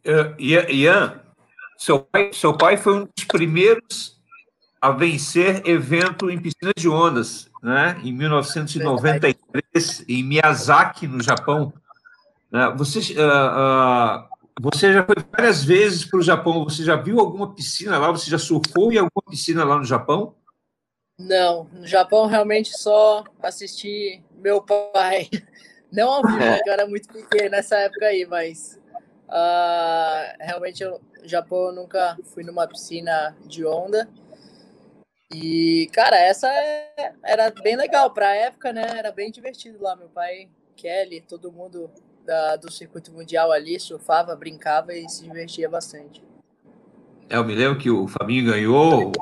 Uh, 0.07 0.35
Ian, 0.39 1.21
seu 1.79 2.01
pai, 2.01 2.31
seu 2.33 2.57
pai 2.57 2.77
foi 2.77 2.95
um 2.95 3.05
dos 3.05 3.25
primeiros 3.25 4.15
a 4.81 4.91
vencer 4.91 5.67
evento 5.67 6.29
em 6.29 6.39
piscinas 6.39 6.75
de 6.77 6.89
ondas, 6.89 7.51
né? 7.63 7.99
Em 8.05 8.13
1993, 8.13 10.05
em 10.07 10.23
Miyazaki, 10.23 11.07
no 11.07 11.23
Japão. 11.23 11.73
Uh, 12.53 12.77
você, 12.77 12.99
uh, 13.15 13.23
uh, 13.23 14.29
você 14.61 14.93
já 14.93 15.03
foi 15.03 15.17
várias 15.33 15.65
vezes 15.65 16.05
para 16.05 16.19
o 16.19 16.23
Japão. 16.23 16.65
Você 16.65 16.85
já 16.85 16.97
viu 16.97 17.19
alguma 17.19 17.55
piscina 17.55 17.99
lá? 17.99 18.11
Você 18.11 18.31
já 18.31 18.39
surfou 18.39 18.93
em 18.93 18.99
alguma 18.99 19.23
piscina 19.31 19.65
lá 19.65 19.79
no 19.79 19.85
Japão? 19.85 20.35
Não, 21.19 21.65
no 21.73 21.87
Japão 21.87 22.27
realmente 22.27 22.77
só 22.77 23.25
assisti 23.43 24.23
meu 24.37 24.61
pai 24.61 25.31
não 25.95 26.11
ao 26.11 26.23
vivo, 26.23 26.43
é. 26.43 26.57
porque 26.57 26.69
eu 26.69 26.73
era 26.73 26.87
muito 26.87 27.09
pequeno 27.09 27.51
nessa 27.51 27.77
época 27.77 28.07
aí, 28.07 28.27
mas 28.27 28.81
uh, 29.29 30.37
realmente 30.41 30.83
eu, 30.83 31.01
no 31.23 31.29
Japão 31.29 31.67
eu 31.69 31.73
nunca 31.73 32.17
fui 32.35 32.43
numa 32.43 32.67
piscina 32.67 33.37
de 33.47 33.65
onda. 33.65 34.09
E, 35.33 35.89
cara, 35.93 36.17
essa 36.17 36.49
é, 36.49 37.13
era 37.25 37.51
bem 37.51 37.77
legal 37.77 38.11
para 38.11 38.29
a 38.29 38.35
época, 38.35 38.73
né? 38.73 38.85
Era 38.97 39.11
bem 39.11 39.31
divertido 39.31 39.83
lá. 39.83 39.97
Meu 39.97 40.09
pai, 40.09 40.49
Kelly, 40.77 41.21
todo 41.23 41.51
mundo 41.51 41.91
da, 42.25 42.57
do 42.57 42.71
circuito 42.71 43.13
mundial 43.13 43.51
ali 43.51 43.79
surfava, 43.81 44.37
brincava 44.37 44.95
e 44.95 45.09
se 45.09 45.25
divertia 45.25 45.69
bastante. 45.69 46.23
É, 47.29 47.37
eu 47.37 47.45
me 47.45 47.55
lembro 47.55 47.79
que 47.79 47.91
o 47.91 48.07
Fabinho 48.07 48.53
ganhou. 48.53 49.13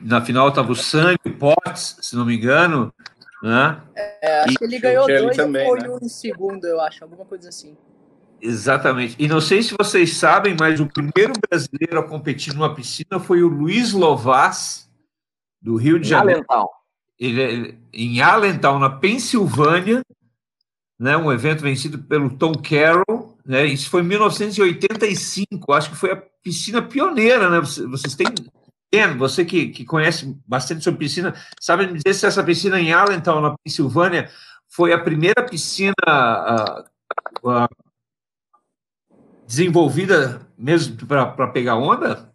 Na 0.00 0.20
final 0.20 0.48
estava 0.48 0.72
o 0.72 0.74
Sandy, 0.74 1.20
o 1.26 1.34
Potts, 1.36 1.98
se 2.00 2.16
não 2.16 2.24
me 2.24 2.36
engano. 2.36 2.92
Né? 3.42 3.80
É, 3.94 4.40
acho 4.40 4.52
e, 4.52 4.56
que 4.56 4.64
ele 4.64 4.78
ganhou 4.78 5.06
dois 5.06 5.36
também, 5.36 5.62
e 5.62 5.66
foi 5.66 5.80
né? 5.80 5.88
um 5.88 5.98
em 6.02 6.08
segundo, 6.08 6.66
eu 6.66 6.80
acho, 6.80 7.04
alguma 7.04 7.24
coisa 7.24 7.48
assim. 7.48 7.76
Exatamente. 8.40 9.16
E 9.18 9.26
não 9.26 9.40
sei 9.40 9.62
se 9.62 9.74
vocês 9.76 10.16
sabem, 10.16 10.56
mas 10.58 10.80
o 10.80 10.86
primeiro 10.86 11.32
brasileiro 11.48 11.98
a 11.98 12.02
competir 12.02 12.54
numa 12.54 12.74
piscina 12.74 13.18
foi 13.18 13.42
o 13.42 13.48
Luiz 13.48 13.92
Lovaz, 13.92 14.88
do 15.60 15.76
Rio 15.76 15.98
de 15.98 16.06
em 16.06 16.10
Janeiro. 16.10 16.44
Allentown. 16.48 16.68
Ele, 17.18 17.42
ele, 17.42 17.78
em 17.92 18.20
Allentown, 18.20 18.78
na 18.78 18.90
Pensilvânia, 18.90 20.02
né, 20.98 21.16
um 21.16 21.32
evento 21.32 21.62
vencido 21.62 21.98
pelo 21.98 22.30
Tom 22.30 22.52
Carroll. 22.54 23.36
Né, 23.44 23.66
isso 23.66 23.90
foi 23.90 24.02
em 24.02 24.06
1985, 24.06 25.72
acho 25.72 25.90
que 25.90 25.96
foi 25.96 26.12
a 26.12 26.22
piscina 26.42 26.80
pioneira. 26.80 27.50
Né, 27.50 27.60
vocês 27.60 28.14
têm. 28.14 28.26
Você 29.18 29.44
que, 29.44 29.68
que 29.68 29.84
conhece 29.84 30.34
bastante 30.46 30.82
sobre 30.82 31.00
piscina, 31.00 31.34
sabe 31.60 31.86
me 31.86 31.98
dizer 31.98 32.14
se 32.14 32.26
essa 32.26 32.42
piscina 32.42 32.80
em 32.80 32.92
Allentown, 32.92 33.40
na 33.40 33.56
Pensilvânia, 33.62 34.30
foi 34.66 34.92
a 34.92 34.98
primeira 34.98 35.44
piscina 35.46 35.94
uh, 36.06 37.48
uh, 37.48 37.68
desenvolvida 39.46 40.46
mesmo 40.56 40.96
para 41.06 41.48
pegar 41.48 41.76
onda? 41.76 42.32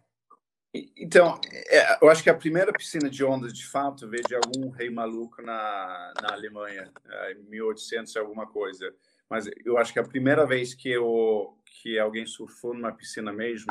Então, 0.96 1.40
é, 1.50 2.04
eu 2.04 2.10
acho 2.10 2.22
que 2.22 2.30
a 2.30 2.34
primeira 2.34 2.72
piscina 2.72 3.08
de 3.08 3.24
ondas, 3.24 3.52
de 3.52 3.64
fato, 3.64 4.08
veio 4.08 4.24
de 4.24 4.34
algum 4.34 4.70
rei 4.70 4.90
maluco 4.90 5.40
na, 5.40 6.12
na 6.20 6.32
Alemanha, 6.32 6.90
é, 7.08 7.32
em 7.32 7.44
1800 7.44 8.16
alguma 8.16 8.46
coisa. 8.46 8.92
Mas 9.30 9.48
eu 9.64 9.78
acho 9.78 9.92
que 9.92 10.00
a 10.00 10.04
primeira 10.04 10.44
vez 10.44 10.74
que, 10.74 10.90
eu, 10.90 11.56
que 11.64 11.98
alguém 11.98 12.26
surfou 12.26 12.74
numa 12.74 12.92
piscina 12.92 13.32
mesmo 13.32 13.70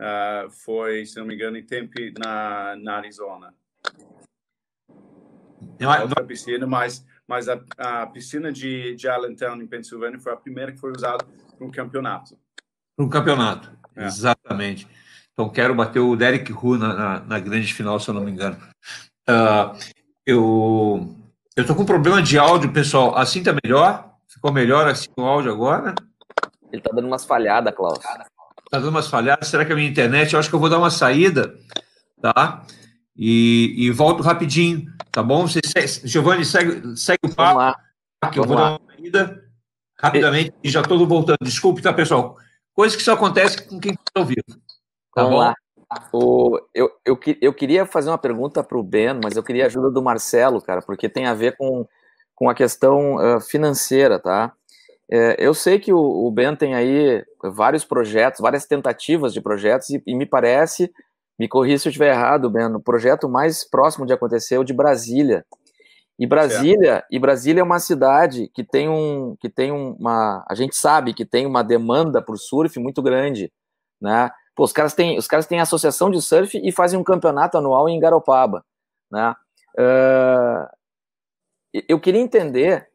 uh, 0.00 0.50
foi, 0.50 1.04
se 1.06 1.18
não 1.18 1.26
me 1.26 1.34
engano, 1.34 1.56
em 1.56 1.64
Tempe, 1.64 2.12
na, 2.18 2.76
na 2.76 2.96
Arizona. 2.96 3.54
Não, 5.80 5.92
é 5.92 6.02
outra 6.02 6.24
piscina, 6.24 6.66
mas, 6.66 7.04
mas 7.26 7.48
a, 7.48 7.60
a 7.76 8.06
piscina 8.06 8.52
de, 8.52 8.94
de 8.94 9.08
Allentown, 9.08 9.60
em 9.60 9.66
Pensilvânia, 9.66 10.20
foi 10.20 10.32
a 10.32 10.36
primeira 10.36 10.72
que 10.72 10.78
foi 10.78 10.92
usada 10.92 11.24
para 11.24 11.66
um 11.66 11.70
campeonato. 11.70 12.38
Para 12.96 13.04
um 13.04 13.08
campeonato, 13.08 13.70
é. 13.96 14.04
exatamente. 14.06 14.88
Então, 15.32 15.48
quero 15.48 15.74
bater 15.74 15.98
o 15.98 16.14
Derek 16.14 16.52
Hu 16.52 16.78
na, 16.78 16.94
na, 16.94 17.20
na 17.20 17.40
grande 17.40 17.72
final, 17.74 17.98
se 17.98 18.08
eu 18.08 18.14
não 18.14 18.22
me 18.22 18.30
engano. 18.30 18.56
Uh, 19.28 19.76
eu 20.24 21.16
estou 21.56 21.74
com 21.74 21.82
um 21.82 21.86
problema 21.86 22.22
de 22.22 22.38
áudio, 22.38 22.72
pessoal. 22.72 23.16
Assim 23.16 23.42
tá 23.42 23.52
melhor? 23.64 24.14
Ficou 24.28 24.52
melhor 24.52 24.86
assim 24.86 25.08
o 25.16 25.22
áudio 25.22 25.50
agora? 25.50 25.94
Ele 26.72 26.80
tá 26.80 26.90
dando 26.94 27.06
umas 27.06 27.24
falhadas, 27.24 27.74
Klaus. 27.74 27.98
Tá 28.74 28.80
dando 28.80 28.90
umas 28.90 29.06
falhadas. 29.06 29.46
Será 29.46 29.64
que 29.64 29.72
a 29.72 29.76
minha 29.76 29.88
internet? 29.88 30.32
Eu 30.32 30.40
acho 30.40 30.48
que 30.48 30.54
eu 30.56 30.58
vou 30.58 30.68
dar 30.68 30.78
uma 30.78 30.90
saída, 30.90 31.54
tá? 32.20 32.66
E, 33.16 33.72
e 33.78 33.90
volto 33.92 34.20
rapidinho, 34.20 34.92
tá 35.12 35.22
bom? 35.22 35.46
Você, 35.46 35.60
Giovanni, 36.02 36.44
segue, 36.44 36.96
segue 36.96 37.20
o 37.24 37.32
papo. 37.32 37.56
Vamos 37.56 37.62
lá. 37.62 38.30
Que 38.32 38.40
eu 38.40 38.42
vou 38.42 38.56
lá. 38.56 38.62
dar 38.62 38.70
uma 38.70 38.96
saída 38.96 39.44
rapidamente 39.96 40.52
e, 40.64 40.68
já 40.68 40.80
estou 40.80 41.06
voltando. 41.06 41.36
Desculpe, 41.40 41.82
tá, 41.82 41.92
pessoal? 41.92 42.36
Coisa 42.74 42.96
que 42.96 43.02
só 43.04 43.12
acontece 43.12 43.62
com 43.62 43.78
quem 43.78 43.92
está 43.92 44.10
ao 44.16 44.26
vivo. 44.26 44.42
Tá 45.14 45.22
Vamos 45.22 45.30
bom? 45.30 45.38
lá. 45.38 45.54
O, 46.12 46.58
eu, 46.74 46.90
eu, 47.06 47.16
eu 47.40 47.54
queria 47.54 47.86
fazer 47.86 48.10
uma 48.10 48.18
pergunta 48.18 48.64
para 48.64 48.76
o 48.76 48.82
Ben, 48.82 49.20
mas 49.22 49.36
eu 49.36 49.44
queria 49.44 49.62
a 49.62 49.66
ajuda 49.66 49.88
do 49.88 50.02
Marcelo, 50.02 50.60
cara, 50.60 50.82
porque 50.82 51.08
tem 51.08 51.26
a 51.26 51.34
ver 51.34 51.56
com, 51.56 51.86
com 52.34 52.50
a 52.50 52.54
questão 52.56 53.14
uh, 53.18 53.40
financeira, 53.40 54.18
tá? 54.18 54.52
É, 55.10 55.36
eu 55.38 55.52
sei 55.52 55.78
que 55.78 55.92
o, 55.92 55.98
o, 55.98 56.30
Ben 56.30 56.56
tem 56.56 56.74
aí 56.74 57.22
vários 57.42 57.84
projetos, 57.84 58.40
várias 58.40 58.66
tentativas 58.66 59.34
de 59.34 59.40
projetos, 59.40 59.90
e, 59.90 60.02
e 60.06 60.14
me 60.14 60.24
parece, 60.24 60.90
me 61.38 61.46
corri 61.46 61.78
se 61.78 61.88
eu 61.88 61.90
estiver 61.90 62.10
errado, 62.10 62.50
Ben, 62.50 62.74
o 62.74 62.80
projeto 62.80 63.28
mais 63.28 63.68
próximo 63.68 64.06
de 64.06 64.12
acontecer 64.12 64.54
é 64.54 64.58
o 64.58 64.64
de 64.64 64.72
Brasília. 64.72 65.44
E 66.18 66.26
Brasília, 66.26 66.92
certo. 66.92 67.06
e 67.10 67.18
Brasília 67.18 67.60
é 67.60 67.64
uma 67.64 67.80
cidade 67.80 68.48
que 68.54 68.62
tem 68.62 68.88
um, 68.88 69.36
que 69.40 69.48
tem 69.48 69.72
uma, 69.72 70.44
a 70.48 70.54
gente 70.54 70.76
sabe 70.76 71.12
que 71.12 71.24
tem 71.24 71.44
uma 71.44 71.62
demanda 71.62 72.22
por 72.22 72.38
surf 72.38 72.78
muito 72.78 73.02
grande, 73.02 73.52
né? 74.00 74.30
Pô, 74.54 74.62
os 74.62 74.72
caras 74.72 74.94
têm, 74.94 75.18
os 75.18 75.26
caras 75.26 75.46
têm 75.46 75.60
associação 75.60 76.08
de 76.10 76.22
surf 76.22 76.56
e 76.56 76.70
fazem 76.70 76.98
um 76.98 77.02
campeonato 77.02 77.58
anual 77.58 77.88
em 77.88 77.98
Garopaba, 77.98 78.64
né? 79.10 79.34
Uh, 79.76 80.68
eu 81.88 81.98
queria 81.98 82.20
entender 82.20 82.88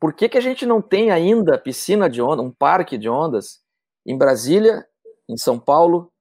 por 0.00 0.12
que, 0.12 0.28
que 0.28 0.38
a 0.38 0.40
gente 0.40 0.66
não 0.66 0.82
tem 0.82 1.10
ainda 1.10 1.58
piscina 1.58 2.08
de 2.08 2.20
onda, 2.20 2.42
um 2.42 2.50
parque 2.50 2.98
de 2.98 3.08
ondas 3.08 3.60
em 4.06 4.16
Brasília, 4.16 4.86
em 5.28 5.36
São 5.36 5.58
Paulo, 5.58 6.12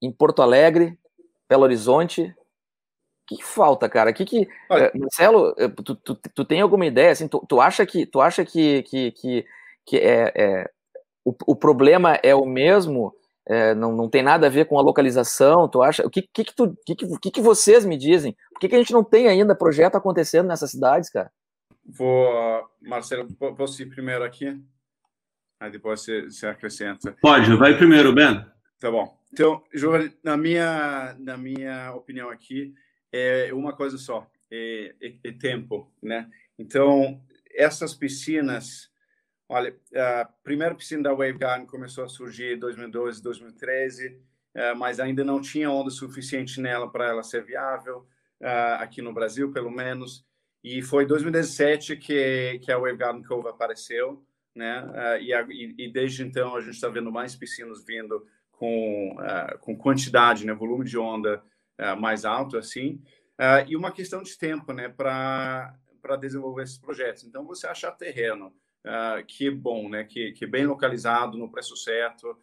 em 0.00 0.12
Porto 0.12 0.42
Alegre, 0.42 0.98
Belo 1.48 1.64
Horizonte. 1.64 2.22
O 2.22 3.36
que, 3.36 3.42
falta, 3.42 3.88
cara? 3.88 4.12
Que 4.12 4.24
que, 4.24 4.42
uh, 4.42 4.98
Marcelo, 4.98 5.54
eh, 5.56 5.68
tu, 5.68 5.94
tu, 5.96 6.14
tu, 6.14 6.44
tem 6.44 6.60
alguma 6.60 6.84
ideia? 6.84 7.10
Assim, 7.10 7.26
tu, 7.26 7.44
tu 7.48 7.60
acha 7.60 7.84
que 7.86 8.04
tu 8.04 8.20
acha 8.20 8.44
que, 8.44 8.82
que, 8.82 9.12
que, 9.12 9.46
que 9.86 9.96
é, 9.96 10.32
é 10.34 10.70
o, 11.24 11.34
o 11.46 11.56
problema 11.56 12.18
é 12.22 12.34
o 12.34 12.44
mesmo? 12.44 13.14
é, 13.46 13.74
não, 13.74 13.92
não 13.94 14.08
tem 14.08 14.22
nada 14.22 14.46
a 14.46 14.50
ver 14.50 14.66
com 14.66 14.78
a 14.78 14.82
localização, 14.82 15.68
tu 15.68 15.82
acha? 15.82 16.06
O 16.06 16.10
que, 16.10 16.22
que, 16.22 16.44
que, 16.44 16.54
tu, 16.54 16.76
que, 16.86 16.94
que, 16.94 17.30
que 17.30 17.40
vocês 17.40 17.84
me 17.84 17.96
dizem? 17.96 18.34
Por 18.52 18.60
que, 18.60 18.68
que 18.68 18.74
a 18.74 18.78
gente 18.78 18.92
não 18.92 19.04
tem 19.04 19.28
ainda 19.28 19.54
projeto 19.54 19.96
acontecendo 19.96 20.46
nessas 20.46 20.70
cidades, 20.70 21.10
cara? 21.10 21.30
Vou, 21.86 22.68
Marcelo, 22.80 23.32
posso 23.34 23.82
ir 23.82 23.86
primeiro 23.86 24.24
aqui? 24.24 24.58
Aí 25.60 25.70
depois 25.70 26.00
você, 26.00 26.22
você 26.22 26.46
acrescenta. 26.46 27.16
Pode, 27.20 27.54
vai 27.56 27.76
primeiro, 27.76 28.12
Ben. 28.12 28.44
Tá 28.78 28.90
bom. 28.90 29.18
Então, 29.32 29.62
Giovanni, 29.72 30.16
na 30.22 30.36
minha, 30.36 31.16
na 31.18 31.36
minha 31.36 31.92
opinião 31.94 32.30
aqui, 32.30 32.74
é 33.12 33.52
uma 33.52 33.74
coisa 33.74 33.98
só, 33.98 34.30
é, 34.50 34.94
é, 35.00 35.14
é 35.24 35.32
tempo, 35.32 35.92
né? 36.02 36.30
Então, 36.58 37.20
essas 37.54 37.94
piscinas 37.94 38.92
Olha, 39.48 39.76
a 39.94 40.24
primeira 40.42 40.74
piscina 40.74 41.02
da 41.02 41.12
Wave 41.12 41.38
Garden 41.38 41.66
começou 41.66 42.04
a 42.04 42.08
surgir 42.08 42.56
em 42.56 42.58
2012, 42.58 43.22
2013, 43.22 44.18
mas 44.76 44.98
ainda 44.98 45.22
não 45.22 45.40
tinha 45.40 45.70
onda 45.70 45.90
suficiente 45.90 46.60
nela 46.60 46.90
para 46.90 47.08
ela 47.08 47.22
ser 47.22 47.44
viável, 47.44 48.06
eh, 48.40 48.76
aqui 48.80 49.02
no 49.02 49.12
Brasil, 49.12 49.52
pelo 49.52 49.70
menos. 49.70 50.24
E 50.64 50.80
foi 50.80 51.04
em 51.04 51.06
2017 51.06 51.96
que, 51.96 52.58
que 52.60 52.72
a 52.72 52.78
Wave 52.78 52.96
Garden 52.96 53.22
Cove 53.22 53.48
apareceu, 53.48 54.24
né? 54.54 54.90
Eh, 54.94 55.22
e, 55.24 55.34
a, 55.34 55.46
e, 55.50 55.92
desde 55.92 56.24
então 56.24 56.56
a 56.56 56.60
gente 56.62 56.74
está 56.74 56.88
vendo 56.88 57.12
mais 57.12 57.36
piscinas 57.36 57.84
vindo 57.84 58.26
com, 58.50 59.14
eh, 59.20 59.58
com 59.60 59.76
quantidade, 59.76 60.46
né? 60.46 60.54
volume 60.54 60.86
de 60.86 60.96
onda 60.96 61.42
mais 61.98 62.24
alto, 62.24 62.56
assim. 62.56 63.02
e 63.66 63.76
uma 63.76 63.90
questão 63.90 64.22
de 64.22 64.38
tempo, 64.38 64.72
né? 64.72 64.88
Para 64.88 65.76
desenvolver 66.20 66.62
esses 66.62 66.78
projetos. 66.78 67.24
Então, 67.24 67.44
você 67.44 67.66
achar 67.66 67.90
terreno, 67.90 68.54
uh, 68.84 69.24
que 69.26 69.48
é 69.48 69.50
bom, 69.50 69.88
né? 69.88 70.04
Que, 70.04 70.32
que 70.32 70.44
é 70.44 70.48
bem 70.48 70.66
localizado, 70.66 71.36
no 71.38 71.50
preço 71.50 71.76
certo, 71.76 72.30
uh, 72.30 72.38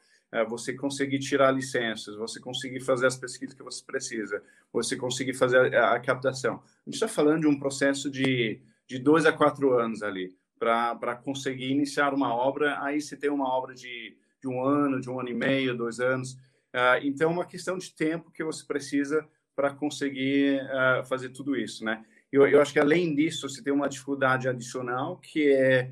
você 0.47 0.73
conseguir 0.73 1.19
tirar 1.19 1.51
licenças, 1.51 2.15
você 2.15 2.39
conseguir 2.39 2.79
fazer 2.79 3.07
as 3.07 3.17
pesquisas 3.17 3.53
que 3.53 3.63
você 3.63 3.83
precisa, 3.83 4.41
você 4.71 4.95
conseguir 4.95 5.33
fazer 5.33 5.75
a, 5.75 5.95
a 5.95 5.99
captação. 5.99 6.55
A 6.55 6.89
gente 6.89 6.93
está 6.93 7.07
falando 7.07 7.41
de 7.41 7.47
um 7.47 7.59
processo 7.59 8.09
de, 8.09 8.61
de 8.87 8.97
dois 8.97 9.25
a 9.25 9.33
quatro 9.33 9.73
anos 9.77 10.01
ali, 10.01 10.33
para 10.57 11.15
conseguir 11.15 11.71
iniciar 11.71 12.13
uma 12.13 12.33
obra. 12.33 12.81
Aí 12.83 13.01
você 13.01 13.17
tem 13.17 13.29
uma 13.29 13.49
obra 13.49 13.73
de, 13.73 14.15
de 14.39 14.47
um 14.47 14.63
ano, 14.63 15.01
de 15.01 15.09
um 15.09 15.19
ano 15.19 15.29
e 15.29 15.33
meio, 15.33 15.75
dois 15.75 15.99
anos. 15.99 16.33
Uh, 16.73 17.01
então, 17.03 17.29
é 17.29 17.33
uma 17.33 17.45
questão 17.45 17.77
de 17.77 17.93
tempo 17.93 18.31
que 18.31 18.43
você 18.43 18.63
precisa 18.65 19.27
para 19.55 19.73
conseguir 19.73 20.61
uh, 20.61 21.05
fazer 21.05 21.29
tudo 21.29 21.55
isso, 21.55 21.83
né? 21.83 22.05
Eu, 22.31 22.47
eu, 22.47 22.61
acho 22.61 22.71
que 22.71 22.79
além 22.79 23.13
disso, 23.13 23.49
você 23.49 23.61
tem 23.61 23.73
uma 23.73 23.89
dificuldade 23.89 24.47
adicional 24.47 25.17
que 25.17 25.51
é 25.51 25.91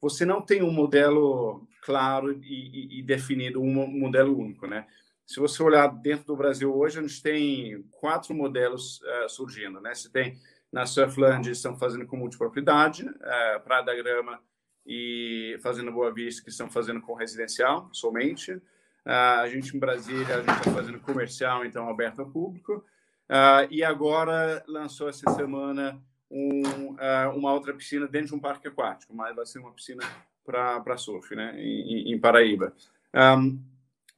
você 0.00 0.24
não 0.24 0.42
tem 0.42 0.62
um 0.62 0.70
modelo 0.70 1.66
claro 1.82 2.32
e, 2.32 2.36
e, 2.42 2.98
e 3.00 3.02
definido, 3.02 3.60
um 3.62 3.86
modelo 3.86 4.36
único, 4.38 4.66
né? 4.66 4.86
Se 5.26 5.40
você 5.40 5.62
olhar 5.62 5.88
dentro 5.88 6.26
do 6.26 6.36
Brasil 6.36 6.74
hoje, 6.74 6.98
a 6.98 7.02
gente 7.02 7.22
tem 7.22 7.82
quatro 7.90 8.34
modelos 8.34 9.00
uh, 9.02 9.28
surgindo, 9.28 9.80
né? 9.80 9.94
Você 9.94 10.08
tem 10.08 10.38
na 10.72 10.86
Surfland, 10.86 11.50
estão 11.50 11.76
fazendo 11.76 12.06
com 12.06 12.16
multipropriedade, 12.16 13.04
uh, 13.04 13.60
Praia 13.62 13.82
da 13.82 13.94
Grama 13.94 14.40
e 14.86 15.58
Fazenda 15.62 15.90
Boa 15.90 16.12
Vista, 16.12 16.42
que 16.42 16.48
estão 16.48 16.70
fazendo 16.70 17.00
com 17.02 17.14
residencial 17.14 17.90
somente. 17.92 18.52
Uh, 18.52 19.40
a 19.40 19.48
gente 19.48 19.76
em 19.76 19.78
Brasília, 19.78 20.36
a 20.36 20.40
gente 20.40 20.58
está 20.58 20.72
fazendo 20.72 21.00
comercial, 21.00 21.64
então 21.64 21.88
aberto 21.88 22.20
ao 22.20 22.30
público. 22.30 22.84
Uh, 23.28 23.68
e 23.70 23.84
agora 23.84 24.64
lançou 24.66 25.08
essa 25.08 25.30
semana 25.32 26.02
um, 26.30 26.92
uh, 26.92 27.36
uma 27.36 27.52
outra 27.52 27.74
piscina 27.74 28.06
dentro 28.06 28.28
de 28.28 28.34
um 28.34 28.40
parque 28.40 28.68
aquático, 28.68 29.14
mas 29.14 29.36
vai 29.36 29.44
ser 29.46 29.58
uma 29.58 29.72
piscina 29.72 30.02
para 30.48 30.96
surf, 30.96 31.34
né, 31.34 31.54
em, 31.58 32.12
em 32.12 32.18
Paraíba. 32.18 32.72
Um, 33.14 33.60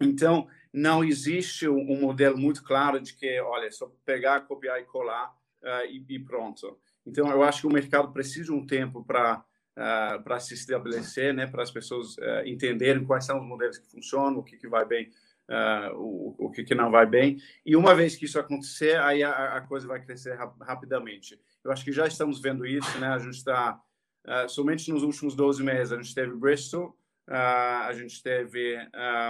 então, 0.01 0.47
não 0.73 1.02
existe 1.02 1.69
um, 1.69 2.01
modelo 2.01 2.39
muito 2.39 2.62
claro 2.62 3.01
de 3.01 3.15
que, 3.15 3.40
olha, 3.40 3.66
é 3.66 3.70
só 3.70 3.93
pegar, 4.05 4.43
copiar 4.43 4.81
e 4.81 4.85
colar 4.85 5.35
uh, 5.62 5.86
e, 5.89 6.05
e, 6.09 6.19
pronto. 6.19 6.78
Então, 7.05 7.31
eu 7.31 7.43
acho 7.43 7.62
que 7.62 7.66
o 7.66 7.73
mercado 7.73 8.12
precisa 8.12 8.47
de 8.47 8.52
um 8.52 8.66
tempo 8.66 9.05
para 9.05 9.44
uh, 9.77 10.23
para 10.23 10.39
se 10.39 10.55
estabelecer, 10.55 11.35
né, 11.35 11.47
para 11.47 11.62
as 11.62 11.70
pessoas 11.70 12.16
uh, 12.19 12.47
entenderem 12.47 13.05
quais 13.05 13.24
são 13.24 13.40
os 13.40 13.47
modelos 13.47 13.78
que 13.78 13.90
funcionam, 13.90 14.39
o 14.39 14.43
que, 14.43 14.57
que 14.57 14.69
vai 14.69 14.85
bem 14.85 15.11
uh, 15.51 15.97
o, 15.97 16.47
o 16.47 16.51
que, 16.51 16.62
que, 16.62 16.74
não 16.74 16.90
vai 16.90 17.07
bem. 17.07 17.39
E 17.66 17.77
uma 17.77 17.94
vez 17.94 18.16
que 18.16 18.24
isso 18.24 18.39
acontecer, 18.39 18.97
aí 18.98 19.23
a, 19.23 19.57
a 19.57 19.61
coisa 19.62 19.86
vai 19.86 20.01
crescer 20.01 20.36
rap 20.36 20.55
rapidamente. 20.61 21.39
Eu 21.65 21.73
acho 21.73 21.85
que 21.85 21.93
já 21.93 22.07
estamos 22.07 22.40
vendo 22.40 22.65
isso, 22.65 22.98
né? 22.98 23.09
A 23.09 23.19
gente 23.19 23.36
está, 23.36 23.78
uh, 24.26 24.48
somente 24.48 24.90
nos 24.90 25.02
últimos 25.02 25.34
12 25.34 25.62
meses, 25.62 25.92
a 25.92 25.97
gente 25.97 26.14
teve 26.14 26.34
Bristol, 26.34 26.97
uh, 27.28 27.86
a 27.86 27.92
gente 27.92 28.22
teve 28.22 28.76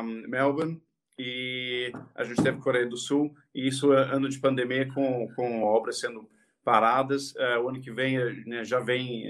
um, 0.02 0.28
Melbourne, 0.28 0.80
e 1.18 1.92
a 2.14 2.24
gente 2.24 2.42
teve 2.42 2.60
Coreia 2.60 2.86
do 2.86 2.96
Sul, 2.96 3.34
e 3.54 3.68
isso 3.68 3.92
é 3.92 4.14
ano 4.14 4.28
de 4.28 4.38
pandemia 4.38 4.90
com, 4.92 5.28
com 5.34 5.62
obras 5.62 6.00
sendo 6.00 6.28
paradas. 6.64 7.32
Uh, 7.32 7.60
o 7.62 7.68
ano 7.68 7.80
que 7.80 7.90
vem 7.90 8.44
né, 8.46 8.64
já 8.64 8.80
vem 8.80 9.24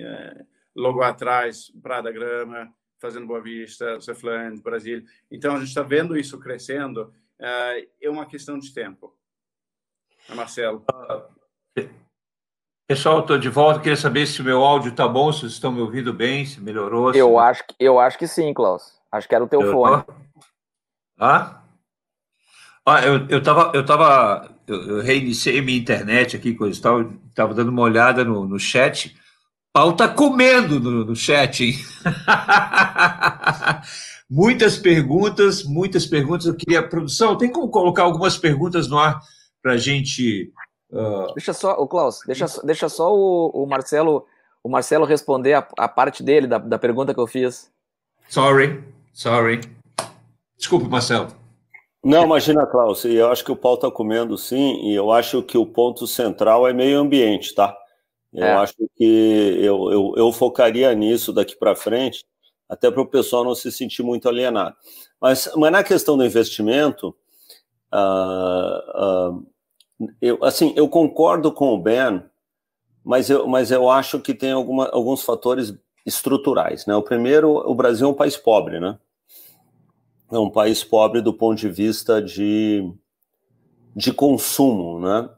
logo 0.74 1.02
atrás 1.02 1.72
Prada 1.82 2.12
Grama, 2.12 2.72
fazendo 3.00 3.26
Boa 3.26 3.40
Vista, 3.40 4.00
Surfland, 4.00 4.62
Brasil. 4.62 5.04
Então 5.30 5.56
a 5.56 5.58
gente 5.58 5.68
está 5.68 5.82
vendo 5.82 6.16
isso 6.16 6.38
crescendo. 6.38 7.12
É 7.40 8.08
uma 8.08 8.26
questão 8.26 8.58
de 8.58 8.72
tempo. 8.72 9.16
Marcelo. 10.28 10.84
Pessoal, 12.90 13.20
estou 13.20 13.38
de 13.38 13.48
volta. 13.48 13.78
Queria 13.78 13.96
saber 13.96 14.26
se 14.26 14.40
o 14.40 14.44
meu 14.44 14.64
áudio 14.64 14.90
está 14.90 15.06
bom, 15.06 15.32
se 15.32 15.42
vocês 15.42 15.52
estão 15.52 15.70
me 15.70 15.80
ouvindo 15.80 16.12
bem, 16.12 16.44
se 16.44 16.60
melhorou. 16.60 17.12
Se... 17.12 17.20
Eu, 17.20 17.38
acho, 17.38 17.62
eu 17.78 18.00
acho 18.00 18.18
que 18.18 18.26
sim, 18.26 18.52
Klaus. 18.52 18.98
Acho 19.12 19.28
que 19.28 19.34
era 19.36 19.44
o 19.44 19.46
teu 19.46 19.62
eu 19.62 19.70
fone. 19.70 20.02
Tô... 20.02 20.12
Ah? 21.16 21.62
Ah, 22.84 23.00
eu, 23.06 23.28
eu 23.28 23.40
tava, 23.40 23.70
eu 23.76 23.86
tava, 23.86 24.52
eu, 24.66 24.96
eu 24.96 25.02
reiniciei 25.02 25.60
minha 25.60 25.78
internet 25.78 26.36
aqui, 26.36 26.52
coisa 26.52 26.76
e 26.76 26.82
tal, 26.82 27.04
tava 27.32 27.54
dando 27.54 27.68
uma 27.68 27.82
olhada 27.82 28.24
no, 28.24 28.44
no 28.44 28.58
chat. 28.58 29.16
Pau 29.72 29.92
tá 29.92 30.08
comendo 30.08 30.80
no, 30.80 31.04
no 31.04 31.14
chat, 31.14 31.66
hein? 31.66 31.74
muitas 34.28 34.76
perguntas, 34.76 35.62
muitas 35.62 36.06
perguntas. 36.06 36.46
Eu 36.46 36.56
queria, 36.56 36.82
produção, 36.82 37.38
tem 37.38 37.52
como 37.52 37.70
colocar 37.70 38.02
algumas 38.02 38.36
perguntas 38.36 38.88
no 38.88 38.98
ar 38.98 39.20
para 39.62 39.74
a 39.74 39.78
gente. 39.78 40.52
Uh... 40.92 41.32
Deixa 41.34 41.52
só, 41.52 41.74
o 41.74 41.86
Klaus, 41.86 42.20
deixa, 42.26 42.46
deixa 42.64 42.88
só 42.88 43.14
o, 43.14 43.50
o 43.50 43.66
Marcelo, 43.66 44.26
o 44.62 44.68
Marcelo 44.68 45.04
responder 45.04 45.54
a, 45.54 45.66
a 45.78 45.88
parte 45.88 46.22
dele 46.22 46.46
da, 46.46 46.58
da 46.58 46.78
pergunta 46.78 47.14
que 47.14 47.20
eu 47.20 47.26
fiz. 47.26 47.70
Sorry, 48.28 48.82
sorry. 49.12 49.60
Desculpe, 50.56 50.88
Marcelo. 50.88 51.28
Não, 52.02 52.24
imagina, 52.24 52.66
Klaus, 52.66 53.04
e 53.04 53.14
eu 53.14 53.30
acho 53.30 53.44
que 53.44 53.52
o 53.52 53.56
pau 53.56 53.74
está 53.74 53.90
comendo 53.90 54.36
sim, 54.38 54.88
e 54.88 54.94
eu 54.94 55.12
acho 55.12 55.42
que 55.42 55.58
o 55.58 55.66
ponto 55.66 56.06
central 56.06 56.66
é 56.66 56.72
meio 56.72 56.98
ambiente, 56.98 57.54
tá? 57.54 57.76
Eu 58.32 58.44
é. 58.44 58.52
acho 58.54 58.74
que 58.96 59.58
eu, 59.60 59.90
eu, 59.90 60.14
eu, 60.16 60.32
focaria 60.32 60.94
nisso 60.94 61.32
daqui 61.32 61.56
para 61.56 61.76
frente, 61.76 62.24
até 62.68 62.90
para 62.90 63.02
o 63.02 63.06
pessoal 63.06 63.44
não 63.44 63.54
se 63.54 63.70
sentir 63.70 64.02
muito 64.02 64.28
alienado. 64.28 64.74
Mas, 65.20 65.50
mas 65.56 65.72
na 65.72 65.82
questão 65.82 66.16
do 66.16 66.24
investimento, 66.24 67.14
uh, 67.92 69.34
uh, 69.34 69.46
eu, 70.20 70.42
assim, 70.42 70.72
eu 70.76 70.88
concordo 70.88 71.52
com 71.52 71.74
o 71.74 71.80
Ben, 71.80 72.22
mas 73.04 73.30
eu, 73.30 73.46
mas 73.46 73.70
eu 73.70 73.88
acho 73.90 74.20
que 74.20 74.34
tem 74.34 74.52
alguma, 74.52 74.88
alguns 74.88 75.22
fatores 75.22 75.74
estruturais. 76.04 76.86
Né? 76.86 76.94
O 76.94 77.02
primeiro, 77.02 77.50
o 77.50 77.74
Brasil 77.74 78.06
é 78.06 78.10
um 78.10 78.14
país 78.14 78.36
pobre, 78.36 78.80
né? 78.80 78.98
é 80.30 80.38
um 80.38 80.50
país 80.50 80.84
pobre 80.84 81.20
do 81.20 81.34
ponto 81.34 81.58
de 81.58 81.68
vista 81.68 82.22
de, 82.22 82.88
de 83.94 84.12
consumo, 84.12 85.00
né? 85.00 85.28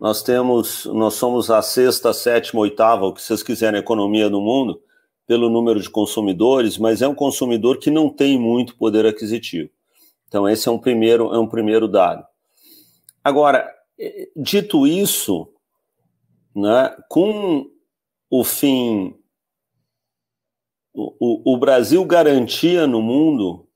Nós 0.00 0.22
temos, 0.22 0.86
nós 0.86 1.14
somos 1.14 1.50
a 1.50 1.60
sexta, 1.60 2.14
sétima, 2.14 2.62
oitava, 2.62 3.04
o 3.04 3.12
que 3.12 3.20
vocês 3.20 3.42
quiserem, 3.42 3.78
economia 3.78 4.30
do 4.30 4.40
mundo, 4.40 4.80
pelo 5.26 5.50
número 5.50 5.78
de 5.78 5.90
consumidores, 5.90 6.78
mas 6.78 7.02
é 7.02 7.08
um 7.08 7.14
consumidor 7.14 7.78
que 7.78 7.90
não 7.90 8.08
tem 8.08 8.38
muito 8.38 8.76
poder 8.76 9.04
aquisitivo. 9.04 9.68
Então 10.26 10.48
esse 10.48 10.66
é 10.68 10.72
um 10.72 10.78
primeiro, 10.78 11.34
é 11.34 11.38
um 11.38 11.46
primeiro 11.46 11.86
dado. 11.86 12.24
Agora, 13.22 13.70
dito 14.36 14.86
isso, 14.86 15.48
né, 16.54 16.96
com 17.08 17.70
o 18.30 18.44
fim, 18.44 19.14
o, 20.94 21.54
o 21.54 21.56
Brasil 21.56 22.04
garantia 22.04 22.86
no 22.86 23.00
mundo 23.00 23.66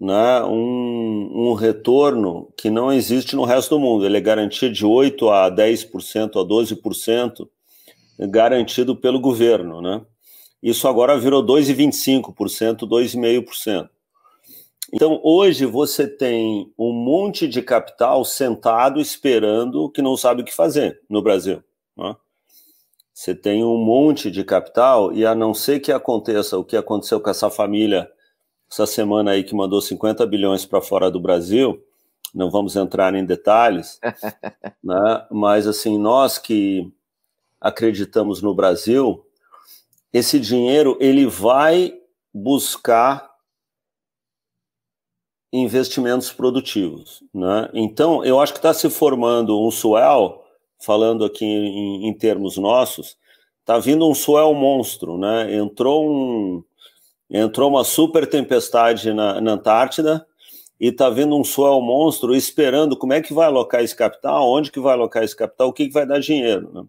né, 0.00 0.42
um, 0.44 1.50
um 1.50 1.54
retorno 1.54 2.52
que 2.56 2.70
não 2.70 2.92
existe 2.92 3.34
no 3.34 3.44
resto 3.44 3.76
do 3.76 3.80
mundo. 3.80 4.06
Ele 4.06 4.16
é 4.16 4.20
garantia 4.20 4.70
de 4.70 4.86
8% 4.86 5.30
a 5.30 5.50
10% 5.50 6.40
a 6.40 6.44
12% 6.44 7.48
garantido 8.30 8.96
pelo 8.96 9.20
governo. 9.20 9.80
Né? 9.80 10.00
Isso 10.62 10.86
agora 10.86 11.18
virou 11.18 11.44
2,25%, 11.44 12.80
2,5%. 12.80 13.88
Então, 14.92 15.20
hoje 15.22 15.66
você 15.66 16.06
tem 16.06 16.72
um 16.78 16.92
monte 16.92 17.46
de 17.46 17.60
capital 17.60 18.24
sentado 18.24 19.00
esperando 19.00 19.90
que 19.90 20.00
não 20.00 20.16
sabe 20.16 20.42
o 20.42 20.44
que 20.44 20.54
fazer 20.54 21.00
no 21.08 21.20
Brasil. 21.20 21.62
Né? 21.96 22.16
Você 23.12 23.34
tem 23.34 23.62
um 23.62 23.76
monte 23.76 24.30
de 24.30 24.44
capital 24.44 25.12
e 25.12 25.26
a 25.26 25.34
não 25.34 25.52
ser 25.52 25.80
que 25.80 25.92
aconteça 25.92 26.56
o 26.56 26.64
que 26.64 26.76
aconteceu 26.76 27.20
com 27.20 27.28
essa 27.28 27.50
família 27.50 28.10
essa 28.70 28.86
semana 28.86 29.32
aí 29.32 29.42
que 29.42 29.54
mandou 29.54 29.80
50 29.80 30.26
bilhões 30.26 30.66
para 30.66 30.80
fora 30.80 31.10
do 31.10 31.18
Brasil, 31.18 31.82
não 32.34 32.50
vamos 32.50 32.76
entrar 32.76 33.14
em 33.14 33.24
detalhes, 33.24 33.98
né? 34.84 35.26
mas 35.30 35.66
assim, 35.66 35.98
nós 35.98 36.38
que 36.38 36.92
acreditamos 37.60 38.42
no 38.42 38.54
Brasil, 38.54 39.24
esse 40.12 40.38
dinheiro 40.38 40.96
ele 41.00 41.26
vai 41.26 41.94
buscar 42.32 43.27
investimentos 45.52 46.32
produtivos. 46.32 47.22
Né? 47.32 47.68
Então, 47.72 48.24
eu 48.24 48.40
acho 48.40 48.52
que 48.52 48.58
está 48.58 48.74
se 48.74 48.88
formando 48.90 49.60
um 49.60 49.70
swell, 49.70 50.44
falando 50.78 51.24
aqui 51.24 51.44
em, 51.44 52.08
em 52.08 52.14
termos 52.14 52.56
nossos, 52.56 53.16
está 53.60 53.78
vindo 53.78 54.08
um 54.08 54.14
swell 54.14 54.52
monstro. 54.54 55.18
Né? 55.18 55.54
Entrou 55.54 56.08
um, 56.08 56.62
entrou 57.30 57.70
uma 57.70 57.84
super 57.84 58.28
tempestade 58.28 59.12
na, 59.12 59.40
na 59.40 59.52
Antártida 59.52 60.26
e 60.80 60.88
está 60.88 61.10
vendo 61.10 61.36
um 61.36 61.44
swell 61.44 61.80
monstro 61.80 62.34
esperando 62.34 62.96
como 62.96 63.12
é 63.12 63.20
que 63.20 63.34
vai 63.34 63.46
alocar 63.46 63.82
esse 63.82 63.96
capital, 63.96 64.48
onde 64.48 64.70
que 64.70 64.78
vai 64.78 64.92
alocar 64.92 65.24
esse 65.24 65.34
capital, 65.34 65.68
o 65.68 65.72
que, 65.72 65.88
que 65.88 65.92
vai 65.92 66.06
dar 66.06 66.20
dinheiro. 66.20 66.70
Né? 66.72 66.84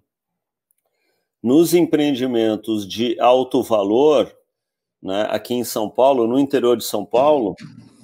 Nos 1.42 1.74
empreendimentos 1.74 2.88
de 2.88 3.20
alto 3.20 3.64
valor, 3.64 4.32
né, 5.02 5.26
aqui 5.30 5.54
em 5.54 5.64
São 5.64 5.90
Paulo, 5.90 6.28
no 6.28 6.38
interior 6.38 6.76
de 6.76 6.84
São 6.84 7.06
Paulo, 7.06 7.56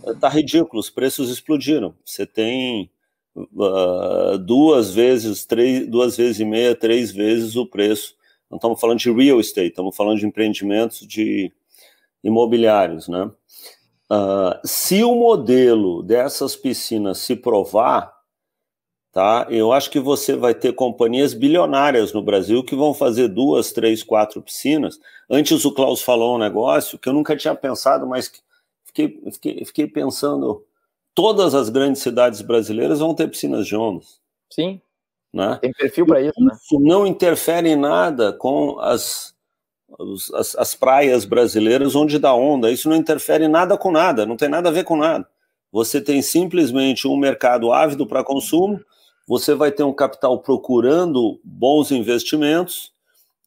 está 0.05 0.29
ridículo, 0.29 0.79
os 0.79 0.89
preços 0.89 1.29
explodiram. 1.29 1.95
Você 2.03 2.25
tem 2.25 2.89
uh, 3.35 4.37
duas 4.37 4.93
vezes, 4.93 5.45
três, 5.45 5.87
duas 5.87 6.17
vezes 6.17 6.39
e 6.39 6.45
meia, 6.45 6.75
três 6.75 7.11
vezes 7.11 7.55
o 7.55 7.65
preço. 7.65 8.15
Não 8.49 8.57
estamos 8.57 8.79
falando 8.79 8.99
de 8.99 9.11
real 9.11 9.39
estate, 9.39 9.69
estamos 9.69 9.95
falando 9.95 10.19
de 10.19 10.25
empreendimentos 10.25 10.99
de 11.05 11.51
imobiliários, 12.23 13.07
né? 13.07 13.29
Uh, 14.09 14.67
se 14.67 15.03
o 15.03 15.15
modelo 15.15 16.03
dessas 16.03 16.55
piscinas 16.55 17.17
se 17.19 17.35
provar, 17.35 18.13
tá? 19.11 19.47
Eu 19.49 19.73
acho 19.73 19.89
que 19.89 19.99
você 19.99 20.35
vai 20.35 20.53
ter 20.53 20.73
companhias 20.73 21.33
bilionárias 21.33 22.13
no 22.13 22.21
Brasil 22.21 22.63
que 22.63 22.75
vão 22.75 22.93
fazer 22.93 23.27
duas, 23.29 23.71
três, 23.71 24.03
quatro 24.03 24.41
piscinas. 24.41 24.99
Antes 25.29 25.65
o 25.65 25.71
Klaus 25.71 26.01
falou 26.01 26.35
um 26.35 26.39
negócio 26.39 26.99
que 26.99 27.09
eu 27.09 27.13
nunca 27.13 27.35
tinha 27.35 27.55
pensado, 27.55 28.05
mas 28.05 28.31
fiquei, 28.95 29.31
fiquei, 29.31 29.65
fiquei 29.65 29.87
pensando. 29.87 30.63
Todas 31.13 31.53
as 31.53 31.69
grandes 31.69 32.01
cidades 32.01 32.41
brasileiras 32.41 32.99
vão 32.99 33.13
ter 33.13 33.29
piscinas 33.29 33.67
de 33.67 33.75
ondas. 33.75 34.19
Sim. 34.49 34.81
Né? 35.33 35.57
Tem 35.61 35.73
perfil 35.73 36.05
para 36.05 36.21
isso, 36.21 36.33
isso 36.37 36.79
né? 36.79 36.87
não 36.87 37.05
interfere 37.05 37.69
em 37.69 37.75
nada 37.75 38.31
com 38.31 38.79
as 38.79 39.35
as, 40.33 40.55
as, 40.55 40.75
praias 40.75 41.25
brasileiras 41.25 41.95
onde 41.95 42.19
dá 42.19 42.33
onda. 42.33 42.71
Isso 42.71 42.89
não 42.89 42.95
interfere 42.95 43.47
nada 43.47 43.77
com 43.77 43.91
nada, 43.91 44.25
não 44.25 44.35
tem 44.35 44.49
nada 44.49 44.69
a 44.69 44.71
ver 44.71 44.83
com 44.83 44.97
nada. 44.97 45.25
Você 45.71 46.01
tem 46.01 46.21
simplesmente 46.21 47.07
um 47.07 47.15
mercado 47.15 47.71
ávido 47.71 48.05
para 48.05 48.23
consumo, 48.23 48.79
você 49.27 49.53
vai 49.53 49.71
ter 49.71 49.83
um 49.83 49.93
capital 49.93 50.39
procurando 50.39 51.39
bons 51.43 51.91
investimentos, 51.91 52.91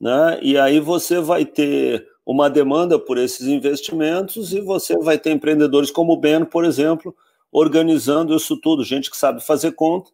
né? 0.00 0.38
E 0.42 0.56
aí 0.56 0.80
você 0.80 1.20
vai 1.20 1.44
ter 1.44 2.06
uma 2.28 2.50
demanda 2.50 2.98
por 2.98 3.16
esses 3.16 3.46
investimentos 3.46 4.52
e 4.52 4.60
você 4.60 4.94
vai 4.98 5.16
ter 5.16 5.30
empreendedores 5.30 5.90
como 5.90 6.12
o 6.12 6.16
Ben, 6.18 6.44
por 6.44 6.62
exemplo, 6.62 7.16
organizando 7.50 8.36
isso 8.36 8.54
tudo, 8.58 8.84
gente 8.84 9.10
que 9.10 9.16
sabe 9.16 9.42
fazer 9.42 9.72
conta, 9.72 10.10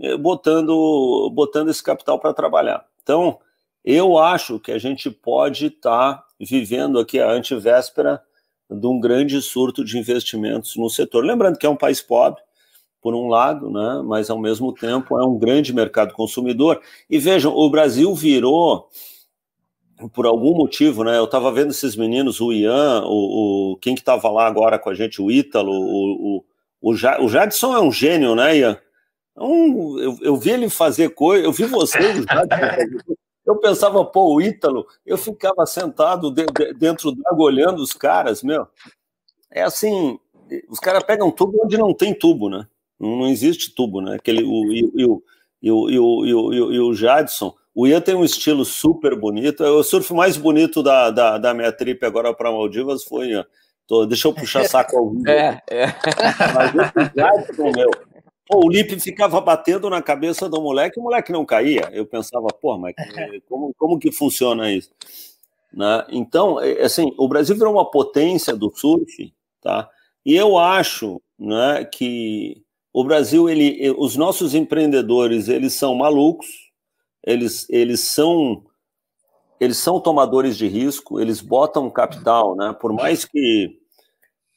eh, 0.00 0.16
botando, 0.16 1.30
botando 1.30 1.68
esse 1.68 1.82
capital 1.82 2.18
para 2.18 2.32
trabalhar. 2.32 2.86
Então, 3.02 3.38
eu 3.84 4.16
acho 4.16 4.58
que 4.58 4.72
a 4.72 4.78
gente 4.78 5.10
pode 5.10 5.66
estar 5.66 6.14
tá 6.14 6.26
vivendo 6.40 6.98
aqui 6.98 7.20
a 7.20 7.30
antivéspera 7.30 8.22
de 8.70 8.86
um 8.86 8.98
grande 8.98 9.42
surto 9.42 9.84
de 9.84 9.98
investimentos 9.98 10.74
no 10.74 10.88
setor. 10.88 11.22
Lembrando 11.22 11.58
que 11.58 11.66
é 11.66 11.70
um 11.70 11.76
país 11.76 12.00
pobre, 12.00 12.40
por 13.02 13.14
um 13.14 13.28
lado, 13.28 13.70
né, 13.70 14.02
mas 14.06 14.30
ao 14.30 14.38
mesmo 14.38 14.72
tempo 14.72 15.18
é 15.18 15.26
um 15.26 15.38
grande 15.38 15.74
mercado 15.74 16.14
consumidor. 16.14 16.80
E 17.10 17.18
vejam, 17.18 17.54
o 17.54 17.68
Brasil 17.68 18.14
virou, 18.14 18.88
por 20.12 20.26
algum 20.26 20.54
motivo, 20.54 21.02
né, 21.02 21.18
eu 21.18 21.24
estava 21.24 21.50
vendo 21.50 21.70
esses 21.70 21.96
meninos, 21.96 22.40
o 22.40 22.52
Ian, 22.52 23.02
o, 23.04 23.72
o 23.72 23.76
quem 23.78 23.94
que 23.94 24.00
estava 24.00 24.30
lá 24.30 24.46
agora 24.46 24.78
com 24.78 24.90
a 24.90 24.94
gente, 24.94 25.20
o 25.20 25.30
Ítalo, 25.30 25.72
o, 25.72 26.36
o, 26.36 26.44
O, 26.80 26.94
ja, 26.94 27.20
o 27.20 27.28
Jadson 27.28 27.74
é 27.74 27.80
um 27.80 27.90
gênio, 27.90 28.34
né, 28.34 28.56
Ian? 28.56 28.78
Um, 29.36 29.98
eu, 29.98 30.18
eu 30.20 30.36
vi 30.36 30.50
ele 30.50 30.68
fazer 30.68 31.10
coisa, 31.10 31.44
eu 31.44 31.52
vi 31.52 31.64
você, 31.64 31.98
o 31.98 32.22
Jadson, 32.22 32.46
eu 33.46 33.56
pensava, 33.56 34.04
pô, 34.04 34.34
o 34.34 34.40
Ítalo, 34.40 34.86
eu 35.06 35.16
ficava 35.16 35.64
sentado 35.66 36.30
de, 36.30 36.44
de, 36.46 36.74
dentro 36.74 37.10
d'água 37.12 37.46
olhando 37.46 37.82
os 37.82 37.92
caras, 37.92 38.42
meu. 38.42 38.68
É 39.50 39.62
assim, 39.62 40.18
os 40.68 40.78
caras 40.78 41.02
pegam 41.02 41.30
tubo 41.30 41.58
onde 41.64 41.78
não 41.78 41.94
tem 41.94 42.14
tubo, 42.14 42.50
né? 42.50 42.66
Não, 43.00 43.16
não 43.16 43.26
existe 43.26 43.74
tubo, 43.74 44.00
né? 44.00 44.16
Aquele, 44.16 44.44
o, 44.44 44.72
e, 44.72 44.84
o, 44.84 45.22
e, 45.62 45.72
o, 45.72 45.90
e, 45.90 45.98
o, 45.98 46.26
e, 46.26 46.34
o, 46.34 46.72
e 46.72 46.80
o 46.80 46.94
Jadson, 46.94 47.54
o 47.80 47.86
Ian 47.86 48.00
tem 48.00 48.16
um 48.16 48.24
estilo 48.24 48.64
super 48.64 49.14
bonito. 49.14 49.62
O 49.62 49.84
surf 49.84 50.12
mais 50.12 50.36
bonito 50.36 50.82
da, 50.82 51.12
da, 51.12 51.38
da 51.38 51.54
minha 51.54 51.70
trip 51.70 52.04
agora 52.04 52.34
para 52.34 52.50
Maldivas 52.50 53.04
foi. 53.04 53.28
Tô, 53.86 54.04
deixa 54.04 54.26
eu 54.26 54.34
puxar 54.34 54.64
saco 54.66 54.98
ao 54.98 55.10
vivo. 55.10 55.28
É, 55.28 55.62
é. 55.70 55.86
Mas 56.56 57.12
Jadson, 57.14 57.70
meu. 57.70 57.88
Pô, 58.48 58.66
o 58.66 58.68
Lipe 58.68 58.98
ficava 58.98 59.40
batendo 59.40 59.88
na 59.88 60.02
cabeça 60.02 60.48
do 60.48 60.60
moleque, 60.60 60.98
o 60.98 61.02
moleque 61.04 61.30
não 61.30 61.46
caía. 61.46 61.88
Eu 61.92 62.04
pensava, 62.04 62.48
pô, 62.48 62.76
mas 62.76 62.96
como, 63.48 63.72
como 63.78 63.96
que 63.96 64.10
funciona 64.10 64.72
isso? 64.72 64.90
Né? 65.72 66.04
Então, 66.08 66.60
é, 66.60 66.82
assim, 66.82 67.14
o 67.16 67.28
Brasil 67.28 67.54
virou 67.54 67.74
uma 67.74 67.88
potência 67.88 68.56
do 68.56 68.72
surf, 68.74 69.32
tá? 69.62 69.88
E 70.26 70.34
eu 70.34 70.58
acho, 70.58 71.22
né, 71.38 71.84
que 71.84 72.60
o 72.92 73.04
Brasil, 73.04 73.48
ele, 73.48 73.94
os 73.96 74.16
nossos 74.16 74.52
empreendedores, 74.52 75.46
eles 75.46 75.74
são 75.74 75.94
malucos, 75.94 76.67
eles, 77.24 77.68
eles 77.70 78.00
são 78.00 78.64
eles 79.60 79.76
são 79.78 79.98
tomadores 80.00 80.56
de 80.56 80.68
risco, 80.68 81.20
eles 81.20 81.40
botam 81.40 81.90
capital, 81.90 82.54
né? 82.54 82.72
Por 82.80 82.92
mais 82.92 83.24
que 83.24 83.76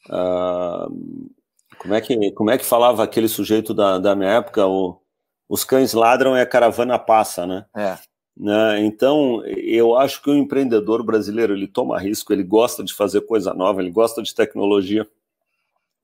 uh, 0.10 1.32
como 1.80 1.94
é 1.96 2.02
que 2.02 2.32
como 2.34 2.52
é 2.52 2.58
que 2.58 2.66
falava 2.66 3.04
aquele 3.04 3.28
sujeito 3.28 3.74
da, 3.74 3.98
da 3.98 4.16
minha 4.16 4.30
época, 4.30 4.68
o, 4.68 5.02
os 5.50 5.64
cães 5.64 5.94
ladram 5.94 6.38
e 6.38 6.42
a 6.42 6.46
caravana 6.46 7.00
passa, 7.00 7.48
né? 7.48 7.66
É. 7.76 7.98
Né? 8.38 8.84
Então, 8.86 9.44
eu 9.46 9.96
acho 9.98 10.22
que 10.22 10.30
o 10.30 10.36
empreendedor 10.36 11.04
brasileiro 11.04 11.54
ele 11.54 11.68
toma 11.68 12.00
risco, 12.00 12.32
ele 12.32 12.44
gosta 12.44 12.84
de 12.84 12.94
fazer 12.94 13.22
coisa 13.22 13.54
nova, 13.54 13.82
ele 13.82 13.92
gosta 13.92 14.22
de 14.22 14.34
tecnologia. 14.34 15.08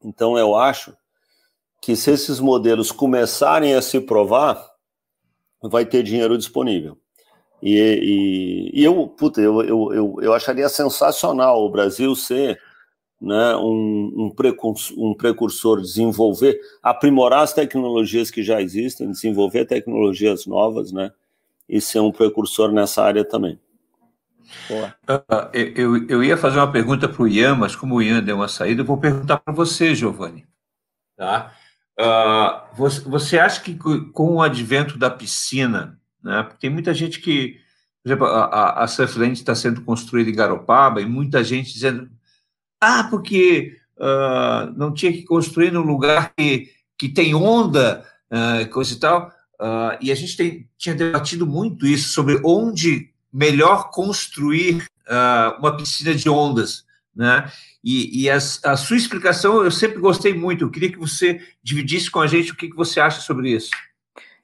Então, 0.04 0.38
eu 0.38 0.56
acho 0.56 0.96
que 1.82 1.96
se 1.96 2.12
esses 2.12 2.40
modelos 2.40 2.92
começarem 2.92 3.74
a 3.74 3.82
se 3.82 4.00
provar, 4.02 4.70
vai 5.62 5.86
ter 5.86 6.04
dinheiro 6.04 6.38
disponível. 6.38 6.98
E, 7.62 8.72
e, 8.74 8.82
e 8.82 8.84
eu, 8.84 9.08
puta, 9.08 9.42
eu, 9.42 9.62
eu, 9.64 9.94
eu, 9.94 10.16
eu, 10.22 10.34
acharia 10.34 10.70
sensacional 10.70 11.66
o 11.66 11.72
Brasil 11.72 12.16
ser 12.16 12.60
né, 13.20 13.56
um, 13.56 14.14
um, 14.16 14.30
precursor, 14.30 14.96
um 15.00 15.16
precursor, 15.16 15.82
desenvolver, 15.82 16.60
aprimorar 16.84 17.42
as 17.42 17.54
tecnologias 17.54 18.30
que 18.30 18.44
já 18.44 18.62
existem, 18.62 19.10
desenvolver 19.10 19.66
tecnologias 19.66 20.46
novas, 20.46 20.92
né, 20.92 21.12
e 21.68 21.82
ser 21.82 22.00
um 22.00 22.12
precursor 22.12 22.72
nessa 22.72 23.04
área 23.04 23.26
também. 23.26 23.60
Uh, 24.70 25.50
eu, 25.54 26.08
eu 26.08 26.24
ia 26.24 26.38
fazer 26.38 26.58
uma 26.58 26.72
pergunta 26.72 27.10
para 27.10 27.22
o 27.22 27.28
Ian, 27.28 27.56
mas 27.56 27.76
como 27.76 27.96
o 27.96 28.02
Ian 28.02 28.24
deu 28.24 28.38
uma 28.38 28.48
saída, 28.48 28.82
eu 28.82 28.86
vou 28.86 28.98
perguntar 28.98 29.38
para 29.38 29.54
você, 29.54 29.94
Giovanni. 29.94 30.46
Tá? 31.18 31.54
Uh, 32.00 32.76
você, 32.76 33.02
você, 33.02 33.40
acha 33.40 33.60
que 33.60 33.76
com 33.76 34.36
o 34.36 34.42
advento 34.42 35.00
da 35.00 35.10
piscina, 35.10 36.00
né, 36.24 36.44
porque 36.44 36.60
tem 36.60 36.70
muita 36.70 36.94
gente 36.94 37.20
que, 37.20 37.58
por 38.04 38.10
exemplo, 38.10 38.28
a, 38.28 38.84
a 38.84 38.88
Surfland 38.88 39.34
está 39.34 39.56
sendo 39.56 39.82
construída 39.82 40.30
em 40.30 40.36
Garopaba 40.36 41.02
e 41.02 41.06
muita 41.06 41.44
gente 41.44 41.74
dizendo, 41.74 42.08
ah, 42.80 43.08
porque 43.10 43.76
uh, 43.98 44.72
não 44.78 44.94
tinha 44.94 45.12
que 45.12 45.24
construir 45.24 45.72
num 45.72 45.82
lugar 45.82 46.34
que, 46.38 46.70
que 46.98 47.10
tem 47.10 47.34
onda, 47.34 48.06
uh, 48.32 48.70
coisa 48.70 48.94
e 48.94 48.98
tal, 48.98 49.32
uh, 49.60 49.98
e 50.00 50.12
a 50.12 50.16
gente 50.16 50.38
tem, 50.38 50.70
tinha 50.78 50.94
debatido 50.94 51.48
muito 51.48 51.88
isso, 51.88 52.10
sobre 52.10 52.40
onde 52.44 53.12
melhor 53.34 53.90
construir 53.90 54.86
uma 55.60 55.78
piscina 55.78 56.14
de 56.14 56.30
ondas, 56.30 56.84
né? 57.18 57.52
E, 57.84 58.24
e 58.24 58.30
a, 58.30 58.36
a, 58.36 58.78
sua 58.78 58.96
explicação 58.96 59.64
eu 59.64 59.72
sempre 59.72 60.00
gostei 60.00 60.34
muito. 60.34 60.64
Eu 60.64 60.70
queria 60.70 60.92
que 60.92 61.00
você 61.00 61.42
dividisse 61.64 62.12
com 62.12 62.20
a 62.20 62.28
gente 62.28 62.52
o 62.52 62.56
que, 62.56 62.70
que 62.70 62.76
você 62.76 63.00
acha 63.00 63.20
sobre 63.22 63.50
isso. 63.50 63.72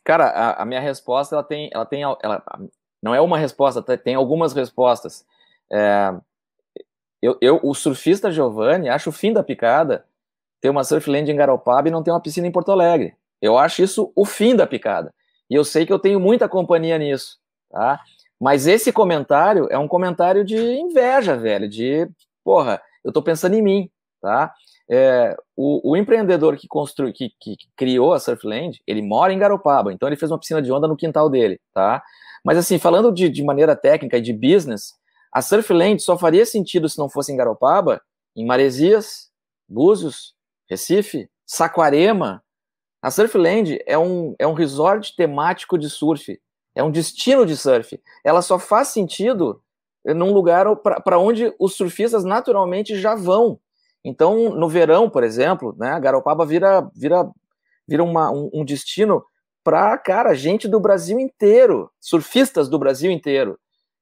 Cara, 0.04 0.26
a, 0.26 0.64
a 0.64 0.66
minha 0.66 0.82
resposta 0.82 1.36
ela 1.36 1.44
tem, 1.44 1.70
ela 1.72 1.86
tem, 1.86 2.02
ela 2.02 2.44
não 3.02 3.14
é 3.14 3.22
uma 3.22 3.38
resposta, 3.38 3.82
tem 3.98 4.16
algumas 4.16 4.54
respostas. 4.54 5.26
É, 5.72 6.14
eu, 7.22 7.38
eu, 7.40 7.60
o 7.64 7.76
surfista 7.76 8.32
Giovanni 8.32 8.90
acho 8.90 9.10
o 9.10 9.14
fim 9.14 9.32
da 9.32 9.44
picada 9.44 10.06
ter 10.60 10.70
uma 10.70 10.84
surfland 10.84 11.30
em 11.30 11.36
Garopaba 11.36 11.88
e 11.88 11.92
não 11.92 12.02
ter 12.02 12.12
uma 12.12 12.22
piscina 12.22 12.48
em 12.48 12.52
Porto 12.52 12.72
Alegre. 12.72 13.14
Eu 13.42 13.58
acho 13.58 13.84
isso 13.84 14.12
o 14.16 14.26
fim 14.26 14.56
da 14.56 14.66
picada. 14.66 15.14
E 15.50 15.56
eu 15.56 15.64
sei 15.64 15.86
que 15.86 15.94
eu 15.94 16.00
tenho 16.00 16.20
muita 16.20 16.50
companhia 16.50 16.98
nisso, 16.98 17.38
tá? 17.70 18.00
Mas 18.40 18.66
esse 18.66 18.92
comentário 18.92 19.68
é 19.70 19.78
um 19.78 19.88
comentário 19.88 20.44
de 20.44 20.58
inveja, 20.58 21.36
velho, 21.36 21.68
de 21.68 22.10
porra, 22.44 22.82
eu 23.04 23.10
estou 23.10 23.24
pensando 23.24 23.56
em 23.56 23.62
mim, 23.62 23.90
tá? 24.22 24.54
É, 24.90 25.36
o, 25.56 25.92
o, 25.92 25.98
empreendedor 25.98 26.58
que, 26.58 26.68
construiu, 26.68 27.14
que, 27.14 27.32
que, 27.40 27.56
criou 27.76 28.14
a 28.14 28.20
Surfland, 28.20 28.82
ele 28.86 29.02
mora 29.02 29.32
em 29.32 29.40
Garopaba, 29.40 29.94
então 29.94 30.10
ele 30.10 30.18
fez 30.18 30.30
uma 30.30 30.38
piscina 30.38 30.62
de 30.62 30.72
onda 30.72 30.88
no 30.88 30.98
quintal 30.98 31.30
dele, 31.30 31.60
tá? 31.74 32.04
Mas 32.44 32.58
assim, 32.58 32.78
falando 32.78 33.12
de, 33.12 33.30
de 33.30 33.44
maneira 33.44 33.76
técnica 33.76 34.18
e 34.18 34.22
de 34.22 34.34
business, 34.34 34.94
a 35.32 35.42
Surfland 35.42 36.02
só 36.02 36.18
faria 36.18 36.46
sentido 36.46 36.90
se 36.90 36.98
não 36.98 37.10
fosse 37.10 37.32
em 37.32 37.38
Garopaba, 37.38 38.02
em 38.36 38.46
Maresias, 38.46 39.32
Búzios, 39.68 40.36
Recife, 40.70 41.30
Saquarema. 41.46 42.44
A 43.02 43.10
Surfland 43.10 43.80
é 43.88 43.98
um, 43.98 44.36
é 44.38 44.46
um 44.46 44.54
resort 44.54 45.16
temático 45.16 45.78
de 45.78 45.90
surf, 45.90 46.40
é 46.76 46.84
um 46.84 46.92
destino 46.92 47.46
de 47.46 47.56
surf. 47.56 48.00
Ela 48.24 48.42
só 48.42 48.60
faz 48.60 48.90
sentido 48.90 49.63
num 50.06 50.34
lugar 50.34 50.66
para 50.76 51.20
onde 51.20 51.54
os 51.60 51.76
surfistas 51.76 52.24
naturalmente 52.24 53.00
já 53.00 53.16
vão. 53.16 53.60
Então, 54.04 54.50
no 54.50 54.68
verão, 54.68 55.10
por 55.10 55.24
exemplo, 55.24 55.74
né, 55.78 55.98
Garopaba 56.00 56.46
vira, 56.46 56.90
vira, 56.94 57.30
vira 57.88 58.04
uma, 58.04 58.30
um, 58.32 58.50
um 58.54 58.66
destino 58.66 59.24
para, 59.64 59.98
cara, 59.98 60.34
gente 60.34 60.68
do 60.68 60.80
Brasil 60.80 61.20
inteiro, 61.20 61.90
surfistas 62.02 62.68
do 62.68 62.78
Brasil 62.78 63.10
inteiro. 63.10 63.58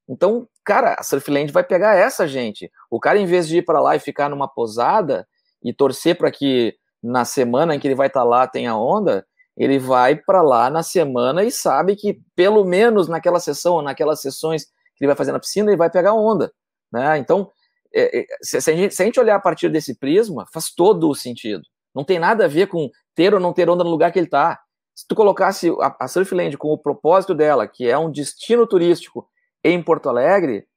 Então, 0.10 0.48
cara, 0.64 0.96
a 0.98 1.04
Surfland 1.04 1.52
vai 1.52 1.64
pegar 1.64 1.96
essa 1.96 2.28
gente. 2.28 2.72
O 2.90 3.00
cara, 3.00 3.20
em 3.20 3.26
vez 3.26 3.48
de 3.48 3.58
ir 3.58 3.62
para 3.62 3.80
lá 3.80 3.96
e 3.96 4.00
ficar 4.00 4.28
numa 4.28 4.48
posada 4.48 5.28
e 5.64 5.72
torcer 5.72 6.18
para 6.18 6.32
que 6.32 6.76
na 7.02 7.24
semana 7.26 7.76
em 7.76 7.80
que 7.80 7.88
ele 7.88 7.96
vai 7.96 8.08
estar 8.08 8.22
tá 8.22 8.26
lá 8.26 8.48
tenha 8.48 8.76
onda, 8.76 9.26
ele 9.56 9.78
vai 9.78 10.16
para 10.16 10.42
lá 10.42 10.70
na 10.70 10.82
semana 10.82 11.44
e 11.44 11.52
sabe 11.52 11.96
que 11.96 12.20
pelo 12.36 12.66
menos 12.66 13.08
naquela 13.08 13.40
sessão 13.40 13.76
ou 13.76 13.82
naquelas 13.82 14.22
sessões 14.22 14.68
que 15.02 15.06
ele 15.06 15.10
vai 15.10 15.18
fazer 15.18 15.32
na 15.32 15.40
piscina, 15.40 15.72
ele 15.72 15.78
vai 15.78 15.90
pegar 15.90 16.14
onda. 16.14 16.54
Né? 16.92 17.18
Então, 17.18 17.52
é, 17.92 18.20
é, 18.20 18.26
se, 18.44 18.62
se, 18.62 18.70
a 18.70 18.76
gente, 18.76 18.94
se, 18.94 19.02
a 19.02 19.06
gente, 19.06 19.20
olhar 19.20 19.36
a 19.36 19.40
partir 19.40 19.68
desse 19.70 19.98
prisma, 19.98 20.46
faz 20.54 20.72
todo 20.72 21.10
o 21.10 21.16
sentido. 21.16 21.64
Não 21.94 22.04
tem 22.04 22.20
nada 22.20 22.46
a 22.46 22.48
ver 22.48 22.68
com 22.68 22.88
ter 23.16 23.34
ou 23.34 23.40
não 23.40 23.52
ter 23.52 23.68
onda 23.68 23.84
no 23.84 23.90
lugar 23.90 24.12
que 24.12 24.20
ele 24.20 24.28
está. 24.28 24.60
Se 24.94 25.08
tu 25.08 25.16
colocasse 25.16 25.72
a, 25.82 25.96
a 26.02 26.08
Surfland 26.08 26.56
com 26.56 26.68
o 26.68 26.78
propósito 26.78 27.34
dela, 27.34 27.68
que 27.68 27.90
é 27.90 27.98
um 27.98 28.12
destino 28.12 28.68
turístico 28.68 29.28
em 29.64 29.82
Porto 29.82 30.08
Alegre, 30.08 30.68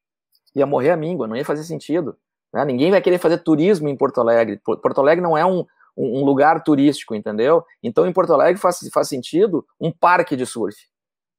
ia 0.55 0.65
morrer 0.65 0.93
a 0.93 0.97
míngua, 0.97 1.27
não 1.27 1.37
ia 1.37 1.45
fazer 1.45 1.65
sentido. 1.65 2.17
Né? 2.51 2.65
Ninguém 2.65 2.91
vai 2.91 3.03
querer 3.03 3.19
fazer 3.19 3.39
turismo 3.39 3.91
em 3.91 3.97
Porto 3.97 4.23
Alegre. 4.23 4.59
Porto 4.65 5.01
Alegre 5.03 5.23
não 5.23 5.37
é 5.37 5.45
um, 5.45 5.67
um 5.95 6.25
lugar 6.25 6.65
turístico, 6.65 7.15
entendeu? 7.15 7.63
Então, 7.83 8.07
em 8.07 8.13
Porto 8.13 8.33
Alegre 8.33 8.59
faz, 8.59 8.79
faz 8.91 9.07
sentido 9.07 9.67
um 9.79 9.93
parque 9.93 10.35
de 10.35 10.47
surf. 10.47 10.77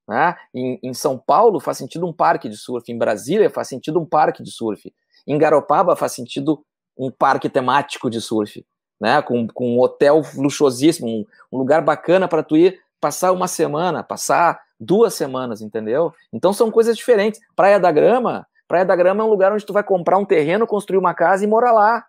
Né? 0.07 0.35
Em, 0.53 0.79
em, 0.83 0.93
São 0.93 1.17
Paulo 1.17 1.59
faz 1.59 1.77
sentido 1.77 2.05
um 2.05 2.13
parque 2.13 2.47
de 2.47 2.57
surf, 2.57 2.91
em 2.91 2.97
Brasília 2.97 3.49
faz 3.49 3.67
sentido 3.67 3.99
um 3.99 4.05
parque 4.05 4.43
de 4.43 4.51
surf, 4.51 4.93
em 5.25 5.37
Garopaba 5.37 5.95
faz 5.95 6.11
sentido 6.11 6.63
um 6.97 7.09
parque 7.09 7.49
temático 7.49 8.09
de 8.09 8.21
surf, 8.21 8.65
né? 9.01 9.21
com, 9.21 9.47
com 9.47 9.75
um 9.75 9.79
hotel 9.79 10.21
luxuosíssimo, 10.35 11.07
um, 11.07 11.25
um 11.51 11.57
lugar 11.57 11.81
bacana 11.81 12.27
para 12.27 12.43
tu 12.43 12.55
ir 12.55 12.79
passar 13.01 13.31
uma 13.31 13.47
semana, 13.47 14.03
passar 14.03 14.61
duas 14.79 15.13
semanas, 15.13 15.61
entendeu? 15.61 16.13
Então 16.31 16.53
são 16.53 16.69
coisas 16.69 16.95
diferentes. 16.95 17.39
Praia 17.55 17.79
da 17.79 17.91
Grama, 17.91 18.47
Praia 18.67 18.85
da 18.85 18.95
Grama 18.95 19.23
é 19.23 19.25
um 19.25 19.29
lugar 19.29 19.51
onde 19.51 19.65
tu 19.65 19.73
vai 19.73 19.83
comprar 19.83 20.17
um 20.17 20.25
terreno, 20.25 20.67
construir 20.67 20.97
uma 20.97 21.13
casa 21.13 21.43
e 21.43 21.47
morar 21.47 21.71
lá. 21.71 22.05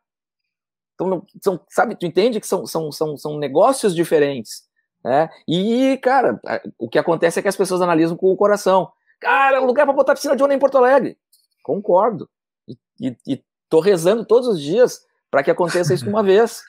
Então, 0.94 1.26
são, 1.42 1.60
sabe, 1.68 1.94
tu 1.94 2.06
entende 2.06 2.40
que 2.40 2.46
são, 2.46 2.66
são, 2.66 2.90
são, 2.90 3.16
são 3.16 3.38
negócios 3.38 3.94
diferentes. 3.94 4.65
Né? 5.06 5.30
E, 5.46 5.96
cara, 6.02 6.40
o 6.76 6.88
que 6.88 6.98
acontece 6.98 7.38
é 7.38 7.42
que 7.42 7.46
as 7.46 7.56
pessoas 7.56 7.80
analisam 7.80 8.16
com 8.16 8.32
o 8.32 8.36
coração. 8.36 8.90
Cara, 9.20 9.58
é 9.58 9.60
um 9.60 9.64
lugar 9.64 9.86
para 9.86 9.94
botar 9.94 10.14
piscina 10.14 10.34
de 10.34 10.42
onda 10.42 10.52
em 10.52 10.58
Porto 10.58 10.78
Alegre. 10.78 11.16
Concordo. 11.62 12.28
E, 12.66 12.76
e, 13.00 13.16
e 13.24 13.44
tô 13.68 13.78
rezando 13.78 14.24
todos 14.24 14.48
os 14.48 14.60
dias 14.60 15.06
para 15.30 15.44
que 15.44 15.50
aconteça 15.50 15.94
isso 15.94 16.10
uma 16.10 16.24
vez. 16.24 16.64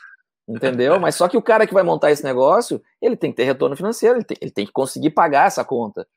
Entendeu? 0.47 0.99
Mas 0.99 1.15
só 1.15 1.27
que 1.27 1.35
o 1.35 1.41
cara 1.41 1.65
que 1.65 1.73
vai 1.73 1.81
montar 1.81 2.11
esse 2.11 2.23
negócio, 2.23 2.79
ele 3.01 3.17
tem 3.17 3.31
que 3.31 3.37
ter 3.37 3.43
retorno 3.43 3.75
financeiro, 3.75 4.17
ele 4.17 4.23
tem, 4.23 4.37
ele 4.39 4.51
tem 4.51 4.67
que 4.67 4.71
conseguir 4.71 5.09
pagar 5.09 5.47
essa 5.47 5.65
conta. 5.65 6.07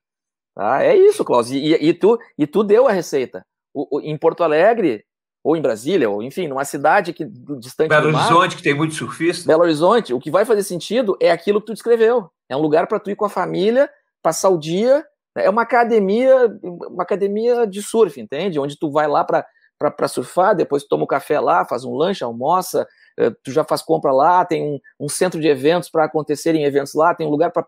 Tá? 0.55 0.83
É 0.85 0.95
isso, 0.95 1.25
Klaus. 1.25 1.51
E, 1.51 1.73
e, 1.73 1.95
tu, 1.95 2.19
e 2.37 2.47
tu 2.47 2.63
deu 2.63 2.87
a 2.87 2.93
receita. 2.93 3.47
O, 3.73 3.97
o, 3.97 4.01
em 4.03 4.19
Porto 4.19 4.45
Alegre, 4.45 5.07
ou 5.43 5.57
em 5.57 5.63
Brasília, 5.63 6.09
ou 6.09 6.23
enfim, 6.23 6.47
numa 6.47 6.65
cidade 6.65 7.13
que 7.13 7.25
distante 7.59 7.89
Belo 7.89 8.09
Horizonte, 8.09 8.57
que 8.57 8.63
tem 8.63 8.75
muito 8.75 8.95
surfista. 8.95 9.47
Belo 9.47 9.63
Horizonte, 9.63 10.13
o 10.13 10.21
que 10.21 10.31
vai 10.31 10.45
fazer 10.45 10.63
sentido 10.63 11.17
é 11.21 11.31
aquilo 11.31 11.61
que 11.61 11.67
tu 11.67 11.73
descreveu. 11.73 12.31
É 12.49 12.57
um 12.57 12.61
lugar 12.61 12.87
para 12.87 13.01
tu 13.01 13.11
ir 13.11 13.17
com 13.17 13.25
a 13.25 13.31
família, 13.31 13.91
passar 14.23 14.51
o 14.51 14.59
dia. 14.59 15.05
Né? 15.35 15.47
É 15.47 15.51
uma 15.51 15.63
academia, 15.63 16.47
uma 16.63 17.03
academia 17.03 17.67
de 17.67 17.83
surf, 17.83 18.21
entende? 18.21 18.59
Onde 18.59 18.79
tu 18.79 18.91
vai 18.91 19.09
lá 19.09 19.25
para 19.25 20.09
surfar, 20.09 20.55
depois 20.55 20.85
toma 20.85 21.05
um 21.05 21.07
café 21.07 21.41
lá, 21.41 21.65
faz 21.65 21.85
um 21.85 21.95
lanche, 21.95 22.23
almoça, 22.23 22.87
eh, 23.19 23.31
tu 23.43 23.51
já 23.51 23.65
faz 23.65 23.81
compra 23.81 24.13
lá, 24.13 24.45
tem 24.45 24.63
um, 24.63 25.07
um 25.07 25.09
centro 25.09 25.41
de 25.41 25.49
eventos 25.49 25.89
para 25.89 26.05
acontecerem 26.05 26.65
eventos 26.65 26.93
lá, 26.93 27.15
tem 27.15 27.27
um 27.27 27.31
lugar 27.31 27.51
para 27.51 27.67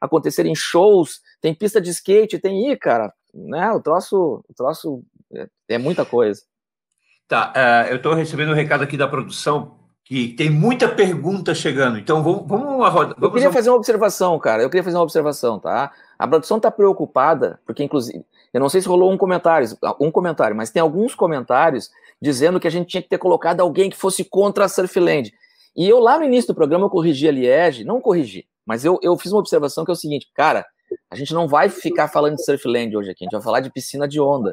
acontecerem 0.00 0.54
shows, 0.54 1.20
tem 1.40 1.54
pista 1.54 1.80
de 1.80 1.90
skate, 1.90 2.38
tem 2.38 2.70
ir, 2.70 2.78
cara, 2.78 3.12
né? 3.34 3.70
O 3.72 3.80
troço, 3.80 4.42
o 4.48 4.54
troço 4.54 5.02
é, 5.34 5.48
é 5.68 5.78
muita 5.78 6.06
coisa. 6.06 6.42
Tá, 7.30 7.52
uh, 7.56 7.88
eu 7.88 7.98
estou 7.98 8.12
recebendo 8.12 8.50
um 8.50 8.54
recado 8.56 8.82
aqui 8.82 8.96
da 8.96 9.06
produção 9.06 9.76
que 10.04 10.30
tem 10.30 10.50
muita 10.50 10.88
pergunta 10.88 11.54
chegando. 11.54 11.96
Então 11.96 12.24
vamos, 12.24 12.42
vamos 12.44 12.66
uma 12.66 12.88
roda. 12.88 13.14
Vamos 13.16 13.22
eu 13.22 13.30
queria 13.30 13.52
fazer 13.52 13.70
uma 13.70 13.76
observação, 13.76 14.36
cara. 14.40 14.64
Eu 14.64 14.68
queria 14.68 14.82
fazer 14.82 14.96
uma 14.96 15.04
observação, 15.04 15.60
tá? 15.60 15.92
A 16.18 16.26
produção 16.26 16.56
está 16.56 16.72
preocupada 16.72 17.60
porque, 17.64 17.84
inclusive, 17.84 18.24
eu 18.52 18.58
não 18.58 18.68
sei 18.68 18.80
se 18.80 18.88
rolou 18.88 19.12
um 19.12 19.16
comentário, 19.16 19.68
um 20.00 20.10
comentário, 20.10 20.56
mas 20.56 20.72
tem 20.72 20.82
alguns 20.82 21.14
comentários 21.14 21.88
dizendo 22.20 22.58
que 22.58 22.66
a 22.66 22.70
gente 22.70 22.88
tinha 22.88 23.00
que 23.00 23.08
ter 23.08 23.18
colocado 23.18 23.60
alguém 23.60 23.88
que 23.88 23.96
fosse 23.96 24.24
contra 24.24 24.64
a 24.64 24.68
Surfland. 24.68 25.32
E 25.76 25.88
eu 25.88 26.00
lá 26.00 26.18
no 26.18 26.24
início 26.24 26.48
do 26.48 26.56
programa 26.56 26.86
eu 26.86 26.90
corrigi 26.90 27.28
a 27.28 27.30
Liege, 27.30 27.84
não 27.84 28.00
corrigi, 28.00 28.44
mas 28.66 28.84
eu, 28.84 28.98
eu 29.04 29.16
fiz 29.16 29.30
uma 29.30 29.38
observação 29.38 29.84
que 29.84 29.92
é 29.92 29.94
o 29.94 29.96
seguinte, 29.96 30.28
cara, 30.34 30.66
a 31.08 31.14
gente 31.14 31.32
não 31.32 31.46
vai 31.46 31.68
ficar 31.68 32.08
falando 32.08 32.34
de 32.34 32.44
Surfland 32.44 32.96
hoje 32.96 33.12
aqui, 33.12 33.22
a 33.22 33.26
gente 33.26 33.32
vai 33.34 33.42
falar 33.42 33.60
de 33.60 33.70
piscina 33.70 34.08
de 34.08 34.20
onda. 34.20 34.52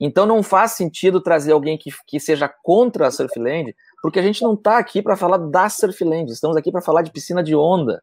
Então 0.00 0.26
não 0.26 0.42
faz 0.42 0.72
sentido 0.72 1.20
trazer 1.20 1.52
alguém 1.52 1.78
que, 1.78 1.90
que 2.06 2.20
seja 2.20 2.48
contra 2.62 3.06
a 3.06 3.10
Surfland, 3.10 3.74
porque 4.02 4.18
a 4.18 4.22
gente 4.22 4.42
não 4.42 4.54
está 4.54 4.78
aqui 4.78 5.02
para 5.02 5.16
falar 5.16 5.38
da 5.38 5.68
Surfland, 5.68 6.30
estamos 6.30 6.56
aqui 6.56 6.70
para 6.70 6.82
falar 6.82 7.02
de 7.02 7.10
piscina 7.10 7.42
de 7.42 7.54
onda. 7.54 8.02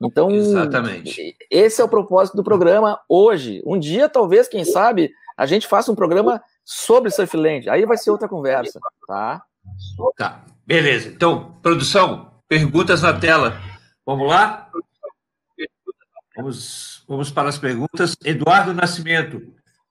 Então, 0.00 0.30
Exatamente. 0.30 1.36
esse 1.50 1.80
é 1.80 1.84
o 1.84 1.88
propósito 1.88 2.36
do 2.36 2.44
programa 2.44 3.00
hoje. 3.08 3.60
Um 3.66 3.78
dia, 3.78 4.08
talvez, 4.08 4.46
quem 4.46 4.64
sabe, 4.64 5.10
a 5.36 5.44
gente 5.44 5.66
faça 5.66 5.90
um 5.90 5.94
programa 5.94 6.40
sobre 6.64 7.10
Surfland. 7.10 7.68
Aí 7.68 7.84
vai 7.84 7.96
ser 7.96 8.10
outra 8.10 8.28
conversa, 8.28 8.78
tá? 9.06 9.42
Tá, 10.16 10.44
beleza. 10.64 11.08
Então, 11.08 11.58
produção, 11.62 12.30
perguntas 12.48 13.02
na 13.02 13.12
tela. 13.12 13.60
Vamos 14.06 14.28
lá? 14.28 14.70
Vamos, 16.36 17.04
vamos 17.08 17.30
para 17.30 17.48
as 17.48 17.58
perguntas. 17.58 18.16
Eduardo 18.24 18.72
Nascimento. 18.72 19.42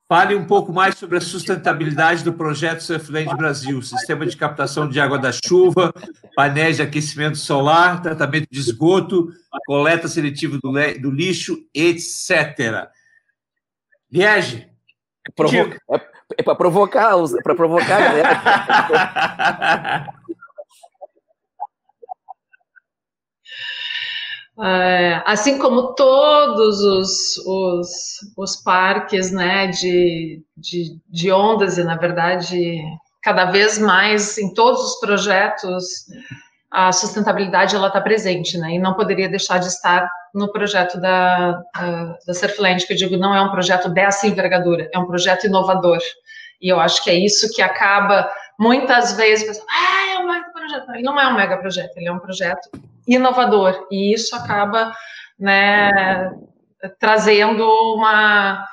Fale 0.09 0.35
um 0.35 0.45
pouco 0.45 0.71
mais 0.71 0.97
sobre 0.97 1.17
a 1.17 1.21
sustentabilidade 1.21 2.23
do 2.23 2.31
projeto 2.31 2.79
Surfland 2.79 3.35
Brasil, 3.35 3.81
sistema 3.81 4.25
de 4.25 4.37
captação 4.37 4.87
de 4.87 5.01
água 5.01 5.19
da 5.19 5.33
chuva, 5.33 5.93
painéis 6.33 6.77
de 6.77 6.81
aquecimento 6.81 7.37
solar, 7.37 8.01
tratamento 8.01 8.47
de 8.49 8.57
esgoto, 8.57 9.33
coleta 9.65 10.07
seletiva 10.07 10.57
do, 10.63 10.71
do 11.01 11.11
lixo, 11.11 11.57
etc. 11.73 12.87
Liege. 14.09 14.69
É, 15.27 15.31
provo 15.35 15.57
é, 15.57 16.01
é 16.37 16.43
para 16.43 16.55
provocar, 16.55 17.13
para 17.43 17.55
provocar 17.55 18.01
É, 24.59 25.21
assim 25.25 25.59
como 25.59 25.93
todos 25.93 26.79
os, 26.81 27.37
os, 27.45 27.89
os 28.35 28.55
parques 28.55 29.31
né, 29.31 29.67
de, 29.67 30.41
de, 30.57 30.99
de, 31.07 31.31
ondas, 31.31 31.77
e 31.77 31.83
na 31.83 31.95
verdade, 31.95 32.81
cada 33.21 33.45
vez 33.45 33.77
mais 33.77 34.35
em 34.39 34.51
todos 34.55 34.81
os 34.81 34.99
projetos, 34.99 35.85
a 36.71 36.91
sustentabilidade 36.91 37.75
está 37.75 38.01
presente, 38.01 38.57
né, 38.57 38.71
e 38.71 38.79
não 38.79 38.95
poderia 38.95 39.29
deixar 39.29 39.59
de 39.59 39.67
estar 39.67 40.09
no 40.33 40.51
projeto 40.51 40.99
da, 40.99 41.51
da, 41.75 42.17
da 42.25 42.33
Surfland, 42.33 42.85
que 42.87 42.93
eu 42.93 42.97
digo, 42.97 43.15
não 43.15 43.35
é 43.35 43.41
um 43.41 43.51
projeto 43.51 43.89
dessa 43.89 44.25
envergadura, 44.25 44.89
é 44.91 44.97
um 44.97 45.05
projeto 45.05 45.45
inovador, 45.45 45.99
e 46.59 46.67
eu 46.67 46.79
acho 46.79 47.03
que 47.03 47.11
é 47.11 47.15
isso 47.15 47.47
que 47.53 47.61
acaba, 47.61 48.27
muitas 48.59 49.15
vezes, 49.15 49.63
ah, 49.69 50.15
é 50.15 50.17
um 50.17 50.27
mega 50.27 50.51
projeto, 50.51 50.91
ele 50.95 51.03
não 51.03 51.19
é 51.19 51.27
um 51.27 51.35
mega 51.35 51.57
projeto, 51.57 51.95
ele 51.95 52.07
é 52.07 52.11
um 52.11 52.19
projeto 52.19 52.71
inovador, 53.07 53.87
e 53.89 54.13
isso 54.13 54.35
acaba 54.35 54.93
né, 55.39 55.91
trazendo 56.99 57.63
uma, 57.95 58.65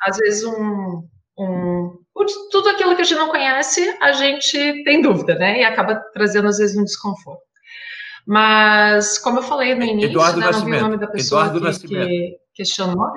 às 0.00 0.16
vezes, 0.18 0.44
um, 0.44 1.06
um, 1.38 1.98
tudo 2.50 2.68
aquilo 2.68 2.94
que 2.94 3.02
a 3.02 3.04
gente 3.04 3.18
não 3.18 3.28
conhece, 3.28 3.96
a 4.00 4.12
gente 4.12 4.84
tem 4.84 5.02
dúvida, 5.02 5.34
né, 5.34 5.60
e 5.60 5.64
acaba 5.64 5.96
trazendo, 6.12 6.48
às 6.48 6.58
vezes, 6.58 6.76
um 6.76 6.84
desconforto. 6.84 7.42
Mas, 8.26 9.18
como 9.18 9.38
eu 9.38 9.42
falei 9.42 9.74
no 9.74 9.82
início, 9.82 10.10
Eduardo 10.10 10.40
né, 10.40 10.50
não 10.50 10.64
vi 10.64 10.72
o 10.72 10.80
nome 10.80 10.96
da 10.96 11.08
pessoa 11.08 11.46
Eduardo 11.46 11.80
que, 11.80 11.88
que 11.88 12.38
questionou. 12.54 13.10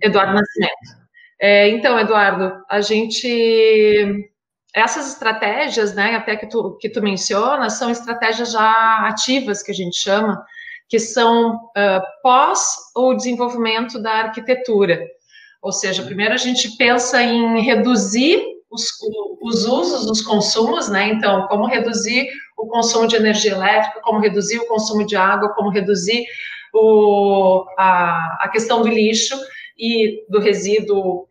Eduardo 0.00 0.34
Nascimento. 0.34 1.04
É, 1.40 1.68
então, 1.68 1.98
Eduardo, 1.98 2.62
a 2.70 2.80
gente 2.80 4.30
essas 4.74 5.12
estratégias, 5.12 5.94
né, 5.94 6.16
até 6.16 6.36
que 6.36 6.46
tu, 6.46 6.76
que 6.80 6.88
tu 6.88 7.00
menciona, 7.00 7.70
são 7.70 7.90
estratégias 7.90 8.50
já 8.52 9.06
ativas, 9.06 9.62
que 9.62 9.70
a 9.70 9.74
gente 9.74 9.96
chama, 9.96 10.44
que 10.88 10.98
são 10.98 11.54
uh, 11.54 12.02
pós 12.22 12.60
o 12.94 13.14
desenvolvimento 13.14 14.02
da 14.02 14.10
arquitetura. 14.10 15.00
Ou 15.62 15.72
seja, 15.72 16.02
primeiro 16.02 16.34
a 16.34 16.38
gente 16.38 16.76
pensa 16.76 17.22
em 17.22 17.60
reduzir 17.62 18.44
os, 18.70 18.88
os 19.40 19.64
usos, 19.64 20.10
os 20.10 20.20
consumos, 20.20 20.88
né? 20.88 21.08
Então, 21.08 21.46
como 21.46 21.66
reduzir 21.66 22.28
o 22.58 22.66
consumo 22.66 23.06
de 23.06 23.16
energia 23.16 23.52
elétrica, 23.52 24.00
como 24.02 24.18
reduzir 24.18 24.58
o 24.58 24.66
consumo 24.66 25.06
de 25.06 25.16
água, 25.16 25.54
como 25.54 25.70
reduzir 25.70 26.24
o, 26.74 27.64
a, 27.78 28.38
a 28.42 28.48
questão 28.48 28.82
do 28.82 28.88
lixo 28.88 29.38
e 29.78 30.24
do 30.28 30.40
resíduo 30.40 31.28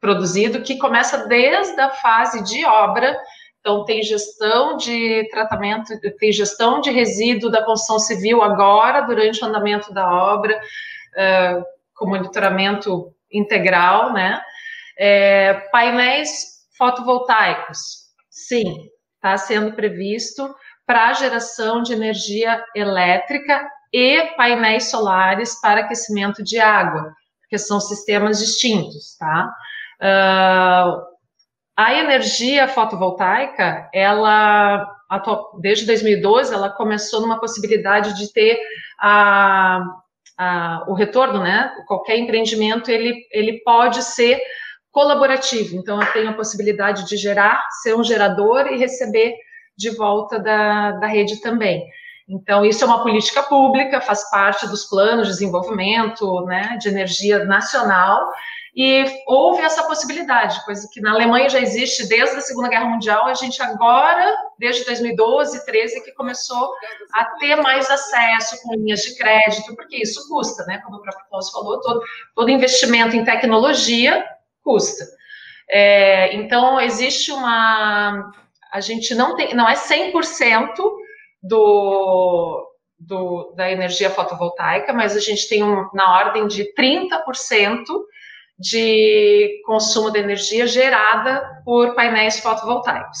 produzido, 0.00 0.62
que 0.62 0.78
começa 0.78 1.26
desde 1.26 1.80
a 1.80 1.90
fase 1.90 2.42
de 2.44 2.64
obra. 2.64 3.16
Então, 3.60 3.84
tem 3.84 4.02
gestão 4.02 4.76
de 4.76 5.28
tratamento, 5.30 5.92
tem 6.18 6.32
gestão 6.32 6.80
de 6.80 6.90
resíduo 6.90 7.50
da 7.50 7.64
construção 7.64 7.98
civil 7.98 8.42
agora, 8.42 9.00
durante 9.02 9.42
o 9.42 9.46
andamento 9.46 9.92
da 9.92 10.08
obra, 10.08 10.56
uh, 10.56 11.64
com 11.94 12.08
monitoramento 12.08 13.12
integral, 13.30 14.12
né? 14.12 14.40
É, 14.98 15.54
painéis 15.72 16.56
fotovoltaicos, 16.78 18.06
sim, 18.30 18.88
está 19.16 19.36
sendo 19.36 19.74
previsto 19.74 20.54
para 20.86 21.12
geração 21.12 21.82
de 21.82 21.92
energia 21.92 22.64
elétrica 22.74 23.68
e 23.92 24.22
painéis 24.36 24.90
solares 24.90 25.60
para 25.60 25.80
aquecimento 25.80 26.42
de 26.42 26.58
água, 26.58 27.12
que 27.56 27.58
são 27.58 27.80
sistemas 27.80 28.38
distintos, 28.38 29.16
tá? 29.18 29.50
Uh, 30.00 31.02
a 31.76 31.94
energia 31.94 32.68
fotovoltaica, 32.68 33.88
ela, 33.92 34.86
desde 35.60 35.86
2012, 35.86 36.52
ela 36.52 36.70
começou 36.70 37.20
numa 37.20 37.40
possibilidade 37.40 38.16
de 38.16 38.32
ter 38.32 38.58
a, 38.98 39.82
a, 40.38 40.84
o 40.88 40.94
retorno, 40.94 41.42
né? 41.42 41.70
Qualquer 41.86 42.18
empreendimento, 42.18 42.90
ele, 42.90 43.26
ele 43.30 43.60
pode 43.62 44.02
ser 44.02 44.40
colaborativo. 44.90 45.76
Então, 45.76 46.00
eu 46.00 46.12
tenho 46.12 46.30
a 46.30 46.34
possibilidade 46.34 47.06
de 47.06 47.16
gerar, 47.16 47.62
ser 47.82 47.94
um 47.94 48.04
gerador 48.04 48.66
e 48.66 48.78
receber 48.78 49.34
de 49.76 49.90
volta 49.90 50.38
da, 50.38 50.92
da 50.92 51.06
rede 51.06 51.40
também. 51.40 51.86
Então, 52.28 52.64
isso 52.64 52.82
é 52.82 52.86
uma 52.86 53.02
política 53.02 53.42
pública, 53.42 54.00
faz 54.00 54.28
parte 54.30 54.66
dos 54.66 54.84
planos 54.84 55.28
de 55.28 55.34
desenvolvimento 55.34 56.44
né, 56.44 56.76
de 56.80 56.88
energia 56.88 57.44
nacional, 57.44 58.32
e 58.76 59.06
houve 59.26 59.62
essa 59.62 59.84
possibilidade, 59.84 60.62
coisa 60.66 60.86
que 60.92 61.00
na 61.00 61.12
Alemanha 61.12 61.48
já 61.48 61.58
existe 61.58 62.06
desde 62.08 62.36
a 62.36 62.42
Segunda 62.42 62.68
Guerra 62.68 62.84
Mundial, 62.84 63.26
a 63.26 63.32
gente 63.32 63.62
agora, 63.62 64.36
desde 64.58 64.84
2012, 64.84 65.64
13, 65.64 66.04
que 66.04 66.12
começou 66.12 66.74
a 67.14 67.24
ter 67.38 67.56
mais 67.56 67.88
acesso 67.88 68.62
com 68.62 68.74
linhas 68.74 69.00
de 69.00 69.16
crédito, 69.16 69.74
porque 69.74 69.96
isso 69.96 70.28
custa, 70.28 70.62
né? 70.66 70.82
Como 70.84 70.98
o 70.98 71.00
próprio 71.00 71.24
Klaus 71.30 71.50
falou, 71.50 71.80
todo, 71.80 72.02
todo 72.34 72.50
investimento 72.50 73.16
em 73.16 73.24
tecnologia 73.24 74.22
custa. 74.62 75.06
É, 75.70 76.34
então, 76.34 76.78
existe 76.78 77.32
uma. 77.32 78.30
A 78.70 78.80
gente 78.80 79.14
não 79.14 79.34
tem, 79.36 79.54
não 79.54 79.66
é 79.66 79.74
100% 79.74 80.12
do, 81.46 82.66
do, 82.98 83.54
da 83.56 83.70
energia 83.70 84.10
fotovoltaica, 84.10 84.92
mas 84.92 85.16
a 85.16 85.20
gente 85.20 85.48
tem 85.48 85.62
um, 85.62 85.88
na 85.92 86.18
ordem 86.18 86.46
de 86.46 86.72
30% 86.74 87.84
de 88.58 89.60
consumo 89.66 90.10
de 90.10 90.18
energia 90.18 90.66
gerada 90.66 91.62
por 91.64 91.94
painéis 91.94 92.40
fotovoltaicos. 92.40 93.18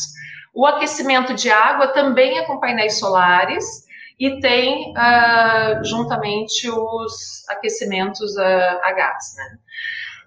O 0.54 0.66
aquecimento 0.66 1.34
de 1.34 1.50
água 1.50 1.88
também 1.88 2.38
é 2.38 2.46
com 2.46 2.58
painéis 2.58 2.98
solares 2.98 3.84
e 4.18 4.40
tem 4.40 4.92
uh, 4.92 5.84
juntamente 5.84 6.70
os 6.70 7.44
aquecimentos 7.50 8.34
uh, 8.36 8.80
a 8.82 8.92
gás. 8.92 9.34
Né? 9.36 9.58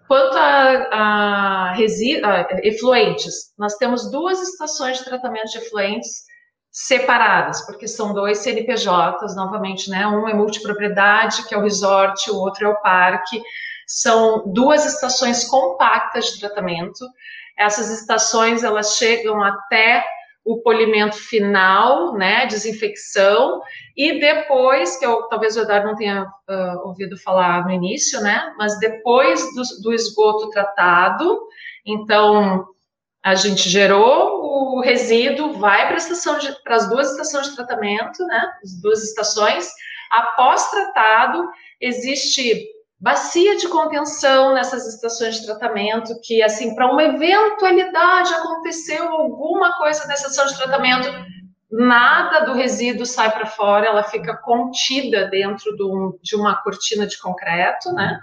quanto 0.10 0.36
a, 0.36 0.88
a, 0.92 1.72
a 1.72 2.58
efluentes, 2.64 3.54
nós 3.58 3.76
temos 3.76 4.10
duas 4.10 4.42
estações 4.42 4.98
de 4.98 5.06
tratamento 5.06 5.52
de 5.52 5.60
efluentes 5.60 6.24
separadas, 6.72 7.66
porque 7.66 7.88
são 7.88 8.14
dois 8.14 8.40
CNPJs, 8.40 9.36
novamente, 9.36 9.90
né? 9.90 10.06
Um 10.08 10.28
é 10.28 10.34
multipropriedade, 10.34 11.48
que 11.48 11.56
é 11.56 11.58
o 11.58 11.64
resort, 11.64 12.30
o 12.30 12.38
outro 12.38 12.68
é 12.68 12.70
o 12.70 12.82
parque. 12.82 13.42
São 13.88 14.44
duas 14.54 14.86
estações 14.86 15.46
compactas 15.46 16.28
de 16.28 16.40
tratamento. 16.40 17.06
Essas 17.58 17.90
estações, 17.90 18.64
elas 18.64 18.96
chegam 18.96 19.44
até 19.44 20.06
o 20.46 20.62
polimento 20.62 21.16
final, 21.16 22.14
né, 22.14 22.46
desinfecção, 22.46 23.62
e 23.96 24.20
depois, 24.20 24.98
que 24.98 25.06
eu, 25.06 25.24
talvez 25.24 25.56
o 25.56 25.62
Eduardo 25.62 25.88
não 25.88 25.96
tenha 25.96 26.24
uh, 26.24 26.88
ouvido 26.88 27.18
falar 27.18 27.66
no 27.66 27.72
início, 27.72 28.20
né, 28.22 28.52
mas 28.58 28.80
depois 28.80 29.44
do, 29.54 29.62
do 29.84 29.94
esgoto 29.94 30.50
tratado, 30.50 31.40
então, 31.86 32.66
a 33.24 33.36
gente 33.36 33.70
gerou 33.70 34.39
o 34.50 34.82
resíduo, 34.82 35.54
vai 35.54 35.88
para 35.88 36.76
as 36.76 36.90
duas 36.90 37.12
estações 37.12 37.50
de 37.50 37.56
tratamento, 37.56 38.26
né? 38.26 38.52
As 38.64 38.82
duas 38.82 39.04
estações. 39.04 39.70
Após 40.12 40.70
tratado, 40.72 41.48
existe 41.80 42.68
bacia 43.00 43.56
de 43.56 43.68
contenção 43.70 44.54
nessas 44.54 44.86
estações 44.88 45.40
de 45.40 45.46
tratamento, 45.46 46.20
que 46.22 46.44
assim, 46.44 46.76
para 46.76 46.92
uma 46.92 47.04
eventualidade 47.04 48.34
aconteceu 48.34 49.08
alguma 49.08 49.78
coisa 49.78 50.06
nessa 50.08 50.28
estação 50.28 50.48
de 50.48 50.58
tratamento, 50.58 51.08
nada 51.72 52.46
do 52.46 52.54
resíduo 52.54 53.06
sai 53.06 53.32
para 53.32 53.46
fora, 53.46 53.86
ela 53.86 54.04
fica 54.04 54.36
contida 54.36 55.28
dentro 55.28 55.76
de 56.22 56.36
uma 56.36 56.56
cortina 56.62 57.08
de 57.08 57.18
concreto, 57.20 57.94
né? 57.94 58.20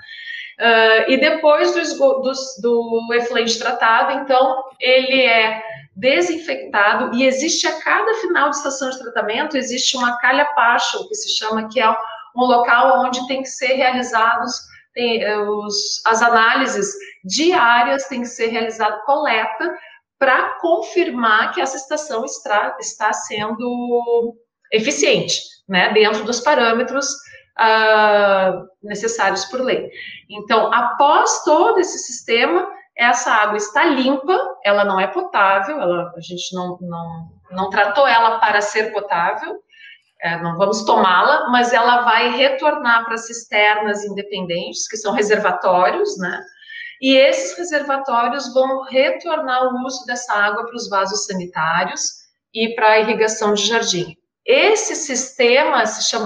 Uh, 0.59 1.11
e 1.11 1.21
depois 1.21 1.73
do, 1.75 2.23
do, 2.23 2.33
do 2.63 3.15
efluente 3.15 3.59
tratado, 3.59 4.13
então, 4.21 4.65
ele 4.81 5.21
é 5.23 5.63
desinfectado 5.97 7.17
e 7.17 7.25
existe 7.25 7.67
a 7.67 7.81
cada 7.81 8.15
final 8.17 8.51
de 8.51 8.57
estação 8.57 8.91
de 8.91 8.99
tratamento, 8.99 9.57
existe 9.57 9.97
uma 9.97 10.19
calha 10.19 10.45
pacho, 10.55 11.09
que 11.09 11.15
se 11.15 11.37
chama, 11.37 11.69
que 11.69 11.81
é 11.81 11.91
um 11.91 12.45
local 12.45 13.03
onde 13.03 13.27
tem 13.27 13.43
que 13.43 13.49
ser 13.49 13.75
realizados 13.75 14.55
tem, 14.97 15.23
eh, 15.23 15.39
os, 15.39 16.01
as 16.07 16.23
análises 16.23 16.95
diárias, 17.23 18.09
tem 18.09 18.23
que 18.23 18.29
ser 18.29 18.47
realizada 18.47 19.03
coleta 19.05 19.77
para 20.19 20.55
confirmar 20.61 21.53
que 21.53 21.61
essa 21.61 21.77
estação 21.77 22.25
está, 22.25 22.75
está 22.81 23.13
sendo 23.13 24.35
eficiente, 24.73 25.39
né, 25.69 25.93
dentro 25.93 26.25
dos 26.25 26.41
parâmetros 26.41 27.07
uh, 27.61 28.67
necessários 28.83 29.45
por 29.45 29.61
lei. 29.61 29.91
Então, 30.31 30.73
após 30.73 31.45
todo 31.45 31.79
esse 31.79 31.99
sistema, 31.99 32.67
essa 32.97 33.31
água 33.31 33.57
está 33.57 33.85
limpa, 33.85 34.39
ela 34.65 34.85
não 34.85 34.99
é 34.99 35.07
potável, 35.07 35.81
ela, 35.81 36.13
a 36.17 36.21
gente 36.21 36.55
não, 36.55 36.79
não, 36.81 37.29
não 37.51 37.71
tratou 37.71 38.07
ela 38.07 38.39
para 38.39 38.61
ser 38.61 38.93
potável, 38.93 39.55
é, 40.23 40.41
não 40.41 40.57
vamos 40.57 40.85
tomá-la, 40.85 41.51
mas 41.51 41.73
ela 41.75 42.03
vai 42.03 42.31
retornar 42.31 43.05
para 43.05 43.19
cisternas 43.19 44.03
independentes, 44.05 44.89
que 44.89 44.97
são 44.97 45.13
reservatórios, 45.13 46.17
né? 46.19 46.43
E 47.01 47.15
esses 47.15 47.59
reservatórios 47.59 48.53
vão 48.55 48.83
retornar 48.85 49.65
o 49.65 49.85
uso 49.85 50.07
dessa 50.07 50.33
água 50.33 50.65
para 50.65 50.75
os 50.75 50.89
vasos 50.89 51.27
sanitários 51.27 52.01
e 52.55 52.75
para 52.75 52.93
a 52.93 52.99
irrigação 53.01 53.53
de 53.53 53.67
jardim. 53.67 54.17
Esse 54.47 54.95
sistema, 54.95 55.83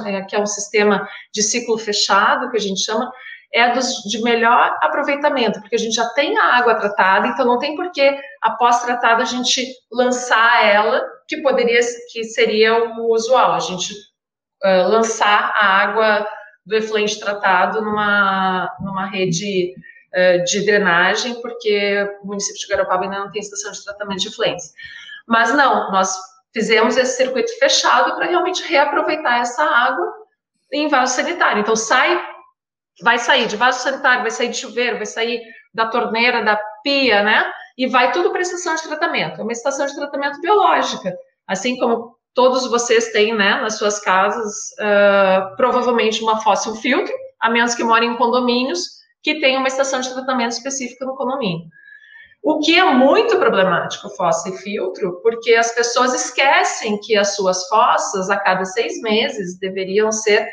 é, 0.06 0.22
que 0.22 0.36
é 0.36 0.38
um 0.38 0.46
sistema 0.46 1.08
de 1.32 1.42
ciclo 1.42 1.76
fechado, 1.76 2.50
que 2.50 2.56
a 2.56 2.60
gente 2.60 2.80
chama, 2.80 3.10
é 3.52 3.72
dos 3.72 4.02
de 4.08 4.22
melhor 4.22 4.78
aproveitamento, 4.80 5.60
porque 5.60 5.74
a 5.74 5.78
gente 5.78 5.94
já 5.94 6.08
tem 6.10 6.38
a 6.38 6.56
água 6.56 6.76
tratada, 6.76 7.28
então 7.28 7.44
não 7.44 7.58
tem 7.58 7.74
por 7.74 7.90
que, 7.90 8.18
após 8.40 8.82
tratada, 8.82 9.22
a 9.22 9.26
gente 9.26 9.66
lançar 9.90 10.64
ela, 10.64 11.04
que 11.26 11.42
poderia, 11.42 11.80
que 12.12 12.24
seria 12.24 12.84
o 12.96 13.12
usual, 13.12 13.54
a 13.54 13.60
gente 13.60 13.92
uh, 14.64 14.88
lançar 14.88 15.52
a 15.54 15.66
água 15.66 16.26
do 16.64 16.76
efluente 16.76 17.18
tratado 17.18 17.80
numa, 17.80 18.70
numa 18.80 19.06
rede 19.06 19.74
uh, 20.14 20.44
de 20.44 20.64
drenagem, 20.64 21.40
porque 21.42 22.08
o 22.22 22.28
município 22.28 22.60
de 22.60 22.68
Garopaba 22.68 23.04
ainda 23.04 23.18
não 23.18 23.30
tem 23.32 23.40
estação 23.40 23.72
de 23.72 23.82
tratamento 23.82 24.20
de 24.20 24.28
efluentes. 24.28 24.72
Mas 25.26 25.52
não, 25.54 25.90
nós 25.90 26.16
fizemos 26.52 26.96
esse 26.96 27.16
circuito 27.16 27.50
fechado 27.58 28.14
para 28.14 28.26
realmente 28.26 28.62
reaproveitar 28.62 29.40
essa 29.40 29.64
água 29.64 30.06
em 30.72 30.88
vaso 30.88 31.16
sanitário. 31.16 31.60
Então, 31.60 31.74
sai, 31.74 32.20
vai 33.02 33.18
sair 33.18 33.46
de 33.46 33.56
vaso 33.56 33.82
sanitário, 33.82 34.22
vai 34.22 34.30
sair 34.30 34.48
de 34.48 34.56
chuveiro, 34.56 34.96
vai 34.96 35.06
sair 35.06 35.40
da 35.72 35.86
torneira, 35.86 36.42
da 36.42 36.60
pia, 36.82 37.22
né? 37.22 37.50
E 37.78 37.86
vai 37.86 38.12
tudo 38.12 38.30
para 38.30 38.40
a 38.40 38.42
estação 38.42 38.74
de 38.74 38.82
tratamento. 38.82 39.40
É 39.40 39.42
uma 39.42 39.52
estação 39.52 39.86
de 39.86 39.94
tratamento 39.94 40.40
biológica. 40.40 41.14
Assim 41.46 41.78
como 41.78 42.16
todos 42.34 42.68
vocês 42.68 43.10
têm, 43.12 43.34
né, 43.34 43.60
nas 43.60 43.78
suas 43.78 44.00
casas, 44.00 44.52
uh, 44.78 45.56
provavelmente 45.56 46.22
uma 46.22 46.40
fóssil 46.40 46.74
filtro, 46.76 47.12
a 47.40 47.50
menos 47.50 47.74
que 47.74 47.82
morem 47.82 48.12
em 48.12 48.16
condomínios 48.16 49.00
que 49.22 49.40
tenham 49.40 49.60
uma 49.60 49.68
estação 49.68 50.00
de 50.00 50.12
tratamento 50.12 50.52
específica 50.52 51.04
no 51.04 51.16
condomínio. 51.16 51.66
O 52.42 52.58
que 52.58 52.78
é 52.78 52.84
muito 52.84 53.38
problemático, 53.38 54.08
fossa 54.16 54.48
e 54.48 54.56
filtro, 54.58 55.20
porque 55.22 55.54
as 55.54 55.74
pessoas 55.74 56.14
esquecem 56.14 56.98
que 57.00 57.16
as 57.16 57.36
suas 57.36 57.68
fossas, 57.68 58.30
a 58.30 58.36
cada 58.38 58.64
seis 58.64 59.00
meses, 59.02 59.58
deveriam 59.58 60.10
ser 60.10 60.48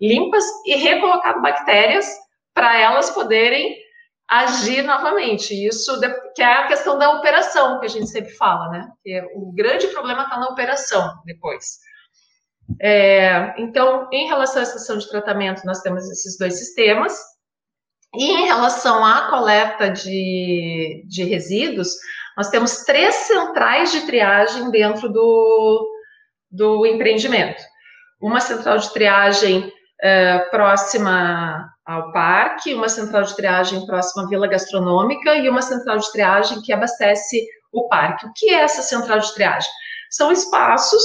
limpas 0.00 0.44
e 0.66 0.76
recolocado 0.76 1.40
bactérias 1.40 2.06
para 2.54 2.78
elas 2.78 3.10
poderem 3.10 3.76
agir 4.28 4.82
novamente. 4.82 5.54
Isso 5.54 6.00
que 6.34 6.42
é 6.42 6.46
a 6.46 6.66
questão 6.66 6.98
da 6.98 7.10
operação 7.10 7.78
que 7.80 7.86
a 7.86 7.88
gente 7.88 8.08
sempre 8.08 8.32
fala, 8.32 8.68
né? 8.70 8.88
Que 9.02 9.12
é, 9.12 9.26
o 9.34 9.52
grande 9.52 9.88
problema 9.88 10.24
está 10.24 10.38
na 10.38 10.48
operação 10.48 11.20
depois. 11.24 11.78
É, 12.80 13.54
então, 13.58 14.08
em 14.10 14.26
relação 14.26 14.60
à 14.60 14.62
estação 14.62 14.96
de 14.96 15.08
tratamento, 15.08 15.66
nós 15.66 15.80
temos 15.80 16.08
esses 16.10 16.38
dois 16.38 16.58
sistemas. 16.58 17.18
E 18.14 18.30
em 18.30 18.44
relação 18.46 19.04
à 19.04 19.28
coleta 19.30 19.90
de, 19.90 21.04
de 21.06 21.24
resíduos, 21.24 21.94
nós 22.36 22.48
temos 22.50 22.84
três 22.84 23.14
centrais 23.14 23.92
de 23.92 24.02
triagem 24.02 24.70
dentro 24.70 25.08
do, 25.08 25.90
do 26.50 26.86
empreendimento. 26.86 27.62
Uma 28.20 28.40
central 28.40 28.78
de 28.78 28.92
triagem 28.92 29.72
é, 30.02 30.38
próxima 30.50 31.68
ao 31.86 32.12
parque, 32.12 32.74
uma 32.74 32.88
central 32.88 33.22
de 33.22 33.36
triagem 33.36 33.86
próxima 33.86 34.24
à 34.24 34.26
vila 34.26 34.46
gastronômica 34.46 35.34
e 35.36 35.48
uma 35.48 35.62
central 35.62 35.98
de 35.98 36.10
triagem 36.12 36.60
que 36.62 36.72
abastece 36.72 37.44
o 37.72 37.88
parque. 37.88 38.26
O 38.26 38.32
que 38.34 38.50
é 38.50 38.60
essa 38.60 38.82
central 38.82 39.20
de 39.20 39.32
triagem? 39.34 39.70
São 40.10 40.30
espaços 40.32 41.02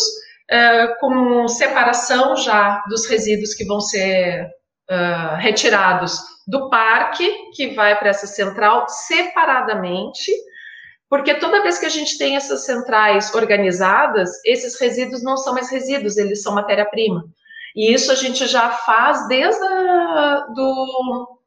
é, 0.49 0.87
com 0.99 1.47
separação 1.47 2.35
já 2.35 2.83
dos 2.89 3.07
resíduos 3.07 3.53
que 3.53 3.65
vão 3.65 3.79
ser 3.79 4.47
uh, 4.89 5.35
retirados 5.37 6.19
do 6.47 6.69
parque, 6.69 7.29
que 7.53 7.73
vai 7.75 7.97
para 7.97 8.09
essa 8.09 8.25
central 8.25 8.87
separadamente, 8.87 10.31
porque 11.09 11.35
toda 11.35 11.61
vez 11.63 11.77
que 11.77 11.85
a 11.85 11.89
gente 11.89 12.17
tem 12.17 12.35
essas 12.35 12.65
centrais 12.65 13.33
organizadas, 13.33 14.29
esses 14.45 14.79
resíduos 14.79 15.23
não 15.23 15.37
são 15.37 15.53
mais 15.53 15.69
resíduos, 15.69 16.17
eles 16.17 16.41
são 16.41 16.55
matéria-prima. 16.55 17.23
E 17.77 17.93
isso 17.93 18.11
a 18.11 18.15
gente 18.15 18.47
já 18.47 18.71
faz 18.71 19.27
desde 19.27 19.63
a 19.63 20.47
do, 20.51 21.39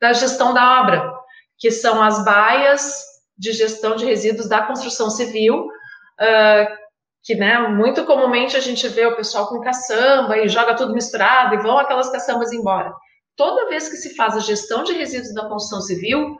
da 0.00 0.12
gestão 0.12 0.54
da 0.54 0.80
obra, 0.80 1.12
que 1.58 1.72
são 1.72 2.00
as 2.00 2.24
baias 2.24 3.02
de 3.36 3.52
gestão 3.52 3.96
de 3.96 4.04
resíduos 4.04 4.48
da 4.48 4.62
construção 4.62 5.10
civil, 5.10 5.66
uh, 5.66 6.82
que 7.24 7.34
né, 7.34 7.58
muito 7.66 8.04
comumente 8.04 8.56
a 8.56 8.60
gente 8.60 8.86
vê 8.86 9.06
o 9.06 9.16
pessoal 9.16 9.48
com 9.48 9.60
caçamba 9.60 10.38
e 10.38 10.48
joga 10.48 10.76
tudo 10.76 10.94
misturado 10.94 11.56
e 11.56 11.58
vão 11.58 11.76
aquelas 11.76 12.10
caçambas 12.10 12.52
embora. 12.52 12.94
Toda 13.34 13.68
vez 13.68 13.88
que 13.88 13.96
se 13.96 14.14
faz 14.14 14.36
a 14.36 14.40
gestão 14.40 14.84
de 14.84 14.92
resíduos 14.92 15.34
da 15.34 15.48
construção 15.48 15.80
civil, 15.80 16.36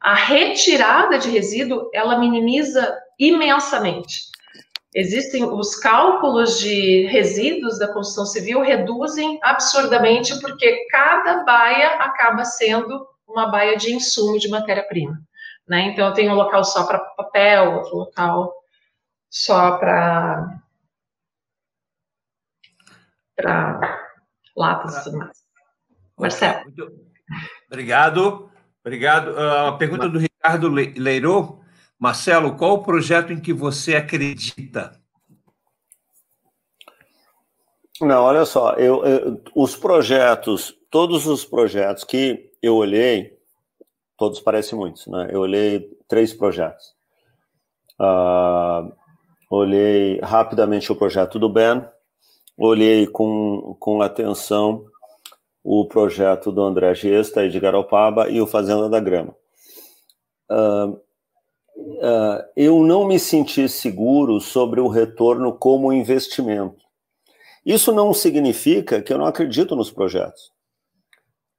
a 0.00 0.14
retirada 0.14 1.16
de 1.16 1.30
resíduo 1.30 1.88
ela 1.94 2.18
minimiza 2.18 2.92
imensamente. 3.20 4.30
Existem 4.92 5.44
os 5.44 5.76
cálculos 5.76 6.58
de 6.58 7.06
resíduos 7.06 7.78
da 7.78 7.92
construção 7.92 8.26
civil 8.26 8.60
reduzem 8.60 9.38
absurdamente 9.42 10.38
porque 10.40 10.86
cada 10.90 11.44
baia 11.44 11.90
acaba 12.00 12.44
sendo 12.44 13.06
uma 13.26 13.46
baia 13.48 13.76
de 13.76 13.92
insumo 13.92 14.36
de 14.38 14.48
matéria-prima. 14.48 15.20
Né? 15.68 15.82
Então, 15.82 16.08
eu 16.08 16.14
tenho 16.14 16.32
um 16.32 16.36
local 16.36 16.64
só 16.64 16.84
para 16.84 16.98
papel, 16.98 17.74
outro 17.74 17.96
local 17.96 18.52
só 19.30 19.78
para 19.78 20.58
para 23.36 23.80
latas 24.56 24.96
e 24.96 25.04
tudo 25.04 25.18
mais. 25.18 25.38
Marcelo. 26.18 26.64
Muito 26.64 26.92
obrigado. 27.68 28.50
Obrigado. 28.84 29.38
Ah, 29.38 29.68
a 29.68 29.72
pergunta 29.72 30.08
do 30.08 30.18
Ricardo 30.18 30.68
Leirou. 30.68 31.59
Marcelo, 32.00 32.56
qual 32.56 32.76
o 32.76 32.82
projeto 32.82 33.30
em 33.30 33.38
que 33.38 33.52
você 33.52 33.94
acredita? 33.94 34.98
Não, 38.00 38.22
olha 38.22 38.46
só, 38.46 38.72
eu, 38.72 39.04
eu, 39.04 39.42
os 39.54 39.76
projetos, 39.76 40.74
todos 40.90 41.26
os 41.26 41.44
projetos 41.44 42.02
que 42.02 42.50
eu 42.62 42.76
olhei, 42.76 43.38
todos 44.16 44.40
parecem 44.40 44.78
muitos, 44.78 45.06
né? 45.08 45.28
Eu 45.30 45.40
olhei 45.40 45.94
três 46.08 46.32
projetos. 46.32 46.94
Uh, 48.00 48.90
olhei 49.50 50.18
rapidamente 50.22 50.90
o 50.90 50.96
projeto 50.96 51.38
do 51.38 51.50
Ben, 51.50 51.84
olhei 52.56 53.06
com, 53.06 53.76
com 53.78 54.00
atenção 54.00 54.86
o 55.62 55.84
projeto 55.84 56.50
do 56.50 56.62
André 56.62 56.94
Gesta 56.94 57.44
e 57.44 57.50
de 57.50 57.60
Garopaba 57.60 58.30
e 58.30 58.40
o 58.40 58.46
Fazenda 58.46 58.88
da 58.88 59.00
Grama. 59.00 59.36
Uh, 60.50 60.98
uh, 61.80 62.44
eu 62.56 62.82
não 62.82 63.06
me 63.06 63.18
senti 63.18 63.68
seguro 63.68 64.40
sobre 64.40 64.80
o 64.80 64.88
retorno 64.88 65.52
como 65.52 65.92
investimento. 65.92 66.84
Isso 67.64 67.92
não 67.92 68.12
significa 68.14 69.02
que 69.02 69.12
eu 69.12 69.18
não 69.18 69.26
acredito 69.26 69.76
nos 69.76 69.90
projetos. 69.90 70.52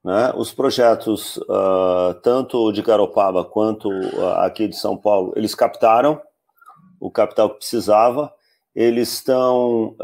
Né? 0.03 0.33
Os 0.35 0.51
projetos, 0.51 1.37
uh, 1.37 2.13
tanto 2.23 2.71
de 2.71 2.81
Garopaba 2.81 3.45
quanto 3.45 3.89
aqui 4.37 4.67
de 4.67 4.75
São 4.75 4.97
Paulo, 4.97 5.33
eles 5.35 5.53
captaram 5.53 6.21
o 6.99 7.11
capital 7.11 7.49
que 7.49 7.57
precisava, 7.57 8.33
eles 8.75 9.11
estão 9.11 9.95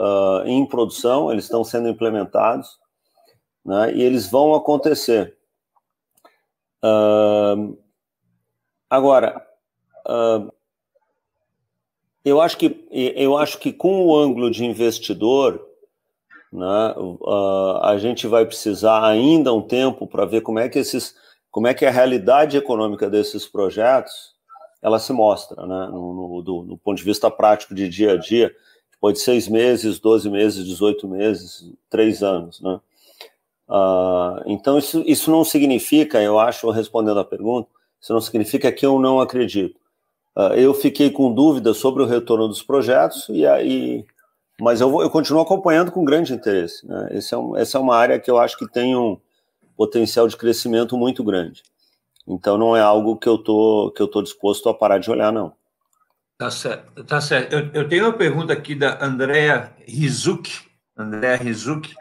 em 0.46 0.66
produção, 0.66 1.32
eles 1.32 1.46
estão 1.46 1.64
sendo 1.64 1.88
implementados 1.88 2.78
né, 3.68 3.94
e 3.94 4.02
eles 4.02 4.32
vão 4.32 4.56
acontecer. 4.56 5.38
Uh, 6.84 7.78
agora, 8.90 9.47
uh, 10.08 10.52
eu 12.24 12.42
acho 12.42 12.58
que 12.58 12.86
eu 12.92 13.38
acho 13.38 13.60
que 13.60 13.72
com 13.72 14.06
o 14.06 14.18
ângulo 14.18 14.52
de 14.52 14.66
investidor, 14.66 15.66
né, 16.52 16.94
uh, 16.98 17.78
a 17.84 17.98
gente 17.98 18.28
vai 18.28 18.46
precisar 18.46 19.06
ainda 19.06 19.54
um 19.54 19.62
tempo 19.62 20.08
para 20.08 20.26
ver 20.26 20.42
como 20.42 20.60
é 20.60 20.68
que 20.68 20.80
esses, 20.80 21.16
como 21.52 21.68
é 21.68 21.74
que 21.74 21.86
a 21.86 21.92
realidade 21.92 22.58
econômica 22.58 23.10
desses 23.10 23.46
projetos 23.46 24.36
ela 24.82 25.00
se 25.00 25.12
mostra, 25.12 25.66
né, 25.66 25.88
no, 25.92 26.14
no, 26.14 26.42
do, 26.42 26.78
ponto 26.78 26.98
de 26.98 27.04
vista 27.04 27.32
prático 27.32 27.74
de 27.74 27.90
dia 27.90 28.14
a 28.14 28.18
dia, 28.18 28.54
depois 28.92 29.16
de 29.16 29.20
seis 29.22 29.48
meses, 29.48 30.00
12 30.00 30.30
meses, 30.30 30.66
18 30.66 31.08
meses, 31.08 31.72
três 31.90 32.24
anos, 32.24 32.62
né? 32.62 32.80
Uh, 33.70 34.42
então, 34.46 34.78
isso, 34.78 35.04
isso 35.06 35.30
não 35.30 35.44
significa, 35.44 36.22
eu 36.22 36.40
acho, 36.40 36.70
respondendo 36.70 37.20
a 37.20 37.26
pergunta, 37.26 37.70
isso 38.00 38.14
não 38.14 38.22
significa 38.22 38.72
que 38.72 38.86
eu 38.86 39.00
não 39.00 39.20
acredito. 39.20 39.80
Uh, 40.38 40.54
eu 40.54 40.72
fiquei 40.74 41.10
com 41.10 41.34
dúvidas 41.34 41.78
sobre 41.78 42.04
o 42.04 42.06
retorno 42.06 42.48
dos 42.48 42.62
projetos, 42.62 43.26
e 43.30 43.48
aí, 43.48 44.06
mas 44.62 44.80
eu, 44.82 44.92
vou, 44.92 45.02
eu 45.02 45.10
continuo 45.10 45.42
acompanhando 45.42 45.92
com 45.92 46.06
grande 46.06 46.32
interesse. 46.32 46.86
Né? 46.88 47.08
Esse 47.14 47.34
é 47.34 47.38
um, 47.38 47.58
essa 47.58 47.80
é 47.80 47.82
uma 47.82 47.96
área 47.96 48.20
que 48.20 48.30
eu 48.30 48.38
acho 48.38 48.56
que 48.56 48.72
tem 48.72 48.96
um 48.96 49.18
potencial 49.76 50.28
de 50.28 50.38
crescimento 50.38 50.96
muito 50.96 51.24
grande. 51.24 51.64
Então, 52.28 52.56
não 52.56 52.78
é 52.78 52.82
algo 52.82 53.18
que 53.18 53.28
eu 53.28 53.40
tô, 53.40 53.92
que 53.96 54.02
eu 54.02 54.22
disposto 54.22 54.70
a 54.70 54.74
parar 54.74 55.00
de 55.00 55.10
olhar, 55.10 55.32
não. 55.32 55.54
Tá 56.38 56.52
certo. 56.52 57.04
Tá 57.04 57.20
certo. 57.20 57.54
Eu, 57.54 57.70
eu 57.74 57.88
tenho 57.88 58.06
uma 58.06 58.14
pergunta 58.14 58.54
aqui 58.54 58.76
da 58.76 59.04
Andrea 59.04 59.74
Rizuki. 59.88 60.68
Andrea 60.96 61.36
Rizuki 61.36 61.96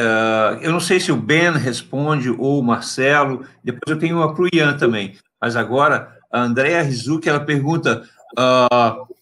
Uh, 0.00 0.56
eu 0.62 0.72
não 0.72 0.80
sei 0.80 0.98
se 0.98 1.12
o 1.12 1.16
Ben 1.16 1.52
responde 1.52 2.30
ou 2.30 2.58
o 2.58 2.62
Marcelo, 2.62 3.46
depois 3.62 3.82
eu 3.88 3.98
tenho 3.98 4.16
uma 4.16 4.34
para 4.34 4.42
o 4.42 4.48
Ian 4.52 4.74
também, 4.76 5.18
mas 5.40 5.54
agora 5.54 6.18
a 6.32 6.40
Andrea 6.40 6.82
Rizuki, 6.82 7.28
ela 7.28 7.44
pergunta 7.44 8.08
uh, 8.38 9.14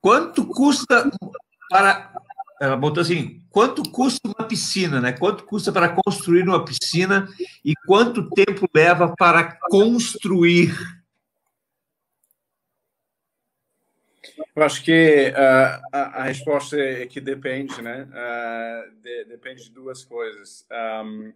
quanto 0.00 0.46
custa 0.46 1.10
para, 1.68 2.12
ela 2.60 2.76
botou 2.76 3.02
assim, 3.02 3.42
quanto 3.50 3.82
custa 3.90 4.26
uma 4.26 4.46
piscina, 4.46 5.00
né? 5.00 5.12
Quanto 5.12 5.44
custa 5.44 5.70
para 5.70 5.90
construir 5.90 6.48
uma 6.48 6.64
piscina 6.64 7.28
e 7.64 7.74
quanto 7.86 8.30
tempo 8.30 8.68
leva 8.74 9.14
para 9.16 9.58
construir 9.68 10.74
Eu 14.54 14.64
acho 14.64 14.82
que 14.82 15.30
uh, 15.30 15.80
a, 15.92 16.00
a, 16.20 16.22
resposta 16.24 16.76
é 16.76 17.06
que 17.06 17.20
depende, 17.20 17.80
né? 17.80 18.06
Uh, 18.10 19.00
de, 19.00 19.24
depende 19.26 19.64
de 19.64 19.70
duas 19.70 20.04
coisas. 20.04 20.66
Um, 20.70 21.32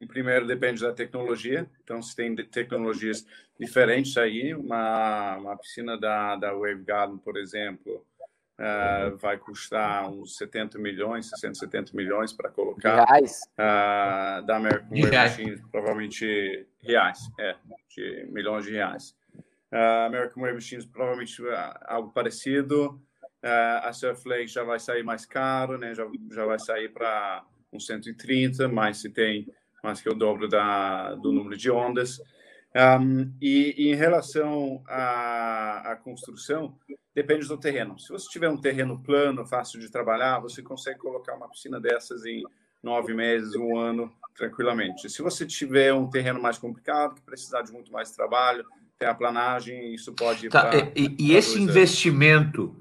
o 0.00 0.06
primeiro 0.06 0.46
depende 0.46 0.82
da 0.82 0.92
tecnologia. 0.92 1.68
Então, 1.82 2.02
se 2.02 2.14
tem 2.14 2.34
tecnologias 2.36 3.26
diferentes 3.58 4.16
aí, 4.16 4.54
uma, 4.54 5.36
uma 5.36 5.56
piscina 5.56 5.98
da, 5.98 6.36
da 6.36 6.52
Wave 6.52 6.82
Garden, 6.84 7.18
por 7.18 7.36
exemplo, 7.36 8.04
uh, 8.58 9.16
vai 9.16 9.38
custar 9.38 10.10
uns 10.10 10.36
70 10.36 10.78
milhões, 10.78 11.30
60, 11.30 11.54
70 11.54 11.96
milhões 11.96 12.32
para 12.32 12.50
colocar. 12.50 13.04
Reais? 13.06 13.40
da 13.56 14.56
American 14.56 14.88
Wave 14.90 15.16
Machine, 15.16 15.62
provavelmente 15.70 16.66
reais, 16.82 17.18
é, 17.38 17.56
de 17.88 18.26
milhões 18.30 18.64
de 18.64 18.72
reais. 18.72 19.16
Uh, 19.72 20.06
American 20.06 20.42
Wave 20.42 20.54
Machines 20.54 20.86
provavelmente 20.86 21.42
uh, 21.42 21.78
algo 21.86 22.10
parecido. 22.10 23.00
Uh, 23.42 23.82
a 23.82 23.92
Surflake 23.92 24.46
já 24.48 24.62
vai 24.62 24.78
sair 24.78 25.02
mais 25.02 25.26
caro, 25.26 25.76
né? 25.76 25.94
Já, 25.94 26.06
já 26.32 26.44
vai 26.44 26.58
sair 26.58 26.88
para 26.88 27.44
uns 27.72 27.86
130, 27.86 28.68
mas 28.68 28.98
se 28.98 29.10
tem 29.10 29.46
mais 29.86 30.00
que 30.00 30.08
o 30.08 30.14
dobro 30.14 30.48
da, 30.48 31.14
do 31.14 31.32
número 31.32 31.56
de 31.56 31.70
ondas. 31.70 32.20
Um, 32.74 33.32
e, 33.40 33.74
e, 33.78 33.92
em 33.92 33.94
relação 33.94 34.82
à, 34.86 35.92
à, 35.92 35.96
construção, 35.96 36.76
depende 37.14 37.48
do 37.48 37.56
terreno. 37.56 37.98
Se 37.98 38.10
você 38.10 38.28
tiver 38.28 38.50
um 38.50 38.60
terreno 38.60 39.02
plano, 39.02 39.46
fácil 39.46 39.80
de 39.80 39.90
trabalhar, 39.90 40.40
você 40.40 40.60
consegue 40.60 40.98
colocar 40.98 41.34
uma 41.34 41.48
piscina 41.48 41.80
dessas 41.80 42.26
em 42.26 42.42
nove 42.82 43.14
meses, 43.14 43.54
um 43.54 43.78
ano, 43.78 44.12
tranquilamente. 44.34 45.08
Se 45.08 45.22
você 45.22 45.46
tiver 45.46 45.94
um 45.94 46.10
terreno 46.10 46.40
mais 46.40 46.58
complicado, 46.58 47.14
que 47.14 47.22
precisar 47.22 47.62
de 47.62 47.72
muito 47.72 47.90
mais 47.90 48.10
trabalho, 48.10 48.66
terraplanagem, 48.98 49.94
isso 49.94 50.12
pode 50.12 50.48
tá, 50.50 50.66
pra, 50.66 50.78
E, 50.94 51.16
e 51.18 51.34
esse 51.34 51.58
investimento, 51.58 52.76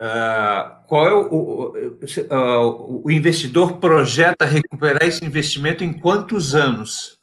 uh, 0.00 0.86
qual 0.86 1.06
é 1.06 1.14
o, 1.14 1.28
o, 1.28 1.68
uh, 1.70 3.04
o 3.04 3.10
investidor 3.10 3.78
projeta 3.78 4.44
recuperar 4.44 5.04
esse 5.04 5.24
investimento 5.24 5.84
em 5.84 5.92
quantos 5.92 6.54
anos? 6.54 7.18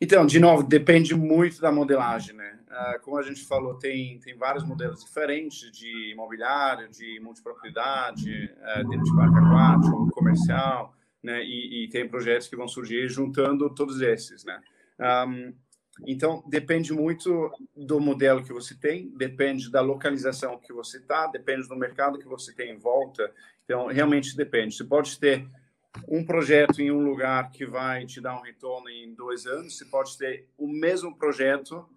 Então, 0.00 0.26
de 0.26 0.38
novo, 0.38 0.62
depende 0.62 1.14
muito 1.14 1.60
da 1.60 1.72
modelagem, 1.72 2.34
né? 2.34 2.58
Uh, 2.68 3.00
como 3.02 3.18
a 3.18 3.22
gente 3.22 3.44
falou, 3.44 3.74
tem, 3.74 4.18
tem 4.20 4.36
vários 4.36 4.64
modelos 4.64 5.04
diferentes 5.04 5.72
de 5.72 6.12
imobiliário, 6.12 6.88
de 6.88 7.18
multipropriedade, 7.20 8.48
dentro 8.88 9.02
de 9.02 9.16
parque 9.16 9.38
aquático, 9.38 10.10
comercial, 10.12 10.94
né? 11.22 11.42
E, 11.42 11.84
e, 11.84 11.88
tem 11.88 12.08
projetos 12.08 12.46
que 12.46 12.54
vão 12.54 12.68
surgir 12.68 13.08
juntando 13.08 13.68
todos 13.74 14.00
esses, 14.00 14.44
né? 14.44 14.60
Um, 15.26 15.52
então 16.06 16.42
depende 16.48 16.92
muito 16.92 17.50
do 17.76 18.00
modelo 18.00 18.42
que 18.42 18.52
você 18.52 18.74
tem, 18.74 19.08
depende 19.16 19.70
da 19.70 19.80
localização 19.80 20.58
que 20.58 20.72
você 20.72 20.98
está, 20.98 21.26
depende 21.26 21.68
do 21.68 21.76
mercado 21.76 22.18
que 22.18 22.28
você 22.28 22.52
tem 22.52 22.72
em 22.72 22.78
volta. 22.78 23.32
Então 23.64 23.86
realmente 23.86 24.36
depende. 24.36 24.74
Você 24.74 24.84
pode 24.84 25.18
ter 25.18 25.46
um 26.08 26.24
projeto 26.24 26.80
em 26.80 26.90
um 26.90 27.02
lugar 27.02 27.50
que 27.50 27.66
vai 27.66 28.06
te 28.06 28.20
dar 28.20 28.38
um 28.38 28.42
retorno 28.42 28.88
em 28.88 29.14
dois 29.14 29.46
anos, 29.46 29.76
você 29.76 29.84
pode 29.84 30.16
ter 30.16 30.48
o 30.56 30.68
mesmo 30.68 31.16
projeto 31.16 31.88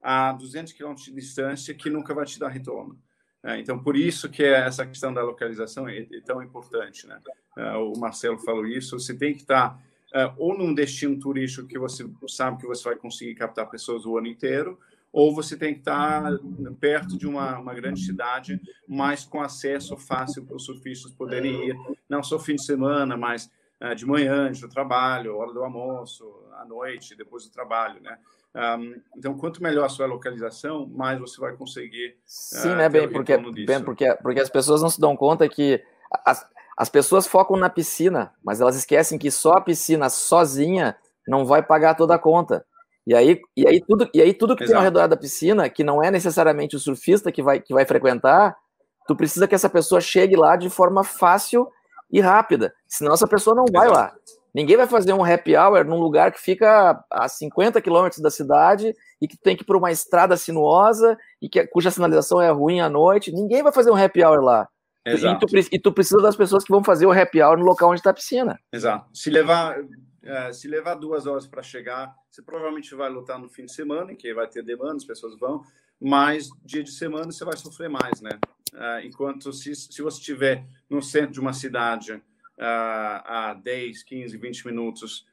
a 0.00 0.32
200 0.32 0.72
quilômetros 0.72 1.06
de 1.06 1.12
distância 1.12 1.74
que 1.74 1.90
nunca 1.90 2.14
vai 2.14 2.24
te 2.24 2.38
dar 2.38 2.48
retorno. 2.48 2.98
É, 3.42 3.58
então, 3.58 3.82
por 3.82 3.96
isso 3.96 4.28
que 4.28 4.42
essa 4.42 4.84
questão 4.84 5.12
da 5.12 5.22
localização 5.22 5.88
é, 5.88 6.00
é 6.00 6.20
tão 6.24 6.42
importante. 6.42 7.06
Né? 7.06 7.20
É, 7.56 7.72
o 7.72 7.92
Marcelo 7.96 8.38
falou 8.38 8.66
isso. 8.66 8.98
Você 8.98 9.14
tem 9.14 9.32
que 9.32 9.42
estar 9.42 9.80
ou 10.36 10.56
num 10.56 10.74
destino 10.74 11.18
turístico 11.18 11.68
que 11.68 11.78
você 11.78 12.08
sabe 12.28 12.58
que 12.58 12.66
você 12.66 12.84
vai 12.84 12.96
conseguir 12.96 13.34
captar 13.34 13.68
pessoas 13.68 14.06
o 14.06 14.16
ano 14.16 14.26
inteiro, 14.26 14.78
ou 15.12 15.34
você 15.34 15.56
tem 15.56 15.72
que 15.74 15.80
estar 15.80 16.22
perto 16.80 17.16
de 17.16 17.26
uma, 17.26 17.58
uma 17.58 17.74
grande 17.74 18.00
cidade, 18.04 18.60
mas 18.86 19.24
com 19.24 19.40
acesso 19.40 19.96
fácil 19.96 20.44
para 20.44 20.56
os 20.56 20.64
surfistas 20.64 21.12
poderem 21.12 21.68
ir, 21.68 21.76
não 22.08 22.22
só 22.22 22.38
fim 22.38 22.56
de 22.56 22.64
semana, 22.64 23.16
mas 23.16 23.50
de 23.96 24.04
manhã, 24.04 24.48
antes 24.48 24.60
do 24.60 24.68
trabalho, 24.68 25.36
hora 25.36 25.52
do 25.52 25.62
almoço, 25.62 26.28
à 26.54 26.64
noite, 26.64 27.16
depois 27.16 27.44
do 27.44 27.50
trabalho, 27.50 28.00
né? 28.02 28.18
Um, 28.54 29.00
então, 29.16 29.36
quanto 29.36 29.62
melhor 29.62 29.84
a 29.84 29.88
sua 29.88 30.06
localização, 30.06 30.86
mais 30.86 31.18
você 31.20 31.40
vai 31.40 31.54
conseguir. 31.54 32.16
Sim, 32.24 32.70
uh, 32.70 32.76
né, 32.76 32.88
bem, 32.88 33.08
porque, 33.08 33.36
bem 33.36 33.84
porque, 33.84 34.12
porque 34.16 34.40
as 34.40 34.50
pessoas 34.50 34.82
não 34.82 34.90
se 34.90 35.00
dão 35.00 35.16
conta 35.16 35.48
que 35.48 35.80
as, 36.24 36.44
as 36.78 36.88
pessoas 36.88 37.26
focam 37.26 37.56
na 37.56 37.68
piscina, 37.68 38.32
mas 38.40 38.60
elas 38.60 38.76
esquecem 38.76 39.18
que 39.18 39.32
só 39.32 39.54
a 39.54 39.60
piscina 39.60 40.08
sozinha 40.08 40.96
não 41.26 41.44
vai 41.44 41.60
pagar 41.60 41.96
toda 41.96 42.14
a 42.14 42.18
conta. 42.20 42.64
E 43.04 43.12
aí, 43.16 43.40
e 43.56 43.66
aí 43.66 43.80
tudo, 43.80 44.08
e 44.14 44.22
aí 44.22 44.32
tudo 44.32 44.54
que 44.54 44.62
Exato. 44.62 44.74
tem 44.74 44.78
ao 44.78 44.84
redor 44.84 45.08
da 45.08 45.16
piscina, 45.16 45.68
que 45.68 45.82
não 45.82 46.00
é 46.00 46.08
necessariamente 46.08 46.76
o 46.76 46.78
surfista 46.78 47.32
que 47.32 47.42
vai, 47.42 47.58
que 47.58 47.74
vai 47.74 47.84
frequentar, 47.84 48.56
tu 49.08 49.16
precisa 49.16 49.48
que 49.48 49.56
essa 49.56 49.68
pessoa 49.68 50.00
chegue 50.00 50.36
lá 50.36 50.54
de 50.54 50.70
forma 50.70 51.02
fácil 51.02 51.66
e 52.12 52.20
rápida. 52.20 52.72
Senão 52.86 53.12
essa 53.12 53.26
pessoa 53.26 53.56
não 53.56 53.64
vai 53.72 53.88
lá. 53.88 54.14
Ninguém 54.54 54.76
vai 54.76 54.86
fazer 54.86 55.12
um 55.12 55.24
happy 55.24 55.56
hour 55.56 55.84
num 55.84 55.98
lugar 55.98 56.30
que 56.30 56.40
fica 56.40 57.04
a 57.10 57.28
50 57.28 57.80
quilômetros 57.80 58.22
da 58.22 58.30
cidade 58.30 58.94
e 59.20 59.26
que 59.26 59.36
tem 59.36 59.56
que 59.56 59.64
ir 59.64 59.66
por 59.66 59.76
uma 59.76 59.90
estrada 59.90 60.36
sinuosa 60.36 61.18
e 61.42 61.48
que, 61.48 61.66
cuja 61.66 61.90
sinalização 61.90 62.40
é 62.40 62.50
ruim 62.50 62.80
à 62.80 62.88
noite. 62.88 63.32
Ninguém 63.32 63.64
vai 63.64 63.72
fazer 63.72 63.90
um 63.90 63.96
happy 63.96 64.22
hour 64.22 64.40
lá. 64.40 64.68
E 65.14 65.38
tu, 65.38 65.56
e 65.72 65.78
tu, 65.78 65.92
precisa 65.92 66.20
das 66.20 66.36
pessoas 66.36 66.64
que 66.64 66.70
vão 66.70 66.82
fazer 66.82 67.06
o 67.06 67.12
happy 67.12 67.42
hour 67.42 67.58
no 67.58 67.64
local 67.64 67.90
onde 67.90 68.00
está 68.00 68.10
a 68.10 68.14
piscina. 68.14 68.58
Exato. 68.72 69.08
Se 69.12 69.30
levar, 69.30 69.76
Uh, 70.28 70.52
se 70.52 70.68
levar 70.68 70.94
duas 70.96 71.26
horas 71.26 71.46
para 71.46 71.62
chegar, 71.62 72.14
você 72.30 72.42
provavelmente 72.42 72.94
vai 72.94 73.08
lutar 73.08 73.38
no 73.38 73.48
fim 73.48 73.64
de 73.64 73.72
semana, 73.72 74.12
em 74.12 74.16
que 74.16 74.34
vai 74.34 74.46
ter 74.46 74.62
demanda, 74.62 74.96
as 74.96 75.04
pessoas 75.04 75.38
vão, 75.38 75.64
mas 75.98 76.50
dia 76.62 76.82
de 76.82 76.90
semana 76.90 77.32
você 77.32 77.44
vai 77.46 77.56
sofrer 77.56 77.88
mais, 77.88 78.20
né? 78.20 78.38
Uh, 78.74 79.06
enquanto 79.06 79.52
se, 79.54 79.74
se 79.74 80.02
você 80.02 80.18
estiver 80.18 80.66
no 80.90 81.00
centro 81.00 81.32
de 81.32 81.40
uma 81.40 81.54
cidade 81.54 82.12
uh, 82.12 82.22
a 82.58 83.54
10, 83.62 84.02
15, 84.02 84.36
20 84.36 84.66
minutos 84.66 85.26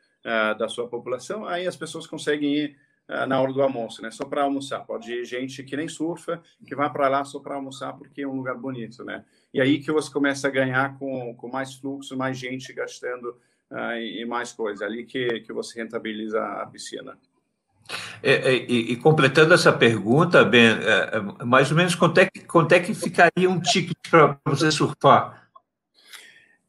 da 0.58 0.68
sua 0.68 0.88
população, 0.88 1.46
aí 1.46 1.68
as 1.68 1.76
pessoas 1.76 2.08
conseguem 2.08 2.52
ir 2.52 2.78
na 3.28 3.40
hora 3.40 3.54
do 3.54 3.62
almoço, 3.62 4.02
né? 4.02 4.10
Só 4.10 4.26
para 4.26 4.44
almoçar. 4.44 4.80
Pode 4.80 5.12
ir 5.12 5.26
gente 5.26 5.64
que 5.64 5.78
nem 5.78 5.88
surfa, 5.88 6.42
que 6.66 6.76
vai 6.76 6.92
para 6.92 7.08
lá 7.08 7.24
só 7.24 7.40
para 7.40 7.56
almoçar 7.56 7.94
porque 7.94 8.24
é 8.24 8.28
um 8.28 8.36
lugar 8.36 8.56
bonito, 8.56 9.04
né? 9.04 9.24
E 9.54 9.62
aí 9.62 9.80
que 9.80 9.92
você 9.92 10.12
começa 10.12 10.48
a 10.48 10.52
ganhar 10.52 10.98
com, 10.98 11.36
com 11.36 11.48
mais 11.48 11.76
fluxo, 11.76 12.18
mais 12.18 12.38
gente 12.38 12.74
gastando 12.74 13.38
uh, 13.72 13.98
e 13.98 14.26
mais 14.26 14.52
coisas. 14.52 14.82
Ali 14.82 15.06
que, 15.06 15.42
que 15.42 15.54
você 15.54 15.82
rentabiliza 15.82 16.44
a 16.44 16.66
piscina. 16.66 17.18
É, 18.24 18.34
é, 18.34 18.56
e, 18.56 18.94
e, 18.94 18.96
completando 18.98 19.54
essa 19.54 19.72
pergunta, 19.72 20.44
Ben, 20.44 20.72
é, 20.82 21.18
é, 21.18 21.46
mais 21.46 21.70
ou 21.70 21.78
menos 21.78 21.94
quanto 21.94 22.20
é, 22.20 22.28
quanto 22.48 22.72
é 22.72 22.80
que 22.80 22.94
ficaria 22.96 23.48
um 23.48 23.60
ticket 23.60 23.98
para 24.10 24.40
você 24.46 24.72
surfar? 24.72 25.45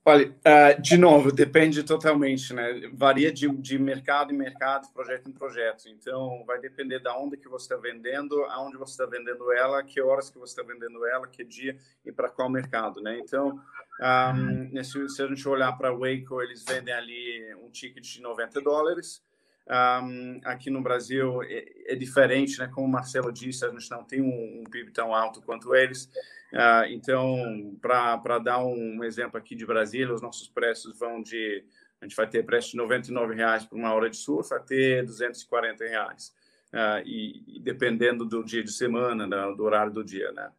Olha, 0.09 0.29
uh, 0.29 0.81
de 0.81 0.97
novo, 0.97 1.33
depende 1.33 1.83
totalmente, 1.83 2.55
né? 2.55 2.89
Varia 2.93 3.33
de, 3.33 3.49
de 3.57 3.77
mercado 3.77 4.33
em 4.33 4.37
mercado, 4.37 4.87
projeto 4.93 5.29
em 5.29 5.33
projeto. 5.33 5.89
Então, 5.89 6.45
vai 6.47 6.61
depender 6.61 7.01
da 7.01 7.19
onde 7.19 7.37
que 7.37 7.49
você 7.49 7.65
está 7.65 7.77
vendendo, 7.77 8.41
aonde 8.45 8.77
você 8.77 8.93
está 8.93 9.05
vendendo 9.05 9.51
ela, 9.51 9.83
que 9.83 10.01
horas 10.01 10.31
que 10.31 10.39
você 10.39 10.53
está 10.53 10.63
vendendo 10.63 11.05
ela, 11.07 11.27
que 11.27 11.43
dia 11.43 11.77
e 12.05 12.13
para 12.13 12.29
qual 12.29 12.49
mercado, 12.49 13.03
né? 13.03 13.19
Então, 13.19 13.61
um, 14.01 14.85
se, 14.85 15.09
se, 15.09 15.23
a 15.25 15.27
gente 15.27 15.49
olhar 15.49 15.73
para 15.73 15.93
o 15.93 15.99
Waco, 15.99 16.41
eles 16.41 16.65
vendem 16.65 16.95
ali 16.95 17.53
um 17.57 17.69
ticket 17.69 18.05
de 18.05 18.23
90 18.23 18.61
dólares. 18.61 19.21
Um, 19.69 20.41
aqui 20.45 20.71
no 20.71 20.81
Brasil 20.81 21.43
é, 21.43 21.93
é, 21.93 21.97
diferente, 21.97 22.59
né? 22.59 22.71
Como 22.73 22.87
o 22.87 22.91
Marcelo 22.91 23.33
disse, 23.33 23.65
a 23.65 23.71
gente 23.71 23.91
não 23.91 24.05
tem 24.05 24.23
um, 24.23 24.61
um 24.61 24.65
PIB 24.65 24.93
tão 24.93 25.13
alto 25.13 25.43
quanto 25.43 25.75
eles. 25.75 26.05
Uh, 26.53 26.87
então, 26.91 27.77
para 27.81 28.39
dar 28.39 28.65
um 28.65 29.03
exemplo 29.03 29.37
aqui 29.37 29.57
de 29.57 29.67
Brasília, 29.67 30.15
os 30.15 30.23
nossos 30.23 30.49
preços 30.49 30.97
vão 30.99 31.21
de 31.21 31.65
a 32.01 32.05
gente 32.05 32.15
vai 32.15 32.29
ter 32.29 32.45
preço 32.45 32.71
de 32.71 32.77
99 32.77 33.35
reais 33.35 33.65
por 33.65 33.77
uma 33.77 33.93
hora 33.93 34.09
de 34.09 34.17
surf 34.17 34.53
até 34.55 35.03
240 35.03 35.85
reais. 35.85 36.35
Uh, 36.73 37.03
e, 37.05 37.57
e, 37.57 37.61
dependendo 37.61 38.25
do 38.25 38.45
dia 38.45 38.63
de 38.63 38.71
semana, 38.71 39.27
né, 39.27 39.55
do 39.57 39.65
horário 39.65 39.93
do 39.93 40.05
dia, 40.05 40.31
né? 40.33 40.53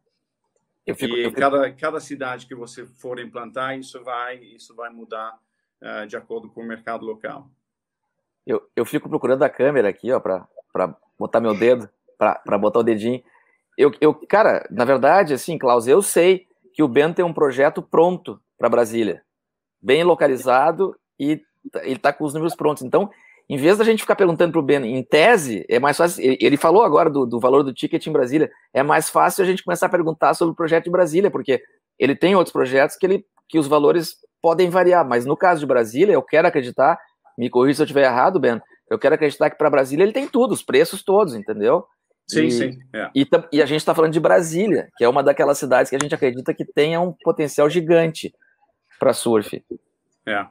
Eu 0.86 0.96
fico, 0.96 1.14
e 1.14 1.20
eu 1.22 1.28
fico... 1.30 1.40
cada, 1.40 1.72
cada 1.72 2.00
cidade 2.00 2.46
que 2.46 2.54
você 2.54 2.86
for 2.86 3.20
implantar, 3.20 3.78
isso 3.78 4.02
vai, 4.02 4.38
isso 4.38 4.74
vai 4.74 4.90
mudar 4.90 5.38
uh, 5.80 6.06
de 6.06 6.16
acordo 6.16 6.48
com 6.48 6.62
o 6.62 6.66
mercado 6.66 7.06
local. 7.06 7.50
Eu, 8.48 8.62
eu 8.74 8.86
fico 8.86 9.10
procurando 9.10 9.42
a 9.42 9.50
câmera 9.50 9.90
aqui, 9.90 10.10
ó, 10.10 10.18
para 10.18 10.96
botar 11.18 11.38
meu 11.38 11.54
dedo, 11.54 11.86
para 12.16 12.56
botar 12.56 12.78
o 12.78 12.82
dedinho. 12.82 13.22
Eu, 13.76 13.92
eu, 14.00 14.14
cara, 14.14 14.66
na 14.70 14.86
verdade, 14.86 15.34
assim, 15.34 15.58
Klaus, 15.58 15.86
eu 15.86 16.00
sei 16.00 16.46
que 16.72 16.82
o 16.82 16.88
Ben 16.88 17.12
tem 17.12 17.22
um 17.22 17.32
projeto 17.32 17.82
pronto 17.82 18.40
para 18.56 18.70
Brasília, 18.70 19.22
bem 19.82 20.02
localizado 20.02 20.96
e 21.20 21.42
ele 21.82 21.96
está 21.96 22.10
com 22.10 22.24
os 22.24 22.32
números 22.32 22.56
prontos. 22.56 22.82
Então, 22.82 23.10
em 23.50 23.58
vez 23.58 23.76
da 23.76 23.84
gente 23.84 24.00
ficar 24.00 24.16
perguntando 24.16 24.52
para 24.52 24.60
o 24.60 24.64
Ben, 24.64 24.82
em 24.82 25.02
tese, 25.02 25.66
é 25.68 25.78
mais 25.78 25.98
fácil. 25.98 26.22
Ele 26.40 26.56
falou 26.56 26.82
agora 26.82 27.10
do, 27.10 27.26
do, 27.26 27.38
valor 27.38 27.62
do 27.62 27.74
ticket 27.74 28.06
em 28.06 28.12
Brasília. 28.12 28.50
É 28.72 28.82
mais 28.82 29.10
fácil 29.10 29.44
a 29.44 29.46
gente 29.46 29.62
começar 29.62 29.86
a 29.86 29.90
perguntar 29.90 30.32
sobre 30.32 30.52
o 30.52 30.56
projeto 30.56 30.84
de 30.84 30.90
Brasília, 30.90 31.30
porque 31.30 31.62
ele 31.98 32.16
tem 32.16 32.34
outros 32.34 32.52
projetos 32.52 32.96
que, 32.96 33.04
ele, 33.04 33.26
que 33.46 33.58
os 33.58 33.66
valores 33.66 34.16
podem 34.40 34.70
variar. 34.70 35.06
Mas 35.06 35.26
no 35.26 35.36
caso 35.36 35.60
de 35.60 35.66
Brasília, 35.66 36.14
eu 36.14 36.22
quero 36.22 36.48
acreditar, 36.48 36.98
me 37.38 37.48
corrija 37.48 37.76
se 37.76 37.82
eu 37.82 37.84
estiver 37.84 38.04
errado, 38.04 38.40
Ben, 38.40 38.60
eu 38.90 38.98
quero 38.98 39.14
acreditar 39.14 39.48
que 39.48 39.56
para 39.56 39.70
Brasília 39.70 40.02
ele 40.02 40.12
tem 40.12 40.26
tudo, 40.26 40.52
os 40.52 40.62
preços 40.62 41.02
todos, 41.02 41.34
entendeu? 41.34 41.86
Sim, 42.26 42.46
e, 42.46 42.50
sim. 42.50 42.78
É. 42.92 43.10
E, 43.14 43.26
e, 43.52 43.62
a 43.62 43.66
gente 43.66 43.80
está 43.80 43.94
falando 43.94 44.12
de 44.12 44.20
Brasília, 44.20 44.88
que 44.96 45.04
é 45.04 45.08
uma 45.08 45.22
daquelas 45.22 45.56
cidades 45.56 45.88
que 45.88 45.96
a 45.96 45.98
gente 45.98 46.14
acredita 46.14 46.52
que 46.52 46.64
tenha 46.64 47.00
um 47.00 47.12
potencial 47.12 47.70
gigante 47.70 48.34
para 48.98 49.14
surf. 49.14 49.64
É. 50.26 50.46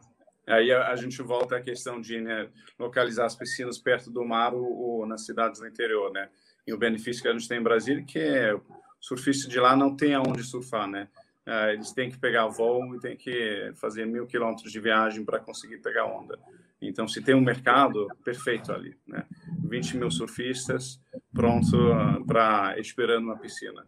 Aí 0.47 0.71
a, 0.71 0.87
a, 0.87 0.95
gente 0.95 1.21
volta 1.21 1.57
à 1.57 1.61
questão 1.61 1.99
de 1.99 2.21
né, 2.21 2.47
localizar 2.79 3.25
as 3.25 3.35
piscinas 3.35 3.77
perto 3.77 4.09
do 4.09 4.23
mar 4.25 4.53
ou, 4.53 4.65
ou, 4.65 5.05
nas 5.05 5.25
cidades 5.25 5.59
do 5.59 5.67
interior, 5.67 6.11
né? 6.11 6.29
E 6.65 6.73
o 6.73 6.77
benefício 6.77 7.21
que 7.21 7.27
a 7.27 7.33
gente 7.33 7.47
tem 7.47 7.59
em 7.59 7.63
Brasília 7.63 8.03
que 8.03 8.17
é 8.17 8.55
o 8.55 8.61
surfista 8.99 9.49
de 9.49 9.59
lá 9.59 9.75
não 9.75 9.95
tem 9.95 10.15
aonde 10.15 10.43
surfar, 10.43 10.87
né? 10.87 11.09
Uh, 11.45 11.71
eles 11.71 11.91
têm 11.91 12.09
que 12.09 12.17
pegar 12.17 12.47
voo 12.47 12.95
e 12.95 12.99
têm 12.99 13.15
que 13.15 13.71
fazer 13.75 14.05
mil 14.05 14.25
quilômetros 14.25 14.71
de 14.71 14.79
viagem 14.79 15.23
para 15.23 15.39
conseguir 15.39 15.77
pegar 15.77 16.05
onda. 16.05 16.39
Então, 16.81 17.07
se 17.07 17.21
tem 17.21 17.33
um 17.33 17.41
mercado, 17.41 18.07
perfeito 18.23 18.71
ali, 18.71 18.95
né? 19.07 19.25
20 19.63 19.97
mil 19.97 20.11
surfistas 20.11 20.99
pronto 21.33 21.77
para 22.25 22.79
esperando 22.79 23.25
uma 23.25 23.37
piscina. 23.37 23.87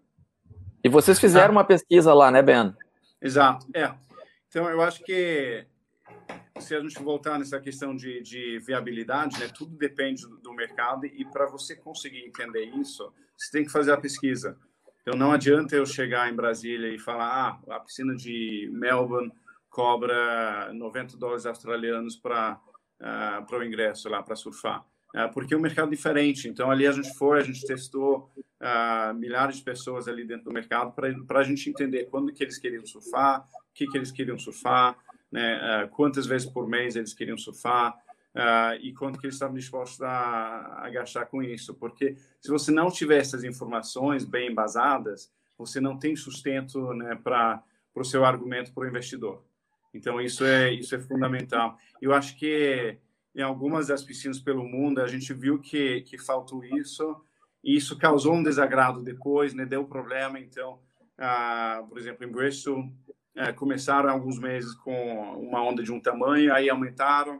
E 0.83 0.89
vocês 0.89 1.19
fizeram 1.19 1.49
ah. 1.49 1.57
uma 1.57 1.63
pesquisa 1.63 2.13
lá, 2.13 2.31
né, 2.31 2.41
Ben? 2.41 2.73
Exato, 3.21 3.67
é. 3.75 3.93
Então, 4.47 4.67
eu 4.69 4.81
acho 4.81 5.03
que 5.03 5.65
se 6.59 6.75
a 6.75 6.79
gente 6.79 7.01
voltar 7.01 7.37
nessa 7.37 7.59
questão 7.59 7.95
de, 7.95 8.21
de 8.21 8.59
viabilidade, 8.59 9.39
né, 9.39 9.47
tudo 9.47 9.75
depende 9.77 10.23
do, 10.23 10.37
do 10.37 10.53
mercado 10.53 11.05
e 11.05 11.23
para 11.25 11.45
você 11.45 11.75
conseguir 11.75 12.25
entender 12.25 12.65
isso, 12.65 13.13
você 13.37 13.51
tem 13.51 13.63
que 13.63 13.71
fazer 13.71 13.93
a 13.93 13.97
pesquisa. 13.97 14.57
Então 15.01 15.17
não 15.17 15.31
adianta 15.31 15.75
eu 15.75 15.85
chegar 15.85 16.31
em 16.31 16.35
Brasília 16.35 16.93
e 16.93 16.99
falar, 16.99 17.61
ah, 17.67 17.75
a 17.75 17.79
piscina 17.79 18.15
de 18.15 18.69
Melbourne 18.73 19.31
cobra 19.69 20.71
90 20.73 21.17
dólares 21.17 21.45
australianos 21.45 22.15
para 22.15 22.59
uh, 22.99 23.45
para 23.45 23.59
o 23.59 23.63
ingresso 23.63 24.09
lá 24.09 24.21
para 24.21 24.35
surfar, 24.35 24.85
uh, 25.15 25.31
porque 25.33 25.53
é 25.53 25.57
um 25.57 25.61
mercado 25.61 25.89
diferente. 25.89 26.47
Então 26.47 26.69
ali 26.69 26.85
a 26.87 26.91
gente 26.91 27.13
foi, 27.15 27.39
a 27.39 27.43
gente 27.43 27.65
testou 27.65 28.31
uh, 28.61 29.13
milhares 29.13 29.57
de 29.57 29.63
pessoas 29.63 30.07
ali 30.07 30.25
dentro 30.25 30.45
do 30.45 30.53
mercado 30.53 30.93
para 30.93 31.39
a 31.39 31.43
gente 31.43 31.69
entender 31.69 32.05
quando 32.05 32.33
que 32.33 32.43
eles 32.43 32.57
queriam 32.57 32.85
surfar, 32.85 33.41
o 33.41 33.73
que 33.73 33.87
que 33.87 33.97
eles 33.97 34.11
queriam 34.11 34.37
surfar 34.37 34.97
né, 35.31 35.87
quantas 35.91 36.25
vezes 36.25 36.49
por 36.49 36.67
mês 36.67 36.95
eles 36.95 37.13
queriam 37.13 37.37
surfar 37.37 37.95
uh, 38.35 38.75
e 38.81 38.93
quanto 38.93 39.19
que 39.19 39.25
eles 39.25 39.35
estavam 39.35 39.55
dispostos 39.55 40.01
a, 40.01 40.83
a, 40.83 40.89
gastar 40.89 41.25
com 41.25 41.41
isso. 41.41 41.73
Porque 41.75 42.15
se 42.39 42.49
você 42.49 42.71
não 42.71 42.89
tiver 42.89 43.19
essas 43.19 43.43
informações 43.43 44.25
bem 44.25 44.51
embasadas, 44.51 45.31
você 45.57 45.79
não 45.79 45.97
tem 45.97 46.15
sustento 46.15 46.93
né, 46.93 47.15
para 47.15 47.63
o 47.93 48.03
seu 48.03 48.25
argumento 48.25 48.73
para 48.73 48.83
o 48.83 48.87
investidor. 48.87 49.43
Então, 49.93 50.21
isso 50.21 50.45
é, 50.45 50.73
isso 50.73 50.95
é 50.95 50.99
fundamental. 50.99 51.77
Eu 52.01 52.13
acho 52.13 52.37
que 52.37 52.97
em 53.35 53.41
algumas 53.41 53.87
das 53.87 54.03
piscinas 54.03 54.39
pelo 54.39 54.63
mundo, 54.63 55.01
a 55.01 55.07
gente 55.07 55.33
viu 55.33 55.59
que, 55.59 56.01
que 56.01 56.17
faltou 56.17 56.63
isso, 56.63 57.15
e 57.63 57.75
isso 57.75 57.97
causou 57.97 58.33
um 58.33 58.43
desagrado 58.43 59.03
depois, 59.03 59.53
né, 59.53 59.65
deu 59.65 59.85
problema. 59.85 60.39
Então, 60.39 60.79
uh, 61.17 61.87
por 61.87 61.97
exemplo, 61.97 62.25
em 62.25 62.31
Bristol, 62.31 62.91
é, 63.35 63.53
começaram 63.53 64.09
alguns 64.09 64.39
meses 64.39 64.73
com 64.75 65.37
uma 65.37 65.63
onda 65.63 65.83
de 65.83 65.91
um 65.91 65.99
tamanho, 65.99 66.53
aí 66.53 66.69
aumentaram 66.69 67.39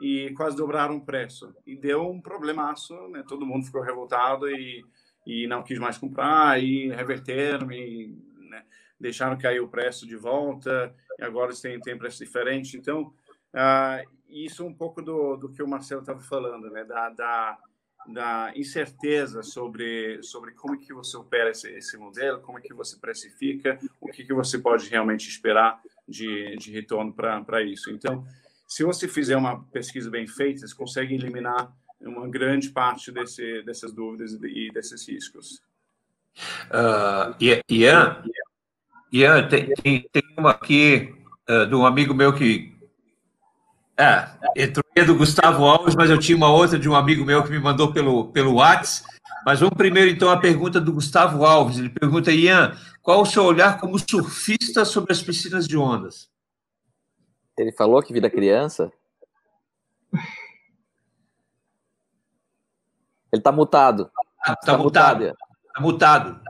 e 0.00 0.30
quase 0.36 0.56
dobraram 0.56 0.96
o 0.96 1.04
preço. 1.04 1.52
E 1.66 1.74
deu 1.74 2.08
um 2.08 2.20
problemaço, 2.20 2.94
né? 3.08 3.24
todo 3.26 3.46
mundo 3.46 3.66
ficou 3.66 3.82
revoltado 3.82 4.48
e, 4.48 4.84
e 5.26 5.46
não 5.46 5.62
quis 5.62 5.78
mais 5.78 5.98
comprar, 5.98 6.62
e 6.62 6.88
reverteram, 6.90 7.72
e 7.72 8.16
né? 8.48 8.64
Deixaram 9.00 9.38
cair 9.38 9.60
o 9.60 9.68
preço 9.68 10.06
de 10.06 10.16
volta, 10.16 10.94
e 11.18 11.24
agora 11.24 11.48
eles 11.48 11.60
têm, 11.60 11.80
têm 11.80 11.98
preço 11.98 12.24
diferente. 12.24 12.76
Então, 12.76 13.12
uh, 13.54 14.10
isso 14.28 14.62
é 14.62 14.66
um 14.66 14.74
pouco 14.74 15.00
do, 15.02 15.36
do 15.36 15.48
que 15.48 15.62
o 15.62 15.68
Marcelo 15.68 16.02
estava 16.02 16.20
falando, 16.20 16.70
né? 16.70 16.84
da, 16.84 17.08
da 17.10 17.58
da 18.06 18.52
incerteza 18.56 19.42
sobre 19.42 20.22
sobre 20.22 20.52
como 20.52 20.78
que 20.78 20.92
você 20.92 21.16
opera 21.16 21.50
esse, 21.50 21.70
esse 21.70 21.96
modelo, 21.96 22.40
como 22.40 22.60
que 22.60 22.72
você 22.72 22.96
precifica, 22.96 23.78
o 24.00 24.08
que 24.08 24.24
que 24.24 24.32
você 24.32 24.58
pode 24.58 24.88
realmente 24.88 25.28
esperar 25.28 25.80
de, 26.08 26.56
de 26.56 26.72
retorno 26.72 27.12
para 27.12 27.62
isso. 27.62 27.90
Então, 27.90 28.26
se 28.66 28.84
você 28.84 29.06
fizer 29.06 29.36
uma 29.36 29.62
pesquisa 29.64 30.10
bem 30.10 30.26
feita, 30.26 30.66
você 30.66 30.74
consegue 30.74 31.14
eliminar 31.14 31.72
uma 32.00 32.26
grande 32.28 32.70
parte 32.70 33.12
desse, 33.12 33.62
dessas 33.62 33.92
dúvidas 33.92 34.32
e 34.32 34.70
desses 34.72 35.06
riscos. 35.06 35.60
Uh, 36.70 37.36
Ian, 37.68 38.22
Ian 39.12 39.48
tem, 39.48 39.74
tem, 39.74 40.08
tem 40.12 40.22
uma 40.38 40.50
aqui 40.50 41.14
uh, 41.48 41.66
de 41.66 41.74
um 41.74 41.84
amigo 41.84 42.14
meu 42.14 42.32
que 42.32 42.72
é, 44.00 44.28
entrou 44.56 44.84
do 45.06 45.14
Gustavo 45.14 45.64
Alves, 45.64 45.94
mas 45.94 46.08
eu 46.08 46.18
tinha 46.18 46.36
uma 46.36 46.50
outra 46.50 46.78
de 46.78 46.88
um 46.88 46.94
amigo 46.94 47.24
meu 47.24 47.42
que 47.42 47.50
me 47.50 47.58
mandou 47.58 47.92
pelo, 47.92 48.28
pelo 48.32 48.54
WhatsApp. 48.54 49.06
Mas 49.44 49.60
vamos 49.60 49.76
primeiro, 49.76 50.10
então, 50.10 50.30
à 50.30 50.38
pergunta 50.38 50.80
do 50.80 50.92
Gustavo 50.92 51.44
Alves. 51.44 51.78
Ele 51.78 51.88
pergunta, 51.88 52.30
Ian, 52.32 52.76
qual 53.02 53.22
o 53.22 53.26
seu 53.26 53.44
olhar 53.44 53.78
como 53.78 53.98
surfista 53.98 54.84
sobre 54.84 55.12
as 55.12 55.22
piscinas 55.22 55.66
de 55.66 55.76
ondas? 55.76 56.30
Ele 57.58 57.72
falou 57.72 58.02
que 58.02 58.12
vida 58.12 58.30
criança? 58.30 58.90
Ele 63.32 63.40
está 63.40 63.52
mutado. 63.52 64.10
Está 64.38 64.56
tá 64.56 64.78
mutado. 64.78 65.24
Está 65.24 65.80
mutado. 65.80 66.40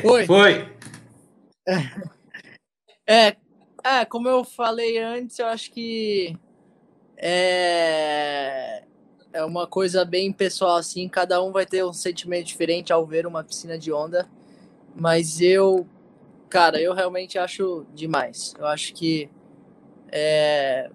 Foi. 0.00 0.26
Foi. 0.26 0.74
É, 3.06 3.36
é, 3.84 4.04
como 4.06 4.28
eu 4.28 4.44
falei 4.44 4.98
antes, 4.98 5.38
eu 5.38 5.46
acho 5.46 5.70
que 5.70 6.34
é, 7.16 8.82
é 9.32 9.44
uma 9.44 9.66
coisa 9.66 10.04
bem 10.04 10.32
pessoal, 10.32 10.76
assim, 10.76 11.08
cada 11.08 11.42
um 11.42 11.52
vai 11.52 11.66
ter 11.66 11.84
um 11.84 11.92
sentimento 11.92 12.46
diferente 12.46 12.92
ao 12.92 13.06
ver 13.06 13.26
uma 13.26 13.44
piscina 13.44 13.78
de 13.78 13.92
onda, 13.92 14.28
mas 14.94 15.40
eu, 15.40 15.86
cara, 16.48 16.80
eu 16.80 16.94
realmente 16.94 17.38
acho 17.38 17.86
demais. 17.94 18.54
Eu 18.58 18.66
acho 18.66 18.94
que 18.94 19.28
é, 20.10 20.90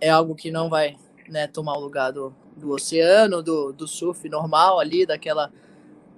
é 0.00 0.10
algo 0.10 0.34
que 0.34 0.50
não 0.50 0.68
vai 0.68 0.96
né, 1.28 1.46
tomar 1.46 1.76
o 1.76 1.80
lugar 1.80 2.12
do, 2.12 2.34
do 2.56 2.70
oceano, 2.72 3.42
do, 3.42 3.72
do 3.72 3.86
surf 3.86 4.28
normal 4.28 4.80
ali, 4.80 5.06
daquela 5.06 5.52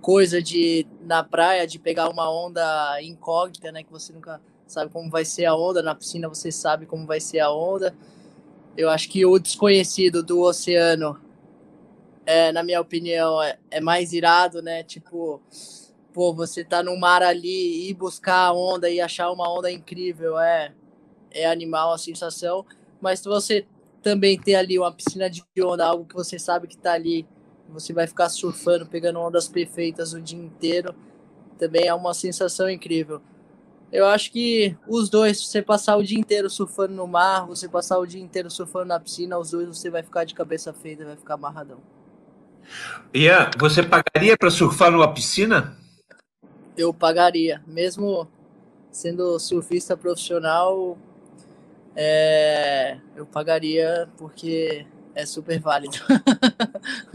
coisa 0.04 0.42
de 0.42 0.86
na 1.00 1.24
praia 1.24 1.66
de 1.66 1.78
pegar 1.78 2.10
uma 2.10 2.30
onda 2.30 3.00
incógnita, 3.02 3.72
né, 3.72 3.82
que 3.82 3.90
você 3.90 4.12
nunca 4.12 4.38
sabe 4.66 4.92
como 4.92 5.08
vai 5.10 5.24
ser 5.24 5.46
a 5.46 5.56
onda, 5.56 5.82
na 5.82 5.94
piscina 5.94 6.28
você 6.28 6.52
sabe 6.52 6.84
como 6.84 7.06
vai 7.06 7.20
ser 7.20 7.38
a 7.40 7.50
onda. 7.50 7.96
Eu 8.76 8.90
acho 8.90 9.08
que 9.08 9.24
o 9.24 9.38
desconhecido 9.38 10.22
do 10.22 10.42
oceano, 10.42 11.18
é, 12.26 12.52
na 12.52 12.62
minha 12.62 12.82
opinião, 12.82 13.42
é, 13.42 13.58
é 13.70 13.80
mais 13.80 14.12
irado, 14.12 14.60
né? 14.60 14.82
Tipo, 14.82 15.40
pô, 16.12 16.34
você 16.34 16.62
tá 16.62 16.82
no 16.82 16.98
mar 16.98 17.22
ali 17.22 17.88
e 17.88 17.94
buscar 17.94 18.48
a 18.48 18.52
onda 18.52 18.90
e 18.90 19.00
achar 19.00 19.30
uma 19.30 19.50
onda 19.50 19.72
incrível, 19.72 20.38
é, 20.38 20.74
é 21.30 21.46
animal 21.46 21.94
a 21.94 21.98
sensação. 21.98 22.66
Mas 23.00 23.24
você 23.24 23.66
também 24.02 24.38
ter 24.38 24.56
ali 24.56 24.78
uma 24.78 24.92
piscina 24.92 25.30
de 25.30 25.42
onda, 25.62 25.86
algo 25.86 26.04
que 26.04 26.14
você 26.14 26.38
sabe 26.38 26.68
que 26.68 26.76
tá 26.76 26.92
ali, 26.92 27.26
você 27.74 27.92
vai 27.92 28.06
ficar 28.06 28.28
surfando, 28.28 28.86
pegando 28.86 29.18
ondas 29.18 29.48
perfeitas 29.48 30.12
o 30.12 30.20
dia 30.20 30.38
inteiro, 30.38 30.94
também 31.58 31.88
é 31.88 31.94
uma 31.94 32.14
sensação 32.14 32.70
incrível. 32.70 33.20
Eu 33.92 34.06
acho 34.06 34.32
que 34.32 34.76
os 34.88 35.08
dois, 35.08 35.46
você 35.46 35.60
passar 35.60 35.96
o 35.96 36.02
dia 36.02 36.18
inteiro 36.18 36.48
surfando 36.48 36.94
no 36.94 37.06
mar, 37.06 37.46
você 37.46 37.68
passar 37.68 37.98
o 37.98 38.06
dia 38.06 38.22
inteiro 38.22 38.50
surfando 38.50 38.86
na 38.86 38.98
piscina, 38.98 39.38
os 39.38 39.50
dois 39.50 39.68
você 39.68 39.90
vai 39.90 40.02
ficar 40.02 40.24
de 40.24 40.34
cabeça 40.34 40.72
feita, 40.72 41.04
vai 41.04 41.16
ficar 41.16 41.34
amarradão. 41.34 41.78
Ian, 43.12 43.50
você 43.58 43.82
pagaria 43.82 44.36
para 44.38 44.50
surfar 44.50 44.90
numa 44.90 45.12
piscina? 45.12 45.76
Eu 46.76 46.94
pagaria, 46.94 47.62
mesmo 47.66 48.28
sendo 48.90 49.38
surfista 49.38 49.96
profissional, 49.96 50.96
é, 51.96 52.98
eu 53.14 53.24
pagaria 53.24 54.08
porque 54.16 54.86
é 55.14 55.26
super 55.26 55.58
válido. 55.60 55.96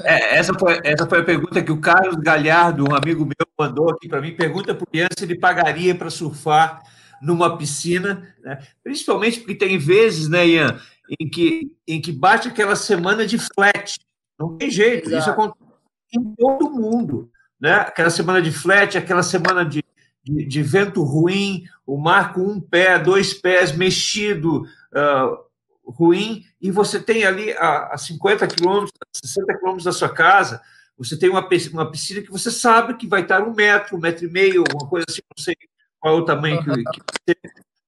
É, 0.04 0.38
essa, 0.38 0.54
foi, 0.54 0.80
essa 0.84 1.06
foi 1.06 1.20
a 1.20 1.24
pergunta 1.24 1.62
que 1.62 1.72
o 1.72 1.80
Carlos 1.80 2.16
Galhardo, 2.16 2.86
um 2.90 2.96
amigo 2.96 3.26
meu, 3.26 3.48
mandou 3.58 3.92
aqui 3.92 4.08
para 4.08 4.22
mim. 4.22 4.36
Pergunta 4.36 4.74
para 4.74 4.84
o 4.84 4.98
Ian 4.98 5.08
se 5.16 5.26
ele 5.26 5.38
pagaria 5.38 5.94
para 5.94 6.10
surfar 6.10 6.82
numa 7.22 7.58
piscina, 7.58 8.34
né? 8.44 8.60
principalmente 8.84 9.40
porque 9.40 9.54
tem 9.54 9.78
vezes, 9.78 10.30
né, 10.30 10.48
Ian, 10.48 10.80
em 11.20 11.30
que, 11.30 11.72
em 11.88 12.02
que 12.02 12.12
bate 12.12 12.48
aquela 12.48 12.76
semana 12.76 13.26
de 13.26 13.38
flat. 13.38 14.00
Não 14.40 14.58
tem 14.58 14.72
jeito, 14.72 15.10
Exato. 15.10 15.22
isso 15.22 15.30
acontece 15.30 15.66
em 16.14 16.36
todo 16.36 16.72
mundo. 16.72 17.30
Né? 17.60 17.74
Aquela 17.74 18.10
semana 18.10 18.42
de 18.42 18.52
flat, 18.52 18.98
aquela 18.98 19.24
semana 19.24 19.66
de, 19.66 19.84
de, 20.24 20.46
de 20.46 20.64
vento 20.64 21.04
ruim, 21.04 21.66
o 21.86 21.98
mar 21.98 22.34
com 22.34 22.42
um 22.42 22.62
pé, 22.62 22.98
dois 22.98 23.34
pés 23.34 23.76
mexido, 23.76 24.62
uh, 24.62 25.49
ruim, 25.90 26.46
e 26.62 26.72
você 26.72 27.00
tem 27.00 27.26
ali 27.26 27.52
a, 27.54 27.94
a 27.94 27.98
50 27.98 28.48
quilômetros, 28.48 28.92
60 29.14 29.58
quilômetros 29.58 29.86
da 29.86 29.92
sua 29.92 30.10
casa, 30.10 30.62
você 30.98 31.18
tem 31.18 31.30
uma, 31.30 31.48
uma 31.72 31.92
piscina 31.92 32.22
que 32.22 32.32
você 32.32 32.52
sabe 32.52 32.98
que 32.98 33.08
vai 33.08 33.22
estar 33.22 33.42
um 33.42 33.54
metro, 33.54 33.96
um 33.96 34.00
metro 34.00 34.26
e 34.26 34.30
meio, 34.30 34.64
uma 34.74 34.88
coisa 34.88 35.06
assim, 35.10 35.22
não 35.36 35.44
sei 35.44 35.56
qual 36.00 36.18
é 36.18 36.22
o 36.22 36.26
tamanho 36.26 36.64
que, 36.64 36.72
que 36.72 37.02
você, 37.26 37.38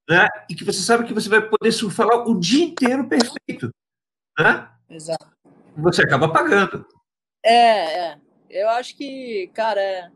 né? 0.09 0.27
e 0.49 0.55
que 0.55 0.63
você 0.63 0.79
sabe 0.79 1.05
que 1.05 1.13
você 1.13 1.29
vai 1.29 1.41
poder 1.41 1.71
surfar 1.71 2.07
lá 2.07 2.25
o 2.25 2.39
dia 2.39 2.63
inteiro 2.63 3.07
perfeito. 3.07 3.69
Né? 4.39 4.69
Exato. 4.89 5.27
Você 5.77 6.03
acaba 6.03 6.31
pagando. 6.31 6.85
É, 7.43 8.11
é. 8.11 8.17
Eu 8.49 8.69
acho 8.69 8.95
que, 8.97 9.49
cara, 9.53 9.81
é... 9.81 10.11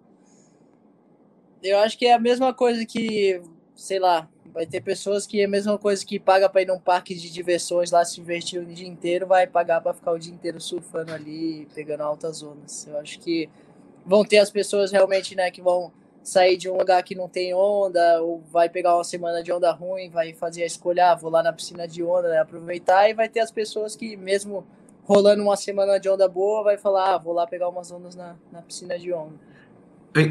eu 1.63 1.79
acho 1.79 1.97
que 1.97 2.05
é 2.05 2.13
a 2.13 2.19
mesma 2.19 2.53
coisa 2.53 2.85
que, 2.85 3.41
sei 3.75 3.99
lá, 3.99 4.29
Vai 4.55 4.65
ter 4.65 4.79
pessoas 4.79 5.27
que 5.27 5.41
é 5.41 5.43
a 5.43 5.49
mesma 5.49 5.77
coisa 5.77 6.05
que 6.05 6.17
paga 6.17 6.47
para 6.47 6.61
ir 6.61 6.67
num 6.67 6.79
parque 6.79 7.13
de 7.13 7.29
diversões 7.29 7.91
lá 7.91 8.05
se 8.05 8.15
divertir 8.15 8.57
o 8.61 8.65
dia 8.65 8.87
inteiro, 8.87 9.27
vai 9.27 9.45
pagar 9.45 9.81
para 9.81 9.93
ficar 9.93 10.13
o 10.13 10.17
dia 10.17 10.33
inteiro 10.33 10.61
surfando 10.61 11.11
ali, 11.11 11.67
pegando 11.75 12.03
altas 12.03 12.41
ondas. 12.41 12.87
Eu 12.87 12.97
acho 12.99 13.19
que 13.19 13.49
vão 14.05 14.23
ter 14.23 14.37
as 14.37 14.49
pessoas 14.49 14.93
realmente, 14.93 15.35
né, 15.35 15.51
que 15.51 15.61
vão 15.61 15.91
sair 16.23 16.55
de 16.55 16.69
um 16.69 16.77
lugar 16.77 17.03
que 17.03 17.13
não 17.13 17.27
tem 17.27 17.53
onda, 17.53 18.21
ou 18.21 18.39
vai 18.49 18.69
pegar 18.69 18.95
uma 18.95 19.03
semana 19.03 19.43
de 19.43 19.51
onda 19.51 19.69
ruim, 19.73 20.09
vai 20.09 20.31
fazer 20.31 20.63
a 20.63 20.67
escolha, 20.67 21.11
ah, 21.11 21.15
vou 21.15 21.29
lá 21.29 21.43
na 21.43 21.51
piscina 21.51 21.85
de 21.85 22.01
onda, 22.01 22.29
né, 22.29 22.37
aproveitar, 22.39 23.09
e 23.09 23.13
vai 23.13 23.27
ter 23.27 23.41
as 23.41 23.51
pessoas 23.51 23.93
que, 23.93 24.15
mesmo 24.15 24.65
rolando 25.03 25.43
uma 25.43 25.57
semana 25.57 25.99
de 25.99 26.07
onda 26.07 26.29
boa, 26.29 26.63
vai 26.63 26.77
falar, 26.77 27.15
ah, 27.15 27.17
vou 27.17 27.33
lá 27.33 27.45
pegar 27.45 27.67
umas 27.67 27.91
ondas 27.91 28.15
na, 28.15 28.37
na 28.53 28.61
piscina 28.61 28.97
de 28.97 29.11
onda. 29.11 29.35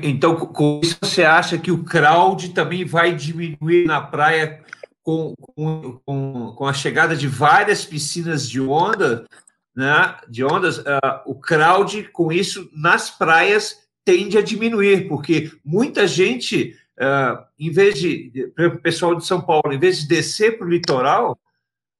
Então, 0.03 0.35
com 0.35 0.81
isso, 0.83 0.97
você 1.03 1.25
acha 1.25 1.59
que 1.59 1.71
o 1.71 1.85
crowd 1.85 2.55
também 2.55 2.87
vai 2.87 3.15
diminuir 3.15 3.87
na 3.87 4.01
praia 4.01 4.63
com, 5.03 5.35
com, 5.37 6.01
com 6.57 6.67
a 6.67 6.73
chegada 6.73 7.15
de 7.15 7.29
várias 7.29 7.85
piscinas 7.85 8.49
de 8.49 8.63
onda, 8.63 9.27
né, 9.77 10.17
de 10.27 10.43
ondas? 10.43 10.79
Uh, 10.79 11.21
o 11.27 11.35
crowd, 11.35 12.05
com 12.13 12.33
isso, 12.33 12.71
nas 12.75 13.11
praias 13.11 13.85
tende 14.07 14.39
a 14.39 14.43
diminuir, 14.43 15.07
porque 15.07 15.53
muita 15.63 16.07
gente, 16.07 16.75
uh, 16.99 17.45
em 17.59 17.71
vez 17.71 17.99
de, 17.99 18.53
o 18.59 18.79
pessoal 18.79 19.15
de 19.15 19.27
São 19.27 19.41
Paulo, 19.41 19.73
em 19.73 19.79
vez 19.79 19.99
de 19.99 20.09
descer 20.09 20.57
para 20.57 20.67
o 20.67 20.71
litoral, 20.71 21.39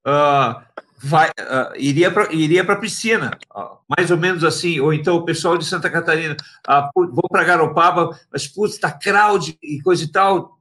uh, 0.07 0.63
vai, 1.05 1.29
uh, 1.29 1.77
iria 1.77 2.11
para 2.11 2.33
iria 2.33 2.63
a 2.63 2.77
piscina, 2.77 3.39
uh, 3.55 3.77
mais 3.87 4.11
ou 4.11 4.17
menos 4.17 4.43
assim, 4.43 4.81
ou 4.81 4.93
então 4.93 5.17
o 5.17 5.25
pessoal 5.25 5.59
de 5.59 5.65
Santa 5.65 5.91
Catarina, 5.91 6.35
uh, 6.67 7.07
vou 7.13 7.29
para 7.29 7.45
Garopaba, 7.45 8.19
mas 8.33 8.49
putz, 8.49 8.75
está 8.75 8.91
crowd 8.91 9.57
e 9.63 9.83
coisa 9.83 10.03
e 10.03 10.09
tal, 10.09 10.59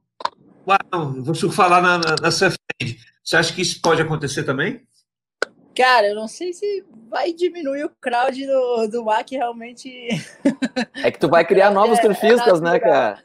não, 0.92 1.22
vou 1.22 1.34
surfar 1.34 1.70
lá 1.70 1.80
na, 1.80 1.98
na, 1.98 2.16
na 2.20 2.30
Surfland. 2.30 2.58
Você 3.22 3.36
acha 3.36 3.54
que 3.54 3.62
isso 3.62 3.80
pode 3.80 4.02
acontecer 4.02 4.44
também? 4.44 4.86
Cara, 5.74 6.08
eu 6.08 6.14
não 6.14 6.28
sei 6.28 6.52
se 6.52 6.84
vai 7.08 7.32
diminuir 7.32 7.84
o 7.84 7.90
crowd 8.00 8.46
do, 8.46 8.86
do 8.88 9.04
mar 9.04 9.24
que 9.24 9.36
realmente. 9.36 10.08
É 11.02 11.10
que 11.10 11.18
tu 11.18 11.28
vai 11.28 11.44
criar 11.44 11.70
novos 11.72 11.98
é, 11.98 12.02
surfistas, 12.02 12.60
é 12.60 12.64
né, 12.64 12.78
cara? 12.78 13.22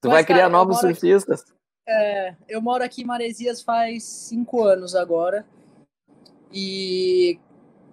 Tu 0.00 0.08
Mas, 0.08 0.12
vai 0.12 0.24
criar 0.24 0.38
cara, 0.38 0.50
novos 0.50 0.78
surfistas. 0.78 1.42
Aqui, 1.42 1.52
é, 1.88 2.34
eu 2.48 2.60
moro 2.60 2.82
aqui 2.82 3.02
em 3.02 3.06
Maresias 3.06 3.62
faz 3.62 4.02
cinco 4.02 4.64
anos 4.64 4.94
agora. 4.96 5.46
E, 6.52 7.38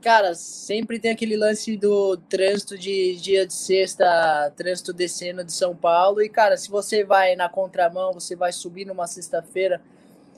cara, 0.02 0.34
sempre 0.34 1.00
tem 1.00 1.12
aquele 1.12 1.36
lance 1.36 1.78
do 1.78 2.18
trânsito 2.18 2.78
de 2.78 3.16
dia 3.18 3.46
de 3.46 3.54
sexta, 3.54 4.52
trânsito 4.56 4.94
descendo 4.94 5.44
de 5.44 5.54
São 5.54 5.76
Paulo. 5.76 6.22
E, 6.22 6.30
cara, 6.30 6.58
se 6.58 6.70
você 6.70 7.04
vai 7.04 7.36
na 7.36 7.50
contramão, 7.50 8.14
você 8.14 8.36
vai 8.36 8.52
subir 8.52 8.86
numa 8.86 9.08
sexta-feira, 9.08 9.82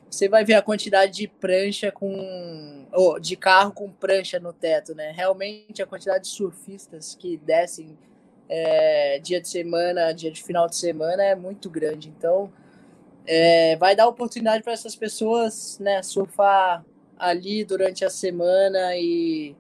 você 0.10 0.28
vai 0.28 0.44
ver 0.44 0.56
a 0.56 0.62
quantidade 0.62 1.14
de 1.14 1.28
prancha 1.28 1.92
com. 1.92 2.88
Oh, 2.92 3.20
de 3.20 3.36
carro 3.36 3.72
com 3.72 3.92
prancha 3.92 4.40
no 4.40 4.52
teto, 4.52 4.96
né? 4.96 5.12
Realmente 5.16 5.82
a 5.82 5.86
quantidade 5.86 6.24
de 6.24 6.30
surfistas 6.32 7.14
que 7.14 7.38
descem 7.38 7.96
é, 8.50 9.20
dia 9.20 9.40
de 9.40 9.48
semana, 9.48 10.12
dia 10.12 10.32
de 10.32 10.42
final 10.42 10.68
de 10.68 10.76
semana 10.76 11.24
é 11.24 11.36
muito 11.36 11.70
grande. 11.70 12.10
Então, 12.10 12.52
é, 13.28 13.76
vai 13.78 13.96
dar 13.96 14.08
oportunidade 14.08 14.64
para 14.64 14.74
essas 14.74 14.96
pessoas 14.96 15.78
né, 15.80 16.02
surfar 16.02 16.84
ali 17.20 17.66
durante 17.66 18.06
a 18.06 18.10
semana 18.10 18.96
e 18.96 19.56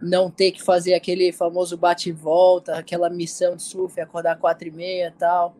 não 0.00 0.30
ter 0.30 0.50
que 0.50 0.62
fazer 0.62 0.94
aquele 0.94 1.30
famoso 1.30 1.76
bate 1.76 2.08
e 2.08 2.12
volta, 2.12 2.76
aquela 2.76 3.08
missão 3.08 3.54
de 3.54 3.62
surf, 3.62 4.00
acordar 4.00 4.38
quatro 4.38 4.66
e 4.66 4.70
meia 4.70 5.12
e 5.14 5.18
tal. 5.18 5.54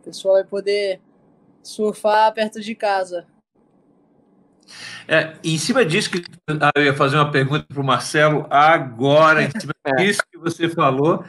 O 0.00 0.04
pessoal 0.04 0.34
vai 0.34 0.44
poder 0.44 1.00
surfar 1.62 2.32
perto 2.32 2.60
de 2.60 2.74
casa. 2.74 3.26
É, 5.06 5.34
em 5.44 5.58
cima 5.58 5.84
disso 5.84 6.10
que 6.10 6.22
ah, 6.48 6.70
eu 6.74 6.84
ia 6.84 6.94
fazer 6.94 7.16
uma 7.16 7.30
pergunta 7.30 7.66
para 7.68 7.80
o 7.80 7.84
Marcelo 7.84 8.46
agora, 8.48 9.42
em 9.42 9.50
cima 9.50 9.74
é. 9.84 9.96
disso 9.96 10.22
que 10.30 10.38
você 10.38 10.68
falou, 10.68 11.24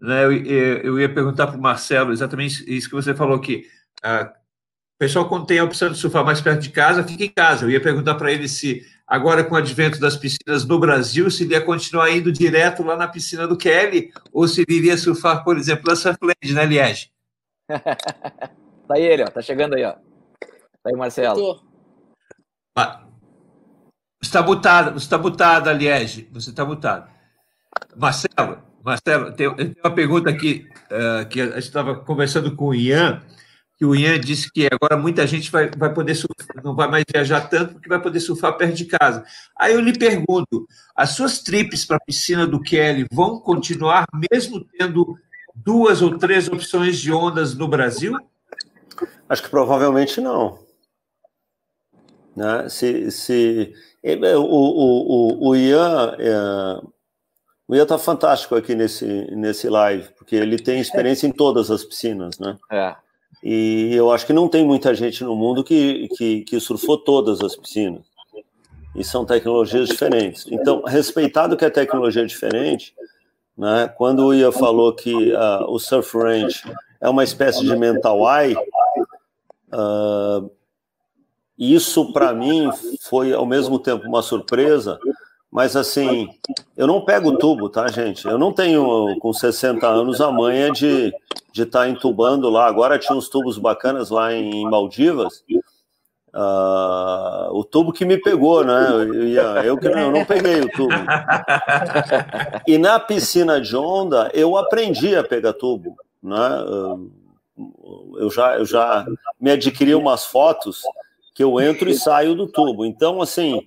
né, 0.00 0.24
eu, 0.26 0.32
eu 0.32 1.00
ia 1.00 1.12
perguntar 1.12 1.46
para 1.46 1.56
o 1.56 1.60
Marcelo 1.60 2.12
exatamente 2.12 2.62
isso 2.68 2.88
que 2.88 2.94
você 2.94 3.14
falou 3.14 3.40
que 3.40 3.66
ah, 4.02 4.32
o 4.96 4.98
pessoal 4.98 5.28
quando 5.28 5.46
tem 5.46 5.58
a 5.58 5.64
opção 5.64 5.90
de 5.90 5.98
surfar 5.98 6.24
mais 6.24 6.40
perto 6.40 6.60
de 6.60 6.70
casa, 6.70 7.02
fica 7.04 7.24
em 7.24 7.30
casa. 7.30 7.64
Eu 7.64 7.70
ia 7.70 7.82
perguntar 7.82 8.14
para 8.14 8.30
ele 8.30 8.48
se 8.48 8.82
agora 9.06 9.44
com 9.44 9.54
o 9.54 9.58
advento 9.58 10.00
das 10.00 10.16
piscinas 10.16 10.64
no 10.64 10.78
Brasil, 10.78 11.30
se 11.30 11.44
ele 11.44 11.54
ia 11.54 11.60
continuar 11.60 12.10
indo 12.10 12.32
direto 12.32 12.82
lá 12.82 12.96
na 12.96 13.06
piscina 13.06 13.46
do 13.46 13.56
Kelly, 13.56 14.12
ou 14.32 14.48
se 14.48 14.62
ele 14.62 14.78
iria 14.78 14.96
surfar, 14.96 15.44
por 15.44 15.56
exemplo, 15.56 15.84
na 15.86 15.94
Surfland, 15.94 16.52
né, 16.52 16.66
Liege? 16.66 17.10
tá 17.68 18.94
aí 18.94 19.02
ele, 19.02 19.22
ó, 19.22 19.26
tá 19.26 19.40
chegando 19.40 19.74
aí, 19.74 19.84
ó. 19.84 19.92
Tá 19.92 20.90
aí, 20.90 20.96
Marcelo. 20.96 21.60
Você 24.20 24.28
está 24.28 24.42
mutado, 24.42 24.92
você 24.92 25.04
está 25.04 25.18
mutado, 25.18 25.72
Liege, 25.72 26.28
você 26.32 26.50
está 26.50 26.64
mutado. 26.64 27.08
Marcelo, 27.96 28.62
Marcelo, 28.84 29.32
tem, 29.32 29.54
tem 29.54 29.76
uma 29.84 29.94
pergunta 29.94 30.30
aqui, 30.30 30.68
uh, 30.90 31.26
que 31.28 31.40
a 31.40 31.46
gente 31.46 31.58
estava 31.58 31.94
conversando 31.94 32.54
com 32.56 32.66
o 32.66 32.74
Ian, 32.74 33.22
que 33.76 33.84
o 33.84 33.94
Ian 33.94 34.18
disse 34.18 34.50
que 34.50 34.68
agora 34.72 34.96
muita 34.96 35.26
gente 35.26 35.50
vai, 35.50 35.70
vai 35.70 35.92
poder 35.92 36.14
surfar, 36.14 36.64
não 36.64 36.74
vai 36.74 36.88
mais 36.88 37.04
viajar 37.12 37.42
tanto 37.42 37.74
porque 37.74 37.88
vai 37.88 38.00
poder 38.00 38.20
surfar 38.20 38.56
perto 38.56 38.74
de 38.74 38.86
casa. 38.86 39.24
Aí 39.58 39.74
eu 39.74 39.80
lhe 39.80 39.96
pergunto, 39.96 40.66
as 40.94 41.10
suas 41.10 41.40
trips 41.40 41.84
para 41.84 41.96
a 41.96 42.04
piscina 42.04 42.46
do 42.46 42.60
Kelly 42.60 43.06
vão 43.12 43.38
continuar 43.38 44.06
mesmo 44.30 44.64
tendo 44.78 45.16
duas 45.54 46.00
ou 46.00 46.16
três 46.16 46.48
opções 46.48 46.98
de 46.98 47.12
ondas 47.12 47.54
no 47.54 47.68
Brasil? 47.68 48.16
Acho 49.28 49.42
que 49.42 49.50
provavelmente 49.50 50.20
não. 50.20 50.58
Né? 52.34 52.68
Se, 52.68 53.10
se 53.10 53.74
o, 54.02 54.40
o, 54.40 55.48
o, 55.48 55.48
o 55.50 55.56
Ian 55.56 56.16
é, 56.18 56.80
o 57.68 57.74
Ian 57.74 57.82
está 57.82 57.98
fantástico 57.98 58.54
aqui 58.54 58.74
nesse, 58.74 59.06
nesse 59.34 59.68
live, 59.68 60.08
porque 60.16 60.36
ele 60.36 60.56
tem 60.56 60.80
experiência 60.80 61.26
em 61.26 61.32
todas 61.32 61.70
as 61.70 61.84
piscinas, 61.84 62.38
né? 62.38 62.56
É. 62.70 62.96
E 63.42 63.94
eu 63.94 64.10
acho 64.10 64.26
que 64.26 64.32
não 64.32 64.48
tem 64.48 64.64
muita 64.64 64.94
gente 64.94 65.22
no 65.22 65.36
mundo 65.36 65.62
que, 65.62 66.08
que, 66.16 66.42
que 66.42 66.60
surfou 66.60 66.98
todas 66.98 67.40
as 67.40 67.54
piscinas. 67.54 68.02
E 68.94 69.04
são 69.04 69.24
tecnologias 69.24 69.88
diferentes. 69.88 70.46
Então, 70.50 70.82
respeitado 70.82 71.56
que 71.56 71.64
a 71.64 71.70
tecnologia 71.70 72.22
é 72.22 72.26
diferente, 72.26 72.94
né, 73.56 73.88
quando 73.96 74.26
o 74.26 74.34
Ian 74.34 74.52
falou 74.52 74.92
que 74.94 75.32
uh, 75.32 75.64
o 75.68 75.78
Surf 75.78 76.16
Range 76.16 76.62
é 77.00 77.08
uma 77.08 77.24
espécie 77.24 77.64
de 77.64 77.76
mental 77.76 78.20
eye, 78.40 78.56
uh, 79.72 80.50
isso 81.58 82.12
para 82.12 82.34
mim 82.34 82.68
foi 83.02 83.32
ao 83.32 83.46
mesmo 83.46 83.78
tempo 83.78 84.06
uma 84.06 84.22
surpresa, 84.22 84.98
mas 85.56 85.74
assim, 85.74 86.28
eu 86.76 86.86
não 86.86 87.00
pego 87.00 87.38
tubo, 87.38 87.70
tá, 87.70 87.88
gente? 87.88 88.26
Eu 88.26 88.36
não 88.36 88.52
tenho, 88.52 89.18
com 89.18 89.32
60 89.32 89.86
anos, 89.86 90.20
a 90.20 90.30
manha 90.30 90.70
de 90.70 91.06
estar 91.06 91.18
de 91.50 91.64
tá 91.64 91.88
entubando 91.88 92.50
lá. 92.50 92.66
Agora 92.66 92.98
tinha 92.98 93.16
uns 93.16 93.30
tubos 93.30 93.56
bacanas 93.56 94.10
lá 94.10 94.34
em 94.34 94.68
Maldivas. 94.68 95.42
Uh, 96.28 97.48
o 97.52 97.64
tubo 97.64 97.90
que 97.90 98.04
me 98.04 98.18
pegou, 98.18 98.62
né? 98.62 98.86
Eu, 98.92 99.64
eu, 99.64 99.78
que 99.78 99.86
eu 99.86 100.12
não 100.12 100.26
peguei 100.26 100.60
o 100.60 100.70
tubo. 100.70 100.92
E 102.66 102.76
na 102.76 103.00
piscina 103.00 103.58
de 103.58 103.74
onda, 103.74 104.30
eu 104.34 104.58
aprendi 104.58 105.16
a 105.16 105.24
pegar 105.24 105.54
tubo, 105.54 105.96
né? 106.22 106.50
Eu 108.18 108.30
já, 108.30 108.58
eu 108.58 108.66
já 108.66 109.06
me 109.40 109.52
adquiri 109.52 109.94
umas 109.94 110.26
fotos 110.26 110.82
que 111.34 111.42
eu 111.42 111.58
entro 111.58 111.88
e 111.88 111.94
saio 111.94 112.34
do 112.34 112.46
tubo. 112.46 112.84
Então, 112.84 113.22
assim, 113.22 113.66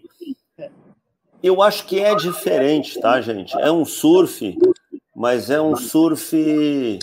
eu 1.42 1.62
acho 1.62 1.86
que 1.86 2.00
é 2.00 2.16
diferente, 2.16 3.00
tá, 3.00 3.20
gente? 3.22 3.56
É 3.60 3.72
um 3.72 3.86
surf, 3.86 4.58
mas 5.16 5.50
é 5.50 5.62
um 5.62 5.76
surf 5.76 7.00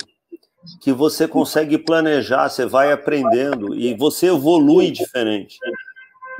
que 0.81 0.93
você 0.93 1.29
consegue 1.29 1.79
planejar, 1.79 2.49
você 2.49 2.67
vai 2.67 2.93
aprendendo 2.93 3.75
e 3.75 3.95
você 3.95 4.27
evolui 4.27 4.91
diferente. 4.91 5.59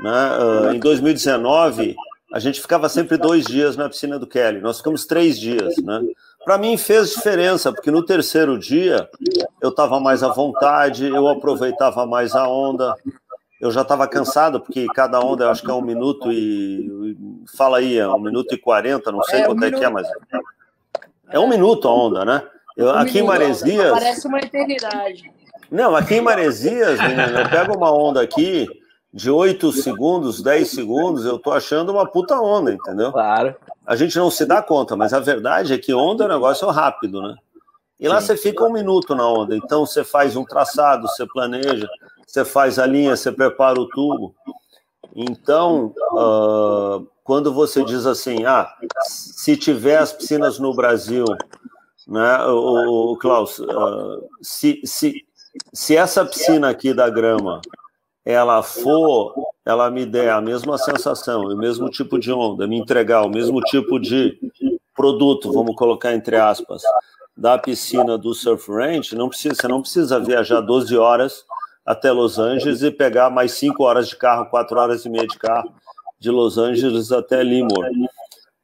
Né? 0.01 0.37
Uh, 0.37 0.73
em 0.75 0.79
2019, 0.79 1.95
a 2.33 2.39
gente 2.39 2.61
ficava 2.61 2.89
sempre 2.89 3.17
dois 3.17 3.45
dias 3.45 3.77
na 3.77 3.89
piscina 3.89 4.19
do 4.19 4.27
Kelly, 4.27 4.59
nós 4.59 4.77
ficamos 4.77 5.05
três 5.05 5.39
dias. 5.39 5.77
Né? 5.77 6.01
Para 6.43 6.57
mim 6.57 6.77
fez 6.77 7.11
diferença, 7.11 7.71
porque 7.71 7.89
no 7.89 8.03
terceiro 8.03 8.59
dia 8.59 9.09
eu 9.61 9.69
estava 9.69 9.99
mais 9.99 10.23
à 10.23 10.29
vontade, 10.29 11.07
eu 11.07 11.27
aproveitava 11.27 12.05
mais 12.05 12.35
a 12.35 12.47
onda, 12.47 12.95
eu 13.59 13.71
já 13.71 13.81
estava 13.81 14.07
cansado, 14.07 14.59
porque 14.59 14.85
cada 14.93 15.19
onda 15.19 15.45
eu 15.45 15.49
acho 15.49 15.63
que 15.63 15.71
é 15.71 15.73
um 15.73 15.81
minuto 15.81 16.31
e. 16.31 17.17
Fala 17.57 17.79
aí, 17.79 17.97
é 17.97 18.07
um 18.07 18.19
minuto 18.19 18.53
e 18.53 18.57
quarenta, 18.57 19.11
não 19.11 19.23
sei 19.23 19.41
é, 19.41 19.45
quanto 19.45 19.61
um 19.61 19.65
é 19.65 19.71
que 19.71 19.83
é, 19.83 19.89
mas. 19.89 20.07
É 21.29 21.39
um 21.39 21.47
minuto 21.49 21.87
a 21.87 21.93
onda, 21.93 22.23
né? 22.23 22.43
Eu, 22.75 22.87
um 22.87 22.91
aqui 22.91 23.15
minuto, 23.15 23.23
em 23.23 23.23
Maresias. 23.23 23.91
Parece 23.91 24.27
uma 24.27 24.39
eternidade. 24.39 25.31
Não, 25.71 25.95
aqui 25.95 26.15
em 26.15 26.21
Maresias, 26.21 26.99
menino, 27.01 27.39
eu 27.39 27.49
pego 27.49 27.75
uma 27.75 27.91
onda 27.91 28.21
aqui 28.21 28.67
de 29.11 29.31
8 29.31 29.71
segundos, 29.71 30.41
10 30.41 30.69
segundos, 30.69 31.25
eu 31.25 31.39
tô 31.39 31.51
achando 31.51 31.91
uma 31.91 32.05
puta 32.05 32.39
onda, 32.39 32.71
entendeu? 32.71 33.11
Claro. 33.11 33.55
A 33.85 33.95
gente 33.95 34.15
não 34.17 34.29
se 34.29 34.45
dá 34.45 34.61
conta, 34.61 34.95
mas 34.95 35.13
a 35.13 35.19
verdade 35.19 35.73
é 35.73 35.77
que 35.77 35.93
onda 35.93 36.23
é 36.23 36.27
um 36.27 36.29
negócio 36.29 36.67
rápido, 36.69 37.21
né? 37.21 37.35
E 37.99 38.07
lá 38.07 38.21
Sim. 38.21 38.27
você 38.27 38.37
fica 38.37 38.63
um 38.63 38.71
minuto 38.71 39.15
na 39.15 39.27
onda, 39.27 39.57
então 39.57 39.85
você 39.85 40.03
faz 40.03 40.35
um 40.35 40.45
traçado, 40.45 41.07
você 41.07 41.25
planeja, 41.25 41.89
você 42.27 42.43
faz 42.43 42.77
a 42.77 42.85
linha, 42.85 43.15
você 43.15 43.31
prepara 43.31 43.79
o 43.79 43.87
tubo. 43.87 44.35
Então, 45.15 45.93
uh, 46.11 47.07
quando 47.23 47.53
você 47.53 47.83
diz 47.83 48.05
assim, 48.05 48.45
ah, 48.45 48.69
se 49.05 49.55
tiver 49.55 49.97
as 49.97 50.11
piscinas 50.11 50.59
no 50.59 50.73
Brasil, 50.75 51.25
né, 52.05 52.45
o, 52.45 53.13
o 53.13 53.17
Klaus, 53.17 53.57
uh, 53.59 54.27
se, 54.41 54.81
se, 54.83 55.25
se 55.73 55.95
essa 55.95 56.25
piscina 56.25 56.69
aqui 56.69 56.93
da 56.93 57.09
grama, 57.09 57.61
ela 58.25 58.61
for, 58.61 59.33
ela 59.65 59.89
me 59.89 60.05
der 60.05 60.31
a 60.31 60.41
mesma 60.41 60.77
sensação, 60.77 61.41
o 61.41 61.57
mesmo 61.57 61.89
tipo 61.89 62.19
de 62.19 62.31
onda, 62.31 62.67
me 62.67 62.77
entregar 62.77 63.23
o 63.23 63.29
mesmo 63.29 63.61
tipo 63.61 63.97
de 63.99 64.37
produto, 64.93 65.51
vamos 65.53 65.75
colocar 65.75 66.13
entre 66.13 66.35
aspas, 66.35 66.81
da 67.35 67.57
piscina 67.57 68.17
do 68.17 68.33
Surf 68.33 68.69
Ranch, 68.69 69.13
não 69.13 69.29
precisa, 69.29 69.55
você 69.55 69.67
não 69.67 69.81
precisa 69.81 70.19
viajar 70.19 70.59
12 70.59 70.97
horas 70.97 71.45
até 71.87 72.11
Los 72.11 72.37
Angeles 72.37 72.83
e 72.83 72.91
pegar 72.91 73.29
mais 73.29 73.53
cinco 73.53 73.85
horas 73.85 74.09
de 74.09 74.17
carro, 74.17 74.49
quatro 74.49 74.77
horas 74.77 75.05
e 75.05 75.09
meia 75.09 75.25
de 75.25 75.39
carro 75.39 75.73
de 76.19 76.29
Los 76.29 76.57
Angeles 76.57 77.13
até 77.13 77.41
Limor. 77.41 77.89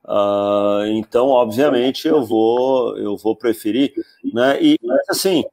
Uh, 0.03 0.83
então, 0.87 1.29
obviamente, 1.29 2.05
eu 2.05 2.25
vou 2.25 2.97
eu 2.97 3.15
vou 3.15 3.33
preferir, 3.33 3.93
né? 4.33 4.61
E 4.61 4.77
assim, 5.09 5.45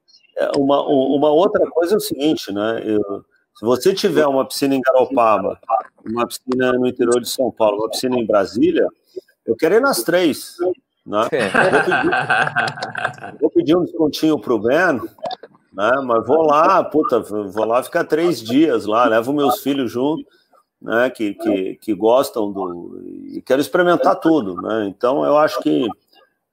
uma, 0.57 0.83
uma 0.83 1.31
outra 1.31 1.65
coisa 1.71 1.95
é 1.95 1.97
o 1.97 2.01
seguinte, 2.01 2.53
né? 2.53 2.83
Eu, 2.85 3.25
se 3.55 3.65
você 3.65 3.95
tiver 3.95 4.27
uma 4.27 4.45
piscina 4.45 4.75
em 4.75 4.81
Garopaba, 4.81 5.61
uma 6.05 6.27
piscina 6.27 6.73
no 6.73 6.89
interior 6.89 7.21
de 7.21 7.29
São 7.29 7.53
Paulo, 7.53 7.83
uma 7.83 7.91
piscina 7.91 8.19
em 8.19 8.27
Brasília, 8.27 8.87
eu 9.47 9.55
quero 9.55 9.77
ir 9.77 9.81
nas 9.81 10.03
três. 10.03 10.57
Né? 11.07 11.29
Vou, 11.29 11.83
pedir, 11.85 13.39
vou 13.41 13.51
pedir 13.51 13.77
um 13.77 13.85
descontinho 13.85 14.39
para 14.39 14.55
o 14.55 14.59
Ben, 14.59 15.01
né? 15.81 15.93
Mas 16.05 16.27
vou 16.27 16.43
lá, 16.43 16.85
puta, 16.85 17.21
vou 17.21 17.65
lá 17.65 17.83
ficar 17.83 18.05
três 18.05 18.43
dias 18.43 18.85
lá, 18.85 19.07
levo 19.07 19.33
meus 19.33 19.63
filhos 19.63 19.91
junto, 19.91 20.27
né? 20.81 21.09
Que, 21.09 21.33
que, 21.33 21.77
que 21.77 21.95
gostam 21.95 22.53
do. 22.53 23.03
e 23.33 23.41
quero 23.41 23.63
experimentar 23.63 24.17
tudo, 24.17 24.61
né? 24.61 24.85
Então 24.89 25.25
eu 25.25 25.39
acho 25.39 25.59
que. 25.61 25.89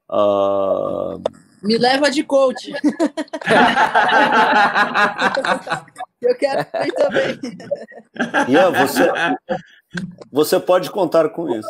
Uh... 0.09 1.21
Me 1.61 1.77
leva 1.77 2.09
de 2.09 2.23
coach. 2.23 2.71
eu 6.21 6.35
quero 6.37 6.61
ir 6.61 6.93
também. 6.93 7.37
Ian, 8.47 8.71
você, 8.71 9.11
você 10.31 10.57
pode 10.57 10.89
contar 10.89 11.27
com 11.29 11.53
isso. 11.53 11.67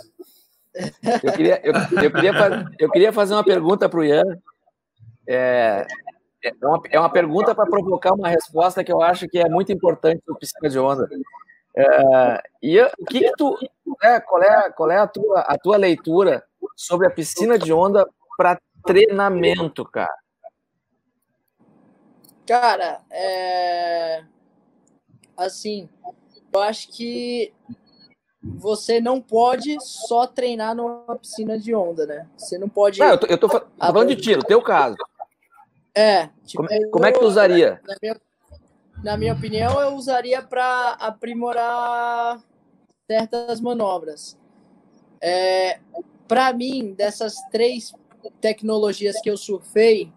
Eu 1.24 1.34
queria, 1.34 1.60
eu, 1.64 1.74
eu 1.74 2.12
queria, 2.12 2.32
eu 2.78 2.92
queria 2.92 3.12
fazer 3.12 3.34
uma 3.34 3.44
pergunta 3.44 3.90
para 3.90 4.00
o 4.00 4.04
Ian. 4.04 4.38
É, 5.28 5.88
é 6.44 6.54
uma, 6.66 6.82
é 6.92 7.00
uma 7.00 7.10
pergunta 7.10 7.56
para 7.56 7.70
provocar 7.70 8.14
uma 8.14 8.28
resposta 8.28 8.84
que 8.84 8.92
eu 8.92 9.02
acho 9.02 9.28
que 9.28 9.40
é 9.40 9.50
muito 9.50 9.72
importante 9.72 10.22
no 10.28 10.38
piscina 10.38 10.70
de 10.70 10.80
onda. 10.80 11.08
É, 11.76 12.44
e 12.62 12.82
o 12.82 13.06
que, 13.06 13.20
que 13.20 13.32
tu, 13.38 13.58
é, 14.02 14.20
qual 14.20 14.42
é, 14.42 14.72
qual 14.72 14.92
é 14.92 14.98
a, 14.98 15.08
tua, 15.08 15.42
a 15.42 15.58
tua 15.58 15.78
leitura 15.78 16.44
sobre 16.76 17.08
a 17.08 17.12
piscina 17.12 17.58
de 17.58 17.72
onda 17.72 18.08
para 18.38 18.60
treinamento, 18.86 19.86
cara? 19.86 20.16
Cara, 22.48 23.02
é... 23.12 24.24
assim, 25.36 25.90
eu 26.54 26.62
acho 26.62 26.88
que 26.90 27.54
você 28.42 29.02
não 29.02 29.22
pode 29.22 29.78
só 29.82 30.26
treinar 30.26 30.74
numa 30.74 31.18
piscina 31.18 31.60
de 31.60 31.76
onda, 31.76 32.06
né? 32.06 32.28
Você 32.38 32.58
não 32.58 32.70
pode. 32.70 33.00
Não, 33.00 33.10
eu 33.10 33.18
tô, 33.18 33.28
eu 33.28 33.38
tô 33.38 33.50
falando 33.50 34.08
de 34.08 34.16
tiro, 34.16 34.44
teu 34.44 34.62
caso. 34.62 34.96
É. 35.98 36.30
Tipo, 36.46 36.68
como, 36.68 36.92
como, 36.92 37.06
é 37.08 37.12
que 37.12 37.20
tu 37.20 37.26
usaria? 37.26 37.82
Na 37.84 37.96
minha, 38.00 38.22
na 39.04 39.18
minha 39.18 39.34
opinião, 39.34 39.82
eu 39.82 39.96
usaria 39.96 40.44
para 40.44 40.92
aprimorar 40.92 42.40
certas 43.10 43.60
manobras. 43.60 44.38
É, 45.20 45.80
para 46.28 46.54
mim, 46.54 46.94
dessas 46.94 47.38
três 47.52 47.96
tecnologias 48.40 49.20
que 49.22 49.30
eu 49.30 49.36
surfei, 49.36 50.14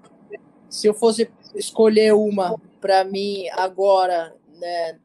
se 0.69 0.86
eu 0.86 0.93
fosse 0.93 1.31
escolher 1.55 2.12
uma 2.12 2.61
para 2.78 3.02
mim 3.02 3.48
agora, 3.52 4.36
né, 4.59 4.98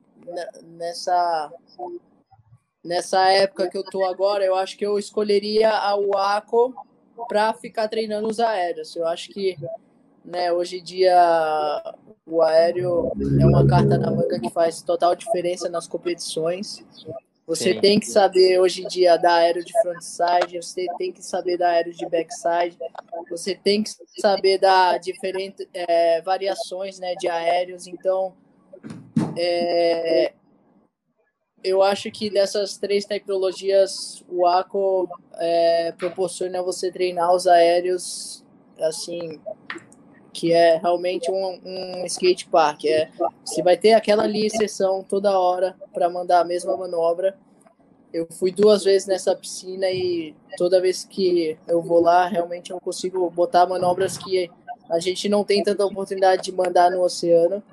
nessa 0.64 1.54
nessa 2.84 3.30
época 3.32 3.70
que 3.70 3.78
eu 3.78 3.84
tô 3.84 4.04
agora, 4.04 4.44
eu 4.44 4.56
acho 4.56 4.78
que 4.78 4.86
eu 4.86 5.00
escolheria 5.00 5.72
a 5.72 5.96
Waco 5.96 6.76
para 7.30 7.54
ficar 7.54 7.88
treinando 7.88 8.28
os 8.28 8.42
aéreos. 8.42 8.94
Eu 8.96 9.08
acho 9.08 9.30
que 9.30 9.56
né? 10.26 10.52
Hoje 10.52 10.80
em 10.80 10.84
dia 10.84 11.16
o 12.26 12.42
aéreo 12.42 13.12
é 13.40 13.46
uma 13.46 13.66
carta 13.66 13.98
na 13.98 14.10
manga 14.10 14.40
que 14.40 14.50
faz 14.50 14.82
total 14.82 15.16
diferença 15.16 15.70
nas 15.70 15.88
competições. 15.88 16.84
Você 17.48 17.74
Sim. 17.74 17.80
tem 17.80 18.00
que 18.00 18.08
saber 18.08 18.60
hoje 18.60 18.84
em 18.84 18.88
dia 18.88 19.18
dar 19.18 19.36
aéreo 19.36 19.64
de 19.64 19.72
frontside, 19.82 20.58
você 20.58 20.88
tem 20.98 21.12
que 21.12 21.24
saber 21.24 21.58
dar 21.58 21.70
aéreo 21.70 21.94
de 21.94 22.04
backside, 22.10 22.76
você 23.30 23.54
tem 23.54 23.84
que 23.84 23.92
saber 24.20 24.58
dar 24.58 25.00
diferentes 25.00 25.68
é, 25.72 26.22
variações 26.24 27.00
né, 27.00 27.14
de 27.16 27.28
aéreos. 27.28 27.86
Então, 27.86 28.34
É, 29.38 30.34
eu 31.64 31.82
acho 31.82 32.10
que 32.10 32.30
dessas 32.30 32.78
três 32.78 33.06
tecnologias, 33.06 34.24
o 34.30 34.46
ACO 34.46 35.10
é, 35.34 35.92
proporciona 35.94 36.62
você 36.62 36.92
treinar 36.92 37.34
os 37.34 37.48
aéreos 37.48 38.44
assim 38.80 39.40
que 40.36 40.52
é 40.52 40.76
realmente 40.78 41.32
um, 41.32 41.60
um 41.64 42.06
skate 42.06 42.46
park. 42.48 42.84
É, 42.84 43.10
você 43.44 43.64
vai 43.64 43.78
ter 43.78 43.94
aquela 43.94 44.24
ali 44.24 44.50
sessão 44.50 45.02
toda 45.02 45.40
hora 45.40 45.74
para 45.94 46.10
mandar 46.10 46.42
a 46.42 46.44
mesma 46.44 46.76
manobra. 46.76 47.38
Eu 48.14 48.28
fui 48.30 48.52
duas 48.52 48.84
vezes 48.84 49.08
nessa 49.08 49.34
piscina 49.34 49.90
e 49.90 50.36
toda 50.58 50.82
vez 50.82 51.06
que 51.06 51.58
eu 51.66 51.82
vou 51.82 52.02
lá, 52.02 52.28
realmente 52.28 52.72
eu 52.72 52.82
consigo 52.82 53.30
botar 53.30 53.66
manobras 53.66 54.18
que 54.18 54.52
a 54.90 55.00
gente 55.00 55.30
não 55.30 55.46
tem 55.46 55.64
tanta 55.64 55.86
oportunidade 55.86 56.44
de 56.44 56.52
mandar 56.52 56.92
no 56.92 57.02
oceano. 57.02 57.64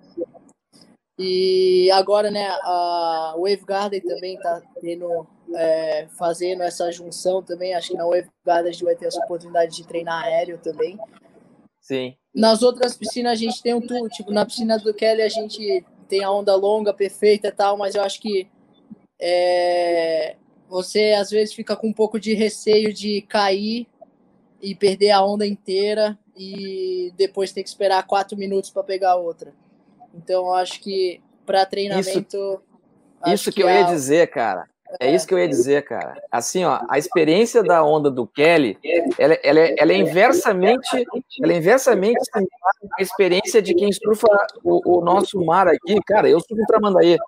E 1.18 1.90
agora, 1.90 2.30
né, 2.30 2.48
a 2.62 3.34
Wave 3.36 3.64
Garden 3.66 4.00
também 4.00 4.36
está 4.36 4.62
tendo, 4.80 5.26
é, 5.54 6.06
fazendo 6.16 6.62
essa 6.62 6.90
junção 6.92 7.42
também. 7.42 7.74
Acho 7.74 7.88
que 7.90 7.96
na 7.96 8.06
Wave 8.06 8.30
Garden 8.46 8.70
a 8.70 8.72
gente 8.72 8.84
vai 8.84 8.94
ter 8.94 9.06
essa 9.06 9.20
oportunidade 9.24 9.76
de 9.76 9.86
treinar 9.86 10.24
aéreo 10.24 10.58
também. 10.58 10.96
Sim. 11.82 12.16
Nas 12.34 12.62
outras 12.62 12.96
piscinas 12.96 13.32
a 13.32 13.34
gente 13.34 13.60
tem 13.60 13.74
um 13.74 13.80
tudo, 13.80 14.08
tipo, 14.08 14.32
na 14.32 14.46
piscina 14.46 14.78
do 14.78 14.94
Kelly 14.94 15.20
a 15.20 15.28
gente 15.28 15.84
tem 16.08 16.24
a 16.24 16.30
onda 16.30 16.54
longa, 16.54 16.94
perfeita 16.94 17.48
e 17.48 17.52
tal, 17.52 17.76
mas 17.76 17.94
eu 17.94 18.02
acho 18.02 18.20
que 18.20 18.48
é, 19.20 20.36
você 20.68 21.14
às 21.18 21.30
vezes 21.30 21.52
fica 21.52 21.76
com 21.76 21.88
um 21.88 21.92
pouco 21.92 22.18
de 22.18 22.32
receio 22.32 22.92
de 22.92 23.20
cair 23.22 23.86
e 24.60 24.74
perder 24.74 25.10
a 25.10 25.22
onda 25.22 25.46
inteira 25.46 26.18
e 26.36 27.12
depois 27.16 27.52
ter 27.52 27.62
que 27.62 27.68
esperar 27.68 28.06
quatro 28.06 28.38
minutos 28.38 28.70
para 28.70 28.82
pegar 28.82 29.16
outra. 29.16 29.52
Então 30.14 30.46
eu 30.46 30.54
acho 30.54 30.80
que 30.80 31.20
para 31.44 31.66
treinamento. 31.66 32.62
Isso, 33.26 33.34
isso 33.34 33.50
que, 33.50 33.56
que, 33.56 33.62
eu 33.62 33.68
ia 33.68 33.82
dizer, 33.82 34.28
cara. 34.28 34.68
É 35.00 35.14
isso 35.14 35.26
que 35.26 35.34
eu 35.34 35.38
ia 35.38 35.48
dizer, 35.48 35.82
cara. 35.84 36.20
Assim, 36.30 36.64
ó, 36.64 36.80
a 36.88 36.98
experiência 36.98 37.62
da 37.62 37.82
onda 37.84 38.10
do 38.10 38.26
Kelly, 38.26 38.78
ela, 39.18 39.34
ela, 39.42 39.60
é, 39.60 39.74
ela 39.78 39.92
é 39.92 39.96
inversamente, 39.96 41.04
ela 41.42 41.52
é 41.52 41.56
inversamente 41.56 42.20
a 42.34 43.02
experiência 43.02 43.62
de 43.62 43.74
quem 43.74 43.92
surfa 43.92 44.28
o, 44.62 44.98
o, 44.98 45.04
nosso 45.04 45.42
mar 45.44 45.68
aqui. 45.68 45.98
Cara, 46.06 46.28
eu 46.28 46.40
surfo 46.40 46.66
para 46.66 46.80
Mandaí. 46.80 47.18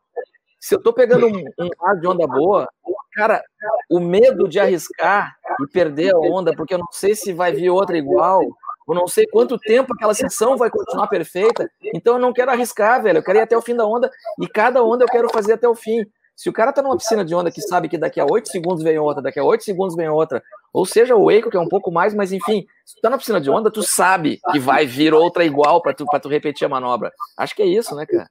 Se 0.60 0.74
eu 0.74 0.82
tô 0.82 0.92
pegando 0.92 1.26
um, 1.26 1.44
um 1.58 1.68
mar 1.80 2.00
de 2.00 2.06
onda 2.06 2.26
boa, 2.26 2.68
cara, 3.12 3.42
o 3.90 4.00
medo 4.00 4.48
de 4.48 4.58
arriscar 4.58 5.36
e 5.60 5.66
perder 5.66 6.14
a 6.14 6.18
onda, 6.18 6.54
porque 6.54 6.74
eu 6.74 6.78
não 6.78 6.88
sei 6.90 7.14
se 7.14 7.32
vai 7.32 7.52
vir 7.52 7.70
outra 7.70 7.96
igual, 7.96 8.42
eu 8.88 8.94
não 8.94 9.06
sei 9.06 9.26
quanto 9.26 9.58
tempo 9.58 9.94
aquela 9.94 10.14
sessão 10.14 10.56
vai 10.56 10.68
continuar 10.68 11.06
perfeita, 11.06 11.70
então 11.94 12.14
eu 12.14 12.20
não 12.20 12.32
quero 12.32 12.50
arriscar, 12.50 13.02
velho. 13.02 13.18
Eu 13.18 13.22
quero 13.22 13.38
ir 13.38 13.42
até 13.42 13.56
o 13.56 13.62
fim 13.62 13.74
da 13.74 13.86
onda 13.86 14.10
e 14.40 14.46
cada 14.46 14.82
onda 14.82 15.04
eu 15.04 15.08
quero 15.08 15.30
fazer 15.30 15.54
até 15.54 15.68
o 15.68 15.74
fim. 15.74 16.04
Se 16.36 16.48
o 16.48 16.52
cara 16.52 16.72
tá 16.72 16.82
numa 16.82 16.96
piscina 16.96 17.24
de 17.24 17.34
onda 17.34 17.50
que 17.50 17.62
sabe 17.62 17.88
que 17.88 17.96
daqui 17.96 18.20
a 18.20 18.26
8 18.28 18.48
segundos 18.48 18.82
vem 18.82 18.98
outra, 18.98 19.22
daqui 19.22 19.38
a 19.38 19.44
8 19.44 19.62
segundos 19.62 19.94
vem 19.94 20.08
outra, 20.08 20.42
ou 20.72 20.84
seja, 20.84 21.14
o 21.14 21.26
Waco, 21.26 21.50
que 21.50 21.56
é 21.56 21.60
um 21.60 21.68
pouco 21.68 21.92
mais, 21.92 22.12
mas 22.12 22.32
enfim, 22.32 22.66
se 22.84 22.96
tu 22.96 23.00
tá 23.02 23.10
na 23.10 23.18
piscina 23.18 23.40
de 23.40 23.48
onda, 23.48 23.70
tu 23.70 23.82
sabe 23.82 24.40
que 24.50 24.58
vai 24.58 24.84
vir 24.84 25.14
outra 25.14 25.44
igual 25.44 25.80
para 25.80 25.94
tu, 25.94 26.04
pra 26.06 26.18
tu 26.18 26.28
repetir 26.28 26.66
a 26.66 26.68
manobra. 26.68 27.12
Acho 27.36 27.54
que 27.54 27.62
é 27.62 27.66
isso, 27.66 27.94
né, 27.94 28.04
cara? 28.04 28.28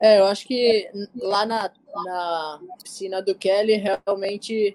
É, 0.00 0.20
eu 0.20 0.26
acho 0.26 0.46
que 0.46 0.88
lá 1.16 1.44
na, 1.46 1.70
na 2.04 2.60
piscina 2.82 3.22
do 3.22 3.34
Kelly, 3.34 3.74
realmente 3.74 4.72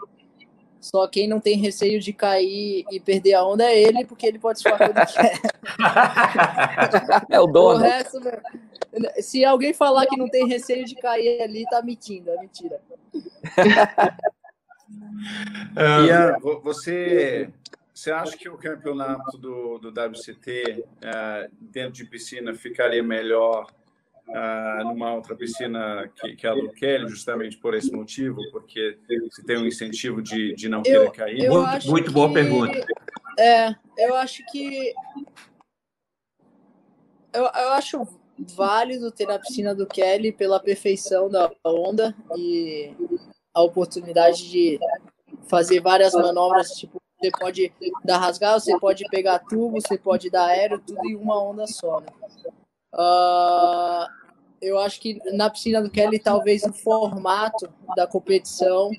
só 0.81 1.07
quem 1.07 1.27
não 1.27 1.39
tem 1.39 1.57
receio 1.57 1.99
de 1.99 2.11
cair 2.11 2.83
e 2.91 2.99
perder 2.99 3.35
a 3.35 3.45
onda 3.45 3.63
é 3.63 3.79
ele, 3.79 4.03
porque 4.03 4.25
ele 4.25 4.39
pode 4.39 4.59
suar 4.59 4.77
quando 4.77 4.93
quer. 4.93 5.39
É 7.29 7.39
o 7.39 7.45
dono. 7.45 7.79
O 7.79 7.83
resto, 7.83 8.19
se 9.19 9.45
alguém 9.45 9.73
falar 9.73 10.07
que 10.07 10.17
não 10.17 10.27
tem 10.27 10.47
receio 10.47 10.83
de 10.83 10.95
cair 10.95 11.43
ali, 11.43 11.65
tá 11.69 11.83
mentindo, 11.83 12.31
é 12.31 12.37
mentira. 12.37 12.81
Ian, 15.77 16.39
você, 16.63 17.49
você 17.93 18.11
acha 18.11 18.35
que 18.35 18.49
o 18.49 18.57
campeonato 18.57 19.37
do, 19.37 19.77
do 19.77 19.89
WCT 19.89 20.79
uh, 20.79 20.85
eh, 21.01 21.49
dentro 21.59 21.93
de 21.93 22.05
piscina 22.05 22.55
ficaria 22.55 23.03
melhor 23.03 23.67
uh, 24.31 24.83
numa 24.85 25.13
outra 25.13 25.35
piscina 25.35 26.09
que, 26.15 26.35
que 26.35 26.47
é 26.47 26.49
a 26.49 26.55
do 26.55 26.69
Kelly, 26.71 27.07
justamente 27.07 27.57
por 27.57 27.73
esse 27.73 27.91
motivo, 27.91 28.41
porque 28.51 28.97
se 29.31 29.45
tem 29.45 29.57
um 29.57 29.65
incentivo 29.65 30.21
de, 30.21 30.53
de 30.55 30.67
não 30.67 30.81
querer 30.81 31.11
cair? 31.11 31.43
Eu 31.43 31.61
muito, 31.61 31.89
muito 31.89 32.11
boa 32.11 32.31
pergunta. 32.31 32.85
É, 33.37 33.73
eu 33.97 34.15
acho 34.15 34.43
que. 34.51 34.93
Eu, 37.33 37.43
eu 37.43 37.71
acho 37.73 38.07
válido 38.55 39.11
ter 39.11 39.29
a 39.29 39.39
piscina 39.39 39.73
do 39.75 39.85
Kelly 39.85 40.31
pela 40.31 40.59
perfeição 40.59 41.29
da 41.29 41.51
onda 41.63 42.15
e 42.35 42.93
a 43.53 43.61
oportunidade 43.61 44.49
de 44.49 44.79
fazer 45.47 45.79
várias 45.79 46.13
manobras, 46.13 46.71
tipo, 46.71 47.01
você 47.19 47.31
pode 47.31 47.73
dar 48.03 48.17
rasgar, 48.17 48.59
você 48.59 48.77
pode 48.79 49.03
pegar 49.09 49.39
tubo, 49.39 49.79
você 49.79 49.97
pode 49.97 50.29
dar 50.29 50.47
aéreo, 50.47 50.79
tudo 50.79 51.05
em 51.05 51.15
uma 51.15 51.41
onda 51.41 51.67
só. 51.67 51.99
Né? 51.99 52.07
Uh, 52.93 54.20
eu 54.61 54.77
acho 54.79 54.99
que 55.01 55.19
na 55.33 55.49
piscina 55.49 55.81
do 55.81 55.89
Kelly, 55.89 56.19
talvez 56.19 56.63
o 56.63 56.73
formato 56.73 57.67
da 57.95 58.05
competição 58.05 58.91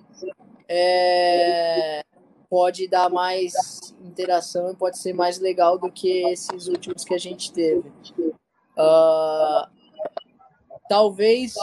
é, 0.68 2.02
pode 2.51 2.89
dar 2.89 3.09
mais 3.09 3.94
interação 4.05 4.70
e 4.70 4.76
pode 4.76 4.98
ser 4.98 5.12
mais 5.12 5.39
legal 5.39 5.78
do 5.78 5.90
que 5.90 6.28
esses 6.30 6.66
últimos 6.66 7.05
que 7.05 7.14
a 7.14 7.18
gente 7.18 7.52
teve. 7.52 7.89
Uh, 8.76 9.66
talvez 10.89 11.55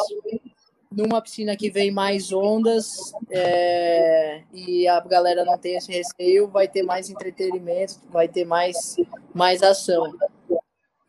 numa 0.91 1.21
piscina 1.21 1.55
que 1.55 1.69
vem 1.69 1.91
mais 1.91 2.34
ondas 2.34 3.13
é, 3.30 4.41
e 4.51 4.88
a 4.88 4.99
galera 5.01 5.45
não 5.45 5.57
tem 5.57 5.76
esse 5.76 5.91
receio, 5.91 6.47
vai 6.47 6.67
ter 6.67 6.84
mais 6.84 7.09
entretenimento, 7.09 7.99
vai 8.09 8.27
ter 8.27 8.45
mais, 8.45 8.95
mais 9.34 9.61
ação. 9.61 10.11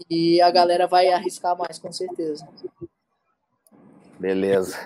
E 0.08 0.40
a 0.40 0.50
galera 0.50 0.86
vai 0.86 1.08
arriscar 1.08 1.56
mais, 1.56 1.78
com 1.78 1.92
certeza. 1.92 2.46
Beleza. 4.20 4.76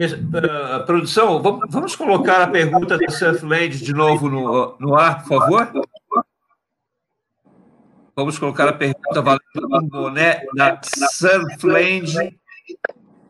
Uh, 0.00 0.86
produção, 0.86 1.42
vamos, 1.42 1.66
vamos, 1.68 1.94
colocar 1.94 2.40
a 2.40 2.46
pergunta 2.46 2.96
do 2.96 3.10
Surfland 3.10 3.76
de 3.84 3.92
novo 3.92 4.30
no, 4.30 4.76
no 4.78 4.94
ar, 4.94 5.22
por 5.22 5.40
favor? 5.40 5.70
Vamos 8.16 8.38
colocar 8.38 8.68
a 8.68 8.72
pergunta 8.72 9.20
valendo 9.20 9.88
boné 9.90 10.46
da 10.56 10.80
Surfland. 10.82 12.38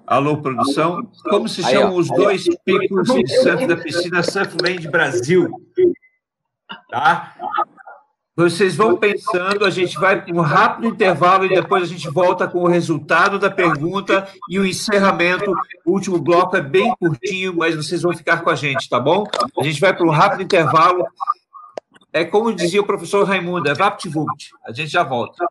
Alô, 0.07 0.41
produção. 0.41 1.11
Como 1.25 1.49
se 1.49 1.63
chamam 1.63 1.97
os 1.97 2.09
dois 2.09 2.45
picos 2.65 3.09
de 3.09 3.27
surf 3.41 3.67
da 3.67 3.77
piscina 3.77 4.23
Surfland 4.23 4.89
Brasil? 4.89 5.51
Tá? 6.91 7.35
Vocês 8.37 8.75
vão 8.75 8.97
pensando, 8.97 9.65
a 9.65 9.71
gente 9.71 9.97
vai 9.97 10.21
para 10.21 10.35
um 10.35 10.41
rápido 10.41 10.89
intervalo 10.89 11.45
e 11.47 11.49
depois 11.51 11.85
a 11.85 11.87
gente 11.87 12.11
volta 12.11 12.49
com 12.49 12.65
o 12.65 12.67
resultado 12.67 13.39
da 13.39 13.49
pergunta 13.49 14.27
e 14.51 14.59
o 14.59 14.67
encerramento. 14.67 15.53
O 15.85 15.93
último 15.93 16.19
bloco 16.19 16.57
é 16.57 16.61
bem 16.61 16.93
curtinho, 16.99 17.55
mas 17.57 17.77
vocês 17.77 18.03
vão 18.03 18.13
ficar 18.13 18.43
com 18.43 18.51
a 18.51 18.57
gente, 18.57 18.89
tá 18.89 18.99
bom? 18.99 19.25
A 19.57 19.63
gente 19.63 19.81
vai 19.81 19.95
para 19.95 20.05
um 20.05 20.11
rápido 20.11 20.43
intervalo. 20.43 21.07
É 22.13 22.25
como 22.25 22.53
dizia 22.53 22.81
o 22.81 22.87
professor 22.87 23.25
Raimundo, 23.25 23.71
é 23.71 23.75
VaptVult. 23.75 24.51
A 24.67 24.73
gente 24.73 24.91
já 24.91 25.05
volta. 25.05 25.47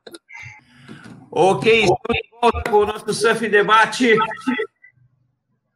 Ok, 1.31 1.83
estamos 1.83 2.21
de 2.21 2.29
volta 2.41 2.69
com 2.69 2.77
o 2.77 2.85
nosso 2.85 3.13
Surf 3.13 3.47
Debate. 3.47 4.17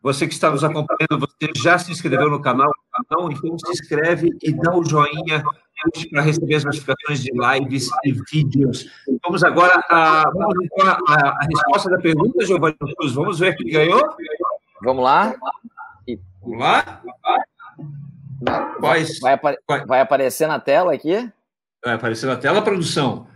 Você 0.08 0.26
que 0.26 0.34
está 0.34 0.50
nos 0.50 0.64
acompanhando, 0.64 1.20
você 1.20 1.52
já 1.58 1.78
se 1.78 1.92
inscreveu 1.92 2.30
no 2.30 2.42
canal? 2.42 2.72
Não? 3.12 3.30
Então 3.30 3.60
se 3.60 3.72
inscreve 3.74 4.30
e 4.42 4.54
dá 4.54 4.74
o 4.74 4.80
um 4.80 4.86
joinha 4.86 5.44
para 6.10 6.22
receber 6.22 6.56
as 6.56 6.64
notificações 6.64 7.22
de 7.22 7.30
lives 7.34 7.90
e 8.06 8.14
vídeos. 8.32 8.90
Vamos 9.22 9.44
agora 9.44 9.84
a, 9.90 10.24
vamos 10.32 10.56
a, 10.80 11.14
a, 11.14 11.46
resposta 11.46 11.90
da 11.90 11.98
pergunta, 11.98 12.46
Giovanni 12.46 12.78
Cruz. 12.98 13.16
Vamos 13.16 13.40
ver 13.40 13.58
quem 13.58 13.70
ganhou? 13.70 14.02
Vamos 14.82 15.04
lá. 15.04 15.36
Vamos 16.42 16.58
lá. 16.58 17.02
Vai, 18.80 19.06
vai, 19.68 19.86
vai 19.86 20.00
aparecer 20.00 20.48
na 20.48 20.58
tela 20.58 20.94
aqui? 20.94 21.30
Vai 21.84 21.96
aparecer 21.96 22.28
na 22.28 22.38
tela, 22.38 22.62
produção. 22.62 23.28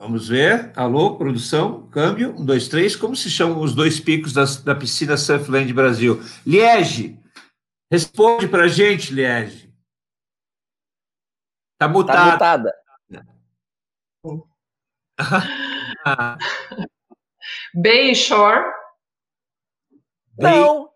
Vamos 0.00 0.28
ver. 0.28 0.72
Alô, 0.74 1.16
produção, 1.16 1.86
câmbio, 1.88 2.30
um, 2.30 2.44
dois, 2.44 2.66
três. 2.66 2.96
Como 2.96 3.14
se 3.14 3.30
chamam 3.30 3.60
os 3.60 3.74
dois 3.74 4.00
picos 4.00 4.32
das, 4.32 4.56
da 4.56 4.74
piscina 4.74 5.16
Surfland 5.16 5.72
Brasil? 5.72 6.20
Liege, 6.44 7.20
Responde 7.90 8.46
para 8.46 8.64
a 8.64 8.68
gente, 8.68 9.12
Liege. 9.12 9.68
Está 11.72 11.88
mutada. 11.88 12.38
Tá 12.38 12.72
mutada. 14.22 14.48
Bay 17.74 18.14
Shore. 18.14 18.64
Não. 20.38 20.88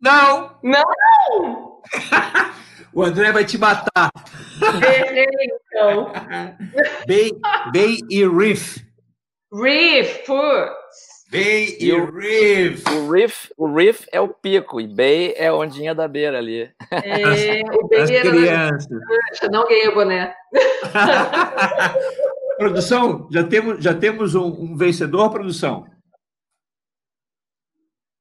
Não. 0.00 0.60
Não. 0.62 1.82
o 2.94 3.02
André 3.02 3.32
vai 3.32 3.44
te 3.44 3.58
matar. 3.58 4.10
Então. 5.42 6.12
Bay, 7.06 7.30
Bay 7.72 7.98
e 8.10 8.26
Reef. 8.26 8.78
Reef, 9.52 10.26
putz. 10.26 11.16
Bay 11.30 11.76
e, 11.80 11.92
o 11.92 12.10
Reef. 12.12 12.84
O 12.86 13.10
Reef, 13.10 13.50
o 13.56 13.74
Reef 13.74 14.06
é 14.12 14.20
o 14.20 14.28
pico 14.28 14.80
e 14.80 14.86
Bay 14.86 15.34
é 15.36 15.48
a 15.48 15.54
ondinha 15.54 15.94
da 15.94 16.06
beira 16.06 16.38
ali. 16.38 16.70
É, 16.90 17.62
o 17.74 17.88
Bay 17.88 18.02
As 18.02 18.10
era 18.10 18.30
crianças. 18.30 19.00
Eu 19.42 19.50
não 19.50 19.66
ganhei 19.66 19.88
o 19.88 19.94
boné. 19.94 20.34
produção, 22.56 23.28
já 23.30 23.44
temos, 23.44 23.82
já 23.82 23.94
temos 23.94 24.34
um, 24.34 24.46
um 24.46 24.76
vencedor, 24.76 25.30
produção? 25.30 25.86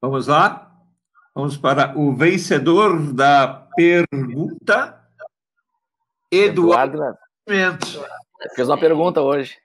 Vamos 0.02 0.28
lá? 0.28 0.72
Vamos 1.34 1.58
para 1.58 1.98
o 1.98 2.16
vencedor 2.16 3.14
da 3.14 3.68
pergunta. 3.76 5.02
Eduardo 6.44 6.98
Eduardo 6.98 7.18
Nascimento. 7.48 8.06
fez 8.56 8.68
uma 8.68 8.78
pergunta 8.80 9.22
hoje. 9.22 9.56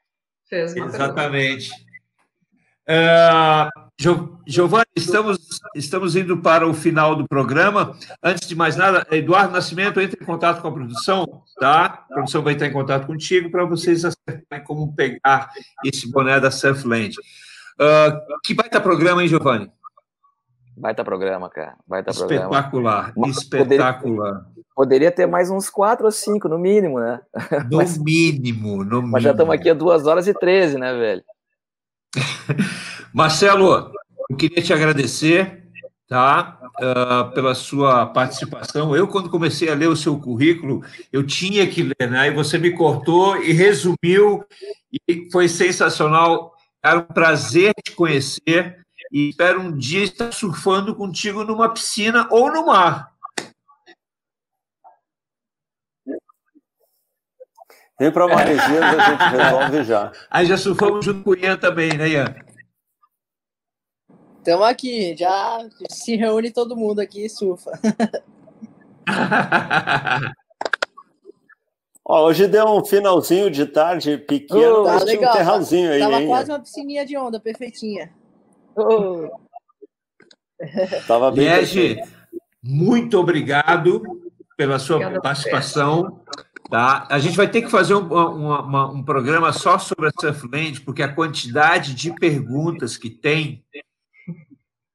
Fez 0.49 0.75
uma. 0.75 0.87
Exatamente. 0.87 1.71
Gio- 4.01 4.41
Giovanni, 4.47 4.85
estamos, 4.97 5.39
estamos 5.77 6.17
indo 6.17 6.39
para 6.41 6.67
o 6.67 6.75
final 6.75 7.15
do 7.15 7.29
programa. 7.29 7.97
Antes 8.23 8.49
de 8.49 8.57
mais 8.57 8.75
nada, 8.77 9.07
Eduardo 9.13 9.53
Nascimento, 9.53 10.01
entre 10.01 10.21
em 10.21 10.27
contato 10.27 10.61
com 10.61 10.69
a 10.69 10.73
produção, 10.73 11.43
tá? 11.59 11.85
A 12.11 12.15
produção 12.15 12.43
vai 12.43 12.55
entrar 12.55 12.67
em 12.67 12.73
contato 12.73 13.07
contigo 13.07 13.51
para 13.51 13.65
vocês 13.65 14.05
acertarem 14.05 14.65
como 14.65 14.95
pegar 14.95 15.51
esse 15.85 16.11
boné 16.11 16.41
da 16.41 16.51
Surfland. 16.51 17.15
Ah, 17.79 18.19
que 18.43 18.55
baita 18.55 18.81
programa, 18.81 19.23
hein, 19.23 19.29
Giovanni? 19.29 19.71
Baita 20.77 21.05
programa, 21.05 21.49
cara. 21.51 21.77
Baita 21.87 22.13
programa. 22.13 22.45
Espetacular, 22.47 23.13
espetacular. 23.29 24.47
Poderia 24.81 25.13
ter 25.13 25.27
mais 25.27 25.51
uns 25.51 25.69
quatro 25.69 26.07
ou 26.07 26.11
cinco, 26.11 26.49
no 26.49 26.59
mínimo, 26.59 26.99
né? 26.99 27.21
No 27.71 27.77
Mas- 27.77 27.99
mínimo, 27.99 28.83
no 28.83 29.03
mínimo. 29.03 29.11
Mas 29.13 29.23
já 29.23 29.33
estamos 29.33 29.55
aqui 29.55 29.69
a 29.69 29.75
duas 29.75 30.07
horas 30.07 30.27
e 30.27 30.33
13, 30.33 30.79
né, 30.79 30.95
velho? 30.95 31.23
Marcelo, 33.13 33.93
eu 34.31 34.37
queria 34.39 34.63
te 34.63 34.73
agradecer, 34.73 35.65
tá? 36.09 36.59
ah, 36.81 37.31
pela 37.35 37.55
sua 37.55 38.07
participação. 38.07 38.97
Eu, 38.97 39.07
quando 39.07 39.29
comecei 39.29 39.69
a 39.69 39.75
ler 39.75 39.91
o 39.91 39.97
seu 39.97 40.19
currículo, 40.19 40.83
eu 41.13 41.27
tinha 41.27 41.67
que 41.67 41.83
ler, 41.83 42.11
né? 42.11 42.29
E 42.29 42.31
você 42.31 42.57
me 42.57 42.71
cortou 42.71 43.37
e 43.37 43.53
resumiu, 43.53 44.43
e 45.07 45.29
foi 45.31 45.47
sensacional. 45.47 46.55
Era 46.83 47.01
um 47.01 47.03
prazer 47.03 47.75
te 47.85 47.93
conhecer 47.93 48.79
e 49.13 49.29
espero 49.29 49.61
um 49.61 49.77
dia 49.77 50.05
estar 50.05 50.33
surfando 50.33 50.95
contigo 50.95 51.45
numa 51.45 51.69
piscina 51.69 52.27
ou 52.31 52.51
no 52.51 52.65
mar. 52.65 53.10
Vem 58.01 58.11
para 58.11 58.27
Maresias, 58.27 58.83
a 58.83 59.11
gente 59.11 59.23
resolve 59.37 59.85
já. 59.85 60.11
Aí 60.31 60.47
já 60.47 60.57
surfamos 60.57 61.05
junto 61.05 61.23
com 61.23 61.33
o 61.33 61.37
Ian 61.37 61.59
também, 61.59 61.93
né, 61.99 62.09
Ian? 62.09 62.35
Estamos 64.39 64.67
aqui, 64.67 65.15
já 65.15 65.69
se 65.91 66.17
reúne 66.17 66.51
todo 66.51 66.75
mundo 66.75 67.01
aqui 67.01 67.27
e 67.27 67.29
surfa. 67.29 67.79
Ó, 72.03 72.25
hoje 72.25 72.49
deu 72.49 72.65
um 72.69 72.83
finalzinho 72.83 73.51
de 73.51 73.67
tarde 73.67 74.17
pequeno, 74.17 74.81
Oh, 74.81 74.85
mas 74.85 75.01
tá 75.01 75.07
tinha 75.07 75.19
um 75.19 75.21
legal, 75.21 75.37
terralzinho 75.37 75.93
aí, 75.93 76.01
Tava 76.01 76.23
hein? 76.23 76.27
quase 76.29 76.51
uma 76.51 76.59
piscininha 76.61 77.05
de 77.05 77.19
onda, 77.19 77.39
perfeitinha. 77.39 78.11
Tava 81.07 81.31
bem 81.31 81.47
Liege, 81.47 82.03
muito 82.63 83.19
obrigado 83.19 84.03
pela 84.57 84.79
sua 84.79 84.97
Obrigada 84.97 85.21
participação. 85.21 86.23
Tá? 86.71 87.07
A 87.11 87.19
gente 87.19 87.37
vai 87.37 87.49
ter 87.51 87.63
que 87.63 87.69
fazer 87.71 87.95
um, 87.95 88.07
uma- 88.07 88.89
um 88.91 89.03
programa 89.03 89.53
só 89.53 89.77
sobre 89.79 90.09
a 90.09 90.13
Surfland, 90.21 90.81
porque 90.83 91.03
a 91.03 91.13
quantidade 91.13 91.95
de 91.95 92.15
perguntas 92.15 92.97
que 92.97 93.11
tem 93.11 93.65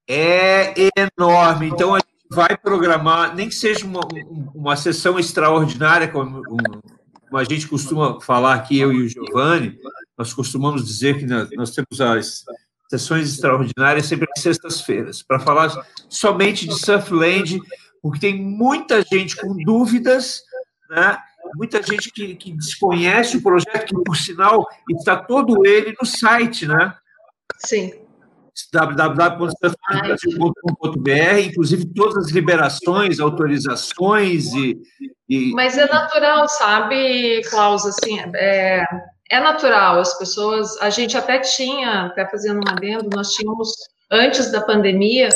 é 0.08 0.74
enorme. 0.98 1.68
Então, 1.68 1.94
a 1.94 2.00
gente 2.00 2.08
vai 2.32 2.56
programar, 2.58 3.36
nem 3.36 3.50
que 3.50 3.56
seja 3.56 3.86
uma, 3.86 4.02
um- 4.06 4.52
uma 4.56 4.76
sessão 4.76 5.20
extraordinária, 5.20 6.08
como, 6.08 6.44
como 6.44 7.38
a 7.38 7.44
gente 7.44 7.68
costuma 7.68 8.22
falar 8.22 8.54
aqui, 8.54 8.80
eu 8.80 8.94
e 8.94 9.02
o 9.02 9.10
Giovanni, 9.10 9.78
nós 10.18 10.34
costumamos 10.34 10.86
dizer 10.86 11.18
que 11.20 11.26
nós, 11.26 11.50
nós 11.56 11.72
temos 11.72 12.00
as 12.00 12.46
sessões 12.90 13.34
extraordinárias 13.34 14.06
sempre 14.06 14.28
às 14.36 14.42
sextas-feiras, 14.42 15.22
para 15.24 15.40
falar 15.40 15.86
somente 16.08 16.68
de 16.68 16.76
Surfland, 16.80 17.60
porque 18.02 18.20
tem 18.20 18.40
muita 18.42 19.02
gente 19.02 19.36
com 19.36 19.58
dúvidas, 19.58 20.42
né? 20.90 21.18
Muita 21.56 21.82
gente 21.82 22.12
que, 22.12 22.36
que 22.36 22.54
desconhece 22.54 23.38
o 23.38 23.42
projeto, 23.42 23.86
que, 23.86 23.96
por 24.04 24.16
sinal, 24.16 24.64
está 24.90 25.18
todo 25.18 25.66
ele 25.66 25.96
no 26.00 26.08
site, 26.08 26.68
né? 26.68 26.94
Sim. 27.58 27.92
www.surflandbrasil.com.br, 28.72 31.40
inclusive 31.46 31.86
todas 31.94 32.26
as 32.26 32.32
liberações, 32.32 33.20
autorizações 33.20 34.54
e, 34.54 34.80
e 35.30 35.52
Mas 35.52 35.78
é 35.78 35.88
natural, 35.88 36.48
sabe, 36.50 37.42
Klaus, 37.50 37.86
assim, 37.86 38.20
é, 38.36 38.84
é 39.30 39.40
natural, 39.40 40.00
as 40.00 40.18
pessoas, 40.18 40.76
a 40.82 40.90
gente 40.90 41.16
até 41.18 41.40
tinha, 41.40 42.06
até 42.06 42.28
fazendo 42.30 42.60
um 42.60 42.70
adendo, 42.70 43.10
nós 43.14 43.32
tínhamos, 43.32 43.74
antes 44.12 44.52
da 44.52 44.62
pandemia, 44.62 45.30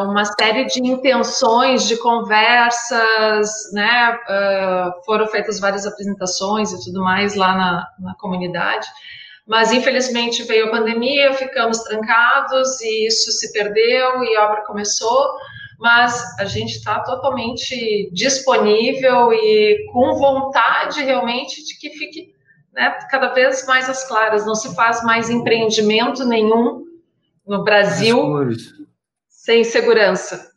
uma 0.00 0.24
série 0.24 0.64
de 0.64 0.80
intenções, 0.80 1.86
de 1.86 1.96
conversas, 1.96 3.50
né, 3.72 4.18
ah, 4.28 4.92
foram 5.06 5.26
feitas 5.28 5.60
várias 5.60 5.86
apresentações 5.86 6.72
e 6.72 6.84
tudo 6.84 7.00
mais 7.02 7.36
lá 7.36 7.54
na, 7.56 7.88
na 8.00 8.14
comunidade, 8.16 8.88
mas 9.46 9.72
infelizmente 9.72 10.42
veio 10.42 10.66
a 10.66 10.70
pandemia, 10.70 11.32
ficamos 11.34 11.78
trancados 11.84 12.80
e 12.80 13.06
isso 13.06 13.30
se 13.30 13.52
perdeu 13.52 14.24
e 14.24 14.36
a 14.36 14.44
obra 14.46 14.64
começou, 14.64 15.28
mas 15.78 16.38
a 16.38 16.44
gente 16.44 16.76
está 16.76 17.00
totalmente 17.00 18.10
disponível 18.12 19.32
e 19.32 19.86
com 19.92 20.14
vontade 20.14 21.02
realmente 21.02 21.64
de 21.64 21.78
que 21.78 21.90
fique 21.90 22.34
né, 22.72 22.98
cada 23.10 23.28
vez 23.28 23.66
mais 23.66 23.88
às 23.88 24.06
claras. 24.06 24.44
Não 24.44 24.54
se 24.54 24.74
faz 24.74 25.02
mais 25.02 25.30
empreendimento 25.30 26.24
nenhum 26.24 26.84
no 27.46 27.64
Brasil 27.64 28.16
sem 29.50 29.64
segurança. 29.64 30.48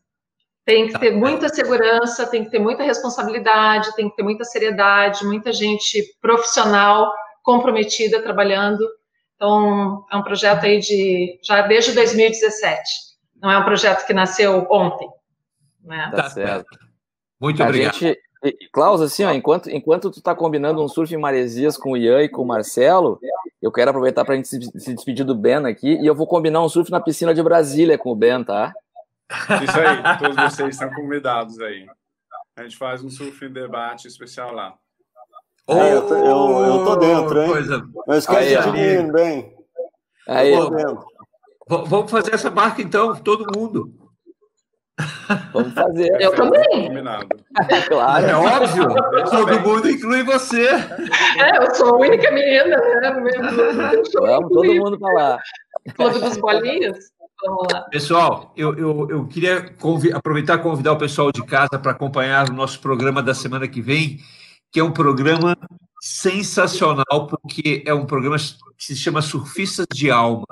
Tem 0.63 0.87
que 0.87 0.99
ter 0.99 1.09
muita 1.09 1.49
segurança, 1.49 2.27
tem 2.27 2.43
que 2.43 2.51
ter 2.51 2.59
muita 2.59 2.83
responsabilidade, 2.83 3.95
tem 3.95 4.07
que 4.07 4.15
ter 4.15 4.21
muita 4.21 4.43
seriedade, 4.43 5.25
muita 5.25 5.51
gente 5.51 6.15
profissional 6.21 7.11
comprometida 7.41 8.21
trabalhando. 8.21 8.87
Então, 9.35 10.05
é 10.11 10.15
um 10.15 10.21
projeto 10.21 10.65
aí 10.65 10.79
de 10.79 11.39
já 11.41 11.61
desde 11.63 11.91
2017. 11.93 12.83
Não 13.41 13.49
é 13.49 13.57
um 13.57 13.65
projeto 13.65 14.05
que 14.05 14.13
nasceu 14.13 14.67
ontem. 14.69 15.09
Né? 15.83 16.11
Tá 16.15 16.29
certo. 16.29 16.77
Muito 17.41 17.63
A 17.63 17.65
obrigado. 17.65 17.95
gente, 17.95 18.17
Klaus, 18.71 19.01
assim, 19.01 19.25
ó, 19.25 19.33
enquanto, 19.33 19.71
enquanto 19.71 20.11
tu 20.11 20.21
tá 20.21 20.35
combinando 20.35 20.83
um 20.83 20.87
surf 20.87 21.13
em 21.13 21.17
Maresias 21.17 21.77
com 21.77 21.93
o 21.93 21.97
Ian 21.97 22.21
e 22.21 22.29
com 22.29 22.43
o 22.43 22.47
Marcelo, 22.47 23.19
eu 23.59 23.71
quero 23.71 23.89
aproveitar 23.89 24.23
pra 24.23 24.35
gente 24.35 24.47
se, 24.47 24.61
se 24.79 24.93
despedir 24.93 25.25
do 25.25 25.33
Ben 25.33 25.65
aqui 25.65 25.95
e 25.95 26.05
eu 26.05 26.13
vou 26.13 26.27
combinar 26.27 26.61
um 26.61 26.69
surf 26.69 26.91
na 26.91 27.01
piscina 27.01 27.33
de 27.33 27.41
Brasília 27.41 27.97
com 27.97 28.11
o 28.11 28.15
Ben, 28.15 28.43
tá? 28.43 28.71
Isso 29.63 29.79
aí, 29.79 30.17
todos 30.19 30.35
vocês 30.35 30.69
estão 30.75 30.89
convidados 30.93 31.59
aí. 31.59 31.85
A 32.57 32.63
gente 32.63 32.77
faz 32.77 33.03
um 33.03 33.09
surf 33.09 33.43
em 33.45 33.51
debate 33.51 34.07
especial 34.07 34.51
lá. 34.53 34.75
É, 35.67 35.93
eu 35.93 36.07
tô- 36.07 36.15
eu- 36.15 36.65
eu 36.65 36.85
tô 36.85 36.95
dentro, 36.97 37.41
hein? 37.41 37.49
Coisa- 37.51 37.83
Não 38.07 38.15
esquece 38.17 38.55
Aí, 38.57 38.63
de 38.63 38.71
mim, 39.03 39.11
bem. 39.11 39.55
Aí, 40.27 40.53
Eu 40.53 40.69
tô 40.69 40.75
dentro. 40.75 41.05
Vamos 41.67 42.11
fazer 42.11 42.35
essa 42.35 42.51
marca 42.51 42.81
então, 42.81 43.15
todo 43.15 43.45
mundo. 43.57 43.89
vamos 45.53 45.73
fazer, 45.73 46.21
Eu 46.21 46.35
também. 46.35 46.87
Combinado. 46.89 47.27
claro. 47.87 48.25
É 48.25 48.35
óbvio, 48.35 48.87
todo 49.31 49.59
mundo 49.61 49.89
inclui 49.89 50.23
você. 50.23 50.67
É, 50.67 51.57
eu 51.65 51.73
sou 51.75 51.95
a 51.95 51.97
única 51.97 52.29
menina, 52.31 52.77
né? 52.77 53.11
Vamos 54.13 54.49
todo 54.49 54.75
mundo 54.75 54.99
pra 54.99 55.13
lá. 55.13 55.39
Clube 55.95 56.19
dos 56.19 56.37
bolinhas. 56.37 56.97
Pessoal, 57.91 58.53
eu, 58.55 58.73
eu, 58.75 59.09
eu 59.09 59.27
queria 59.27 59.75
aproveitar 60.13 60.59
e 60.59 60.61
convidar 60.63 60.93
o 60.93 60.97
pessoal 60.97 61.31
de 61.31 61.43
casa 61.45 61.77
para 61.79 61.91
acompanhar 61.91 62.49
o 62.49 62.53
nosso 62.53 62.79
programa 62.79 63.21
da 63.21 63.33
semana 63.33 63.67
que 63.67 63.81
vem, 63.81 64.19
que 64.71 64.79
é 64.79 64.83
um 64.83 64.91
programa 64.91 65.55
sensacional, 66.01 67.27
porque 67.27 67.83
é 67.85 67.93
um 67.93 68.05
programa 68.05 68.37
que 68.77 68.85
se 68.85 68.95
chama 68.95 69.21
Surfistas 69.21 69.85
de 69.93 70.09
Alma. 70.09 70.45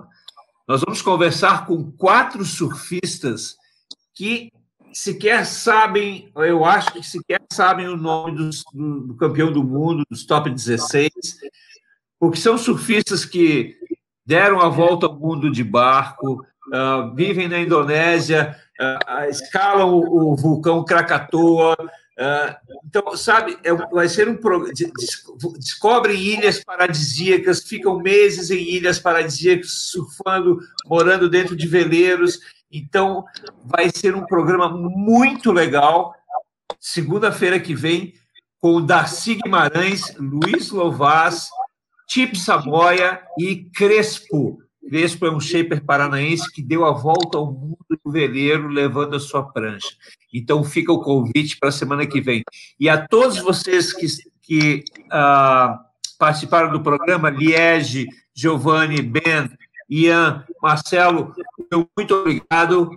Nós 0.68 0.82
vamos 0.82 1.02
conversar 1.02 1.66
com 1.66 1.92
quatro 1.92 2.46
surfistas 2.46 3.56
que 4.14 4.52
sequer 4.94 5.46
sabem, 5.46 6.32
eu 6.36 6.66
acho 6.66 6.92
que 6.94 7.04
sequer 7.04 7.42
sabem 7.52 7.88
o 7.88 7.98
nome 7.98 8.36
dos- 8.38 8.64
do, 8.74 9.08
do 9.08 9.16
campeão 9.16 9.52
do 9.52 9.64
mundo, 9.64 10.04
dos 10.10 10.26
top 10.26 10.50
16, 10.50 11.10
porque 12.20 12.38
são 12.38 12.58
surfistas 12.58 13.26
que 13.26 13.78
deram 14.26 14.60
a 14.60 14.70
volta 14.70 15.08
ao 15.08 15.18
mundo 15.18 15.50
de 15.50 15.64
barco, 15.64 16.46
ah, 16.74 17.12
vivem 17.16 17.48
na 17.48 17.60
Indonésia, 17.60 18.56
ah, 18.80 19.28
escalam 19.28 19.94
o, 19.94 20.32
o 20.32 20.36
vulcão 20.36 20.84
Krakatoa, 20.84 21.76
Uh, 22.22 22.54
então, 22.86 23.18
sabe, 23.18 23.58
é, 23.64 23.74
vai 23.74 24.08
ser 24.08 24.30
um. 24.30 24.38
Descobrem 25.58 26.22
ilhas 26.22 26.64
paradisíacas, 26.64 27.64
ficam 27.64 27.98
meses 27.98 28.52
em 28.52 28.62
ilhas 28.62 29.00
paradisíacas, 29.00 29.90
surfando, 29.90 30.60
morando 30.86 31.28
dentro 31.28 31.56
de 31.56 31.68
veleiros. 31.68 32.40
Então, 32.72 33.26
vai 33.64 33.90
ser 33.90 34.14
um 34.14 34.26
programa 34.26 34.70
muito 34.70 35.52
legal. 35.52 36.14
Segunda-feira 36.80 37.60
que 37.60 37.74
vem, 37.74 38.14
com 38.60 38.86
Darcy 38.86 39.36
Guimarães, 39.36 40.14
Luiz 40.18 40.70
Lovaz, 40.70 41.50
Tip 42.08 42.36
Saboia 42.38 43.20
e 43.40 43.66
Crespo. 43.74 44.60
Crespo 44.88 45.26
é 45.26 45.32
um 45.32 45.40
shaper 45.40 45.84
paranaense 45.84 46.52
que 46.52 46.62
deu 46.62 46.86
a 46.86 46.92
volta 46.92 47.38
ao 47.38 47.52
mundo 47.52 47.78
do 48.04 48.12
veleiro 48.12 48.68
levando 48.68 49.16
a 49.16 49.20
sua 49.20 49.44
prancha. 49.44 49.90
Então 50.34 50.64
fica 50.64 50.92
o 50.92 51.02
convite 51.02 51.58
para 51.58 51.70
a 51.70 51.72
semana 51.72 52.06
que 52.06 52.20
vem. 52.20 52.44
E 52.80 52.90
a 52.90 53.08
todos 53.08 53.38
vocês 53.38 53.94
que, 53.94 54.08
que 54.42 54.84
uh, 55.08 55.78
participaram 56.18 56.72
do 56.72 56.82
programa, 56.82 57.30
Liege, 57.30 58.08
Giovanni, 58.34 59.02
Ben, 59.02 59.50
Ian, 59.90 60.46
Marcelo, 60.62 61.34
muito 61.98 62.16
obrigado 62.16 62.90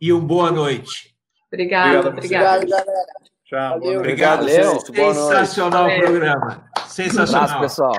e 0.00 0.12
uma 0.12 0.26
boa 0.26 0.50
noite. 0.50 1.14
Obrigado, 1.52 2.08
obrigado. 2.08 2.62
obrigado 2.62 2.84
Tchau. 3.50 3.80
Valeu, 3.80 3.98
obrigado, 3.98 4.38
Valeu. 4.46 4.80
Sensacional 4.80 5.88
o 5.88 5.98
programa. 5.98 6.70
Sensacional. 6.86 7.44
Abraço, 7.44 7.60
pessoal. 7.60 7.96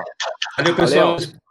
Valeu, 0.56 0.74
pessoal. 0.74 1.18
Valeu. 1.18 1.41